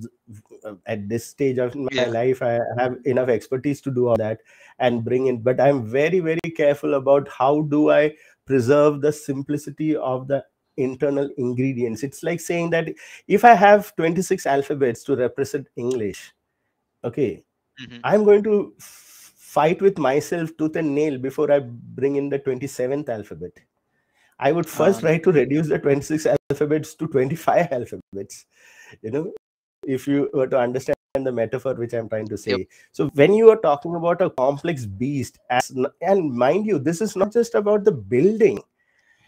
uh, 0.65 0.75
at 0.87 1.09
this 1.09 1.27
stage 1.27 1.59
of 1.59 1.75
my 1.75 1.89
yeah. 1.93 2.07
life, 2.07 2.43
I 2.43 2.61
have 2.79 2.99
enough 3.05 3.29
expertise 3.29 3.81
to 3.83 3.91
do 3.91 4.09
all 4.09 4.17
that 4.17 4.41
and 4.79 5.05
bring 5.05 5.27
in. 5.27 5.39
But 5.43 5.61
I'm 5.61 5.87
very, 5.87 6.21
very 6.21 6.51
careful 6.57 6.95
about 6.95 7.29
how 7.29 7.63
do 7.63 7.91
I 7.91 8.15
preserve 8.47 9.01
the 9.01 9.13
simplicity 9.13 9.97
of 9.97 10.29
the 10.29 10.45
internal 10.77 11.29
ingredients. 11.39 12.03
It's 12.03 12.23
like 12.23 12.41
saying 12.41 12.71
that 12.71 12.89
if 13.27 13.45
I 13.45 13.55
have 13.55 13.95
26 13.97 14.47
alphabets 14.47 15.03
to 15.05 15.17
represent 15.17 15.67
English, 15.77 16.33
okay, 17.03 17.43
mm-hmm. 17.81 17.99
I'm 18.05 18.25
going 18.25 18.43
to 18.45 18.75
fight 18.79 19.81
with 19.81 19.99
myself 19.99 20.51
tooth 20.59 20.77
and 20.77 20.95
nail 20.95 21.19
before 21.19 21.51
I 21.51 21.61
bring 21.61 22.17
in 22.17 22.29
the 22.29 22.39
27th 22.39 23.09
alphabet 23.09 23.53
I 24.39 24.53
would 24.53 24.67
first 24.67 25.01
try 25.01 25.19
to 25.19 25.33
reduce 25.33 25.69
the 25.69 25.79
26 25.79 26.27
alphabets 26.51 26.95
to 26.97 27.07
25 27.07 27.69
alphabets. 27.73 28.47
You 29.03 29.11
know, 29.11 29.33
if 29.87 30.07
you 30.07 30.29
were 30.35 30.47
to 30.47 30.59
understand 30.59 30.97
the 31.15 31.33
metaphor 31.33 31.75
which 31.75 31.95
I'm 31.95 32.09
trying 32.09 32.29
to 32.29 32.37
say. 32.37 32.51
Yep. 32.51 32.61
So 32.93 33.09
when 33.15 33.33
you 33.33 33.51
are 33.51 33.57
talking 33.57 33.95
about 33.95 34.21
a 34.21 34.31
complex 34.31 34.85
beast, 34.85 35.39
as 35.49 35.73
and 36.03 36.33
mind 36.33 36.67
you, 36.67 36.79
this 36.79 37.01
is 37.01 37.17
not 37.17 37.33
just 37.33 37.55
about 37.55 37.85
the 37.85 37.93
building. 37.93 38.63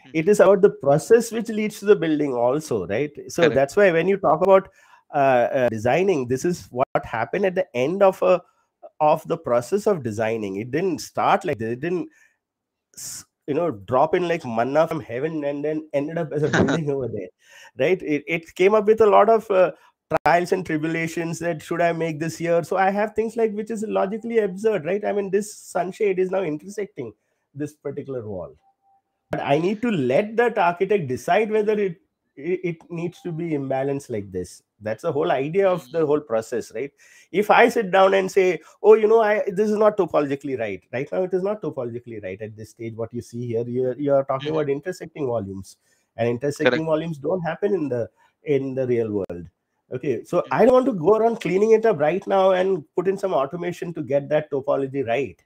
Hmm. 0.03 0.11
It 0.13 0.29
is 0.29 0.41
about 0.41 0.61
the 0.61 0.71
process 0.71 1.33
which 1.33 1.49
leads 1.49 1.79
to 1.81 1.87
the 1.87 1.97
building 1.97 2.35
also, 2.35 2.87
right? 2.87 3.11
So 3.29 3.43
Correct. 3.43 3.55
that's 3.55 3.77
why 3.77 3.91
when 3.91 4.09
you 4.09 4.19
talk 4.19 4.43
about 4.43 4.69
uh, 5.15 5.49
uh, 5.53 5.69
designing, 5.71 6.29
this 6.29 6.45
is 6.45 6.69
what 6.71 7.05
happened 7.05 7.47
at 7.47 7.55
the 7.55 7.67
end 7.75 8.03
of 8.03 8.21
a 8.23 8.43
of 9.01 9.27
the 9.29 9.37
process 9.37 9.87
of 9.87 10.03
designing. 10.03 10.57
It 10.57 10.71
didn't 10.71 10.99
start 10.99 11.45
like 11.45 11.59
this. 11.59 11.73
It 11.73 11.81
didn't 11.81 12.09
you 13.49 13.55
know 13.55 13.71
drop 13.91 14.15
in 14.15 14.29
like 14.29 14.45
manna 14.45 14.87
from 14.87 15.01
heaven 15.01 15.43
and 15.45 15.65
then 15.65 15.89
ended 15.95 16.19
up 16.19 16.33
as 16.33 16.43
a 16.43 16.49
building 16.49 16.91
over 16.91 17.09
there 17.09 17.29
right? 17.79 18.03
It, 18.03 18.25
it 18.27 18.55
came 18.55 18.75
up 18.75 18.87
with 18.87 19.01
a 19.01 19.07
lot 19.07 19.29
of 19.29 19.51
uh, 19.51 19.73
trials 20.25 20.53
and 20.53 20.65
tribulations 20.65 21.39
that 21.39 21.63
should 21.63 21.81
i 21.81 21.93
make 21.93 22.19
this 22.21 22.41
year? 22.41 22.63
So 22.63 22.77
i 22.77 22.91
have 22.91 23.15
things 23.15 23.37
like 23.37 23.53
which 23.53 23.71
is 23.71 23.85
logically 23.89 24.39
absurd 24.39 24.85
right? 24.85 25.05
I 25.05 25.13
mean 25.13 25.31
this 25.31 25.57
sunshade 25.57 26.19
is 26.19 26.31
now 26.31 26.43
intersecting 26.43 27.13
this 27.55 27.75
particular 27.75 28.27
wall. 28.27 28.55
But 29.31 29.41
i 29.41 29.59
need 29.59 29.83
to 29.83 29.91
let 29.91 30.37
that 30.37 30.59
architect 30.59 31.09
decide 31.09 31.51
whether 31.51 31.79
it 31.79 31.97
it 32.39 32.91
needs 32.91 33.21
to 33.23 33.33
be 33.33 33.51
imbalanced 33.51 34.11
like 34.11 34.31
this. 34.31 34.63
That's 34.81 35.03
the 35.03 35.11
whole 35.11 35.33
idea 35.33 35.69
of 35.69 35.91
the 35.91 36.07
whole 36.07 36.21
process 36.21 36.73
right? 36.75 36.93
If 37.33 37.51
i 37.51 37.69
sit 37.69 37.91
down 37.91 38.15
and 38.15 38.31
say 38.31 38.61
oh 38.83 38.95
you 38.95 39.09
know 39.09 39.21
i 39.21 39.43
this 39.49 39.71
is 39.71 39.77
not 39.77 39.97
topologically 39.97 40.59
right. 40.59 40.83
Right 40.93 41.09
now 41.11 41.25
it 41.25 41.35
is 41.35 41.43
not 41.43 41.61
topologically 41.61 42.23
right 42.23 42.41
at 42.41 42.57
this 42.57 42.71
stage 42.71 42.95
what 42.95 43.13
you 43.13 43.23
see 43.23 43.47
here. 43.47 43.65
You're, 43.67 43.99
you're 43.99 44.25
talking 44.25 44.49
mm-hmm. 44.49 44.59
about 44.59 44.71
intersecting 44.71 45.27
volumes 45.27 45.77
and 46.17 46.29
intersecting 46.29 46.71
Correct. 46.71 46.87
volumes 46.87 47.19
don't 47.19 47.43
happen 47.43 47.75
in 47.75 47.89
the 47.89 48.09
in 48.45 48.75
the 48.75 48.87
real 48.87 49.11
world. 49.11 49.49
Okay 49.93 50.23
so 50.25 50.45
i 50.53 50.65
don't 50.65 50.75
want 50.75 50.87
to 50.87 50.93
go 50.93 51.17
around 51.17 51.41
cleaning 51.41 51.73
it 51.73 51.87
up 51.87 51.99
right 51.99 52.25
now 52.27 52.53
and 52.53 52.85
put 52.95 53.09
in 53.09 53.19
some 53.19 53.35
automation 53.35 53.93
to 53.95 54.03
get 54.03 54.29
that 54.29 54.51
topology 54.51 55.05
right. 55.07 55.43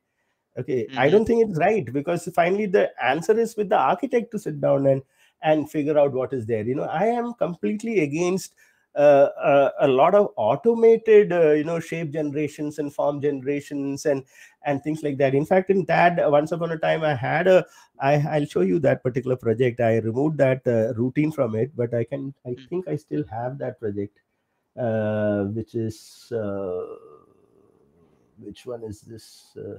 Okay 0.59 0.87
i 0.99 1.09
Mhm. 1.09 1.11
don't 1.13 1.25
think 1.25 1.49
it's 1.49 1.59
right 1.59 1.91
because 1.91 2.29
finally 2.35 2.67
the 2.67 2.91
answer 3.03 3.39
is 3.39 3.57
with 3.57 3.71
the 3.71 3.79
architect 3.79 4.31
to 4.33 4.39
sit 4.39 4.61
down 4.61 4.87
and 4.87 5.03
and 5.43 5.71
figure 5.71 5.99
out 5.99 6.13
what 6.13 6.33
is 6.33 6.47
there. 6.47 6.63
You 6.65 6.75
know 6.75 6.85
i 6.85 7.07
am 7.07 7.35
completely 7.35 8.01
against 8.01 8.55
uh, 8.95 9.29
uh, 9.51 9.71
a 9.81 9.89
lot 9.89 10.15
of 10.15 10.29
automated 10.37 11.33
uh, 11.33 11.53
you 11.53 11.65
know 11.65 11.81
shape 11.81 12.13
generations 12.13 12.79
and 12.79 12.93
form 12.95 13.21
generations 13.21 14.05
and 14.07 14.25
and 14.65 14.83
things 14.83 15.03
like 15.03 15.17
that. 15.19 15.35
In 15.35 15.47
fact 15.47 15.71
in 15.71 15.87
tad 15.87 16.21
once 16.31 16.53
upon 16.53 16.73
a 16.73 16.79
time 16.79 17.03
i 17.03 17.15
had 17.15 17.47
a 17.49 17.65
I, 18.01 18.15
i'll 18.37 18.47
show 18.47 18.61
you 18.61 18.79
that 18.81 19.03
particular 19.03 19.37
project. 19.37 19.81
I 19.81 19.99
removed 19.99 20.39
that 20.39 20.67
uh, 20.67 20.93
routine 20.95 21.33
from 21.33 21.55
it 21.57 21.75
but 21.77 21.95
i 21.95 22.05
can 22.05 22.35
i 22.47 22.57
Mm. 22.57 22.69
think 22.69 22.89
i 22.89 22.97
still 22.97 23.25
have 23.31 23.59
that 23.59 23.81
project 23.81 24.19
uh, 24.77 25.45
which 25.45 25.75
is 25.75 26.33
uh, 26.33 26.83
which 28.39 28.67
one 28.67 28.83
is 28.85 29.01
this 29.03 29.57
uh, 29.57 29.79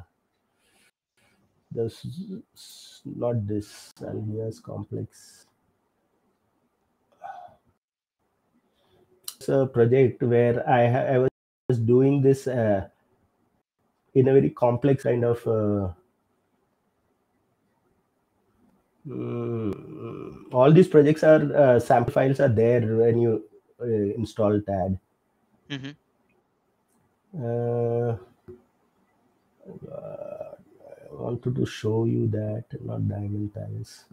this 1.72 3.02
not 3.06 3.46
this 3.48 3.94
Algiers 4.08 4.60
complex 4.60 5.48
a 9.50 9.68
project 9.68 10.24
where 10.24 10.68
I, 10.70 11.16
I 11.16 11.20
was 11.70 11.80
doing 11.80 12.22
this 12.22 12.48
uh, 12.48 12.88
in 14.16 14.28
a 14.28 14.34
very 14.34 14.50
complex 14.52 15.04
kind 15.04 15.26
of 15.26 15.48
uh, 15.48 15.90
mm, 19.08 20.54
all 20.54 20.72
these 20.72 20.88
projects 20.88 21.24
are 21.24 21.56
uh, 21.56 21.80
sample 21.80 22.14
files 22.14 22.40
are 22.40 22.50
there 22.50 22.82
when 22.82 23.20
you 23.20 23.44
uh, 23.82 23.86
install 24.22 24.62
tad 24.62 25.00
uh, 27.40 28.18
uh, 29.92 30.52
I 31.12 31.16
wanted 31.16 31.56
to 31.56 31.66
show 31.66 32.06
you 32.06 32.28
that 32.30 32.66
not 32.84 33.08
diamond 33.08 33.54
palace 33.54 34.06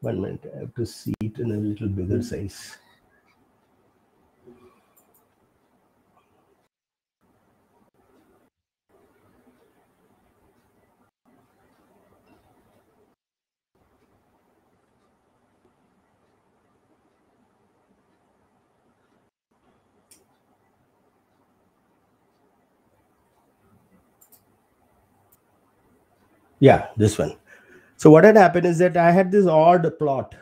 one 0.00 0.20
minute. 0.20 0.52
I 0.54 0.60
have 0.60 0.74
to 0.74 0.84
see 0.86 1.14
it 1.20 1.38
in 1.38 1.52
a 1.52 1.56
little 1.56 1.88
bigger 1.88 2.20
size. 2.22 2.78
Yeah 26.60 26.88
this 26.96 27.18
one 27.18 27.36
so 28.02 28.10
what 28.14 28.24
had 28.28 28.36
happened 28.40 28.66
is 28.70 28.78
that 28.82 28.96
i 28.96 29.10
had 29.20 29.30
this 29.36 29.46
odd 29.60 29.86
plot 30.02 30.34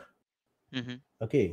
Mhm. 0.73 0.99
okay? 1.25 1.45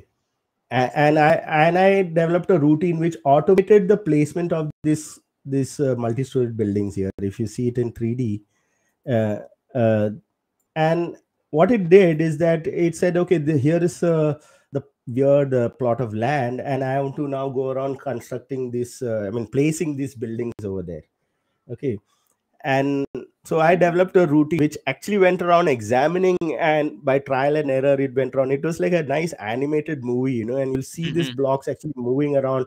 And 0.70 1.18
i 1.24 1.32
and 1.64 1.78
i 1.78 1.88
developed 2.02 2.50
a 2.54 2.58
routine 2.62 2.98
which 3.02 3.16
automated 3.32 3.86
the 3.90 3.96
placement 4.06 4.52
of 4.60 4.70
this 4.88 5.02
this 5.54 5.74
uh, 5.78 5.94
multi-storied 6.04 6.56
buildings 6.60 6.96
here 7.00 7.12
if 7.28 7.38
you 7.42 7.46
see 7.54 7.66
it 7.72 7.78
in 7.82 7.92
3d 7.98 8.26
uh, 9.16 9.36
uh, 9.82 10.10
and 10.74 11.16
what 11.58 11.70
it 11.76 11.88
did 11.90 12.20
is 12.28 12.38
that 12.38 12.66
it 12.86 12.96
said 13.02 13.16
okay 13.22 13.38
the, 13.50 13.56
here 13.66 13.82
is 13.88 14.02
uh, 14.02 14.34
the 14.72 14.82
weird 15.18 15.54
uh, 15.54 15.68
plot 15.82 16.00
of 16.06 16.14
land 16.24 16.60
and 16.72 16.82
i 16.90 16.94
want 17.00 17.14
to 17.20 17.28
now 17.36 17.44
go 17.60 17.66
around 17.74 18.00
constructing 18.00 18.70
this 18.76 19.00
uh, 19.02 19.20
i 19.28 19.30
mean 19.36 19.46
placing 19.58 19.94
these 20.00 20.16
buildings 20.24 20.64
over 20.64 20.82
there 20.82 21.04
okay? 21.70 21.98
And 22.64 23.06
so 23.44 23.60
i 23.60 23.74
developed 23.74 24.16
a 24.16 24.26
routine 24.26 24.58
which 24.60 24.76
actually 24.86 25.18
went 25.18 25.42
around 25.42 25.68
examining 25.68 26.36
and 26.58 27.04
by 27.04 27.18
trial 27.18 27.56
and 27.56 27.70
error 27.70 27.94
it 28.00 28.14
went 28.14 28.34
around 28.34 28.52
it 28.52 28.62
was 28.64 28.80
like 28.80 28.92
a 28.92 29.02
nice 29.02 29.32
animated 29.34 30.04
movie 30.04 30.32
you 30.34 30.44
know 30.44 30.56
and 30.56 30.72
you'll 30.72 30.82
see 30.90 31.10
these 31.10 31.30
Mhm. 31.30 31.36
blocks 31.42 31.68
actually 31.68 31.92
moving 31.96 32.36
around 32.36 32.66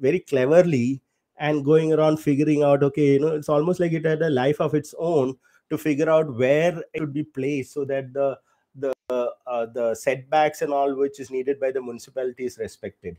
very 0.00 0.20
cleverly 0.20 1.02
and 1.38 1.64
going 1.64 1.92
around 1.92 2.18
figuring 2.18 2.62
out 2.62 2.82
okay 2.82 3.08
you 3.14 3.20
know 3.20 3.34
it's 3.36 3.48
almost 3.48 3.80
like 3.80 3.92
it 3.92 4.04
had 4.04 4.22
a 4.22 4.30
life 4.30 4.60
of 4.60 4.74
its 4.74 4.94
own 4.98 5.36
to 5.70 5.78
figure 5.78 6.08
out 6.10 6.34
where 6.36 6.82
it 6.92 7.00
would 7.00 7.12
be 7.12 7.24
placed 7.24 7.72
so 7.74 7.84
that 7.84 8.12
the 8.12 8.38
the 8.76 8.92
uh, 9.10 9.66
the 9.66 9.94
setbacks 9.94 10.62
and 10.62 10.72
all 10.72 10.94
which 10.94 11.20
is 11.20 11.30
needed 11.30 11.60
by 11.60 11.70
the 11.70 11.80
municipality 11.82 12.44
is 12.46 12.58
respected 12.58 13.18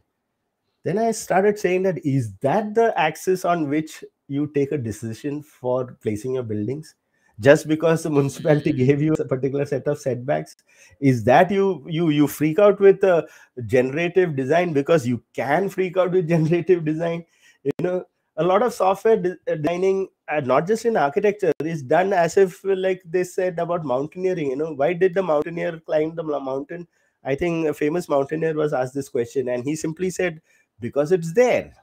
then 0.85 0.97
i 0.97 1.11
started 1.11 1.59
saying 1.59 1.83
that 1.83 1.97
is 2.05 2.33
that 2.47 2.73
the 2.75 2.93
axis 2.97 3.43
on 3.43 3.69
which 3.69 4.03
you 4.27 4.47
take 4.47 4.71
a 4.71 4.77
decision 4.77 5.41
for 5.43 5.97
placing 6.01 6.35
your 6.35 6.43
buildings? 6.43 6.95
Just 7.39 7.67
because 7.67 8.03
the 8.03 8.09
municipality 8.09 8.71
gave 8.85 9.01
you 9.01 9.13
a 9.13 9.25
particular 9.25 9.65
set 9.65 9.87
of 9.87 9.99
setbacks 9.99 10.55
is 11.01 11.23
that 11.25 11.51
you 11.51 11.85
you 11.87 12.09
you 12.09 12.27
freak 12.27 12.59
out 12.59 12.79
with 12.79 13.03
uh, 13.03 13.23
generative 13.65 14.35
design 14.35 14.73
because 14.73 15.07
you 15.07 15.21
can 15.33 15.69
freak 15.69 15.97
out 15.97 16.11
with 16.11 16.29
generative 16.35 16.85
design? 16.85 17.25
You 17.63 17.71
know 17.81 18.05
a 18.37 18.43
lot 18.43 18.63
of 18.63 18.73
software 18.73 19.37
uh, 19.47 19.55
designing 19.55 20.07
uh, 20.27 20.41
not 20.41 20.67
just 20.67 20.85
in 20.85 20.97
architecture 20.97 21.53
is 21.63 21.81
done 21.81 22.13
as 22.13 22.37
if 22.37 22.61
like 22.63 23.01
they 23.05 23.23
said 23.23 23.59
about 23.59 23.85
mountaineering 23.85 24.49
you 24.49 24.55
know 24.57 24.73
why 24.73 24.91
did 24.91 25.13
the 25.13 25.23
mountaineer 25.23 25.79
climb 25.79 26.15
the 26.15 26.23
mountain? 26.23 26.87
I 27.23 27.35
think 27.35 27.67
a 27.67 27.73
famous 27.73 28.07
mountaineer 28.07 28.53
was 28.53 28.71
asked 28.71 28.93
this 28.93 29.09
question 29.09 29.49
and 29.49 29.63
he 29.63 29.75
simply 29.75 30.09
said 30.09 30.41
because 30.79 31.11
it's 31.11 31.33
there. 31.33 31.73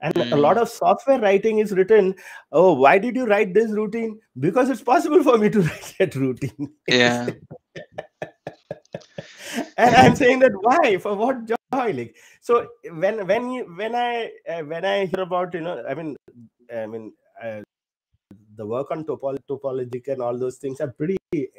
And 0.00 0.16
a 0.32 0.36
lot 0.36 0.56
Mm. 0.56 0.62
of 0.62 0.68
software 0.68 1.20
writing 1.20 1.58
is 1.60 1.72
written 1.72 2.14
oh 2.52 2.74
why 2.74 2.98
did 2.98 3.16
you 3.16 3.26
write 3.26 3.54
this 3.54 3.70
routine? 3.70 4.20
Because 4.38 4.68
it's 4.70 4.82
possible 4.82 5.22
for 5.22 5.38
me 5.38 5.48
to 5.50 5.62
write 5.68 5.94
that 5.98 6.14
routine. 6.14 6.72
Yeah. 6.88 7.30
and 9.76 9.94
i'm 9.96 10.16
saying 10.16 10.38
that 10.40 10.52
why? 10.62 10.98
For 10.98 11.14
what 11.16 11.44
joy? 11.46 11.54
Like 11.72 12.16
so 12.40 12.68
when 13.04 13.26
when 13.26 13.50
you 13.50 13.64
when 13.80 13.94
i 13.94 14.30
uh, 14.48 14.62
when 14.72 14.84
i 14.84 15.06
hear 15.06 15.22
about 15.22 15.54
you 15.54 15.60
know 15.60 15.82
i 15.88 15.94
mean 15.94 16.16
i 16.72 16.86
mean 16.86 17.12
uh, 17.42 17.60
the 18.56 18.66
work 18.66 18.90
on 18.92 19.04
topol- 19.04 19.42
topologic 19.50 20.06
and 20.08 20.22
all 20.22 20.38
those 20.38 20.58
things 20.58 20.80
are 20.80 20.92
pretty 20.92 21.16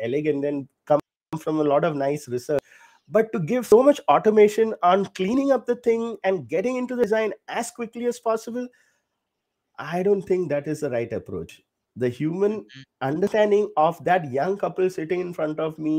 elegant 0.10 0.46
and 0.46 0.68
come 0.86 1.00
from 1.40 1.60
a 1.60 1.64
lot 1.74 1.84
of 1.84 1.96
nice 1.96 2.28
research 2.30 2.62
but 3.08 3.32
to 3.34 3.40
give 3.40 3.66
so 3.66 3.84
much 3.84 4.00
automation 4.10 4.74
on 4.84 5.06
cleaning 5.06 5.52
up 5.52 5.66
the 5.66 5.76
thing 5.76 6.18
and 6.24 6.48
getting 6.48 6.76
into 6.78 6.96
the 6.96 7.04
design 7.04 7.34
as 7.48 7.72
quickly 7.72 8.06
as 8.06 8.20
possible 8.20 8.68
i 9.80 10.02
don't 10.04 10.24
think 10.24 10.50
that 10.50 10.68
is 10.68 10.80
the 10.82 10.90
right 10.90 11.12
approach 11.18 11.62
the 12.04 12.10
human 12.10 12.54
Mhm. 12.62 12.84
understanding 13.10 13.68
of 13.78 14.04
that 14.08 14.30
young 14.32 14.58
couple 14.64 14.90
sitting 14.90 15.20
in 15.26 15.34
front 15.34 15.60
of 15.60 15.78
me 15.88 15.96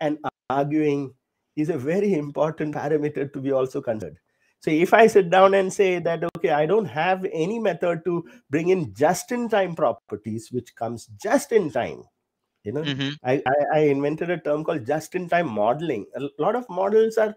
and 0.00 0.18
arguing 0.58 1.14
is 1.56 1.70
a 1.70 1.78
very 1.78 2.12
important 2.14 2.74
parameter 2.80 3.32
to 3.32 3.40
be 3.46 3.52
also 3.60 3.80
considered 3.88 4.18
so 4.60 4.70
if 4.86 4.92
i 5.00 5.06
sit 5.06 5.30
down 5.30 5.54
and 5.60 5.72
say 5.78 5.90
that 6.08 6.24
okay 6.36 6.50
i 6.60 6.64
don't 6.66 6.92
have 6.96 7.26
any 7.32 7.58
method 7.68 8.04
to 8.04 8.16
bring 8.50 8.68
in 8.76 8.86
just 8.94 9.32
in 9.38 9.48
time 9.56 9.74
properties 9.82 10.50
which 10.52 10.74
comes 10.82 11.06
just 11.28 11.52
in 11.60 11.70
time 11.70 12.02
you 12.64 12.72
know? 12.72 12.88
Mhm. 12.88 13.16
I, 13.22 13.42
I 13.46 13.56
i 13.74 13.78
invented 13.80 14.30
a 14.30 14.38
term 14.40 14.64
called 14.64 14.86
just 14.86 15.14
in 15.14 15.28
time 15.28 15.48
modeling. 15.50 16.06
A 16.16 16.28
lot 16.38 16.56
of 16.56 16.68
models 16.68 17.18
are 17.18 17.34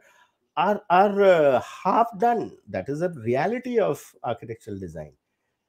are 0.58 0.82
are 0.90 1.22
uh, 1.24 1.62
half 1.62 2.08
done. 2.20 2.58
That 2.68 2.90
is 2.90 3.02
a 3.02 3.10
reality 3.10 3.80
of 3.80 4.16
architectural 4.24 4.80
design. 4.80 5.14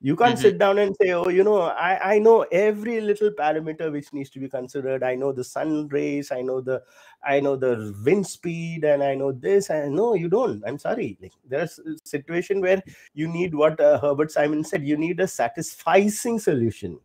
You 0.00 0.16
can't 0.16 0.38
Mhm. 0.38 0.38
sit 0.38 0.58
down 0.58 0.78
and 0.78 0.94
say 1.00 1.12
oh 1.12 1.28
you 1.30 1.42
know 1.42 1.62
i 1.62 2.14
i 2.14 2.18
know 2.18 2.42
every 2.52 3.00
little 3.00 3.30
parameter 3.30 3.90
which 3.90 4.12
needs 4.12 4.28
to 4.30 4.40
be 4.40 4.48
considered. 4.48 5.02
I 5.02 5.14
know 5.14 5.32
the 5.32 5.44
sun 5.44 5.88
rays 5.88 6.30
i 6.30 6.42
know 6.42 6.60
the 6.60 6.82
i 7.22 7.40
know 7.40 7.56
the 7.56 7.72
wind 8.04 8.26
speed 8.26 8.84
and 8.84 9.02
i 9.02 9.14
know 9.14 9.32
this. 9.32 9.70
And 9.70 9.94
no 9.96 10.14
you 10.14 10.28
don't. 10.28 10.62
I'm 10.66 10.78
sorry. 10.78 11.16
Like 11.22 11.32
there's 11.44 11.78
a 11.78 11.96
situation 12.04 12.60
where 12.60 12.82
you 13.14 13.28
need 13.28 13.54
what 13.54 13.80
uh, 13.80 13.98
herbert 14.00 14.30
simon 14.32 14.62
said 14.64 14.84
you 14.84 14.96
need 14.98 15.20
a 15.20 15.24
satisficing 15.24 16.40
solution 16.40 17.00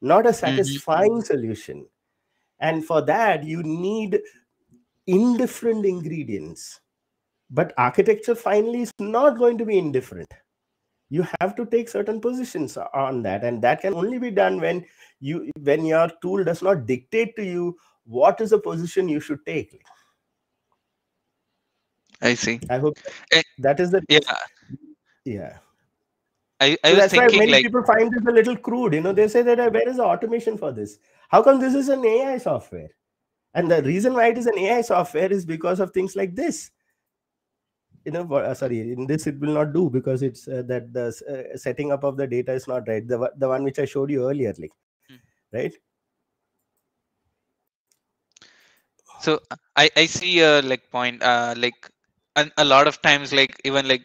not 0.00 0.26
a 0.26 0.32
satisfying 0.32 1.22
solution. 1.22 1.86
And 2.60 2.84
for 2.84 3.02
that 3.02 3.44
you 3.44 3.62
need 3.62 4.20
indifferent 5.06 5.86
ingredients. 5.86 6.80
But 7.50 7.72
architecture 7.78 8.34
finally 8.34 8.82
is 8.82 8.92
not 8.98 9.38
going 9.38 9.56
to 9.58 9.64
be 9.64 9.78
indifferent. 9.78 10.32
You 11.10 11.26
have 11.40 11.56
to 11.56 11.64
take 11.64 11.88
certain 11.88 12.20
positions 12.20 12.76
on 12.76 13.22
that. 13.22 13.42
And 13.42 13.62
that 13.62 13.80
can 13.80 13.94
only 13.94 14.18
be 14.18 14.30
done 14.30 14.60
when 14.60 14.84
you 15.20 15.50
when 15.62 15.86
your 15.86 16.10
tool 16.20 16.44
does 16.44 16.62
not 16.62 16.86
dictate 16.86 17.34
to 17.36 17.44
you 17.44 17.78
what 18.04 18.40
is 18.40 18.50
the 18.50 18.58
position 18.58 19.08
you 19.08 19.20
should 19.20 19.44
take. 19.46 19.82
I 22.20 22.34
see. 22.34 22.60
I 22.68 22.78
hope 22.78 22.98
Eh, 23.32 23.42
that 23.58 23.80
is 23.80 23.90
the 23.90 24.02
Yeah, 24.08 24.18
yeah. 25.24 25.58
I, 26.60 26.76
I 26.84 26.90
So 26.90 26.96
that's 26.96 27.14
why 27.14 27.28
many 27.28 27.56
like 27.56 27.66
people 27.66 27.84
find 27.84 28.12
this 28.12 28.26
a 28.26 28.32
little 28.32 28.56
crude. 28.56 28.94
You 28.94 29.00
know, 29.02 29.12
they 29.12 29.28
say 29.28 29.42
that 29.42 29.60
uh, 29.60 29.70
where 29.70 29.88
is 29.88 29.96
the 29.96 30.04
automation 30.04 30.56
for 30.56 30.72
this? 30.72 30.98
How 31.28 31.42
come 31.42 31.60
this 31.60 31.74
is 31.74 31.88
an 31.88 32.04
AI 32.04 32.38
software? 32.38 32.90
And 33.54 33.70
the 33.70 33.82
reason 33.82 34.14
why 34.14 34.28
it 34.28 34.38
is 34.38 34.46
an 34.46 34.58
AI 34.58 34.82
software 34.82 35.32
is 35.32 35.44
because 35.46 35.80
of 35.80 35.92
things 35.92 36.16
like 36.16 36.34
this. 36.34 36.70
You 38.04 38.12
know, 38.12 38.32
uh, 38.34 38.54
sorry, 38.54 38.80
in 38.92 39.06
this 39.06 39.26
it 39.26 39.38
will 39.38 39.54
not 39.54 39.72
do 39.72 39.90
because 39.90 40.22
it's 40.22 40.48
uh, 40.48 40.62
that 40.66 40.92
the 40.92 41.06
uh, 41.54 41.56
setting 41.56 41.92
up 41.92 42.04
of 42.04 42.16
the 42.16 42.26
data 42.26 42.52
is 42.52 42.66
not 42.66 42.88
right. 42.88 43.06
The, 43.06 43.18
one- 43.18 43.32
the 43.36 43.48
one 43.48 43.64
which 43.64 43.78
I 43.78 43.84
showed 43.84 44.10
you 44.10 44.28
earlier, 44.28 44.54
like, 44.58 44.72
Hmm. 45.08 45.16
right? 45.52 45.74
so 49.24 49.32
I 49.76 49.90
I 49.96 50.06
see 50.06 50.40
a 50.40 50.62
like 50.62 50.90
point 50.90 51.22
uh 51.22 51.54
like 51.56 51.90
and 52.36 52.52
a 52.56 52.64
lot 52.64 52.86
of 52.86 53.00
times 53.02 53.32
like 53.32 53.54
even 53.64 53.88
like 53.88 54.04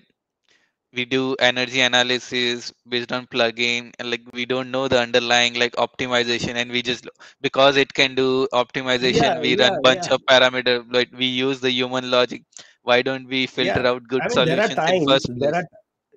we 0.94 1.06
do 1.06 1.36
energy 1.40 1.82
analysis 1.82 2.72
based 2.88 3.12
on 3.12 3.26
plugin 3.28 3.92
and 4.00 4.12
like 4.12 4.22
we 4.34 4.46
don't 4.46 4.72
know 4.72 4.88
the 4.88 5.00
underlying 5.00 5.56
like 5.56 5.74
optimization 5.88 6.56
and 6.56 6.72
we 6.72 6.82
just 6.82 7.08
because 7.42 7.78
it 7.78 7.94
can 7.94 8.16
do 8.16 8.48
optimization 8.54 9.40
Yeah, 9.40 9.42
we 9.42 9.56
yeah, 9.58 9.58
run 9.58 9.80
bunch 9.82 10.08
yeah, 10.08 10.12
of 10.12 10.22
parameter 10.30 10.76
like 10.94 11.12
we 11.18 11.26
use 11.26 11.60
the 11.60 11.72
human 11.72 12.10
logic. 12.12 12.44
Why 12.84 13.02
don't 13.02 13.28
we 13.28 13.48
filter 13.48 13.86
out 13.88 14.08
good 14.08 14.24
I 14.24 14.30
mean, 14.30 14.44
there 14.44 14.60
are 14.60 14.70
solutions 14.70 14.84
times, 14.86 15.08
first 15.08 15.28
there 15.28 15.56
are, 15.56 15.64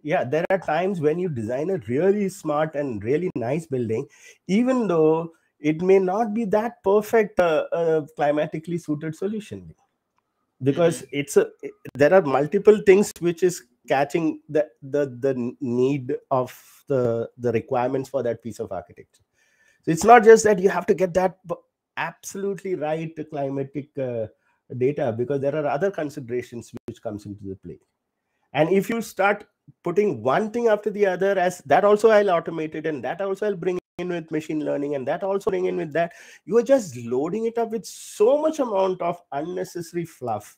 yeah, 0.02 0.24
there 0.24 0.44
are 0.50 0.58
times 0.58 1.00
when 1.00 1.18
you 1.18 1.28
design 1.28 1.70
a 1.70 1.78
really 1.88 2.28
smart 2.28 2.74
and 2.74 3.02
really 3.02 3.30
nice 3.34 3.66
building, 3.66 4.06
even 4.46 4.86
though 4.86 5.32
it 5.58 5.82
may 5.82 5.98
not 5.98 6.34
be 6.34 6.44
that 6.46 6.82
perfect 6.84 7.40
uh, 7.40 7.66
uh, 7.72 8.02
climatically 8.16 8.78
suited 8.78 9.14
solution. 9.16 9.74
Because 10.62 11.02
Mhm. 11.02 11.08
it's 11.12 11.36
a 11.36 11.48
it- 11.62 11.74
there 11.94 12.14
are 12.14 12.22
multiple 12.22 12.80
things 12.86 13.12
which 13.20 13.42
is 13.42 13.62
catching 13.86 14.40
the 14.48 14.68
the 14.82 15.06
the 15.20 15.56
need 15.60 16.14
of 16.30 16.54
the 16.88 17.28
the 17.38 17.52
requirements 17.52 18.08
for 18.08 18.22
that 18.22 18.42
piece 18.42 18.58
of 18.58 18.72
architecture. 18.72 19.22
So 19.84 19.90
it's 19.90 20.04
not 20.04 20.24
just 20.24 20.44
that 20.44 20.58
you 20.58 20.68
have 20.68 20.86
to 20.86 20.94
get 20.94 21.14
that 21.14 21.38
absolutely 21.96 22.74
right 22.74 23.14
climatic 23.30 23.96
uh, 23.98 24.26
data 24.76 25.14
because 25.16 25.40
there 25.40 25.56
are 25.56 25.66
other 25.66 25.90
considerations 25.90 26.72
which 26.86 27.00
comes 27.00 27.26
into 27.26 27.44
the 27.44 27.56
play. 27.56 27.78
And 28.52 28.70
if 28.70 28.90
you 28.90 29.00
start 29.00 29.46
putting 29.82 30.22
one 30.22 30.50
thing 30.50 30.68
after 30.68 30.90
the 30.90 31.06
other 31.06 31.38
as 31.38 31.58
that 31.66 31.84
also 31.84 32.10
i'll 32.10 32.26
automate 32.26 32.74
it 32.74 32.86
and 32.86 33.02
that 33.02 33.20
also 33.20 33.46
i'll 33.46 33.56
bring 33.56 33.78
in 33.98 34.08
with 34.08 34.30
machine 34.30 34.64
learning 34.64 34.94
and 34.94 35.06
that 35.08 35.22
also 35.22 35.50
bring 35.50 35.64
in 35.64 35.76
with 35.76 35.92
that 35.92 36.12
you 36.44 36.56
are 36.56 36.62
just 36.62 36.96
loading 36.96 37.46
it 37.46 37.58
up 37.58 37.70
with 37.70 37.84
so 37.84 38.38
much 38.38 38.58
amount 38.58 39.00
of 39.00 39.20
unnecessary 39.32 40.04
fluff 40.04 40.56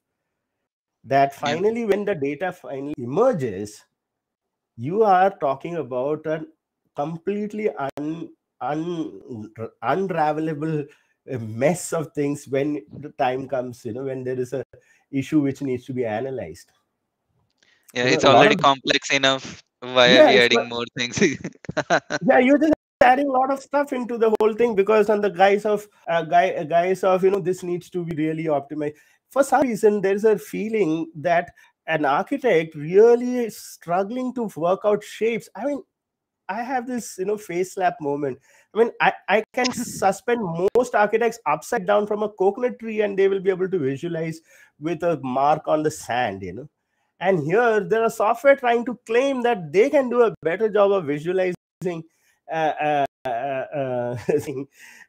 that 1.09 1.35
finally 1.35 1.85
when 1.85 2.05
the 2.05 2.14
data 2.14 2.52
finally 2.52 2.94
emerges 2.98 3.85
you 4.76 5.02
are 5.02 5.30
talking 5.40 5.76
about 5.76 6.26
a 6.26 6.44
completely 6.94 7.68
un, 7.98 8.28
un, 8.60 9.51
unravelable 9.82 10.86
uh, 11.32 11.39
mess 11.39 11.93
of 11.93 12.12
things 12.12 12.47
when 12.48 12.80
the 13.05 13.10
time 13.24 13.48
comes 13.48 13.85
you 13.85 13.93
know 13.93 14.05
when 14.05 14.22
there 14.24 14.39
is 14.39 14.52
a 14.52 14.64
issue 15.10 15.40
which 15.40 15.62
needs 15.62 15.85
to 15.86 15.93
be 15.93 16.05
analyzed. 16.05 16.70
Yeah 17.94 18.05
you 18.05 18.14
it's 18.14 18.24
lot 18.24 18.36
already 18.36 18.55
of 18.55 18.62
complex 18.62 19.10
enough. 19.10 19.62
Why 19.80 20.18
are 20.18 20.26
we 20.26 20.40
adding 20.40 20.68
more 20.68 20.85
things? 20.97 21.20
Yeah 22.30 22.39
you're 22.39 22.59
just 22.59 22.74
adding 23.01 23.28
a 23.28 23.32
lot 23.32 23.51
of 23.52 23.60
stuff 23.60 23.93
into 23.93 24.18
the 24.18 24.35
whole 24.39 24.52
thing 24.52 24.74
because 24.74 25.09
on 25.09 25.20
the 25.20 25.30
guise 25.30 25.64
of 25.64 25.86
uh, 26.09 26.22
guy 26.22 26.51
uh, 26.51 26.64
guise 26.64 27.05
of 27.05 27.24
you 27.24 27.30
know 27.30 27.40
this 27.40 27.62
needs 27.62 27.89
to 27.90 28.05
be 28.05 28.16
really 28.16 28.44
optimized 28.44 28.94
for 29.30 29.42
some 29.44 29.62
reason 29.62 30.00
there's 30.00 30.24
a 30.24 30.38
feeling 30.38 31.10
that 31.14 31.52
an 31.86 32.05
architect 32.05 32.74
really 32.74 33.38
is 33.38 33.56
struggling 33.56 34.34
to 34.34 34.50
work 34.56 34.80
out 34.84 35.02
shapes. 35.02 35.48
I 35.56 35.64
mean 35.66 35.82
i 36.50 36.62
have 36.62 36.86
this 36.86 37.16
you 37.18 37.26
know 37.26 37.36
face 37.36 37.74
slap 37.74 37.96
moment. 38.00 38.38
I 38.74 38.78
mean 38.78 38.90
i, 39.00 39.12
I 39.28 39.42
can 39.55 39.72
suspend 39.72 40.40
most 40.76 40.94
architects 40.94 41.38
upside 41.46 41.86
down 41.86 42.06
from 42.06 42.22
a 42.22 42.28
coconut 42.30 42.78
tree 42.78 43.02
and 43.02 43.18
they 43.18 43.28
will 43.28 43.40
be 43.40 43.50
able 43.50 43.68
to 43.68 43.78
visualize 43.78 44.40
with 44.80 45.02
a 45.02 45.18
mark 45.22 45.68
on 45.68 45.82
the 45.82 45.90
sand 45.90 46.42
you 46.42 46.52
know. 46.55 46.68
And 47.20 47.40
here 47.40 47.80
there 47.80 48.02
are 48.05 48.10
software 48.10 48.56
trying 48.56 48.84
to 48.86 48.98
claim 49.06 49.42
that 49.42 49.72
they 49.72 49.90
can 49.90 50.09
do 50.09 50.22
a 50.22 50.34
better 50.42 50.68
job 50.68 50.92
of 50.92 51.06
visualizing 51.06 52.05
uh, 52.52 52.72
uh, 52.80 53.05
uh, 53.24 54.16
thing. 54.40 54.66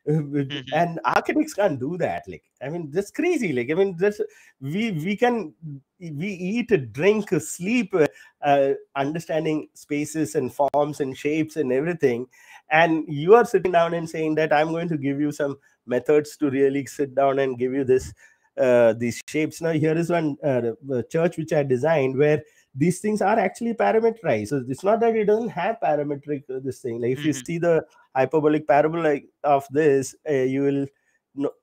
Mhm. 0.08 0.64
and 0.74 1.00
architects 1.06 1.54
can't 1.54 1.80
do 1.80 1.96
that 1.98 2.24
like 2.28 2.44
i 2.64 2.70
mean 2.70 2.90
that's 2.90 3.12
crazy 3.12 3.54
like 3.54 3.70
i 3.70 3.74
mean 3.76 3.96
that's 3.98 4.20
we 4.60 4.92
we 4.92 5.16
can 5.16 5.54
we 6.00 6.30
eat 6.30 6.72
drink 6.94 7.30
sleep 7.30 7.94
uh, 7.94 8.08
uh, 8.42 8.74
understanding 8.96 9.68
spaces 9.74 10.36
and 10.36 10.52
forms 10.54 11.00
and 11.02 11.16
shapes 11.18 11.58
and 11.58 11.72
everything 11.72 12.26
and 12.72 13.04
you 13.08 13.36
are 13.36 13.46
sitting 13.46 13.72
down 13.72 13.94
and 13.94 14.10
saying 14.10 14.34
that 14.36 14.52
i'm 14.54 14.70
going 14.70 14.88
to 14.88 14.98
give 14.98 15.20
you 15.20 15.32
some 15.32 15.58
methods 15.86 16.38
to 16.38 16.50
really 16.50 16.86
sit 16.86 17.14
down 17.14 17.40
and 17.40 17.60
give 17.60 17.74
you 17.74 17.84
this 17.84 18.14
uh, 18.58 18.94
these 18.94 19.22
shapes 19.28 19.62
now 19.62 19.72
here 19.72 19.98
is 19.98 20.10
one 20.10 20.36
uh, 20.44 20.72
uh, 20.94 21.02
church 21.04 21.38
which 21.38 21.54
i 21.54 21.62
designed 21.64 22.18
where 22.18 22.42
these 22.80 23.00
things 23.00 23.22
are 23.22 23.38
actually 23.40 23.74
parameterized. 23.74 24.50
So 24.50 24.64
it's 24.68 24.84
not 24.84 25.00
that 25.02 25.16
it 25.16 25.26
doesn't 25.26 25.50
have 25.50 25.78
parametric 25.84 26.44
uh, 26.50 26.60
this 26.64 26.80
thing. 26.82 27.02
Like 27.02 27.12
if 27.12 27.24
you 27.26 27.34
Mhm. 27.34 27.46
see 27.46 27.58
the 27.60 27.86
hyperbolic 28.16 28.68
parabola 28.68 29.20
of 29.44 29.68
this 29.72 30.16
uh, 30.30 30.34
you 30.56 30.62
will 30.64 30.88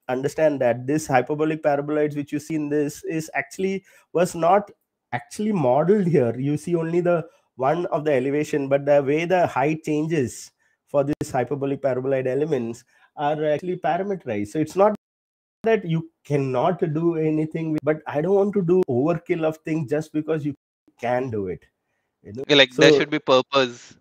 understand 0.09 0.61
that 0.61 0.87
this 0.87 1.07
hyperbolic 1.07 1.63
paraboloids 1.63 2.17
which 2.17 2.33
you 2.33 2.39
see 2.39 2.55
in 2.55 2.69
this 2.69 3.03
is 3.05 3.31
actually 3.35 3.85
was 4.13 4.35
not 4.35 4.71
actually 5.13 5.53
modeled 5.53 6.07
here. 6.07 6.39
You 6.39 6.57
see 6.57 6.75
only 6.77 7.01
the 7.01 7.27
one 7.57 7.87
of 7.87 8.05
the 8.05 8.13
elevation 8.13 8.69
but 8.69 8.85
the 8.87 9.03
way 9.03 9.25
the 9.25 9.47
height 9.47 9.83
changes 9.85 10.51
for 10.87 11.05
this 11.05 11.31
hyperbolic 11.31 11.83
paraboloid 11.83 12.27
elements 12.27 12.85
are 13.17 13.45
actually 13.45 13.77
parameterized. 13.79 14.49
So 14.49 14.59
it's 14.59 14.77
not 14.77 14.95
that 15.65 15.85
you 15.85 16.11
cannot 16.25 16.81
do 16.95 17.17
anything 17.17 17.73
with, 17.73 17.81
but 17.83 17.99
i 18.07 18.21
don't 18.21 18.35
want 18.35 18.55
to 18.55 18.63
do 18.63 18.83
overkill 18.89 19.45
of 19.45 19.57
things 19.59 19.91
just 19.91 20.13
because 20.13 20.45
you 20.47 20.55
can 21.01 21.31
do 21.31 21.49
it 21.49 21.65
you 22.27 22.33
know? 22.33 22.45
Like 22.49 22.75
there 22.75 22.93
should 22.93 23.11
be 23.11 23.19
purpose. 23.19 23.97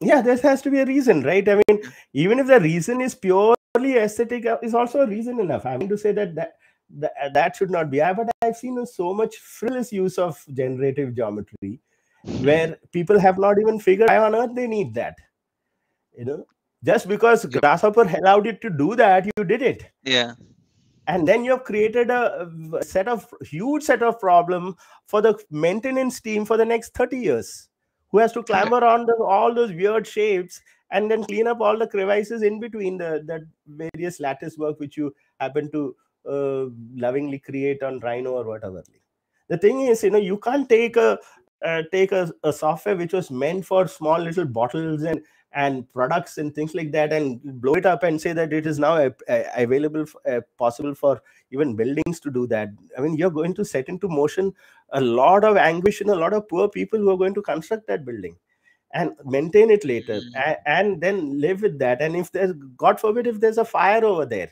Yeah 0.00 0.20
there 0.20 0.36
has 0.38 0.62
to 0.62 0.70
be 0.70 0.80
a 0.80 0.86
reason 0.86 1.22
right? 1.22 1.48
I 1.48 1.60
mean 1.66 1.82
even 2.12 2.40
if 2.40 2.48
the 2.48 2.60
reason 2.60 3.00
is 3.00 3.14
purely 3.14 3.96
aesthetic 3.96 4.46
uh, 4.46 4.58
is 4.62 4.74
also 4.74 5.02
a 5.02 5.06
reason 5.06 5.38
enough. 5.40 5.64
I 5.64 5.76
mean 5.76 5.88
to 5.88 5.98
say 5.98 6.12
that 6.12 6.34
that 6.34 6.54
that, 6.98 7.32
that 7.32 7.56
should 7.56 7.70
not 7.70 7.90
be. 7.90 8.02
I, 8.02 8.12
but 8.12 8.30
i've 8.42 8.56
seen 8.56 8.84
so 8.84 9.14
much 9.14 9.36
frivolous 9.36 9.92
use 9.92 10.18
of 10.18 10.44
generative 10.52 11.14
geometry 11.14 11.80
where 12.40 12.76
people 12.92 13.18
have 13.18 13.38
not 13.38 13.58
even 13.58 13.78
figured 13.78 14.10
why 14.10 14.18
on 14.18 14.34
earth 14.34 14.54
they 14.54 14.66
need 14.66 14.92
that 14.94 15.16
you 16.16 16.26
know? 16.26 16.44
Just 16.84 17.08
because 17.08 17.46
grasshopper 17.46 18.02
allowed 18.02 18.46
it 18.48 18.60
to 18.62 18.68
do 18.68 18.96
that 18.96 19.24
you 19.24 19.44
did 19.44 19.62
it. 19.62 19.90
Yeah 20.02 20.34
and 21.06 21.26
then 21.26 21.44
you 21.44 21.52
have 21.52 21.64
created 21.64 22.10
a, 22.10 22.48
set 22.82 23.08
of 23.08 23.26
huge 23.42 23.82
set 23.82 24.02
of 24.02 24.20
problem 24.20 24.76
for 25.06 25.20
the 25.20 25.36
maintenance 25.50 26.20
team 26.20 26.44
for 26.44 26.56
the 26.56 26.64
next 26.64 26.94
30 26.94 27.18
years 27.18 27.68
who 28.10 28.18
has 28.18 28.32
to 28.32 28.42
clamber 28.42 28.84
on 28.84 29.06
the, 29.06 29.14
all 29.16 29.54
those 29.54 29.72
weird 29.72 30.06
shapes 30.06 30.60
and 30.90 31.10
then 31.10 31.24
clean 31.24 31.46
up 31.46 31.60
all 31.60 31.78
the 31.78 31.86
crevices 31.86 32.42
in 32.42 32.60
between 32.60 32.98
the 32.98 33.22
that 33.26 33.40
various 33.66 34.20
lattice 34.20 34.58
work 34.58 34.78
which 34.78 34.96
you 34.96 35.12
happen 35.40 35.70
to 35.72 35.96
uh, 36.28 36.66
lovingly 36.94 37.38
create 37.38 37.82
on 37.82 37.98
rhino 38.00 38.32
or 38.32 38.44
whatever. 38.44 38.82
The 39.48 39.58
thing 39.58 39.80
is 39.80 40.02
you 40.02 40.10
know 40.10 40.18
you 40.18 40.38
can't 40.38 40.68
take 40.68 40.96
a 40.96 41.18
uh, 41.64 41.82
take 41.92 42.12
a, 42.12 42.32
a 42.44 42.52
software 42.52 42.96
which 42.96 43.12
was 43.12 43.30
meant 43.30 43.64
for 43.66 43.86
small 43.86 44.18
little 44.18 44.44
bottles 44.44 45.02
and 45.02 45.20
and 45.54 45.86
products 45.92 46.38
and 46.38 46.54
things 46.54 46.74
like 46.74 46.90
that 46.92 47.12
and 47.12 47.38
blow 47.60 47.74
it 47.74 47.84
up 47.84 48.04
and 48.04 48.18
say 48.18 48.32
that 48.32 48.54
it 48.54 48.66
is 48.66 48.78
now 48.78 48.96
a, 48.96 49.10
a- 49.28 49.62
available 49.64 50.06
uh, 50.26 50.40
possible 50.58 50.94
for 50.94 51.20
even 51.50 51.76
buildings 51.76 52.20
to 52.20 52.30
do 52.30 52.46
that. 52.46 52.70
I 52.96 53.02
mean 53.02 53.16
you're 53.16 53.30
going 53.30 53.54
to 53.54 53.64
set 53.64 53.88
into 53.88 54.08
motion 54.08 54.54
a 54.92 55.00
lot 55.00 55.44
of 55.44 55.58
anguish 55.58 56.00
and 56.00 56.08
a 56.10 56.14
lot 56.14 56.32
of 56.32 56.48
poor 56.48 56.68
people 56.70 56.98
who 56.98 57.10
are 57.10 57.18
going 57.18 57.34
to 57.34 57.42
construct 57.42 57.86
that 57.88 58.06
building 58.06 58.36
and 58.94 59.12
maintain 59.24 59.70
it 59.70 59.84
later 59.84 60.20
Mm. 60.20 60.34
a- 60.46 60.68
and 60.68 61.00
then 61.00 61.40
live 61.40 61.62
with 61.62 61.78
that. 61.78 62.00
And 62.02 62.16
if 62.16 62.32
there's 62.32 62.52
god 62.76 63.00
forbid 63.00 63.26
if 63.26 63.40
there's 63.40 63.58
a 63.58 63.64
fire 63.64 64.04
over 64.04 64.24
there 64.26 64.50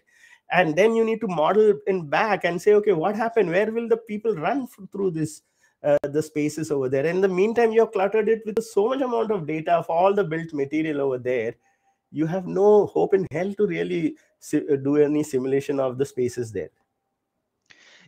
and 0.53 0.77
then 0.77 0.95
you 0.97 1.05
need 1.05 1.21
to 1.21 1.29
model 1.29 1.75
in 1.87 2.09
back 2.09 2.45
and 2.45 2.61
say 2.61 2.75
okay 2.75 2.93
what 2.93 3.17
happened? 3.17 3.51
Where 3.51 3.71
will 3.73 3.89
the 3.89 3.97
people 3.97 4.35
run 4.35 4.67
through 4.93 5.13
this 5.13 5.43
uh, 5.83 5.99
the 6.03 6.23
spaces 6.23 6.71
over 6.71 6.89
there. 6.89 7.07
In 7.07 7.21
the 7.21 7.29
meantime 7.29 7.73
you've 7.73 7.93
cluttered 7.93 8.29
it 8.29 8.43
with 8.47 8.63
so 8.63 8.89
much 8.89 9.01
amount 9.01 9.31
of 9.31 9.47
data 9.47 9.73
of 9.73 9.89
all 9.89 10.15
the 10.15 10.25
built 10.25 10.53
material 10.53 11.01
over 11.01 11.19
there 11.19 11.55
you 12.11 12.27
have 12.27 12.47
no 12.47 12.87
hope 12.87 13.15
in 13.15 13.27
hell 13.31 13.53
to 13.55 13.67
really 13.67 14.17
uh, 14.55 14.77
do 14.77 14.97
any 14.97 15.23
simulation 15.23 15.81
of 15.81 15.99
the 15.99 16.05
spaces 16.05 16.53
there. 16.53 16.71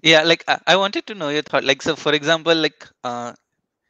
Yeah 0.02 0.22
like 0.22 0.44
I, 0.48 0.58
I 0.66 0.76
wanted 0.76 1.06
to 1.06 1.14
know 1.14 1.28
your 1.28 1.42
thought. 1.42 1.64
Like 1.64 1.82
so 1.82 1.94
for 1.96 2.12
example 2.12 2.54
like 2.54 2.88
uh 3.04 3.32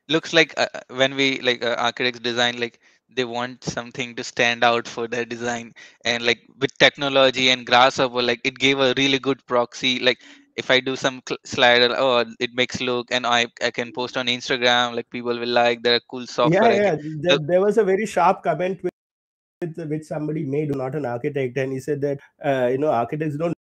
looks 0.09 0.33
like 0.33 0.53
uh, 0.59 0.67
when 0.89 1.15
we 1.15 1.41
like 1.41 1.65
uh, 1.65 1.77
architects 1.79 2.21
design 2.21 2.61
like 2.61 2.81
they 3.15 3.25
want 3.25 3.63
something 3.63 4.15
to 4.17 4.25
stand 4.25 4.65
out 4.65 4.87
for 4.87 5.07
their 5.07 5.25
design. 5.25 5.73
And 6.05 6.25
like 6.25 6.41
with 6.59 6.77
technology 6.79 7.51
and 7.51 7.67
grasshopper 7.67 8.23
like 8.23 8.41
it 8.45 8.59
gave 8.59 8.79
a 8.81 8.95
really 8.97 9.19
good 9.19 9.45
proxy. 9.47 9.99
Like 9.99 10.19
if 10.57 10.71
I 10.71 10.81
do 10.81 10.97
some 10.97 11.23
cl- 11.27 11.39
slide, 11.45 11.83
oh, 11.91 12.25
it 12.41 12.51
makes 12.55 12.81
look, 12.81 13.11
and 13.11 13.27
I 13.27 13.47
I 13.63 13.71
can 13.71 13.93
post 13.93 14.17
on 14.17 14.27
Instagram. 14.27 14.95
Like 14.95 15.11
people 15.11 15.39
will 15.39 15.49
like. 15.49 15.83
There 15.83 15.95
are 15.95 16.01
cool 16.11 16.27
software. 16.27 16.73
Yeah 16.73 16.83
yeah 16.83 16.97
there, 17.21 17.39
there 17.39 17.61
was 17.61 17.79
a 17.79 17.85
very 17.85 18.07
sharp 18.07 18.43
comment 18.43 18.83
with, 18.83 19.77
which 19.89 20.05
somebody 20.05 20.45
made 20.45 20.75
not 20.75 20.95
an 20.95 21.07
architect 21.07 21.57
and 21.57 21.73
he 21.73 21.81
said 21.81 22.01
that 22.01 22.19
uh, 22.45 22.69
you 22.71 22.79
know 22.79 22.91
architects 22.91 23.37
don't 23.37 23.55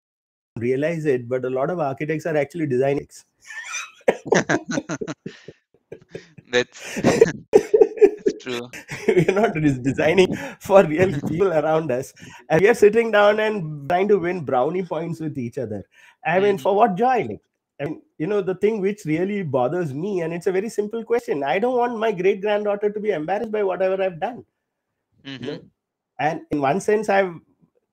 realize 0.57 1.05
it 1.05 1.27
but 1.29 1.45
a 1.45 1.49
lot 1.49 1.69
of 1.69 1.79
architects 1.79 2.25
are 2.25 2.37
actually 2.37 2.67
designing 2.67 3.07
That's 6.51 6.97
it's 7.53 8.43
true. 8.43 8.69
we're 9.07 9.35
not 9.41 9.53
designing 9.89 10.35
for 10.59 10.83
real 10.83 11.11
people 11.29 11.51
around 11.53 11.91
us 11.91 12.13
and 12.49 12.61
we 12.61 12.67
are 12.69 12.73
sitting 12.83 13.11
down 13.11 13.39
and 13.39 13.87
trying 13.89 14.07
to 14.07 14.17
win 14.25 14.43
brownie 14.49 14.83
points 14.83 15.19
with 15.25 15.37
each 15.37 15.57
other 15.57 15.81
i 16.25 16.39
mean 16.39 16.57
Mhm. 16.57 16.61
for 16.65 16.75
what 16.75 16.95
joy 16.95 17.17
like 17.31 17.41
I 17.81 17.85
mean, 17.85 18.01
you 18.19 18.27
know, 18.27 18.41
the 18.43 18.53
thing 18.63 18.79
which 18.79 19.05
really 19.05 19.41
bothers 19.41 19.91
me, 19.91 20.21
and 20.21 20.31
it's 20.35 20.45
a 20.45 20.51
very 20.51 20.69
simple 20.69 21.03
question. 21.03 21.43
I 21.43 21.57
don't 21.57 21.75
want 21.75 21.97
my 21.97 22.11
great 22.11 22.39
granddaughter 22.39 22.91
to 22.91 22.99
be 22.99 23.09
embarrassed 23.09 23.51
by 23.51 23.63
whatever 23.63 23.97
I've 24.03 24.19
done. 24.19 24.45
you 25.23 25.39
know. 25.39 25.57
Mhm. 25.57 25.69
and 26.25 26.41
in 26.51 26.59
one 26.65 26.79
sense 26.87 27.09
i've 27.15 27.33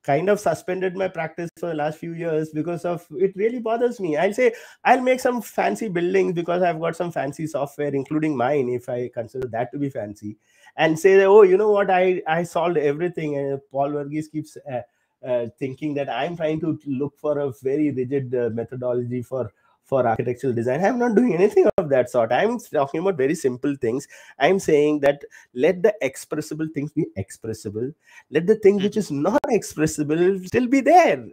kind 0.09 0.29
of 0.35 0.41
suspended 0.41 0.97
my 0.97 1.09
practice 1.09 1.51
for 1.61 1.69
the 1.69 1.79
last 1.83 1.99
few 1.99 2.15
years 2.25 2.51
because 2.51 2.85
of 2.85 3.07
it 3.27 3.37
really 3.37 3.59
bothers 3.59 4.01
me. 4.01 4.17
I'll 4.17 4.33
say 4.33 4.53
i'll 4.85 5.01
make 5.01 5.21
some 5.21 5.41
fancy 5.43 5.89
buildings 5.89 6.33
because 6.33 6.63
i've 6.63 6.81
got 6.81 6.97
some 6.97 7.11
fancy 7.13 7.47
software 7.47 7.95
including 8.01 8.37
mine 8.37 8.69
if 8.69 8.89
i 8.89 9.11
consider 9.15 9.49
that 9.49 9.73
to 9.73 9.79
be 9.79 9.91
fancy 9.91 10.37
and 10.77 10.99
say 10.99 11.25
oh 11.25 11.43
you 11.43 11.57
know 11.57 11.71
what? 11.71 11.91
I 11.91 12.23
i 12.27 12.43
solved 12.43 12.79
everything 12.79 13.37
and 13.37 13.61
paul 13.71 13.91
Verghese 13.91 14.31
keeps 14.31 14.57
uh, 14.73 14.83
uh, 15.27 15.47
thinking 15.59 15.95
that 15.95 16.09
i'm 16.09 16.37
trying 16.37 16.61
to 16.61 16.79
look 16.87 17.19
for 17.19 17.39
a 17.39 17.53
very 17.63 17.91
rigid 17.91 18.35
uh, 18.35 18.51
methodology 18.51 19.23
for 19.23 19.53
for 19.89 20.07
architectural 20.07 20.53
design. 20.53 20.85
I'm 20.85 20.99
not 20.99 21.15
doing 21.15 21.35
anything 21.35 21.67
of 21.79 21.89
that 21.89 22.11
sort. 22.11 22.31
I'm 22.31 22.59
talking 22.59 23.01
about 23.01 23.17
very 23.17 23.35
simple 23.35 23.75
things. 23.77 24.07
I'm 24.39 24.59
saying 24.59 25.01
that 25.01 25.25
let 25.55 25.83
the 25.83 25.95
expressible 26.03 26.69
things 26.73 26.93
be 26.93 27.07
expressible. 27.17 27.93
Let 28.31 28.47
the 28.47 28.57
thing 28.57 28.77
which 28.77 28.97
is 28.97 29.11
not 29.11 29.41
expressible 29.49 30.47
still 30.47 30.67
be 30.67 30.81
there. 30.83 31.27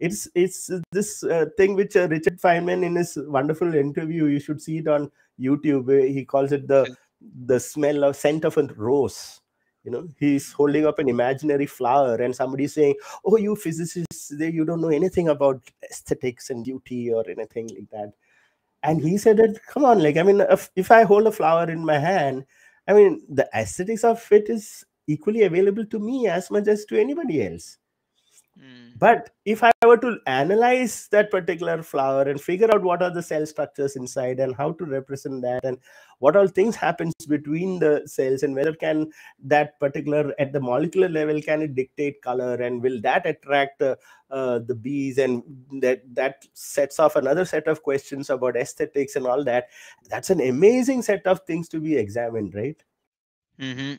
It's 0.00 0.28
it's 0.34 0.70
this 0.92 1.24
uh, 1.24 1.46
thing 1.56 1.74
which 1.74 1.96
uh, 1.96 2.06
richard 2.08 2.40
feynman 2.40 2.84
in 2.84 2.94
his 2.94 3.18
wonderful 3.26 3.74
interview 3.74 4.26
you 4.26 4.38
should 4.38 4.62
see 4.62 4.78
it 4.78 4.86
on 4.86 5.10
youtube 5.40 5.90
he 6.08 6.24
calls 6.24 6.52
it 6.52 6.68
the 6.68 6.86
the 7.46 7.58
smell 7.58 8.04
of 8.04 8.14
scent 8.14 8.44
of 8.44 8.56
a 8.58 8.62
rose 8.76 9.40
you 9.88 9.94
know 9.94 10.06
he's 10.18 10.52
holding 10.52 10.86
up 10.86 10.98
an 10.98 11.08
imaginary 11.08 11.66
flower 11.66 12.16
and 12.16 12.36
somebody's 12.36 12.74
saying 12.74 12.94
oh 13.24 13.36
you 13.36 13.56
physicists 13.56 14.30
you 14.38 14.64
don't 14.64 14.82
know 14.82 14.96
anything 15.00 15.28
about 15.28 15.62
aesthetics 15.90 16.50
and 16.50 16.64
beauty 16.64 17.10
or 17.12 17.24
anything 17.28 17.68
like 17.68 17.90
that. 17.90 18.12
And 18.82 19.00
he 19.02 19.16
said 19.18 19.38
that 19.38 19.58
come 19.66 19.84
on 19.84 20.02
like 20.02 20.16
i 20.18 20.22
mean 20.22 20.40
if, 20.56 20.70
if 20.76 20.90
i 20.90 21.02
hold 21.02 21.26
a 21.26 21.32
flower 21.32 21.70
in 21.70 21.84
my 21.84 21.98
hand 21.98 22.44
i 22.86 22.92
mean 22.92 23.22
the 23.28 23.48
aesthetics 23.54 24.04
of 24.04 24.26
it 24.30 24.48
is 24.48 24.84
equally 25.06 25.42
available 25.42 25.86
to 25.86 25.98
me 25.98 26.28
as 26.28 26.50
much 26.50 26.68
as 26.68 26.84
to 26.84 27.00
anybody 27.00 27.42
else 27.46 27.78
Mm. 28.58 28.98
but 28.98 29.30
if 29.44 29.62
i 29.62 29.70
were 29.86 29.96
to 29.96 30.18
analyze 30.26 31.08
that 31.12 31.30
particular 31.30 31.80
flower 31.80 32.22
and 32.22 32.40
figure 32.40 32.68
out 32.74 32.82
what 32.82 33.02
are 33.02 33.10
the 33.10 33.22
cell 33.22 33.46
structures 33.46 33.94
inside 33.94 34.40
and 34.40 34.56
how 34.56 34.72
to 34.72 34.84
represent 34.84 35.42
that 35.42 35.64
and 35.64 35.78
what 36.18 36.34
all 36.34 36.48
things 36.48 36.74
happens 36.74 37.14
between 37.28 37.78
the 37.78 38.02
cells 38.06 38.42
and 38.42 38.56
whether 38.56 38.74
can 38.74 39.08
that 39.44 39.78
particular 39.78 40.34
at 40.40 40.52
the 40.52 40.60
molecular 40.60 41.08
level 41.08 41.40
can 41.40 41.62
it 41.62 41.76
dictate 41.76 42.20
color 42.20 42.54
and 42.54 42.82
will 42.82 43.00
that 43.00 43.26
attract 43.26 43.80
uh, 43.80 43.94
uh, 44.32 44.58
the 44.58 44.74
bees 44.74 45.18
and 45.18 45.44
that 45.80 46.02
that 46.12 46.44
sets 46.54 46.98
off 46.98 47.14
another 47.14 47.44
set 47.44 47.68
of 47.68 47.84
questions 47.84 48.28
about 48.28 48.56
aesthetics 48.56 49.14
and 49.14 49.24
all 49.24 49.44
that 49.44 49.68
that's 50.10 50.30
an 50.30 50.40
amazing 50.40 51.00
set 51.00 51.24
of 51.28 51.40
things 51.46 51.68
to 51.68 51.78
be 51.78 51.96
examined 51.96 52.54
right 52.56 52.82
Mm 53.58 53.74
-hmm. 53.76 53.98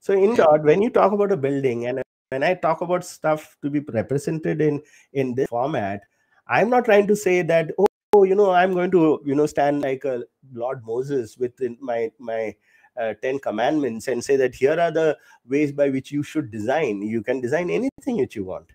so 0.00 0.12
in 0.12 0.34
short, 0.36 0.64
when 0.64 0.82
you 0.82 0.90
talk 0.90 1.12
about 1.12 1.32
a 1.32 1.36
building 1.36 1.86
and 1.86 2.02
when 2.30 2.42
I 2.42 2.54
talk 2.54 2.80
about 2.80 3.04
stuff 3.04 3.56
to 3.62 3.70
be 3.70 3.80
represented 3.80 4.60
in 4.60 4.82
in 5.12 5.34
this 5.34 5.48
format, 5.48 6.02
I'm 6.46 6.70
not 6.70 6.84
trying 6.84 7.06
to 7.08 7.16
say 7.16 7.42
that 7.42 7.72
oh, 7.78 8.24
you 8.24 8.34
know 8.34 8.50
I'm 8.52 8.72
going 8.74 8.90
to 8.92 9.20
you 9.24 9.34
know 9.34 9.46
stand 9.46 9.82
like 9.82 10.04
a 10.04 10.24
Lord 10.52 10.84
Moses 10.84 11.36
within 11.38 11.76
my 11.80 12.10
my 12.18 12.54
uh, 13.00 13.14
Ten 13.22 13.38
Commandments 13.38 14.08
and 14.08 14.22
say 14.22 14.36
that 14.36 14.54
here 14.54 14.78
are 14.78 14.90
the 14.92 15.16
ways 15.48 15.72
by 15.72 15.88
which 15.90 16.12
you 16.12 16.22
should 16.22 16.50
design. 16.50 17.02
You 17.02 17.22
can 17.22 17.40
design 17.40 17.70
anything 17.70 18.18
that 18.18 18.34
you 18.36 18.44
want, 18.44 18.70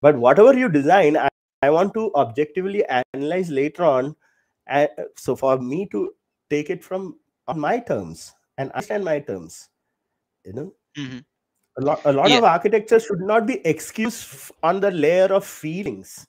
but 0.00 0.16
whatever 0.16 0.54
you 0.56 0.68
design, 0.68 1.16
I, 1.16 1.28
I 1.62 1.70
want 1.70 1.94
to 1.94 2.12
objectively 2.14 2.84
analyze 2.86 3.50
later 3.50 3.84
on. 3.84 4.16
Uh, 4.70 4.86
so 5.16 5.36
for 5.36 5.58
me 5.58 5.86
to 5.92 6.14
take 6.50 6.70
it 6.70 6.82
from 6.84 7.18
on 7.48 7.60
my 7.60 7.78
terms 7.80 8.32
and 8.56 8.70
understand 8.72 9.04
my 9.04 9.20
terms 9.20 9.68
you 10.44 10.52
know 10.54 10.72
Mhm. 10.96 11.24
A 11.76 11.80
lot, 11.80 12.00
a 12.04 12.12
lot 12.12 12.30
Yeah. 12.30 12.38
of 12.38 12.44
architecture 12.44 13.00
should 13.00 13.20
not 13.20 13.46
be 13.46 13.60
excused 13.66 14.52
on 14.62 14.80
the 14.80 14.90
layer 14.90 15.26
of 15.32 15.44
feelings 15.44 16.26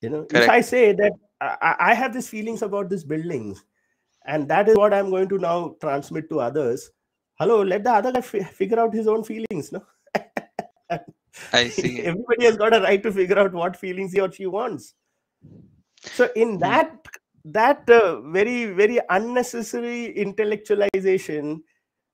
you 0.00 0.10
know 0.10 0.26
if 0.30 0.48
i 0.48 0.60
say 0.60 0.92
that 0.92 1.12
I, 1.40 1.76
I- 1.90 1.94
have 1.94 2.12
these 2.14 2.28
feelings 2.28 2.62
about 2.62 2.88
this 2.90 3.04
building 3.04 3.56
and 4.26 4.48
that 4.48 4.68
is 4.68 4.76
what 4.76 4.92
i'm 4.94 5.10
going 5.10 5.28
to 5.28 5.38
now 5.38 5.76
transmit 5.80 6.28
to 6.30 6.40
others 6.40 6.90
hello 7.38 7.62
let 7.62 7.84
the 7.84 7.92
other 7.92 8.12
guy 8.12 8.20
fi- 8.20 8.42
figure 8.44 8.80
out 8.80 8.94
his 8.94 9.06
own 9.06 9.24
feelings 9.24 9.72
no 9.72 9.84
I 11.52 11.68
see. 11.68 12.00
everybody 12.00 12.44
has 12.44 12.56
got 12.56 12.74
a 12.76 12.80
right 12.80 13.02
to 13.02 13.12
figure 13.12 13.38
out 13.38 13.52
what 13.52 13.76
feelings 13.76 14.12
he 14.12 14.20
or 14.20 14.30
she 14.32 14.46
wants 14.46 14.94
so 16.04 16.28
in 16.34 16.58
Hmm. 16.58 16.58
that 16.58 17.06
that 17.44 17.88
uh, 17.90 18.20
very 18.22 18.66
very 18.66 19.00
unnecessary 19.10 20.12
intellectualization 20.16 21.60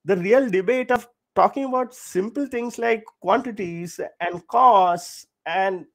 the 0.04 0.16
real 0.16 0.48
debate 0.48 0.90
of 0.90 1.08
talking 1.36 1.64
about 1.64 1.94
simple 1.94 2.46
things 2.46 2.78
like 2.78 3.04
quantities 3.20 4.00
and 4.20 4.46
costs 4.48 5.26
and 5.46 5.86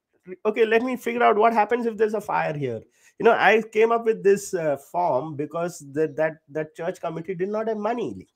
okay 0.46 0.66
let 0.66 0.84
me 0.84 0.96
figure 0.96 1.24
out 1.24 1.38
what 1.38 1.54
happens 1.54 1.86
if 1.86 1.98
there's 1.98 2.14
a 2.14 2.22
fire 2.22 2.54
here. 2.58 2.82
You 3.20 3.26
know 3.26 3.34
i 3.34 3.62
came 3.74 3.92
up 3.92 4.06
with 4.06 4.24
this 4.24 4.54
uh, 4.54 4.78
form 4.78 5.36
because 5.36 5.80
that 5.94 6.16
that 6.16 6.38
that 6.50 6.76
church 6.76 7.02
committee 7.02 7.36
did 7.36 7.50
not 7.50 7.68
have 7.68 7.78
money. 7.78 8.28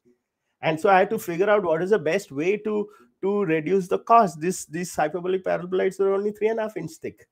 And 0.61 0.79
so 0.79 0.89
i 0.89 0.99
had 0.99 1.09
to 1.11 1.19
figure 1.19 1.49
out 1.49 1.63
what 1.63 1.81
is 1.83 1.91
the 1.91 1.99
best 1.99 2.31
way 2.31 2.57
to 2.57 2.89
to 3.21 3.45
reduce 3.45 3.87
the 3.87 3.99
cost. 3.99 4.41
This 4.41 4.65
these 4.65 4.95
hyperbolic 4.95 5.43
paraboloids 5.43 5.99
are 5.99 6.13
only 6.13 6.31
three 6.31 6.49
and 6.49 6.59
a 6.59 6.63
half 6.63 6.77
inch 6.77 6.91
thick. 7.01 7.27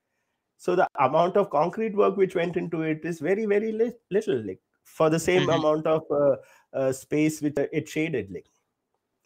So 0.57 0.75
the 0.75 0.87
amount 0.99 1.37
of 1.37 1.49
concrete 1.49 1.95
work 1.95 2.17
which 2.17 2.35
went 2.35 2.57
into 2.57 2.83
it 2.83 3.03
is 3.05 3.19
very 3.19 3.45
very 3.45 3.71
li- 3.71 3.99
little 4.11 4.41
like 4.45 4.61
for 4.83 5.09
the 5.09 5.19
same 5.19 5.47
Mhm. 5.47 5.55
amount 5.59 5.87
of 5.87 6.03
uh, 6.11 6.35
uh, 6.73 6.91
space 6.91 7.41
which 7.41 7.57
uh, 7.57 7.67
it 7.71 7.87
shaded 7.89 8.31
like 8.31 8.47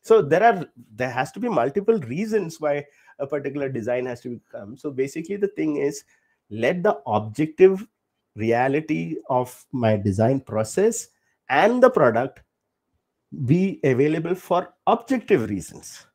so 0.08 0.22
there 0.22 0.44
are 0.44 0.66
there 1.02 1.10
has 1.12 1.32
to 1.32 1.40
be 1.40 1.50
multiple 1.50 2.00
reasons 2.12 2.60
why 2.62 2.74
a 3.20 3.28
particular 3.28 3.70
design 3.70 4.06
has 4.06 4.22
to 4.22 4.40
come 4.52 4.78
so 4.78 4.92
basically 4.92 5.36
the 5.36 5.54
thing 5.60 5.78
is 5.78 6.04
let 6.50 6.82
the 6.84 6.96
objective 7.06 7.86
reality 8.36 9.18
of 9.30 9.54
my 9.72 9.96
design 9.98 10.40
process 10.40 11.08
and 11.50 11.82
the 11.84 11.90
product 11.90 12.42
be 13.46 13.80
available 13.84 14.36
for 14.36 14.74
objective 14.88 15.50
reasons 15.50 16.06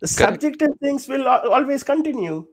the 0.00 0.08
Correct. 0.08 0.42
subjective 0.42 0.76
things 0.80 1.08
will 1.08 1.26
always 1.28 1.82
continue 1.82 2.46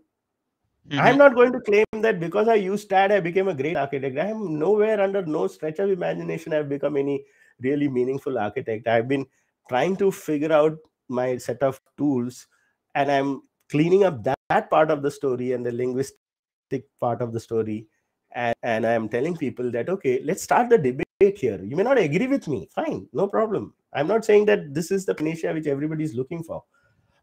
I'm 0.99 1.15
Mhm. 1.15 1.17
not 1.17 1.35
going 1.35 1.51
to 1.53 1.59
claim 1.61 1.85
that 2.01 2.19
because 2.19 2.47
I 2.47 2.55
used 2.55 2.89
TAD, 2.89 3.11
I 3.13 3.19
became 3.19 3.47
a 3.47 3.53
great 3.53 3.77
architect. 3.77 4.17
I 4.17 4.27
am 4.27 4.59
nowhere 4.59 5.01
under 5.01 5.25
no 5.25 5.47
stretch 5.47 5.79
of 5.79 5.89
imagination 5.89 6.53
I've 6.53 6.69
become 6.69 6.97
any 6.97 7.25
really 7.61 7.87
meaningful 7.87 8.37
architect. 8.37 8.87
I've 8.87 9.07
been 9.07 9.25
trying 9.69 9.95
to 9.97 10.11
figure 10.11 10.51
out 10.51 10.77
my 11.09 11.37
set 11.37 11.61
of 11.63 11.79
tools 11.97 12.47
and 12.95 13.11
I'm 13.11 13.41
cleaning 13.69 14.03
up 14.03 14.23
that, 14.23 14.37
that 14.49 14.69
part 14.69 14.91
of 14.91 15.01
the 15.01 15.11
story 15.11 15.53
and 15.53 15.65
the 15.65 15.71
linguistic 15.71 16.85
part 16.99 17.21
of 17.21 17.33
the 17.33 17.39
story. 17.39 17.87
And, 18.35 18.55
and 18.63 18.85
I'm 18.85 19.09
telling 19.09 19.35
people 19.37 19.71
that, 19.71 19.89
okay, 19.89 20.21
let's 20.23 20.43
start 20.43 20.69
the 20.69 20.77
debate 20.77 21.37
here. 21.37 21.61
You 21.63 21.75
may 21.75 21.83
not 21.83 21.97
agree 21.97 22.27
with 22.27 22.47
me. 22.47 22.67
Fine, 22.73 23.07
no 23.13 23.27
problem. 23.27 23.73
I'm 23.93 24.07
not 24.07 24.25
saying 24.25 24.45
that 24.45 24.73
this 24.73 24.91
is 24.91 25.05
the 25.05 25.13
panacea 25.13 25.53
which 25.53 25.67
everybody 25.67 26.03
is 26.03 26.15
looking 26.15 26.43
for. 26.43 26.63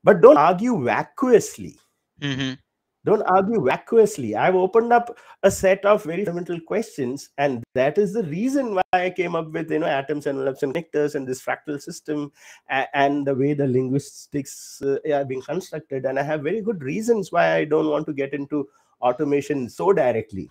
But 0.05 0.21
don't 0.21 0.39
argue 0.39 0.83
vacuously 0.83 1.79
Mhm. 2.21 2.59
Don't 3.05 3.23
argue 3.23 3.65
vacuously. 3.65 4.37
I've 4.37 4.55
opened 4.55 4.93
up 4.93 5.17
a 5.43 5.51
set 5.51 5.85
of 5.85 6.05
very 6.05 6.25
fundamental 6.25 6.61
questions 6.61 7.31
and 7.39 7.63
that 7.75 7.97
is 7.97 8.13
the 8.13 8.25
reason 8.25 8.75
why 8.75 8.83
i 8.93 9.09
came 9.09 9.35
up 9.35 9.51
with 9.53 9.71
you 9.71 9.79
know 9.79 9.87
atoms 9.87 10.27
envelopes 10.27 10.63
and 10.63 10.75
connectors 10.75 11.15
and 11.15 11.27
this 11.27 11.43
fractal 11.43 11.81
system 11.81 12.31
and 12.69 13.27
the 13.27 13.35
way 13.35 13.55
the 13.55 13.67
linguistics 13.67 14.83
uh, 14.83 14.99
are 15.15 15.25
being 15.25 15.43
constructed. 15.43 16.05
And 16.05 16.19
i 16.19 16.23
have 16.23 16.43
very 16.43 16.61
good 16.61 16.83
reasons 16.83 17.33
why 17.33 17.55
i 17.55 17.65
don't 17.65 17.89
want 17.89 18.07
to 18.07 18.13
get 18.13 18.35
into 18.35 18.69
automation 19.01 19.69
so 19.69 19.93
directly. 19.93 20.51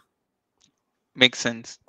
Makes 1.15 1.39
sense. 1.39 1.79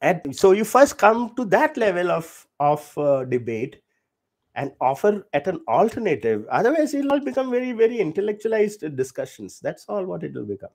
and 0.00 0.34
so 0.34 0.52
you 0.52 0.64
first 0.64 0.98
come 0.98 1.34
to 1.36 1.44
that 1.46 1.76
level 1.76 2.10
of 2.10 2.46
of 2.58 2.98
uh, 2.98 3.24
debate 3.24 3.80
and 4.56 4.72
offer 4.80 5.26
at 5.34 5.46
an 5.48 5.60
alternative. 5.68 6.46
Otherwise 6.50 6.94
it'll 6.94 7.12
all 7.12 7.20
become 7.20 7.50
very 7.50 7.72
very 7.72 7.98
intellectualized 8.00 8.84
discussions. 8.96 9.60
That's 9.60 9.86
all 9.88 10.04
what 10.06 10.24
it 10.24 10.34
will 10.34 10.46
become. 10.46 10.70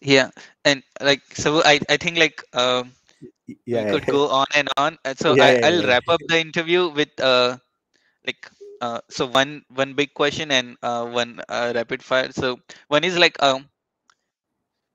Yeah 0.00 0.30
and 0.64 0.82
like 1.00 1.22
so 1.34 1.62
i 1.64 1.80
i 1.88 1.96
think 1.96 2.18
like 2.18 2.42
um 2.54 2.92
Y- 3.48 3.58
we 3.72 3.84
yeah 3.86 3.86
could 3.86 4.06
yeah. 4.06 4.08
go 4.08 4.28
on 4.28 4.46
and 4.54 4.68
on. 4.76 4.98
So 5.16 5.36
yeah 5.36 5.48
i 5.48 5.56
yeah 5.56 5.64
i'll 5.64 5.82
yeah. 5.82 5.86
wrap 5.86 6.04
up 6.08 6.20
the 6.28 6.38
interview 6.40 6.88
with 6.88 7.10
uh 7.20 7.58
like 8.26 8.50
uh 8.80 9.00
so 9.10 9.26
one 9.26 9.62
one 9.74 9.94
big 9.94 10.14
question 10.14 10.50
and 10.52 10.76
uh 10.82 11.06
one 11.06 11.40
uh, 11.48 11.72
rapid 11.74 12.02
fire. 12.02 12.30
So 12.32 12.58
one 12.88 13.04
is 13.04 13.18
like 13.18 13.40
um 13.42 13.68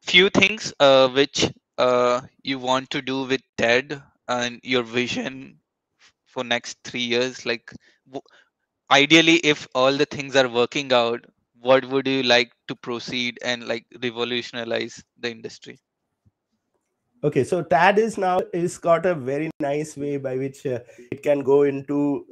few 0.01 0.29
things 0.29 0.73
uh 0.79 1.07
which 1.09 1.51
uh 1.77 2.21
you 2.43 2.59
want 2.59 2.89
to 2.89 3.01
do 3.01 3.23
with 3.23 3.41
TAD 3.57 4.01
and 4.27 4.59
your 4.63 4.83
vision 4.83 5.59
for 6.33 6.43
next 6.43 6.77
3 6.83 7.05
years 7.13 7.45
like 7.45 7.73
ideally 8.91 9.37
if 9.53 9.67
all 9.75 10.01
the 10.03 10.09
things 10.17 10.35
are 10.35 10.49
working 10.49 10.93
out 10.93 11.25
what 11.69 11.85
would 11.85 12.07
you 12.07 12.23
like 12.23 12.51
to 12.67 12.75
proceed 12.75 13.39
and 13.43 13.67
like 13.67 13.85
revolutionize 14.03 15.01
the 15.19 15.31
industry 15.31 15.77
Okay, 17.23 17.45
so 17.45 17.61
TAD 17.61 17.99
is 17.99 18.17
now 18.17 18.39
is 18.51 18.77
got 18.77 19.05
a 19.05 19.15
very 19.15 19.49
nice 19.61 19.95
way 19.95 20.17
by 20.17 20.35
which 20.35 20.65
uh, 20.65 20.79
it 21.09 21.23
can 21.23 21.39
go 21.39 21.63
into 21.63 22.25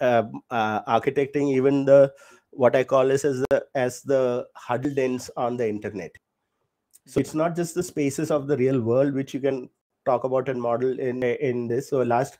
uh, 0.00 0.24
uh, 0.50 0.82
architecting 0.82 1.52
even 1.54 1.84
the 1.84 2.12
what 2.50 2.74
I 2.74 2.82
call 2.82 3.12
as 3.12 3.24
as 3.24 3.44
the 3.50 3.64
as 3.76 4.02
the 4.02 4.46
huddle 4.56 4.92
dens 4.92 5.30
on 5.36 5.56
the 5.56 5.68
internet. 5.68 6.10
So 7.06 7.20
it's 7.20 7.34
not 7.34 7.54
just 7.54 7.76
the 7.76 7.82
spaces 7.84 8.32
of 8.32 8.48
the 8.48 8.56
real 8.56 8.80
world 8.80 9.14
which 9.14 9.34
you 9.34 9.40
can 9.40 9.70
talk 10.04 10.24
about 10.24 10.48
and 10.48 10.60
model 10.60 10.98
in 10.98 11.22
in 11.22 11.68
this. 11.68 11.90
So 11.90 12.02
last 12.02 12.38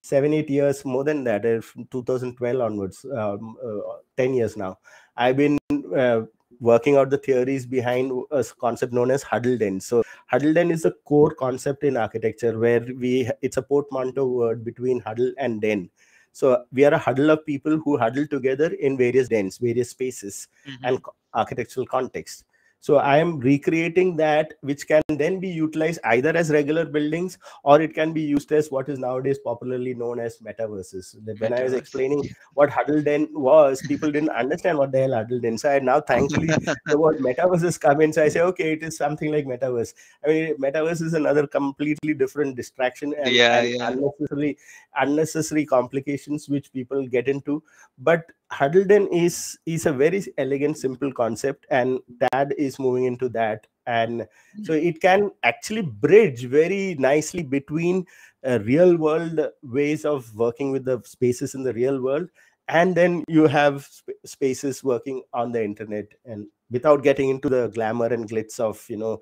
seven 0.00 0.32
eight 0.32 0.50
years 0.50 0.84
more 0.84 1.04
than 1.04 1.24
that, 1.24 1.44
uh, 1.46 1.60
from 1.60 1.86
2012 1.86 2.60
onwards, 2.60 3.04
um, 3.04 3.56
uh, 3.64 3.98
ten 4.16 4.34
years 4.34 4.56
now, 4.56 4.78
I've 5.16 5.36
been 5.36 5.58
uh, 5.96 6.22
working 6.60 6.96
out 6.96 7.10
the 7.10 7.18
theories 7.18 7.66
behind 7.66 8.10
a 8.30 8.44
concept 8.60 8.92
known 8.92 9.10
as 9.10 9.22
huddle 9.22 9.56
den. 9.58 9.80
So 9.80 10.02
huddle 10.26 10.52
den 10.54 10.70
is 10.70 10.84
a 10.84 10.92
core 11.04 11.34
concept 11.34 11.84
in 11.84 11.96
architecture 11.96 12.58
where 12.58 12.80
we 12.80 13.30
it's 13.42 13.56
a 13.56 13.62
portmanteau 13.62 14.26
word 14.26 14.64
between 14.64 15.00
huddle 15.00 15.32
and 15.38 15.60
den 15.60 15.90
so 16.32 16.64
we 16.72 16.84
are 16.84 16.92
a 16.92 16.98
huddle 16.98 17.30
of 17.30 17.44
people 17.46 17.78
who 17.78 17.96
huddle 17.96 18.26
together 18.26 18.72
in 18.74 18.96
various 18.98 19.28
dens 19.28 19.56
various 19.58 19.90
spaces 19.90 20.48
Mhm. 20.66 20.78
and 20.84 21.02
co- 21.02 21.14
architectural 21.34 21.86
context 21.86 22.44
so 22.80 22.96
i 22.96 23.16
am 23.16 23.38
recreating 23.40 24.16
that 24.16 24.54
which 24.62 24.86
can 24.86 25.02
then 25.08 25.38
be 25.40 25.48
utilized 25.48 26.00
either 26.04 26.36
as 26.36 26.50
regular 26.50 26.84
buildings 26.84 27.38
or 27.64 27.80
it 27.80 27.94
can 27.94 28.12
be 28.12 28.22
used 28.22 28.50
as 28.52 28.70
what 28.70 28.88
is 28.88 28.98
nowadays 28.98 29.38
popularly 29.44 29.94
known 29.94 30.18
as 30.18 30.38
metaverses 30.38 31.14
when 31.40 31.52
i 31.52 31.62
was 31.62 31.72
explaining 31.72 32.22
what 32.54 32.70
huddle 32.70 33.02
den 33.02 33.28
was 33.32 33.82
people 33.86 34.10
didn't 34.10 34.30
understand 34.30 34.78
what 34.78 34.92
the 34.92 34.98
hell 34.98 35.14
huddle 35.14 35.40
den 35.40 35.58
so 35.58 35.68
I 35.70 35.78
now 35.80 36.00
thankfully 36.00 36.48
the 36.86 36.98
word 36.98 37.18
metaverses 37.18 37.80
come 37.80 38.00
in. 38.00 38.12
So 38.12 38.24
I 38.24 38.28
say, 38.28 38.40
okay, 38.40 38.72
it 38.72 38.82
is 38.82 38.96
something 38.96 39.30
like 39.30 39.46
metaverse. 39.46 39.94
I 40.24 40.28
mean, 40.28 40.56
metaverse 40.56 41.02
is 41.02 41.14
another 41.14 41.46
completely 41.46 42.14
different 42.14 42.56
distraction 42.56 43.14
and, 43.22 43.34
Yeah, 43.34 43.60
and 43.60 43.68
yeah. 43.68 43.88
unnecessary 43.88 44.58
unnecessary 44.96 45.64
complications 45.66 46.48
which 46.48 46.72
people 46.72 47.06
get 47.06 47.28
into. 47.28 47.62
But 47.98 48.32
Huddleden 48.52 49.08
is 49.12 49.58
is 49.66 49.86
a 49.86 49.92
very 49.92 50.24
elegant, 50.38 50.78
simple 50.78 51.12
concept, 51.12 51.66
and 51.70 51.98
TAD 52.20 52.54
is 52.58 52.78
moving 52.78 53.04
into 53.04 53.28
that. 53.30 53.66
And 53.86 54.26
so 54.64 54.74
it 54.74 55.00
can 55.00 55.30
actually 55.44 55.82
bridge 55.82 56.44
very 56.44 56.94
nicely 56.98 57.42
between 57.42 58.04
uh, 58.46 58.58
real 58.64 58.96
world 58.96 59.40
ways 59.62 60.04
of 60.04 60.34
working 60.36 60.70
with 60.72 60.84
the 60.84 61.00
spaces 61.04 61.54
in 61.54 61.62
the 61.62 61.72
real 61.72 62.02
world 62.02 62.28
and 62.68 62.94
then 62.94 63.24
you 63.28 63.46
have 63.46 63.88
sp- 63.88 64.20
spaces 64.24 64.84
working 64.84 65.22
on 65.32 65.52
the 65.52 65.62
internet 65.62 66.06
and 66.24 66.46
without 66.70 67.02
getting 67.02 67.30
into 67.30 67.48
the 67.48 67.68
glamour 67.68 68.06
and 68.06 68.28
glitz 68.28 68.60
of 68.60 68.84
you 68.88 68.96
know 68.96 69.20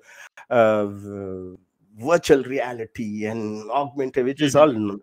uh, 0.49 0.85
virtual 1.97 2.43
reality 2.43 3.25
and 3.25 3.69
augmented 3.71 4.25
which 4.25 4.41
is 4.41 4.55
all 4.55 4.97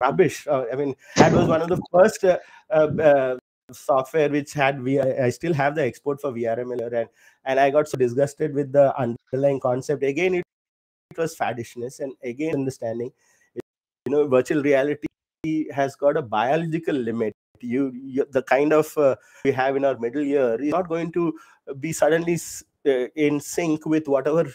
rubbish 0.00 0.46
uh, 0.48 0.64
i 0.72 0.76
mean 0.76 0.94
that 1.16 1.32
was 1.32 1.46
one 1.46 1.62
of 1.62 1.68
the 1.68 1.80
first 1.92 2.24
uh, 2.24 2.38
uh, 2.70 2.88
uh, 3.10 3.36
software 3.76 4.28
which 4.28 4.52
had 4.52 4.80
v 4.80 5.00
i 5.00 5.30
still 5.30 5.54
have 5.54 5.74
the 5.74 5.82
export 5.82 6.20
for 6.20 6.32
vrml 6.32 6.92
and 7.00 7.08
and 7.44 7.60
i 7.60 7.70
got 7.70 7.88
so 7.88 7.98
disgusted 7.98 8.54
with 8.54 8.72
the 8.72 8.96
underlying 8.98 9.60
concept. 9.60 10.02
Again 10.02 10.34
it, 10.34 10.44
it 11.10 11.18
was 11.18 11.36
faddishness 11.36 12.00
and 12.00 12.12
again 12.22 12.54
understanding 12.54 13.10
you 14.06 14.12
know 14.12 14.26
virtual 14.26 14.62
reality 14.62 15.06
has 15.72 15.96
got 15.96 16.16
a 16.16 16.22
biological 16.22 16.94
limit. 16.94 17.34
You, 17.60 17.92
you 17.94 18.26
the 18.30 18.42
kind 18.42 18.72
of 18.72 18.96
uh, 18.96 19.16
we 19.44 19.52
have 19.52 19.76
in 19.76 19.84
our 19.84 19.98
middle 19.98 20.22
ear 20.22 20.60
is 20.60 20.70
not 20.70 20.88
going 20.88 21.12
to 21.12 21.34
be 21.78 21.92
suddenly 21.92 22.38
uh, 22.86 23.06
in 23.14 23.40
sync 23.40 23.86
with 23.86 24.08
whatever 24.08 24.52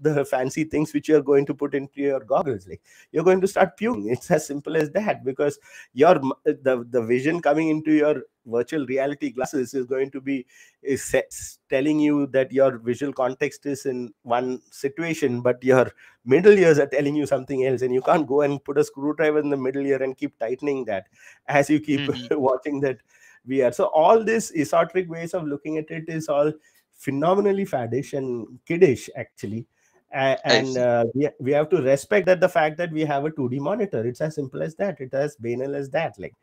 the 0.00 0.24
fancy 0.24 0.64
things 0.64 0.92
which 0.92 1.08
you're 1.08 1.22
going 1.22 1.46
to 1.46 1.54
put 1.54 1.74
into 1.74 2.00
your 2.00 2.20
goggles 2.20 2.66
like 2.66 2.80
you're 3.12 3.24
going 3.24 3.40
to 3.40 3.46
start 3.48 3.76
puking 3.76 4.08
it's 4.10 4.30
as 4.30 4.46
simple 4.46 4.76
as 4.76 4.90
that 4.90 5.24
because 5.24 5.58
your 5.92 6.14
the 6.44 6.84
the 6.90 7.02
vision 7.02 7.40
coming 7.40 7.68
into 7.68 7.92
your 7.92 8.22
virtual 8.46 8.84
reality 8.86 9.30
glasses 9.30 9.72
is 9.72 9.86
going 9.86 10.10
to 10.10 10.20
be 10.20 10.44
is 10.82 11.02
set, 11.02 11.32
telling 11.70 11.98
you 11.98 12.26
that 12.26 12.52
your 12.52 12.78
visual 12.78 13.12
context 13.12 13.64
is 13.66 13.86
in 13.86 14.12
one 14.22 14.60
situation 14.70 15.40
but 15.40 15.62
your 15.64 15.90
middle 16.24 16.52
ears 16.58 16.78
are 16.78 16.86
telling 16.86 17.14
you 17.14 17.26
something 17.26 17.64
else 17.66 17.82
and 17.82 17.94
you 17.94 18.02
can't 18.02 18.26
go 18.26 18.42
and 18.42 18.62
put 18.64 18.76
a 18.78 18.84
screwdriver 18.84 19.38
in 19.38 19.48
the 19.50 19.56
middle 19.56 19.86
ear 19.86 20.02
and 20.02 20.16
keep 20.16 20.38
tightening 20.38 20.84
that 20.84 21.06
as 21.48 21.70
you 21.70 21.80
keep 21.80 22.00
Mhm. 22.00 22.36
watching 22.38 22.80
that 22.80 22.98
VR. 23.46 23.72
So 23.72 23.84
all 23.86 24.24
this 24.24 24.52
esoteric 24.54 25.08
ways 25.08 25.34
of 25.34 25.44
looking 25.44 25.78
at 25.78 25.90
it 25.90 26.08
is 26.08 26.28
all 26.28 26.52
phenomenally 26.94 27.64
faddish 27.66 28.12
and 28.16 28.58
kiddish 28.66 29.08
actually. 29.16 29.66
And 30.14 30.76
uh, 30.78 31.04
we, 31.14 31.28
we 31.40 31.52
have 31.52 31.68
to 31.70 31.82
respect 31.82 32.26
that 32.26 32.40
the 32.40 32.48
fact 32.48 32.76
that 32.78 32.92
we 32.92 33.02
have 33.02 33.24
a 33.24 33.30
2D 33.30 33.58
monitor. 33.58 34.06
It's 34.06 34.20
as 34.20 34.36
simple 34.36 34.62
as 34.62 34.74
that. 34.76 35.00
It's 35.00 35.14
as 35.14 35.36
banal 35.36 35.74
as 35.74 35.90
that. 35.90 36.14
Like, 36.18 36.34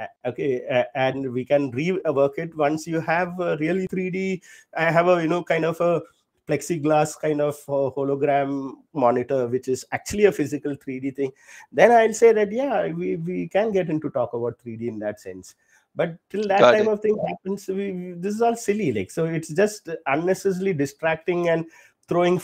uh, 0.00 0.06
okay, 0.28 0.66
uh, 0.68 0.84
and 0.94 1.32
we 1.32 1.44
can 1.44 1.72
rework 1.72 2.38
it 2.38 2.56
once 2.56 2.86
you 2.86 3.00
have 3.00 3.38
a 3.40 3.56
really 3.58 3.88
3D. 3.88 4.42
I 4.76 4.90
have 4.90 5.08
a 5.08 5.20
you 5.20 5.28
know 5.28 5.42
kind 5.42 5.64
of 5.64 5.80
a 5.80 6.02
plexiglass 6.46 7.18
kind 7.18 7.40
of 7.40 7.54
uh, 7.68 7.90
hologram 7.96 8.72
monitor 8.94 9.48
which 9.48 9.66
is 9.66 9.84
actually 9.92 10.26
a 10.26 10.30
physical 10.32 10.76
3d 10.76 11.14
thing 11.16 11.32
then 11.72 11.90
i'll 11.90 12.14
say 12.14 12.32
that 12.32 12.52
yeah 12.52 12.86
we, 12.86 13.16
we 13.16 13.48
can 13.48 13.72
get 13.72 13.90
into 13.90 14.08
talk 14.10 14.32
about 14.32 14.56
3d 14.64 14.86
in 14.86 14.98
that 15.00 15.18
sense 15.20 15.56
but 15.96 16.16
till 16.30 16.46
that 16.46 16.60
Got 16.60 16.72
time 16.72 16.82
it. 16.82 16.92
of 16.92 17.00
thing 17.00 17.18
happens 17.26 17.66
we, 17.66 17.90
we- 17.90 18.12
this 18.16 18.34
is 18.34 18.42
all 18.42 18.54
silly 18.54 18.92
like 18.92 19.10
so 19.10 19.24
it's 19.24 19.48
just 19.48 19.88
unnecessarily 20.06 20.72
distracting 20.72 21.48
and 21.48 21.64
throwing 22.06 22.40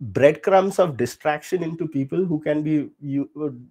breadcrumbs 0.00 0.78
of 0.78 0.96
distraction 0.96 1.62
into 1.62 1.86
people 1.86 2.24
who 2.24 2.40
can 2.40 2.62
be 2.62 2.88
you 3.00 3.28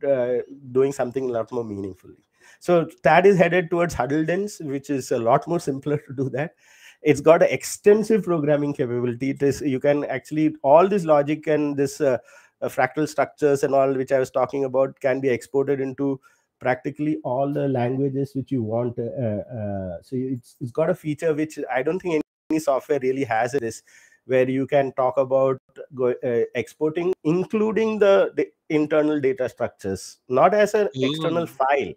uh, 0.07 0.43
doing 0.71 0.91
something 0.91 1.29
a 1.29 1.33
lot 1.33 1.51
more 1.51 1.63
meaningfully. 1.63 2.17
So 2.59 2.89
that 3.03 3.25
is 3.25 3.37
headed 3.37 3.69
towards 3.69 3.93
huddle 3.93 4.25
dens 4.25 4.59
which 4.61 4.89
is 4.89 5.11
a 5.11 5.17
lot 5.17 5.47
more 5.47 5.59
simpler 5.59 5.97
to 5.97 6.13
do 6.13 6.29
that. 6.31 6.55
It's 7.01 7.21
got 7.21 7.41
an 7.41 7.49
extensive 7.49 8.23
programming 8.23 8.73
capability. 8.73 9.31
It 9.31 9.41
is 9.41 9.61
you 9.61 9.79
can 9.79 10.03
actually 10.05 10.55
all 10.61 10.87
this 10.87 11.05
logic 11.05 11.47
and 11.47 11.75
this 11.77 12.01
uh, 12.01 12.17
uh, 12.61 12.67
fractal 12.67 13.07
structures 13.07 13.63
and 13.63 13.73
all 13.73 13.93
which 13.93 14.11
i 14.11 14.19
was 14.19 14.29
talking 14.29 14.65
about 14.65 14.99
can 14.99 15.19
be 15.19 15.29
exported 15.29 15.79
into 15.79 16.19
practically 16.59 17.17
all 17.23 17.53
the 17.53 17.67
languages 17.69 18.33
which 18.35 18.51
you 18.51 18.61
want 18.61 18.99
uh, 18.99 19.03
uh, 19.03 19.97
so 20.01 20.15
it's, 20.15 20.57
it's 20.59 20.71
got 20.71 20.89
a 20.89 20.95
feature 20.95 21.33
which 21.33 21.57
i 21.71 21.81
don't 21.81 21.99
think 21.99 22.21
any 22.51 22.59
software 22.59 22.99
really 22.99 23.23
has 23.23 23.53
it 23.53 23.63
is 23.63 23.81
where 24.29 24.49
you 24.49 24.65
can 24.67 24.91
talk 24.93 25.17
about 25.17 25.59
go, 25.95 26.13
uh, 26.23 26.43
exporting 26.55 27.13
including 27.23 27.99
the, 27.99 28.31
the 28.35 28.47
internal 28.69 29.19
data 29.19 29.49
structures 29.49 30.19
not 30.29 30.53
as 30.53 30.73
an 30.73 30.87
external 30.93 31.47
file. 31.47 31.93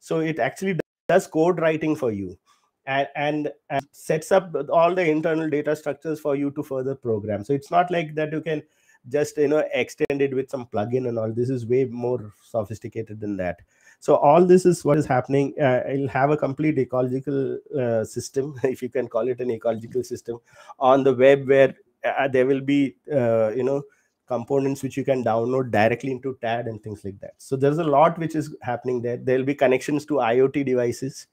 So 0.00 0.20
it 0.20 0.38
actually 0.38 0.78
does 1.08 1.26
code 1.26 1.60
writing 1.60 1.96
for 1.96 2.12
you 2.12 2.38
and, 2.86 3.08
and 3.16 3.52
and 3.70 3.86
sets 3.92 4.30
up 4.32 4.54
all 4.70 4.94
the 4.94 5.08
internal 5.08 5.48
data 5.48 5.74
structures 5.74 6.20
for 6.20 6.36
you 6.36 6.50
to 6.52 6.62
further 6.62 6.94
program. 6.94 7.44
So 7.44 7.54
it's 7.54 7.70
not 7.70 7.90
like 7.90 8.14
that 8.14 8.32
you 8.32 8.40
can 8.40 8.62
just 9.08 9.36
you 9.36 9.48
know 9.48 9.64
extend 9.72 10.20
it 10.20 10.34
with 10.34 10.50
some 10.50 10.66
plugin 10.66 11.08
and 11.08 11.18
all. 11.18 11.32
This 11.32 11.50
is 11.50 11.66
way 11.66 11.84
more 11.84 12.34
sophisticated 12.42 13.20
than 13.20 13.36
that 13.38 13.60
so 14.00 14.16
all 14.16 14.44
this 14.44 14.66
is 14.66 14.84
what 14.84 14.98
is 14.98 15.06
happening. 15.06 15.54
Uh, 15.60 15.80
it'll 15.88 16.08
have 16.08 16.30
a 16.30 16.36
complete 16.36 16.78
ecological 16.78 17.58
uh, 17.80 18.04
system 18.04 18.54
if 18.64 18.82
you 18.82 18.88
can 18.88 19.08
call 19.08 19.28
it 19.28 19.40
an 19.40 19.50
ecological 19.50 20.02
system 20.04 20.38
on 20.78 21.02
the 21.04 21.14
web 21.14 21.48
where 21.48 21.74
uh, 22.04 22.28
there 22.28 22.46
will 22.46 22.60
be 22.60 22.96
uh, 23.12 23.50
you 23.54 23.62
know 23.62 23.82
components 24.26 24.82
which 24.82 24.96
you 24.96 25.04
can 25.04 25.22
download 25.22 25.70
directly 25.70 26.10
into 26.10 26.36
tad 26.40 26.66
and 26.66 26.82
things 26.82 27.04
like 27.04 27.18
that. 27.20 27.34
So 27.38 27.56
there's 27.56 27.78
a 27.78 27.84
lot 27.84 28.18
which 28.18 28.34
is 28.34 28.54
happening 28.62 29.02
there. 29.02 29.16
There'll 29.18 29.44
be 29.44 29.54
connections 29.54 30.06
to 30.06 30.14
iot 30.14 30.64
devices. 30.64 31.26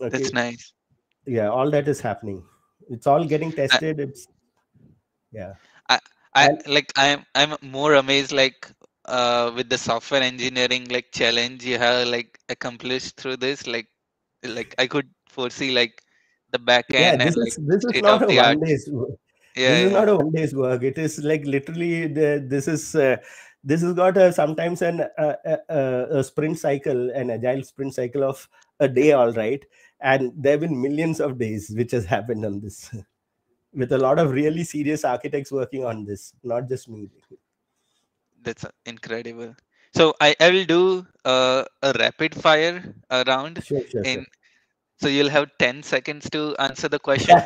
Okay? 0.00 0.18
That's 0.18 0.32
nice. 0.32 0.72
yeah 1.26 1.48
all 1.48 1.70
that 1.70 1.88
is 1.88 2.00
happening. 2.00 2.42
It's 2.90 3.06
all 3.06 3.24
getting 3.24 3.52
tested. 3.52 4.00
It's 4.00 4.26
yeah. 5.32 5.52
I 6.34 6.46
And- 6.46 6.62
like 6.66 6.90
I'm 6.96 7.24
I'm 7.34 7.56
more 7.62 7.94
amazed 7.94 8.32
like 8.32 8.70
uh 9.06 9.52
with 9.54 9.68
the 9.68 9.78
software 9.78 10.22
engineering 10.22 10.86
like 10.90 11.10
challenge 11.12 11.64
you 11.64 11.78
have 11.78 12.06
like 12.08 12.38
accomplished 12.48 13.16
through 13.16 13.36
this 13.36 13.66
like 13.66 13.88
like 14.44 14.74
I 14.78 14.86
could 14.86 15.08
foresee 15.28 15.72
like 15.72 16.02
the 16.50 16.58
back 16.58 16.86
yeah 16.88 17.12
end 17.12 17.20
this 17.22 17.34
and 17.34 17.44
like 17.44 17.48
is 17.48 17.58
this 17.66 17.84
is 17.84 18.00
not 18.00 18.22
a 18.22 18.30
one 18.30 18.60
day 18.60 18.76
Yeah, 19.54 19.70
this 19.70 19.82
is 19.86 19.92
not 19.92 20.08
a 20.08 20.16
one 20.16 20.30
day's 20.32 20.54
work. 20.54 20.82
It 20.82 20.98
is 20.98 21.18
like 21.22 21.44
literally 21.44 22.06
the, 22.06 22.44
this 22.46 22.68
is 22.68 22.94
uh, 22.94 23.16
this 23.62 23.82
has 23.82 23.94
got 23.94 24.16
a 24.16 24.32
sometimes 24.32 24.82
an 24.82 25.02
uh, 25.18 25.34
a, 25.68 26.18
a 26.18 26.24
sprint 26.24 26.58
cycle, 26.58 27.10
an 27.10 27.30
agile 27.30 27.62
sprint 27.62 27.94
cycle 27.94 28.24
of 28.24 28.48
a 28.80 28.88
day, 28.88 29.12
all 29.12 29.32
right. 29.32 29.64
And 30.00 30.32
there 30.36 30.52
have 30.52 30.60
been 30.62 30.80
millions 30.80 31.20
of 31.20 31.38
days 31.38 31.72
which 31.76 31.92
has 31.92 32.04
happened 32.04 32.44
on 32.44 32.60
this, 32.60 32.94
with 33.74 33.92
a 33.92 33.98
lot 33.98 34.18
of 34.18 34.32
really 34.32 34.64
serious 34.64 35.04
architects 35.04 35.52
working 35.52 35.84
on 35.84 36.04
this, 36.04 36.32
not 36.42 36.68
just 36.68 36.88
me. 36.88 37.10
That's 38.42 38.64
incredible. 38.86 39.54
So 39.94 40.14
I, 40.20 40.34
I 40.40 40.50
will 40.50 40.64
do 40.64 41.06
uh, 41.24 41.64
a 41.82 41.92
rapid 41.98 42.34
fire 42.34 42.94
round 43.10 43.62
Sure, 43.62 43.82
sure, 43.88 44.04
in 44.04 44.26
so 45.00 45.08
you'll 45.08 45.30
have 45.30 45.50
10 45.58 45.82
seconds 45.82 46.28
to 46.30 46.56
answer 46.58 46.88
the 46.88 46.98
question. 47.00 47.44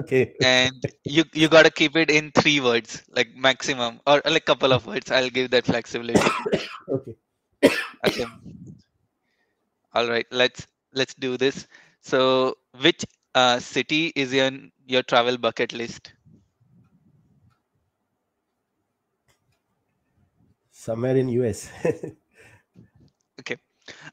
Okay. 0.00 0.34
and 0.42 0.86
you 1.04 1.24
you 1.34 1.48
got 1.48 1.64
to 1.64 1.70
keep 1.70 1.96
it 1.96 2.10
in 2.10 2.30
three 2.32 2.60
words 2.60 3.02
like 3.10 3.34
maximum 3.34 4.00
or 4.06 4.20
like 4.26 4.44
couple 4.44 4.72
of 4.72 4.86
words. 4.86 5.10
I'll 5.10 5.30
give 5.30 5.50
that 5.50 5.66
flexibility. 5.66 6.36
Okay. 6.88 7.16
okay. 8.06 8.26
All 9.92 10.08
right 10.08 10.26
let's 10.30 10.66
let's 10.92 11.14
do 11.14 11.36
this. 11.36 11.66
So 12.02 12.56
which 12.80 13.04
uh, 13.34 13.58
city 13.60 14.12
is 14.14 14.32
in 14.32 14.72
your 14.86 15.02
travel 15.02 15.38
bucket 15.38 15.72
list 15.72 16.12
Somewhere 20.82 21.16
in 21.16 21.28
US. 21.28 21.70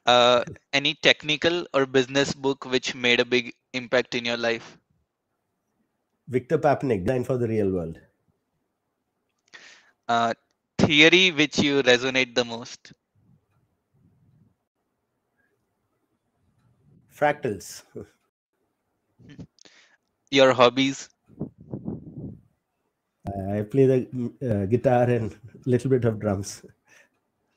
uh, 0.06 0.44
any 0.72 0.94
technical 0.94 1.66
or 1.74 1.88
business 1.88 2.34
book 2.34 2.66
which 2.66 2.94
made 2.94 3.20
a 3.20 3.26
big 3.26 3.54
impact 3.74 4.14
in 4.14 4.24
your 4.26 4.38
life 4.38 4.78
Victor 6.28 6.60
Papanek, 6.60 7.06
Design 7.06 7.24
for 7.24 7.38
the 7.38 7.48
Real 7.48 7.72
World. 7.72 8.00
uh, 10.08 10.34
theory 10.78 11.32
which 11.32 11.58
you 11.60 11.82
resonate 11.84 12.36
the 12.36 12.46
most 12.46 12.94
Fractals. 17.20 17.84
your 20.32 20.54
hobbies 20.54 21.10
I 23.52 23.62
play 23.64 23.86
the 23.86 24.32
uh, 24.42 24.66
guitar 24.66 25.04
and 25.04 25.32
a 25.34 25.70
little 25.70 25.90
bit 25.90 26.06
of 26.06 26.20
drums. 26.20 26.66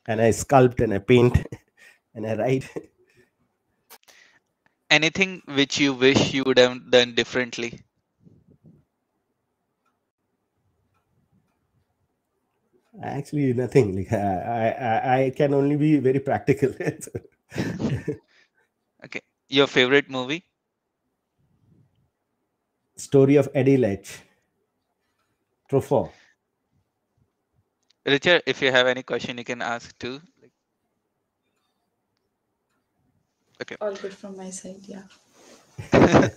And 0.07 0.21
I 0.21 0.31
sculpt 0.31 0.81
and 0.81 0.93
I 0.95 0.99
paint 0.99 1.47
and 2.15 2.27
I 2.27 2.35
write. 2.37 2.69
anything 4.91 5.43
which 5.47 5.79
you 5.81 5.93
wish 5.95 6.33
you 6.35 6.45
would 6.45 6.59
have 6.59 6.91
done 6.91 7.15
differently 7.15 7.81
Actually, 13.03 13.53
nothing. 13.55 13.97
Like 13.97 14.13
I, 14.13 14.71
I, 14.71 15.25
I 15.25 15.31
can 15.31 15.55
only 15.55 15.77
be 15.77 15.99
very 15.99 16.21
practical. 16.21 16.75
okay 19.05 19.21
your 19.49 19.67
favorite 19.67 20.09
movie 20.11 20.45
Story 22.97 23.37
of 23.37 23.53
Adèle 23.53 23.99
H. 25.73 25.85
Truffaut. 25.85 26.13
Richa 28.07 28.43
if 28.47 28.61
you 28.63 28.71
have 28.73 28.87
any 28.87 29.03
question 29.03 29.39
you 29.39 29.45
can 29.45 29.63
ask 29.63 29.97
too 29.99 30.21
Like, 33.59 33.77
All 33.81 33.95
good 33.95 34.13
from 34.13 34.37
my 34.37 34.51
side, 34.51 34.81
yeah. 34.87 35.03
Uh, 35.93 36.29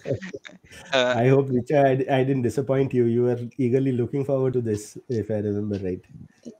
I 0.94 1.28
hope, 1.28 1.50
Richa, 1.50 1.86
I, 1.86 2.20
I 2.20 2.24
didn't 2.24 2.44
disappoint 2.44 2.94
you. 2.94 3.06
You 3.06 3.24
were 3.24 3.40
eagerly 3.58 3.92
looking 3.92 4.26
forward 4.26 4.54
to 4.54 4.62
this, 4.62 4.98
if 5.10 5.30
I 5.32 5.36
remember 5.36 5.78
right. 5.80 6.02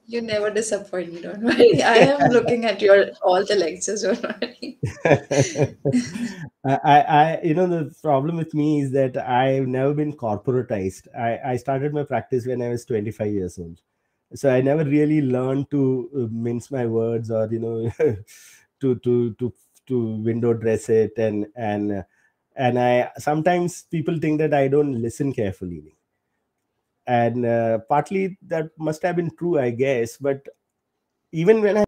You 0.06 0.20
never 0.20 0.50
disappoint 0.50 1.12
me, 1.12 1.20
don't 1.22 1.42
worry. 1.42 1.82
I 1.82 1.96
am 1.96 2.30
looking 2.30 2.64
at 2.64 2.80
your 2.80 3.10
all 3.22 3.44
the 3.44 3.56
lectures, 3.56 4.02
don't 4.02 4.22
worry. 4.22 4.78
I, 5.04 5.74
I, 6.84 7.00
I, 7.00 7.40
you 7.42 7.54
know, 7.54 7.66
the 7.66 7.94
problem 8.02 8.36
with 8.36 8.54
me 8.54 8.82
is 8.82 8.92
that 8.92 9.16
I've 9.16 9.66
never 9.66 9.94
been 9.94 10.12
corporatized. 10.12 11.08
I, 11.16 11.52
I 11.52 11.56
started 11.56 11.94
my 11.94 12.04
practice 12.04 12.46
when 12.46 12.62
I 12.62 12.68
was 12.68 12.84
25 12.84 13.32
years 13.32 13.58
old. 13.58 13.80
So 14.34 14.50
I 14.50 14.60
never 14.60 14.84
really 14.84 15.22
learned 15.22 15.70
to 15.70 16.10
uh, 16.14 16.26
mince 16.32 16.70
my 16.70 16.86
words 16.86 17.30
or, 17.30 17.48
you 17.50 17.60
know, 17.60 17.90
to, 18.80 18.94
to, 18.96 19.34
to, 19.34 19.54
to 19.86 20.06
window 20.16 20.52
dress 20.52 20.88
it. 20.88 21.12
And, 21.16 21.46
and, 21.54 21.92
uh, 21.92 22.02
and 22.56 22.78
I 22.78 23.10
sometimes 23.18 23.82
people 23.84 24.18
think 24.18 24.38
that 24.40 24.54
I 24.54 24.68
don't 24.68 25.00
listen 25.00 25.32
carefully. 25.32 25.96
And 27.06 27.46
uh, 27.46 27.78
partly 27.88 28.36
that 28.48 28.70
must 28.78 29.02
have 29.02 29.16
been 29.16 29.30
true, 29.36 29.58
I 29.58 29.70
guess. 29.70 30.16
But 30.16 30.46
even 31.32 31.62
when 31.62 31.78
I 31.78 31.84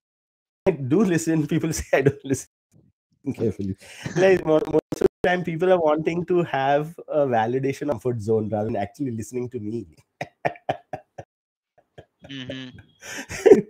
do 0.72 1.04
listen, 1.04 1.48
people 1.48 1.72
say 1.74 1.98
I 1.98 2.02
don't 2.02 2.24
listen 2.24 2.50
carefully. 3.34 3.76
Like 4.16 4.44
most 4.46 4.64
of 4.66 4.72
the 5.22 5.28
time, 5.28 5.44
people 5.44 5.72
are 5.72 5.80
wanting 5.80 6.24
to 6.26 6.42
have 6.44 6.98
a 7.08 7.26
validation 7.26 7.84
of 7.84 8.02
comfort 8.02 8.20
zone 8.20 8.48
rather 8.50 8.66
than 8.66 8.76
actually 8.76 9.12
listening 9.12 9.48
to 9.50 9.60
me. 9.60 9.86
mhm. 12.28 12.72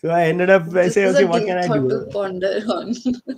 so 0.00 0.10
I 0.10 0.24
ended 0.24 0.50
up 0.50 0.66
by 0.72 0.86
This 0.86 0.88
saying, 0.88 1.08
is 1.08 1.14
okay, 1.14 1.20
a 1.20 1.24
what 1.24 1.46
can 1.46 1.58
I 1.58 1.66
thought 1.66 1.68
do? 1.68 1.88
to 1.88 2.06
ponder 2.12 2.60
on. 2.68 2.94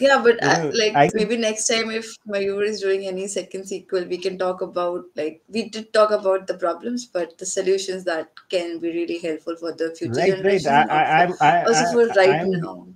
yeah, 0.00 0.20
but 0.22 0.42
I, 0.42 0.62
like 0.70 0.96
I- 0.96 1.10
maybe 1.14 1.36
next 1.36 1.66
time 1.66 1.90
if 1.90 2.14
Mayur 2.26 2.62
is 2.64 2.80
doing 2.80 3.06
any 3.06 3.26
second 3.28 3.66
sequel, 3.66 4.04
we 4.06 4.18
can 4.18 4.38
talk 4.38 4.62
about 4.62 5.04
like 5.16 5.42
we 5.48 5.68
did 5.68 5.92
talk 5.92 6.10
about 6.10 6.46
the 6.46 6.54
problems, 6.54 7.06
but 7.06 7.36
the 7.38 7.46
solutions 7.46 8.04
that 8.04 8.30
can 8.48 8.78
be 8.78 8.92
really 8.92 9.18
helpful 9.18 9.56
for 9.56 9.72
the 9.72 9.94
future 9.94 10.14
Right, 10.14 10.30
right. 10.30 10.36
generation. 10.36 10.72
I, 10.72 10.82
or 10.84 10.90
I, 10.90 11.22
I'm, 11.22 11.32
for- 11.32 11.44
I, 11.44 11.64
also 11.64 11.84
I, 11.84 11.92
for 11.92 12.06
right 12.20 12.40
I'm, 12.40 12.50
now. 12.50 12.88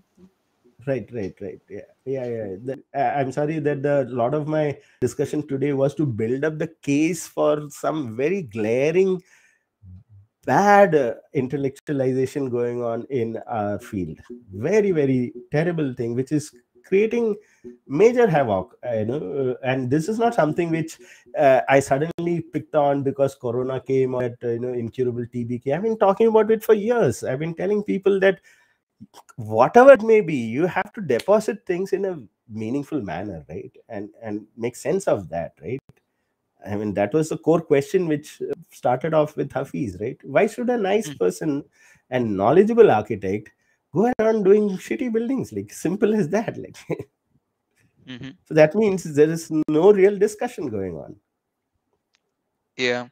Right, 0.87 1.09
right, 1.15 1.35
right. 1.41 1.61
Yeah, 1.71 1.81
yeah, 2.05 2.27
yeah. 2.27 2.57
The, 2.63 2.83
uh, 2.95 3.13
I'm 3.17 3.33
sorry 3.33 3.59
that 3.59 3.83
the 3.83 4.05
lot 4.11 4.35
of 4.35 4.47
my 4.47 4.79
discussion 5.01 5.47
today 5.47 5.73
was 5.73 5.95
to 5.95 6.05
build 6.05 6.45
up 6.45 6.59
the 6.59 6.69
case 6.83 7.27
for 7.27 7.71
some 7.71 8.17
very 8.17 8.43
glaring 8.43 9.23
bad 10.45 10.95
uh, 10.95 11.15
intellectualization 11.35 12.51
going 12.51 12.83
on 12.83 13.07
in 13.09 13.39
our 13.47 13.79
field. 13.79 14.19
Very, 14.53 14.91
very 14.91 15.33
terrible 15.51 15.95
thing, 15.95 16.15
which 16.15 16.33
is 16.33 16.55
creating 16.85 17.37
major 17.87 18.27
havoc. 18.29 18.77
uh, 18.87 18.95
You 18.95 19.05
know, 19.07 19.21
uh, 19.63 19.67
and 19.67 19.91
this 19.91 20.09
is 20.09 20.19
not 20.19 20.35
something 20.35 20.71
which 20.71 20.99
uh, 21.39 21.61
I 21.69 21.81
suddenly 21.81 22.41
picked 22.43 22.75
on 22.75 23.03
because 23.03 23.35
Corona 23.35 23.81
came 23.81 24.15
or 24.15 24.23
that 24.23 24.37
uh, 24.43 24.49
you 24.49 24.61
know 24.61 24.73
incurable 24.73 25.27
TB 25.33 25.59
came. 25.61 25.75
I've 25.77 25.83
been 25.83 25.99
talking 25.99 26.29
about 26.29 26.51
it 26.51 26.65
for 26.65 26.75
years. 26.75 27.25
I've 27.25 27.39
been 27.39 27.55
telling 27.55 27.83
people 27.83 28.21
that 28.21 28.41
whatever 29.37 29.93
it 29.93 30.03
may 30.03 30.21
be 30.21 30.35
you 30.35 30.67
have 30.67 30.93
to 30.93 31.01
deposit 31.01 31.65
things 31.67 31.93
in 31.93 32.05
a 32.05 32.19
meaningful 32.49 33.01
manner 33.01 33.45
right 33.49 33.73
and 33.89 34.11
and 34.23 34.47
make 34.57 34.77
sense 34.77 35.07
of 35.09 35.29
that 35.29 35.53
right 35.63 35.81
i 36.67 36.77
mean 36.77 36.95
that 36.95 37.13
was 37.15 37.29
the 37.31 37.39
core 37.39 37.61
question 37.61 38.09
which 38.09 38.41
started 38.71 39.15
off 39.15 39.37
with 39.37 39.51
hafeez 39.51 40.01
right 40.01 40.19
why 40.25 40.47
should 40.47 40.71
a 40.71 40.79
nice 40.79 41.09
Mm. 41.11 41.19
person 41.19 41.65
and 42.11 42.37
knowledgeable 42.37 42.91
architect 42.91 43.51
go 43.95 44.13
around 44.21 44.45
doing 44.45 44.69
shitty 44.87 45.13
buildings 45.13 45.53
like 45.53 45.73
simple 45.73 46.15
as 46.15 46.29
that 46.31 46.57
like. 46.59 46.77
Mhm. 48.07 48.39
so 48.45 48.55
that 48.55 48.75
means 48.75 49.05
there 49.15 49.31
is 49.31 49.51
no 49.69 49.93
real 49.93 50.17
discussion 50.19 50.69
going 50.69 50.97
on. 50.97 51.17
Yeah. 52.77 53.09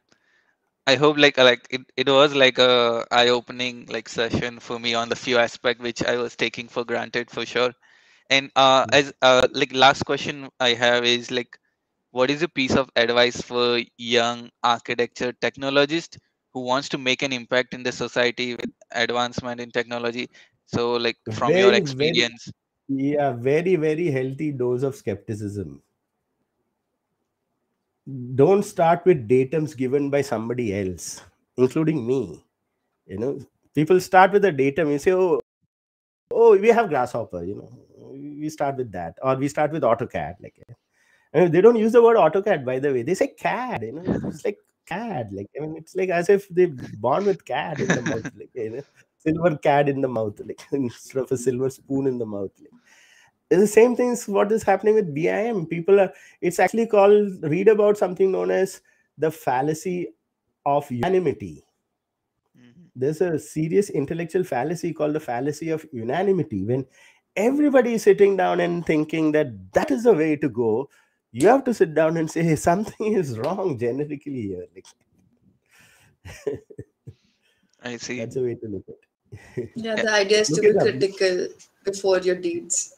I 0.87 0.95
hope 0.95 1.17
like 1.17 1.37
uh, 1.39 1.43
like 1.43 1.67
it, 1.69 1.81
it 1.97 2.07
was 2.09 2.35
like 2.35 2.57
a 2.59 3.05
eye-opening 3.11 3.87
like 3.87 4.09
session 4.09 4.59
for 4.59 4.79
me 4.79 4.93
on 4.95 5.09
the 5.09 5.15
few 5.15 5.37
aspect 5.37 5.81
which 5.81 6.03
i 6.03 6.17
was 6.17 6.35
taking 6.35 6.67
for 6.67 6.83
granted 6.85 7.29
for 7.31 7.45
sure. 7.45 7.73
And 8.29 8.51
uh 8.55 8.85
Mm. 8.85 8.93
as 8.93 9.13
uh 9.21 9.47
like 9.53 9.73
last 9.73 10.03
question 10.05 10.49
i 10.59 10.69
have 10.73 11.05
is 11.05 11.31
like 11.31 11.57
what 12.11 12.31
is 12.31 12.43
a 12.43 12.49
piece 12.49 12.75
of 12.75 12.89
advice 12.95 13.41
for 13.41 13.81
young 13.97 14.49
architecture 14.63 15.33
technologist 15.33 16.17
who 16.53 16.61
wants 16.61 16.89
to 16.89 16.97
make 16.97 17.21
an 17.23 17.33
impact 17.33 17.73
in 17.73 17.83
the 17.83 17.91
society 17.91 18.55
with 18.55 18.71
advancement 18.91 19.59
in 19.61 19.71
technology 19.71 20.29
so 20.73 20.93
like 21.05 21.17
from 21.31 21.51
your 21.51 21.57
very 21.57 21.69
very 21.71 21.77
experience 21.77 22.51
yeah 22.87 23.31
very 23.31 23.75
very 23.75 24.09
healthy 24.17 24.51
dose 24.51 24.83
of 24.83 24.95
skepticism 24.95 25.81
don't 28.35 28.63
start 28.63 29.05
with 29.05 29.27
datums 29.27 29.75
given 29.77 30.09
by 30.09 30.21
somebody 30.21 30.67
else 30.81 31.21
including 31.57 32.05
me 32.05 32.43
you 33.05 33.17
know 33.17 33.33
people 33.75 33.99
start 33.99 34.31
with 34.31 34.45
a 34.45 34.51
datum 34.51 34.91
you 34.91 34.99
say 34.99 35.13
oh 35.13 35.39
oh 36.31 36.57
we 36.57 36.69
have 36.79 36.89
grasshopper 36.89 37.43
you 37.43 37.55
know 37.55 37.69
we 38.41 38.49
start 38.49 38.75
with 38.75 38.91
that 38.91 39.17
or 39.21 39.35
we 39.35 39.47
start 39.47 39.71
with 39.71 39.83
autocad 39.83 40.35
like 40.41 40.55
I 41.33 41.39
mean, 41.39 41.51
they 41.51 41.61
don't 41.61 41.75
use 41.75 41.91
the 41.91 42.01
word 42.01 42.17
AutoCAD, 42.17 42.63
by 42.63 42.79
the 42.79 42.93
way. 42.93 43.01
They 43.01 43.15
say 43.15 43.27
CAD. 43.27 43.83
You 43.83 43.93
know, 43.93 44.29
it's 44.29 44.45
like 44.45 44.59
CAD. 44.85 45.33
Like 45.33 45.49
I 45.57 45.65
mean, 45.65 45.77
it's 45.77 45.95
like 45.95 46.09
as 46.09 46.29
if 46.29 46.47
they're 46.49 46.67
born 46.99 47.25
with 47.25 47.43
CAD 47.43 47.79
in 47.79 47.87
the 47.87 48.01
mouth, 48.03 48.31
like 48.37 48.49
you 48.53 48.69
know, 48.69 48.83
silver 49.25 49.57
CAD 49.57 49.89
in 49.89 50.01
the 50.01 50.07
mouth, 50.07 50.39
like 50.49 50.61
instead 50.71 51.19
of 51.23 51.31
a 51.31 51.37
silver 51.37 51.69
spoon 51.69 52.07
in 52.07 52.17
the 52.17 52.25
mouth. 52.35 52.51
Like. 52.59 52.71
it's 53.51 53.61
the 53.61 53.67
same 53.67 53.95
things 53.99 54.27
what 54.37 54.51
is 54.57 54.63
happening 54.69 54.95
with 54.99 55.09
bim 55.17 55.59
people 55.73 55.99
are 56.03 56.11
it's 56.49 56.59
actually 56.65 56.87
called 56.95 57.43
read 57.53 57.69
about 57.73 57.97
something 58.03 58.31
known 58.35 58.51
as 58.51 58.81
the 59.25 59.31
fallacy 59.31 59.97
of 60.65 60.89
unanimity 60.91 61.55
Mhm. 62.55 62.91
there's 62.95 63.21
a 63.21 63.39
serious 63.39 63.89
intellectual 63.89 64.43
fallacy 64.43 64.93
called 64.93 65.13
the 65.15 65.19
fallacy 65.19 65.69
of 65.69 65.85
unanimity 65.91 66.63
when 66.63 66.85
everybody 67.35 67.93
is 67.93 68.03
sitting 68.03 68.37
down 68.37 68.59
and 68.59 68.85
thinking 68.85 69.31
that 69.31 69.47
that 69.73 69.89
is 69.91 70.03
the 70.03 70.13
way 70.13 70.35
to 70.35 70.49
go 70.49 70.89
you 71.31 71.47
have 71.47 71.63
to 71.63 71.73
sit 71.73 71.93
down 71.95 72.17
and 72.17 72.29
say 72.29 72.43
"Hey, 72.43 72.55
something 72.69 73.13
is 73.13 73.37
wrong 73.39 73.77
generically 73.79 74.41
here 74.43 74.67
I 77.81 77.97
see. 77.97 78.19
that's 78.19 78.35
a 78.35 78.41
way 78.41 78.55
to 78.55 78.67
look 78.67 78.83
at 78.89 78.95
it 78.95 79.12
Yeah, 79.75 79.95
the 80.05 80.11
idea 80.11 80.39
is 80.41 80.49
to 80.49 80.61
be 80.61 80.67
it 80.67 80.77
up. 80.77 80.83
critical 80.83 81.47
before 81.83 82.19
your 82.19 82.35
deeds. 82.35 82.95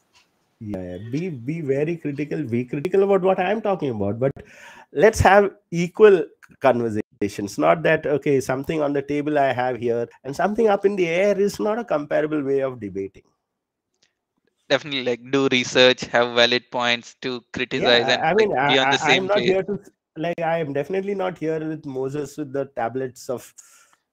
yeah, 0.60 0.82
yeah. 0.82 0.98
be 1.12 1.28
be 1.28 1.60
very 1.60 1.94
critical 2.02 2.42
be 2.42 2.64
critical 2.64 3.02
about 3.06 3.24
what 3.28 3.38
i'm 3.46 3.60
talking 3.64 3.90
about 3.94 4.18
but 4.18 4.32
let's 5.04 5.20
have 5.20 5.50
equal 5.70 6.24
conversations 6.66 7.58
not 7.64 7.82
that 7.82 8.06
okay 8.06 8.40
something 8.40 8.80
on 8.86 8.94
the 8.98 9.02
table 9.02 9.38
i 9.38 9.52
have 9.52 9.76
here 9.76 10.08
and 10.24 10.34
something 10.34 10.68
up 10.68 10.86
in 10.90 10.96
the 10.96 11.08
air 11.08 11.38
is 11.48 11.60
not 11.60 11.78
a 11.78 11.84
comparable 11.84 12.42
way 12.42 12.60
of 12.60 12.80
debating 12.80 13.22
Definitely, 14.68 15.04
like 15.04 15.30
do 15.30 15.46
research, 15.52 16.00
have 16.06 16.34
valid 16.34 16.70
points 16.72 17.14
to 17.22 17.40
criticize, 17.52 18.08
yeah 18.08 18.14
and 18.14 18.22
i, 18.24 18.30
I 18.30 18.34
mean 18.34 18.50
be 18.50 18.78
I, 18.78 18.84
on 18.84 18.90
the 18.90 19.02
I, 19.02 19.10
i'm 19.14 19.26
not 19.26 19.36
page. 19.36 19.46
here 19.46 19.62
to 19.62 19.78
like 20.16 20.40
i 20.40 20.58
am 20.58 20.72
definitely 20.72 21.14
not 21.14 21.38
here 21.38 21.60
with 21.68 21.84
moses 21.86 22.36
with 22.36 22.52
the 22.52 22.64
tablets 22.80 23.28
of 23.28 23.52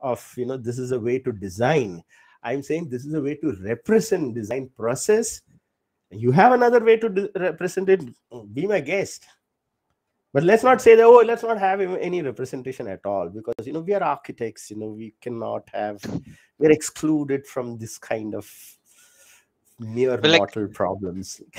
of 0.04 0.32
you 0.38 0.46
know 0.46 0.58
this 0.58 0.78
is 0.78 0.92
a 0.92 1.00
way 1.00 1.18
to 1.20 1.32
design. 1.32 2.04
I'm 2.44 2.62
saying 2.62 2.90
this 2.90 3.06
is 3.06 3.14
a 3.14 3.22
way 3.22 3.36
to 3.36 3.56
represent 3.62 4.36
design 4.36 4.70
process. 4.78 5.42
You 6.12 6.32
have 6.32 6.52
another 6.52 6.84
way 6.84 6.98
to 6.98 7.32
represent 7.36 7.90
it. 7.90 8.02
Be 8.54 8.68
my 8.68 8.82
guest. 8.82 9.26
But 10.34 10.44
let's 10.44 10.64
not 10.64 10.82
say 10.82 10.96
that 10.96 11.04
oh 11.04 11.24
let's 11.26 11.44
not 11.44 11.60
have 11.60 11.80
any 11.82 12.22
representation 12.22 12.88
at 12.88 13.06
all 13.06 13.30
because 13.30 13.66
you 13.66 13.74
know 13.74 13.82
we 13.82 13.94
are 13.94 14.04
architects 14.04 14.72
you 14.72 14.78
know 14.78 14.88
we 14.88 15.14
cannot 15.22 15.70
have 15.72 16.02
we're 16.58 16.72
excluded 16.72 17.46
from 17.46 17.78
this 17.78 18.00
kind 18.00 18.34
of 18.34 18.50
mere 19.80 20.18
But, 20.18 20.32
like- 20.32 20.40
mortal 20.40 20.68
problems. 20.68 21.42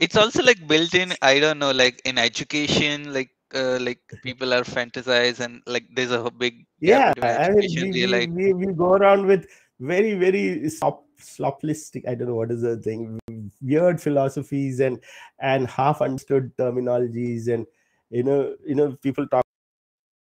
It's 0.00 0.16
also 0.16 0.42
like 0.42 0.66
built 0.66 0.94
in. 0.94 1.14
I 1.22 1.38
don't 1.38 1.58
know, 1.58 1.70
like 1.70 2.02
in 2.04 2.18
education, 2.18 3.14
like 3.14 3.30
uh, 3.54 3.78
like 3.80 4.00
people 4.22 4.52
are 4.54 4.62
fantasize 4.62 5.40
and 5.40 5.62
like 5.66 5.86
there's 5.94 6.10
a 6.10 6.30
big 6.30 6.66
yeah 6.80 7.12
I 7.22 7.50
mean, 7.50 7.70
we, 7.74 7.90
we, 7.90 8.06
like 8.06 8.30
we, 8.30 8.52
we 8.52 8.72
go 8.72 8.94
around 8.94 9.26
with 9.26 9.46
very 9.80 10.14
very 10.14 10.68
slop, 10.68 11.04
sloplistic 11.18 12.06
i 12.08 12.14
don't 12.14 12.28
know 12.28 12.34
what 12.34 12.50
is 12.50 12.62
the 12.62 12.76
thing 12.76 13.18
weird 13.62 14.00
philosophies 14.00 14.80
and 14.80 15.00
and 15.40 15.68
half 15.68 16.00
understood 16.00 16.56
terminologies 16.56 17.48
and 17.48 17.66
you 18.10 18.22
know 18.22 18.54
you 18.66 18.74
know 18.74 18.92
people 19.02 19.26
talk 19.26 19.44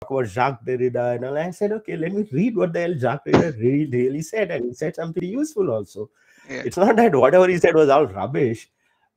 about 0.09 0.27
Jacques 0.27 0.63
Derrida 0.65 1.15
and 1.15 1.25
all. 1.25 1.37
I 1.37 1.51
said, 1.51 1.73
okay, 1.73 1.97
let 1.97 2.13
me 2.13 2.25
read 2.31 2.55
what 2.55 2.71
the 2.71 2.81
hell 2.81 2.93
Jacques 2.97 3.25
Derrida 3.25 3.59
really, 3.59 3.85
really 3.87 4.21
said, 4.21 4.51
and 4.51 4.65
he 4.65 4.73
said 4.73 4.95
something 4.95 5.23
useful 5.23 5.69
also. 5.69 6.09
yeah, 6.49 6.61
It's 6.65 6.77
not 6.77 6.95
that 6.95 7.13
whatever 7.13 7.47
he 7.47 7.57
said 7.57 7.75
was 7.75 7.89
all 7.89 8.07
rubbish, 8.07 8.69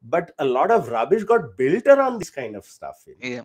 but 0.03 0.33
a 0.39 0.45
lot 0.45 0.71
of 0.71 0.89
rubbish 0.89 1.25
got 1.25 1.57
built 1.57 1.87
around 1.87 2.19
this 2.19 2.31
kind 2.31 2.57
of 2.57 2.65
stuff. 2.65 3.05
you 3.07 3.15
know 3.21 3.29
yeah 3.37 3.43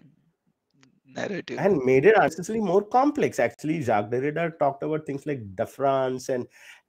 narrative. 1.05 1.59
and 1.59 1.83
made 1.83 2.05
it 2.05 2.15
unnecessarily 2.15 2.63
more 2.63 2.83
complex. 2.83 3.39
Actually, 3.39 3.81
Jacques 3.81 4.09
Derrida 4.09 4.57
talked 4.59 4.83
about 4.83 5.05
things 5.05 5.25
like 5.25 5.55
deference 5.55 6.29
and 6.29 6.47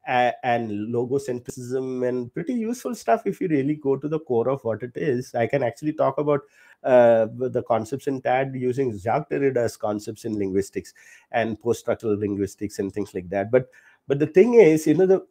uh, 0.08 0.30
and 0.44 0.70
logocentrism 0.94 2.06
and 2.08 2.32
pretty 2.32 2.54
useful 2.54 2.94
stuff 2.94 3.22
if 3.26 3.40
you 3.40 3.48
really 3.48 3.74
go 3.74 3.96
to 3.96 4.08
the 4.08 4.20
core 4.20 4.48
of 4.48 4.62
what 4.64 4.82
it 4.82 4.92
is. 4.94 5.34
I 5.34 5.46
can 5.46 5.62
actually 5.62 5.92
talk 5.94 6.18
about 6.18 6.40
uh, 6.84 7.26
the 7.32 7.64
concepts 7.66 8.06
in 8.06 8.22
TAD 8.22 8.54
using 8.54 8.96
Jacques 8.96 9.30
Derrida's 9.30 9.76
concepts 9.76 10.24
in 10.24 10.38
linguistics 10.38 10.94
and 11.32 11.60
post-structural 11.60 12.16
linguistics 12.16 12.78
and 12.78 12.92
things 12.92 13.14
like 13.14 13.28
that. 13.30 13.50
But 13.50 13.68
but 14.06 14.20
the 14.20 14.26
thing 14.28 14.54
is, 14.54 14.86
you 14.86 14.94
know, 14.94 15.06
the 15.06 15.26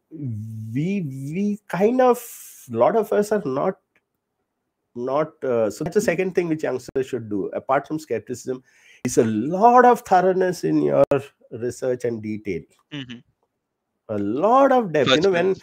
we 0.74 1.02
we 1.02 1.60
kind 1.68 2.02
of 2.02 2.22
a 2.72 2.76
lot 2.76 2.95
of 2.95 3.14
us 3.14 3.32
are 3.32 3.44
not 3.45 3.76
not 4.96 5.44
uh, 5.44 5.70
so 5.70 5.84
that's 5.84 5.96
the 5.96 6.02
second 6.02 6.36
thing 6.36 6.48
which 6.48 6.64
youngsters 6.64 7.08
should 7.08 7.30
do. 7.30 7.48
Apart 7.48 7.88
from 7.88 8.00
skepticism 8.00 8.64
is 9.04 9.18
a 9.18 9.26
lot 9.26 9.86
of 9.86 10.02
thoroughness 10.02 10.64
in 10.64 10.82
your 10.82 11.04
research 11.52 12.06
and 12.06 12.22
detail. 12.22 12.62
Mhm. 12.94 13.24
a 14.10 14.18
lot 14.20 14.72
of 14.72 14.94
depth. 14.94 15.10
You 15.10 15.22
know 15.22 15.32
when 15.32 15.56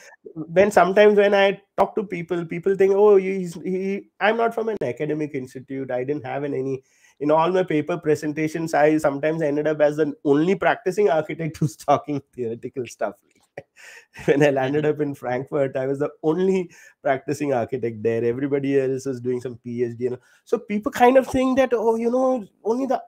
when 0.59 0.71
sometimes 0.77 1.17
when 1.17 1.35
i 1.41 1.61
talk 1.79 1.95
to 1.95 2.03
people 2.03 2.45
people 2.45 2.75
think 2.75 2.93
oh 2.93 3.17
he's, 3.17 3.55
he 3.63 4.09
i'm 4.21 4.37
not 4.37 4.53
from 4.55 4.69
an 4.69 4.77
academic 4.83 5.35
institute. 5.35 5.91
I 5.93 6.03
didn't 6.03 6.25
have 6.27 6.43
an 6.43 6.53
any 6.53 6.83
in 7.21 7.31
all 7.31 7.53
my 7.53 7.63
paper 7.63 7.97
presentations 7.97 8.75
i 8.75 8.99
sometimes 8.99 9.43
ended 9.43 9.69
up 9.69 9.81
as 9.81 9.97
the 9.97 10.13
only 10.25 10.55
practicing 10.57 11.09
architect 11.09 11.57
who's 11.61 11.77
talking 11.77 12.21
theoretical 12.35 12.85
stuff 12.87 13.15
when 14.27 14.43
i 14.43 14.51
landed 14.51 14.85
up 14.87 15.01
in 15.01 15.15
frankfurt 15.15 15.77
i 15.77 15.87
was 15.87 15.99
the 15.99 16.11
only 16.23 16.71
practicing 17.03 17.53
architect 17.53 18.03
there. 18.03 18.25
Everybody 18.25 18.81
else 18.81 19.07
was 19.07 19.21
doing 19.21 19.41
some 19.41 19.59
phd 19.65 20.01
you 20.01 20.11
know. 20.11 20.19
So 20.45 20.59
people 20.59 20.93
kind 20.93 21.17
of 21.17 21.27
think 21.27 21.59
that 21.59 21.71
oh 21.73 21.97
you 21.97 22.11
know 22.11 22.47
only 22.65 22.87
the 22.87 23.03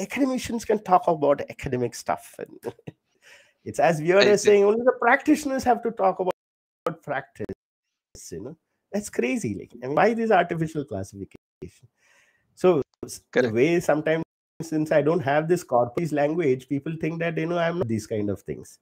academicians 0.00 0.64
can 0.64 0.82
talk 0.84 1.08
about 1.08 1.40
academic 1.50 1.94
stuff. 1.94 2.34
And 2.38 2.74
it's 3.64 3.78
as 3.80 4.00
weird 4.00 4.24
I 4.24 4.26
as 4.26 4.42
see. 4.42 4.48
saying 4.50 4.64
only 4.64 4.82
the 4.84 4.96
practitioners 5.00 5.64
have 5.64 5.82
to 5.82 5.90
talk 5.90 6.20
about, 6.20 7.02
practice 7.02 7.46
you 8.32 8.42
know. 8.42 8.56
That's 8.92 9.10
crazy. 9.10 9.54
Like 9.54 9.72
I 9.82 9.86
mean, 9.86 9.96
why 9.96 10.14
this 10.14 10.30
artificial 10.30 10.84
classification? 10.84 11.88
So 12.54 12.82
s- 13.04 13.22
the 13.32 13.50
way 13.50 13.80
sometimes 13.80 14.24
since 14.60 14.90
i 14.90 15.00
don't 15.00 15.20
have 15.20 15.46
this 15.48 15.62
corpus 15.62 16.10
language 16.10 16.68
people 16.68 16.92
think 17.00 17.20
that 17.20 17.38
you 17.38 17.46
know 17.46 17.58
i'm 17.58 17.78
not 17.78 17.86
these 17.86 18.08
kind 18.08 18.28
of 18.28 18.40
things 18.42 18.80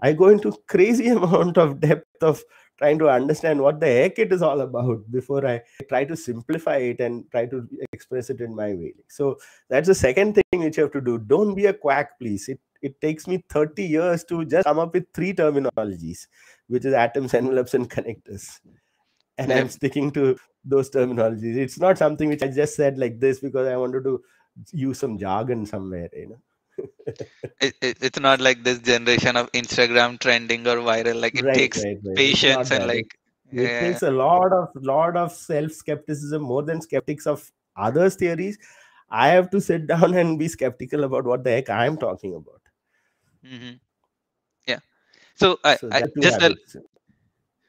i 0.00 0.12
go 0.12 0.28
into 0.28 0.52
crazy 0.66 1.08
amount 1.16 1.58
of 1.58 1.80
depth 1.80 2.22
of 2.22 2.42
trying 2.78 2.98
to 2.98 3.08
understand 3.08 3.60
what 3.60 3.78
the 3.80 3.86
heck 3.86 4.18
it 4.18 4.32
is 4.32 4.42
all 4.42 4.60
about 4.60 5.10
before 5.10 5.46
i 5.46 5.60
try 5.88 6.04
to 6.04 6.16
simplify 6.16 6.76
it 6.76 7.00
and 7.00 7.30
try 7.30 7.46
to 7.46 7.66
express 7.92 8.30
it 8.30 8.40
in 8.40 8.54
my 8.54 8.74
way. 8.74 8.94
So 9.08 9.38
that's 9.68 9.88
the 9.88 9.94
second 9.94 10.34
thing 10.34 10.60
which 10.60 10.76
you 10.76 10.84
have 10.84 10.92
to 10.92 11.00
do. 11.00 11.18
Don't 11.18 11.54
be 11.54 11.66
a 11.66 11.72
quack 11.72 12.18
please. 12.18 12.48
It 12.48 12.60
it 12.82 13.00
takes 13.00 13.26
me 13.26 13.42
30 13.48 13.82
years 13.82 14.24
to 14.24 14.44
just 14.44 14.64
come 14.64 14.78
up 14.78 14.92
with 14.92 15.06
three 15.14 15.32
terminologies 15.32 16.26
which 16.66 16.84
is 16.84 16.92
atoms 16.92 17.34
envelopes 17.34 17.74
and 17.74 17.88
connectors. 17.88 18.60
And 19.38 19.52
i'm 19.52 19.68
sticking 19.68 20.10
to 20.12 20.36
those 20.64 20.90
terminologies. 20.90 21.56
It's 21.56 21.78
not 21.78 21.98
something 21.98 22.28
which 22.28 22.42
i 22.42 22.48
just 22.48 22.76
said 22.76 22.98
like 22.98 23.20
this 23.20 23.40
because 23.40 23.68
i 23.68 23.76
wanted 23.76 24.04
to 24.04 24.22
use 24.72 24.98
some 24.98 25.18
jargon 25.18 25.66
somewhere 25.66 26.08
you 26.12 26.28
know 26.28 26.40
It, 27.60 27.74
it, 27.80 27.98
it's 28.00 28.20
not 28.20 28.40
like 28.40 28.62
this 28.62 28.78
generation 28.80 29.36
of 29.36 29.50
Instagram 29.52 30.18
trending 30.20 30.66
or 30.66 30.76
viral. 30.76 31.20
Like 31.20 31.38
it 31.38 31.44
right 31.44 31.52
takes 31.52 31.84
right 31.84 31.98
right 32.04 32.16
patience 32.16 32.70
and 32.70 32.86
like 32.86 33.18
it, 33.62 33.72
yeah, 33.72 33.78
takes 33.78 34.02
a 34.02 34.10
lot 34.10 34.52
of 34.52 34.68
lot 34.76 35.16
of 35.16 35.32
self 35.32 35.72
skepticism 35.72 36.42
more 36.42 36.62
than 36.62 36.80
skeptics 36.80 37.26
of 37.26 37.50
others 37.76 38.14
theories 38.16 38.58
i 39.10 39.28
have 39.28 39.50
to 39.50 39.60
sit 39.60 39.86
down 39.92 40.14
and 40.14 40.38
be 40.38 40.48
skeptical 40.48 41.04
about 41.04 41.24
what 41.24 41.44
the 41.44 41.50
heck 41.50 41.70
i'm 41.70 41.96
talking 41.96 42.34
about 42.34 42.60
mhm. 43.42 43.80
yeah. 44.66 44.78
So 45.36 45.58
I, 45.64 45.78
so 45.78 45.88
I 45.90 46.02
just 46.20 46.40
a, 46.42 46.56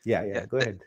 yeah 0.06 0.23
yeah 0.26 0.41
Yeah, 0.41 0.45
go 0.45 0.57
that- 0.60 0.69
ahead 0.69 0.80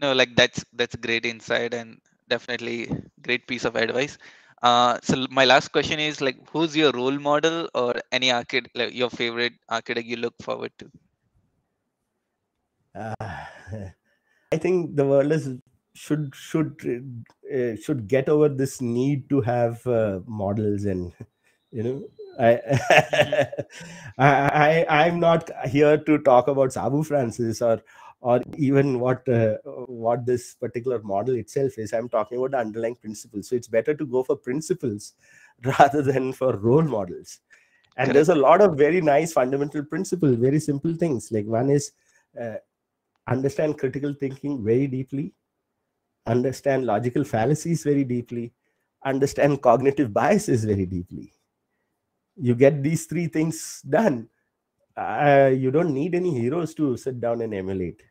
no 0.00 0.12
like 0.12 0.34
that's 0.36 0.64
that's 0.72 0.96
great 0.96 1.24
insight 1.26 1.74
and 1.74 2.00
definitely 2.28 2.88
great 3.22 3.46
piece 3.46 3.64
of 3.64 3.76
advice. 3.76 4.18
Uh, 4.62 4.98
so 5.02 5.26
my 5.30 5.44
last 5.44 5.68
question 5.72 5.98
is 6.00 6.20
like, 6.20 6.36
who's 6.50 6.76
your 6.76 6.92
role 6.92 7.18
model 7.18 7.68
or 7.74 7.94
any 8.12 8.30
architect, 8.30 8.76
like 8.76 8.94
your 8.94 9.10
favorite 9.10 9.54
architect 9.68 10.06
you 10.06 10.16
look 10.16 10.34
forward 10.42 10.72
to? 10.78 10.90
uh, 12.94 13.14
i 14.52 14.56
think 14.58 14.96
the 14.96 15.06
world 15.06 15.32
is 15.32 15.48
should 15.94 16.34
should 16.34 16.74
uh, 17.54 17.74
should 17.84 18.08
get 18.08 18.28
over 18.28 18.48
this 18.48 18.80
need 18.80 19.28
to 19.30 19.40
have 19.40 19.86
uh, 19.86 20.20
models 20.26 20.84
and 20.84 21.12
you 21.72 21.82
know 21.82 22.02
I, 22.40 22.50
I 24.18 24.30
i 24.64 24.86
i'm 25.06 25.20
not 25.20 25.50
here 25.68 25.98
to 25.98 26.18
talk 26.18 26.48
about 26.48 26.72
sabu 26.72 27.02
francis 27.02 27.60
or 27.62 27.82
or 28.20 28.42
even 28.56 28.98
what 28.98 29.28
uh, 29.28 29.56
what 29.86 30.26
this 30.26 30.54
particular 30.54 31.00
model 31.02 31.36
itself 31.36 31.78
is 31.78 31.92
i'm 31.92 32.08
talking 32.08 32.38
about 32.38 32.50
the 32.52 32.58
underlying 32.58 32.96
principles. 32.96 33.48
So 33.48 33.56
it's 33.56 33.68
better 33.68 33.94
to 33.94 34.06
go 34.06 34.22
for 34.22 34.36
principles 34.36 35.14
rather 35.64 36.02
than 36.02 36.32
for 36.32 36.56
role 36.56 36.82
models. 36.82 37.40
And 37.96 38.14
there's 38.14 38.28
a 38.28 38.34
lot 38.34 38.60
of 38.60 38.78
very 38.78 39.00
nice 39.00 39.32
fundamental 39.32 39.84
principles 39.84 40.36
very 40.36 40.60
simple 40.60 40.94
things. 40.94 41.30
Like 41.32 41.46
one 41.46 41.70
is 41.70 41.92
uh, 42.40 42.56
understand 43.26 43.78
critical 43.78 44.14
thinking 44.14 44.64
very 44.64 44.86
deeply 44.86 45.34
understand 46.26 46.84
logical 46.84 47.24
fallacies 47.24 47.82
very 47.82 48.04
deeply 48.04 48.52
understand 49.04 49.62
cognitive 49.62 50.12
biases 50.12 50.64
very 50.64 50.86
deeply. 50.86 51.32
You 52.36 52.54
get 52.54 52.82
these 52.82 53.06
three 53.06 53.26
things 53.26 53.82
done 53.88 54.28
uh, 54.98 55.50
you 55.54 55.70
don't 55.70 55.94
need 55.94 56.14
any 56.14 56.30
heroes 56.38 56.74
to 56.74 56.96
sit 56.96 57.20
down 57.20 57.40
and 57.42 57.54
emulate. 57.54 58.02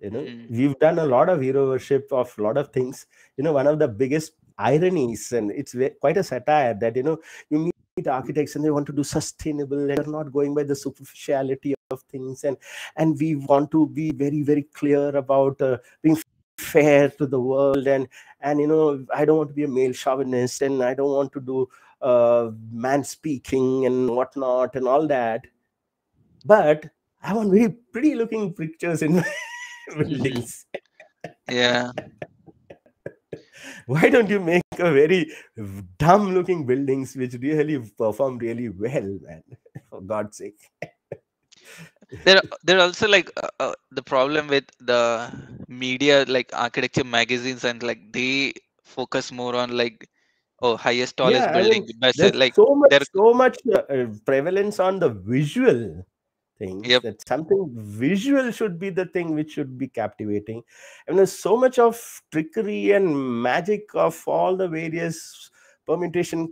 You 0.00 0.10
know 0.10 0.20
Mm. 0.22 0.50
we've 0.50 0.78
done 0.78 0.98
a 0.98 1.04
lot 1.06 1.28
of 1.28 1.40
hero 1.42 1.68
worship 1.68 2.08
of 2.12 2.32
a 2.38 2.42
lot 2.42 2.56
of 2.56 2.70
things. 2.72 3.06
You 3.36 3.44
know 3.44 3.52
one 3.52 3.66
of 3.66 3.78
the 3.78 3.88
biggest 3.88 4.32
ironies 4.58 5.32
and 5.32 5.50
it's 5.50 5.74
quite 6.00 6.16
a 6.18 6.22
satire 6.22 6.74
that 6.80 6.96
you 6.96 7.02
know 7.02 7.18
you 7.50 7.70
meet 7.96 8.08
architects 8.08 8.56
and 8.56 8.64
they 8.64 8.70
want 8.70 8.86
to 8.86 8.92
do 8.92 9.04
sustainable 9.04 9.78
and 9.78 9.90
they're 9.90 10.06
not 10.06 10.32
going 10.32 10.54
by 10.54 10.62
the 10.64 10.74
superficiality 10.76 11.74
of 11.90 12.02
things. 12.02 12.44
And 12.44 12.56
and 12.96 13.18
we 13.20 13.34
want 13.36 13.70
to 13.72 13.86
be 13.88 14.10
very 14.12 14.42
very 14.42 14.62
clear 14.74 15.08
about 15.16 15.60
uh, 15.62 15.78
being 16.02 16.18
fair 16.58 17.08
to 17.10 17.26
the 17.26 17.40
world. 17.40 17.86
And 17.86 18.08
and 18.40 18.60
you 18.60 18.66
know 18.66 19.04
i 19.14 19.24
don't 19.24 19.36
want 19.38 19.50
to 19.50 19.54
be 19.54 19.64
a 19.64 19.68
male 19.68 19.92
chauvinist 19.92 20.62
and 20.62 20.82
i 20.82 20.94
don't 20.94 21.10
want 21.10 21.32
to 21.32 21.40
do 21.40 21.68
uh, 22.02 22.50
man 22.72 23.04
speaking 23.04 23.86
and 23.86 24.08
whatnot 24.10 24.74
and 24.76 24.88
all 24.88 25.06
that 25.06 25.46
but 26.44 26.86
i 27.22 27.32
want 27.34 27.50
very 27.50 27.68
pretty 27.92 28.14
looking 28.14 28.52
pictures 28.54 29.02
in 29.02 29.14
my 29.16 29.24
buildings. 29.96 30.66
Yeah. 31.48 31.92
why 33.86 34.08
don't 34.08 34.30
you 34.30 34.40
make 34.40 34.62
a 34.78 34.92
very 34.92 35.30
dumb 35.98 36.34
looking 36.34 36.66
buildings 36.66 37.14
which 37.16 37.34
really 37.34 37.78
perform 37.98 38.38
really 38.38 38.68
well 38.68 39.18
man? 39.22 39.42
For 39.90 40.00
god's 40.00 40.36
sake. 40.36 40.58
There, 42.24 42.40
there 42.64 42.78
are 42.78 42.82
also 42.82 43.08
like 43.08 43.30
uh, 43.36 43.48
uh, 43.58 43.72
the 43.90 44.02
problem 44.02 44.48
with 44.48 44.64
the 44.80 45.30
media, 45.68 46.24
like 46.28 46.50
architecture 46.52 47.04
magazines, 47.04 47.64
and 47.64 47.82
like 47.82 48.12
they 48.12 48.54
focus 48.84 49.32
more 49.32 49.54
on 49.56 49.76
like 49.76 50.08
oh 50.62 50.76
highest 50.76 51.16
tallest 51.16 51.50
Yeah, 51.50 51.56
I 51.56 51.62
building, 51.62 51.86
mean, 51.86 51.92
best 52.00 52.22
there's 52.22 52.34
like 52.34 52.54
so 52.54 52.74
much 52.74 52.96
so 53.14 53.32
much 53.34 53.58
uh, 53.74 54.06
prevalence 54.24 54.78
on 54.80 54.98
the 54.98 55.08
visual 55.10 56.04
things 56.60 56.86
Yep. 56.86 57.04
that 57.04 57.26
something 57.28 57.62
visual 58.04 58.50
should 58.58 58.78
be 58.84 58.90
the 58.90 59.06
thing 59.16 59.34
which 59.34 59.52
should 59.58 59.76
be 59.82 59.88
captivating 59.88 60.62
and 61.06 61.18
there's 61.18 61.36
so 61.46 61.56
much 61.64 61.78
of 61.78 62.00
trickery 62.32 62.92
and 62.92 63.08
magic 63.42 63.94
of 63.94 64.22
all 64.26 64.56
the 64.56 64.68
various 64.68 65.50
permutation 65.86 66.48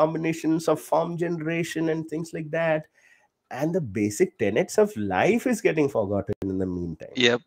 combinations 0.00 0.68
of 0.68 0.80
form 0.80 1.16
generation 1.24 1.88
and 1.88 2.08
things 2.08 2.32
like 2.34 2.50
that 2.50 2.86
and 3.50 3.74
the 3.74 3.80
basic 3.80 4.38
tenets 4.38 4.78
of 4.78 4.96
life 4.96 5.46
is 5.46 5.60
getting 5.60 5.88
forgotten 5.88 6.34
in 6.42 6.58
the 6.58 6.66
meantime 6.66 7.16
yep. 7.16 7.40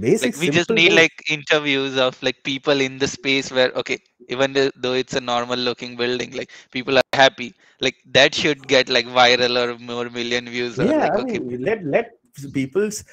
Basic 0.00 0.34
Like 0.34 0.36
we 0.36 0.48
just 0.48 0.70
need 0.70 0.92
like 0.92 1.12
interviews 1.28 1.96
of 1.98 2.20
like 2.22 2.42
people 2.44 2.80
in 2.80 2.98
the 2.98 3.06
space 3.08 3.50
where 3.50 3.70
okay, 3.72 3.98
even 4.28 4.52
though 4.54 4.92
it's 4.94 5.14
a 5.14 5.20
normal 5.20 5.58
looking 5.58 5.96
building, 5.96 6.32
like 6.32 6.50
people 6.70 6.96
are 6.98 7.02
happy. 7.12 7.54
Like 7.80 7.96
that 8.06 8.34
should 8.34 8.66
get 8.66 8.88
like 8.88 9.06
viral 9.06 9.56
or 9.62 9.78
more 9.78 10.08
million 10.10 10.46
views. 10.48 10.78
Yeah 10.86 10.98
like 10.98 11.16
i 11.16 11.18
okay, 11.18 11.40
mean 11.46 11.62
let 11.66 11.84
let 11.94 12.06
people's 12.52 13.04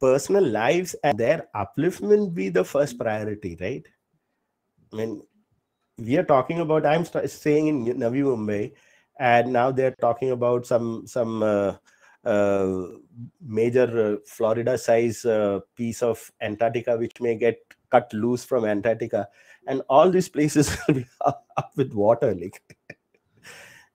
personal 0.00 0.44
lives 0.46 0.94
and 1.04 1.18
their 1.18 1.48
upliftment 1.54 2.34
be 2.34 2.48
the 2.48 2.64
first 2.64 2.98
priority 2.98 3.56
right 3.60 3.86
i 4.92 4.96
mean 4.96 5.12
we 6.06 6.16
are 6.20 6.28
talking 6.32 6.60
about 6.64 6.86
i'm 6.86 7.04
st- 7.10 7.30
staying 7.38 7.66
in 7.72 7.76
navi 8.04 8.22
mumbai 8.30 8.62
and 9.30 9.52
now 9.58 9.66
they're 9.70 9.98
talking 10.06 10.30
about 10.36 10.66
some 10.72 10.88
some 11.14 11.42
uh, 11.42 11.72
major 12.24 14.14
uh, 14.14 14.16
florida 14.24 14.78
size 14.78 15.24
uh, 15.24 15.58
piece 15.76 16.02
of 16.02 16.30
antarctica 16.40 16.96
which 16.96 17.20
may 17.20 17.34
get 17.34 17.58
cut 17.92 18.12
loose 18.12 18.44
from 18.44 18.64
antarctica. 18.64 19.28
And 19.68 19.82
all 19.88 20.10
these 20.10 20.28
places 20.28 20.76
will 20.88 20.94
be 20.94 21.06
up, 21.24 21.46
with 21.76 21.92
water 21.92 22.34
like. 22.34 22.60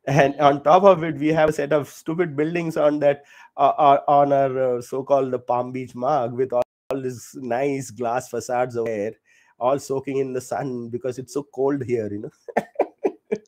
And 0.10 0.40
on 0.40 0.64
top 0.64 0.84
of 0.84 1.04
it 1.04 1.18
we 1.18 1.28
have 1.30 1.50
a 1.50 1.54
set 1.54 1.74
of 1.74 1.90
stupid 1.90 2.38
buildings 2.38 2.78
on 2.78 3.00
that 3.00 3.24
uh, 3.58 3.74
uh, 3.78 4.00
on 4.08 4.32
our 4.32 4.78
uh, 4.78 4.82
so-called 4.82 5.32
the 5.32 5.40
Palm 5.40 5.74
Beach 5.74 5.96
Marg 5.96 6.32
with 6.32 6.54
all, 6.54 6.64
all 6.92 7.02
these 7.02 7.36
nice 7.36 7.90
glass 7.92 8.30
facades 8.30 8.78
over 8.78 8.90
there 8.90 9.12
all 9.60 9.78
soaking 9.78 10.20
in 10.20 10.32
the 10.32 10.40
sun 10.40 10.88
because 10.88 11.20
it's 11.20 11.34
so 11.34 11.44
cold 11.54 11.84
here 11.84 12.10
you 12.10 12.20
know. 12.20 12.32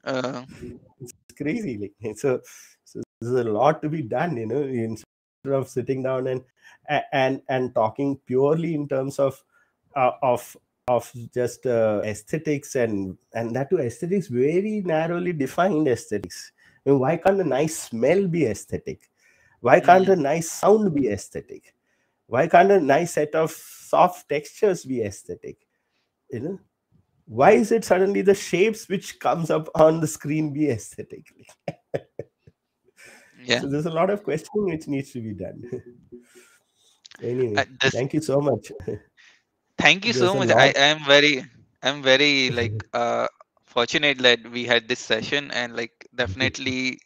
Uh, 0.04 0.44
it's 1.00 1.14
crazy 1.38 1.78
like. 1.78 2.18
So, 2.18 2.42
so 2.84 3.02
there's 3.22 3.46
a 3.46 3.50
lot 3.50 3.82
to 3.82 3.90
be 3.90 4.02
done 4.02 4.38
you 4.38 4.46
know 4.46 4.62
instead 4.62 5.06
of 5.54 5.68
sitting 5.68 6.04
down 6.04 6.28
and 6.28 6.44
and 7.12 7.42
and 7.50 7.76
talking 7.76 8.18
purely 8.26 8.74
in 8.74 8.88
terms 8.88 9.20
of 9.20 9.44
uh, 9.96 10.12
of 10.22 10.56
of 10.88 11.12
just 11.34 11.66
uh, 11.66 12.02
aesthetics 12.04 12.76
and 12.76 13.18
and 13.34 13.56
that 13.56 13.70
too 13.70 13.80
aesthetics 13.80 14.28
very 14.28 14.82
narrowly 14.86 15.34
defined 15.34 15.88
aesthetics. 15.88 16.52
I 16.86 16.90
mean, 16.90 17.00
why 17.00 17.18
can't 17.18 17.42
a 17.42 17.44
nice 17.44 17.78
smell 17.78 18.28
be 18.28 18.46
aesthetic? 18.46 19.10
Why 19.60 19.80
can't 19.82 20.08
a 20.08 20.16
nice 20.16 20.50
sound 20.50 20.96
be 20.96 21.10
aesthetic? 21.10 21.76
Why 22.26 22.48
can't 22.48 22.72
a 22.72 22.80
nice 22.80 23.14
set 23.14 23.36
of 23.36 23.52
soft 23.52 24.30
textures 24.30 24.86
be 24.86 25.04
aesthetic? 25.04 25.58
You 26.32 26.40
know? 26.40 26.60
Why 27.26 27.52
is 27.52 27.72
it 27.72 27.86
suddenly 27.86 28.22
the 28.22 28.34
shapes 28.34 28.90
which 28.90 29.20
comes 29.20 29.52
up 29.52 29.70
on 29.76 30.00
the 30.00 30.08
screen 30.08 30.52
be 30.52 30.70
aesthetic 30.70 31.26
yeah. 33.50 33.62
so 33.62 33.68
there's 33.68 33.86
a 33.94 33.96
lot 34.00 34.10
of 34.10 34.24
questioning 34.24 34.66
which 34.74 34.88
needs 34.88 35.12
to 35.12 35.22
be 35.28 35.34
done 35.34 35.60
anyway 37.32 37.56
Uh, 37.62 37.66
this, 37.82 37.94
thank 37.98 38.14
you 38.14 38.22
so 38.22 38.40
much 38.50 38.72
thank 39.84 40.06
you 40.06 40.14
so 40.14 40.34
there's 40.34 40.36
a 40.36 40.38
much. 40.40 40.50
I 40.52 40.68
lot- 40.68 40.78
am 40.78 41.06
very, 41.06 41.46
I'm 41.84 42.02
very 42.04 42.50
like 42.62 42.86
uh 42.94 43.28
fortunate 43.66 44.18
that 44.20 44.40
we 44.52 44.64
had 44.66 44.88
this 44.88 45.00
session 45.00 45.52
and 45.52 45.76
like 45.76 46.08
definitely 46.16 47.00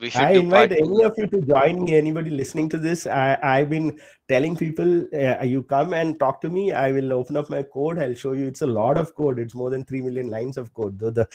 we 0.00 0.10
should 0.10 0.22
I 0.22 0.32
invite 0.32 0.72
any 0.72 1.02
of 1.04 1.14
you 1.16 1.26
to 1.28 1.40
join 1.42 1.84
me. 1.84 1.94
Anybody 1.96 2.30
listening 2.30 2.68
to 2.70 2.78
this, 2.78 3.06
I, 3.06 3.38
I've 3.42 3.70
been 3.70 4.00
telling 4.28 4.56
people, 4.56 5.06
uh, 5.14 5.44
you 5.44 5.62
come 5.62 5.94
and 5.94 6.18
talk 6.18 6.40
to 6.40 6.50
me. 6.50 6.72
I 6.72 6.90
will 6.90 7.12
open 7.12 7.36
up 7.36 7.48
my 7.48 7.62
code. 7.62 8.00
I'll 8.00 8.14
show 8.14 8.32
you. 8.32 8.48
It's 8.48 8.62
a 8.62 8.66
lot 8.66 8.98
of 8.98 9.14
code. 9.14 9.38
It's 9.38 9.54
more 9.54 9.70
than 9.70 9.84
three 9.84 10.02
million 10.02 10.28
lines 10.30 10.56
of 10.56 10.74
code. 10.74 10.98
Though 10.98 11.10
the 11.10 11.28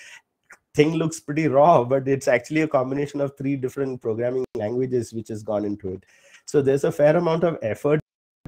thing 0.80 0.94
looks 1.02 1.20
pretty 1.20 1.48
raw, 1.48 1.84
but 1.84 2.08
it's 2.08 2.28
actually 2.28 2.62
a 2.62 2.68
combination 2.68 3.22
of 3.22 3.36
three 3.38 3.56
different 3.56 4.02
programming 4.02 4.46
languages 4.56 5.14
which 5.14 5.28
has 5.28 5.44
gone 5.44 5.66
into 5.66 5.94
it. 5.96 6.06
So 6.46 6.62
there's 6.62 6.86
a 6.86 6.92
fair 6.92 7.18
amount 7.18 7.44
of 7.44 7.58
effort 7.62 8.00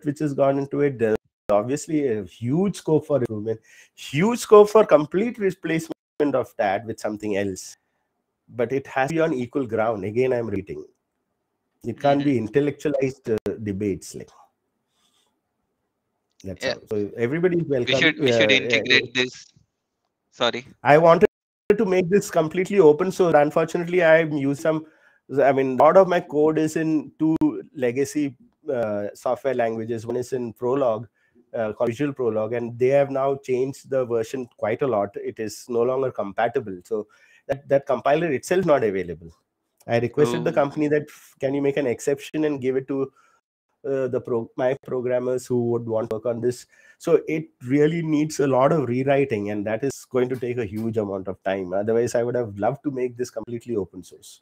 which 0.04 0.20
has 0.20 0.34
gone 0.34 0.58
into 0.58 0.82
it. 0.82 0.98
There's 1.00 1.18
obviously 1.50 2.08
a 2.08 2.24
huge 2.24 2.78
scope 2.78 3.06
for 3.06 3.18
improvement, 3.18 3.60
huge 3.96 4.40
scope 4.40 4.70
for 4.70 4.86
complete 4.86 5.38
replacement 5.38 6.36
of 6.44 6.54
that 6.58 6.86
with 6.86 7.00
something 7.00 7.38
else 7.38 7.76
but 8.56 8.72
it 8.72 8.88
has 8.88 9.10
to 9.10 9.16
be 9.16 9.22
on 9.22 9.34
equal 9.34 9.66
ground. 9.66 10.04
Again, 10.04 10.34
I'm 10.34 10.48
reading. 10.48 10.84
It 11.84 12.00
can't 12.00 12.24
be 12.24 12.38
intellectualized 12.38 13.32
uh, 13.32 13.38
debates. 13.64 14.14
Like 14.16 14.30
that's 16.44 16.66
Yeah. 16.66 16.74
all. 16.74 16.82
So 16.92 17.12
everybody 17.18 17.60
is 17.60 17.68
welcome. 17.68 17.94
We 17.94 18.02
should 18.02 18.20
we 18.20 18.32
should 18.32 18.52
Uh, 18.52 18.56
uh, 18.56 18.66
integrate 18.66 19.14
this. 19.14 19.46
Sorry. 20.32 20.66
I 20.84 20.98
wanted 20.98 21.31
to 21.74 21.86
make 21.86 22.10
this 22.10 22.32
completely 22.32 22.80
open. 22.80 23.12
So 23.12 23.30
unfortunately, 23.30 24.04
I've 24.04 24.34
used 24.34 24.62
some. 24.62 24.86
I 25.42 25.52
mean, 25.52 25.80
a 25.80 25.84
lot 25.84 25.98
of 25.98 26.08
my 26.08 26.20
code 26.20 26.58
is 26.58 26.76
in 26.76 27.12
two 27.18 27.38
legacy 27.76 28.36
uh, 28.72 29.08
software 29.14 29.54
languages. 29.54 30.06
One 30.06 30.18
is 30.18 30.34
in 30.34 30.54
Prolog, 30.54 31.08
uh, 31.54 31.74
called 31.74 31.90
Visual 31.90 32.14
Prolog, 32.14 32.56
and 32.56 32.78
they 32.78 32.90
have 32.90 33.12
now 33.12 33.36
changed 33.36 33.90
the 33.90 34.06
version 34.06 34.48
quite 34.58 34.82
a 34.82 34.88
lot. 34.88 35.10
It 35.16 35.40
is 35.40 35.66
no 35.70 35.84
longer 35.84 36.12
compatible. 36.12 36.80
So 36.84 37.08
that, 37.48 37.68
that 37.70 37.86
compiler 37.86 38.32
itself 38.32 38.66
not 38.66 38.84
available. 38.84 39.32
I 39.88 40.00
requested 40.00 40.44
the 40.44 40.52
Oh. 40.52 40.54
company 40.54 40.88
that 40.90 41.08
can 41.40 41.54
you 41.54 41.62
make 41.62 41.78
an 41.78 41.88
exception 41.88 42.46
and 42.46 42.62
give 42.62 42.76
it 42.76 42.88
to 42.90 43.12
uh, 43.86 44.08
the 44.08 44.22
pro 44.22 44.50
my 44.56 44.76
programmers 44.84 45.46
who 45.48 45.70
would 45.72 45.86
want 45.86 46.10
to 46.10 46.18
work 46.18 46.26
on 46.26 46.42
this. 46.42 46.66
So 46.98 47.22
it 47.28 47.50
really 47.66 48.02
needs 48.02 48.40
a 48.40 48.48
lot 48.48 48.72
of 48.72 48.88
rewriting, 48.88 49.50
and 49.52 49.66
that 49.66 49.84
is 49.84 50.06
going 50.06 50.30
to 50.30 50.36
take 50.36 50.58
a 50.58 50.66
huge 50.66 50.98
amount 50.98 51.28
of 51.28 51.42
time. 51.44 51.74
Otherwise, 51.74 52.16
I 52.16 52.24
would 52.24 52.36
have 52.36 52.58
loved 52.58 52.84
to 52.84 52.92
make 52.92 53.18
this 53.18 53.30
completely 53.32 53.76
open 53.76 54.04
source. 54.04 54.42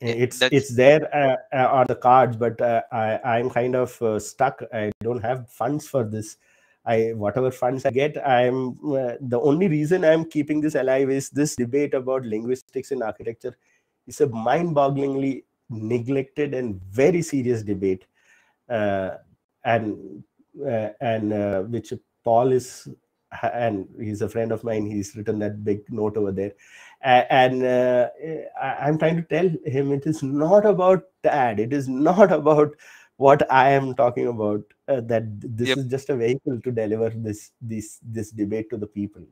It's 0.00 0.38
that's- 0.38 0.56
it's 0.62 0.74
there 0.74 1.02
uh, 1.14 1.36
uh, 1.52 1.68
on 1.72 1.86
the 1.88 1.94
cards, 1.94 2.36
but 2.36 2.60
uh, 2.60 2.82
I 2.92 3.20
I'm 3.38 3.48
kind 3.50 3.76
of 3.76 4.00
uh, 4.02 4.18
stuck. 4.18 4.62
I 4.72 4.90
don't 5.00 5.22
have 5.22 5.48
funds 5.50 5.88
for 5.88 6.04
this. 6.04 6.36
I 6.84 7.12
whatever 7.14 7.50
funds 7.50 7.86
I 7.86 7.90
get, 7.90 8.18
I'm 8.26 8.70
uh, 8.94 9.14
the 9.20 9.40
only 9.40 9.68
reason 9.68 10.04
I'm 10.04 10.24
keeping 10.26 10.60
this 10.60 10.74
alive 10.74 11.08
is 11.10 11.30
this 11.30 11.56
debate 11.56 11.94
about 11.94 12.24
linguistics 12.26 12.90
in 12.90 13.02
architecture. 13.02 13.56
It's 14.06 14.20
a 14.20 14.26
mind-bogglingly 14.28 15.44
neglected 15.70 16.54
and 16.54 16.80
very 16.84 17.22
serious 17.22 17.62
debate, 17.62 18.06
uh, 18.68 19.10
and 19.64 20.24
uh, 20.66 20.90
and 21.00 21.32
uh, 21.32 21.62
which 21.62 21.92
Paul 22.24 22.52
is 22.52 22.88
and 23.42 23.88
he's 24.00 24.22
a 24.22 24.28
friend 24.28 24.52
of 24.52 24.64
mine. 24.64 24.86
He's 24.86 25.16
written 25.16 25.38
that 25.40 25.64
big 25.64 25.90
note 25.90 26.16
over 26.16 26.32
there, 26.32 26.52
and 27.02 27.64
uh, 27.64 28.08
I'm 28.60 28.98
trying 28.98 29.16
to 29.16 29.22
tell 29.22 29.48
him 29.64 29.92
it 29.92 30.06
is 30.06 30.22
not 30.22 30.66
about 30.66 31.04
that. 31.22 31.60
It 31.60 31.72
is 31.72 31.88
not 31.88 32.32
about 32.32 32.74
what 33.16 33.50
I 33.50 33.70
am 33.70 33.94
talking 33.94 34.28
about. 34.28 34.62
Uh, 34.88 35.00
that 35.00 35.24
this 35.40 35.70
Yep. 35.70 35.78
is 35.78 35.86
just 35.86 36.10
a 36.10 36.16
vehicle 36.16 36.60
to 36.60 36.70
deliver 36.70 37.10
this 37.10 37.52
this 37.60 38.00
this 38.02 38.30
debate 38.30 38.68
to 38.70 38.76
the 38.76 38.86
people. 38.86 39.22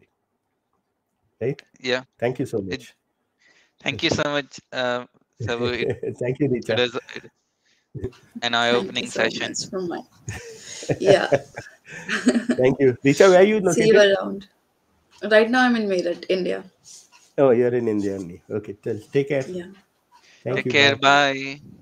Right? 1.41 1.61
Yeah. 1.81 2.05
Thank 2.19 2.39
you 2.39 2.47
so 2.47 2.61
much. 2.63 2.95
Thank 3.81 4.03
you 4.03 4.11
so 4.11 4.23
much, 4.25 4.61
Sabu. 5.41 5.67
It, 5.73 6.17
Thank 6.19 6.41
you, 6.41 6.49
it 6.49 6.65
Richa. 6.65 6.79
was 6.79 6.99
it, 7.15 8.13
an 8.43 8.55
eye-opening 8.55 9.05
you 9.05 9.11
so 9.11 9.23
session. 9.23 9.51
much 9.51 9.71
from 9.71 9.89
my 9.89 10.01
yeah. 11.01 11.29
Thank 12.57 12.81
you. 12.81 12.97
Richa, 13.05 13.29
where 13.29 13.41
are 13.41 13.43
you 13.43 13.73
See 13.73 13.89
you 13.89 13.99
around. 14.01 14.49
Right 15.31 15.51
now 15.51 15.63
I'm 15.63 15.77
in 15.77 15.89
Meerut, 15.89 16.25
India. 16.29 16.65
Oh, 17.39 17.51
you're 17.51 17.75
in 17.75 17.89
India 17.89 18.15
only. 18.15 18.43
Okay, 18.51 18.75
tell, 18.75 18.99
take 19.13 19.29
care. 19.29 19.45
Yeah. 19.49 19.67
Thank 20.45 20.57
Take 20.57 20.67
you. 20.67 20.73
care. 20.73 20.97
Bye. 20.97 21.61
Bye. 21.61 21.73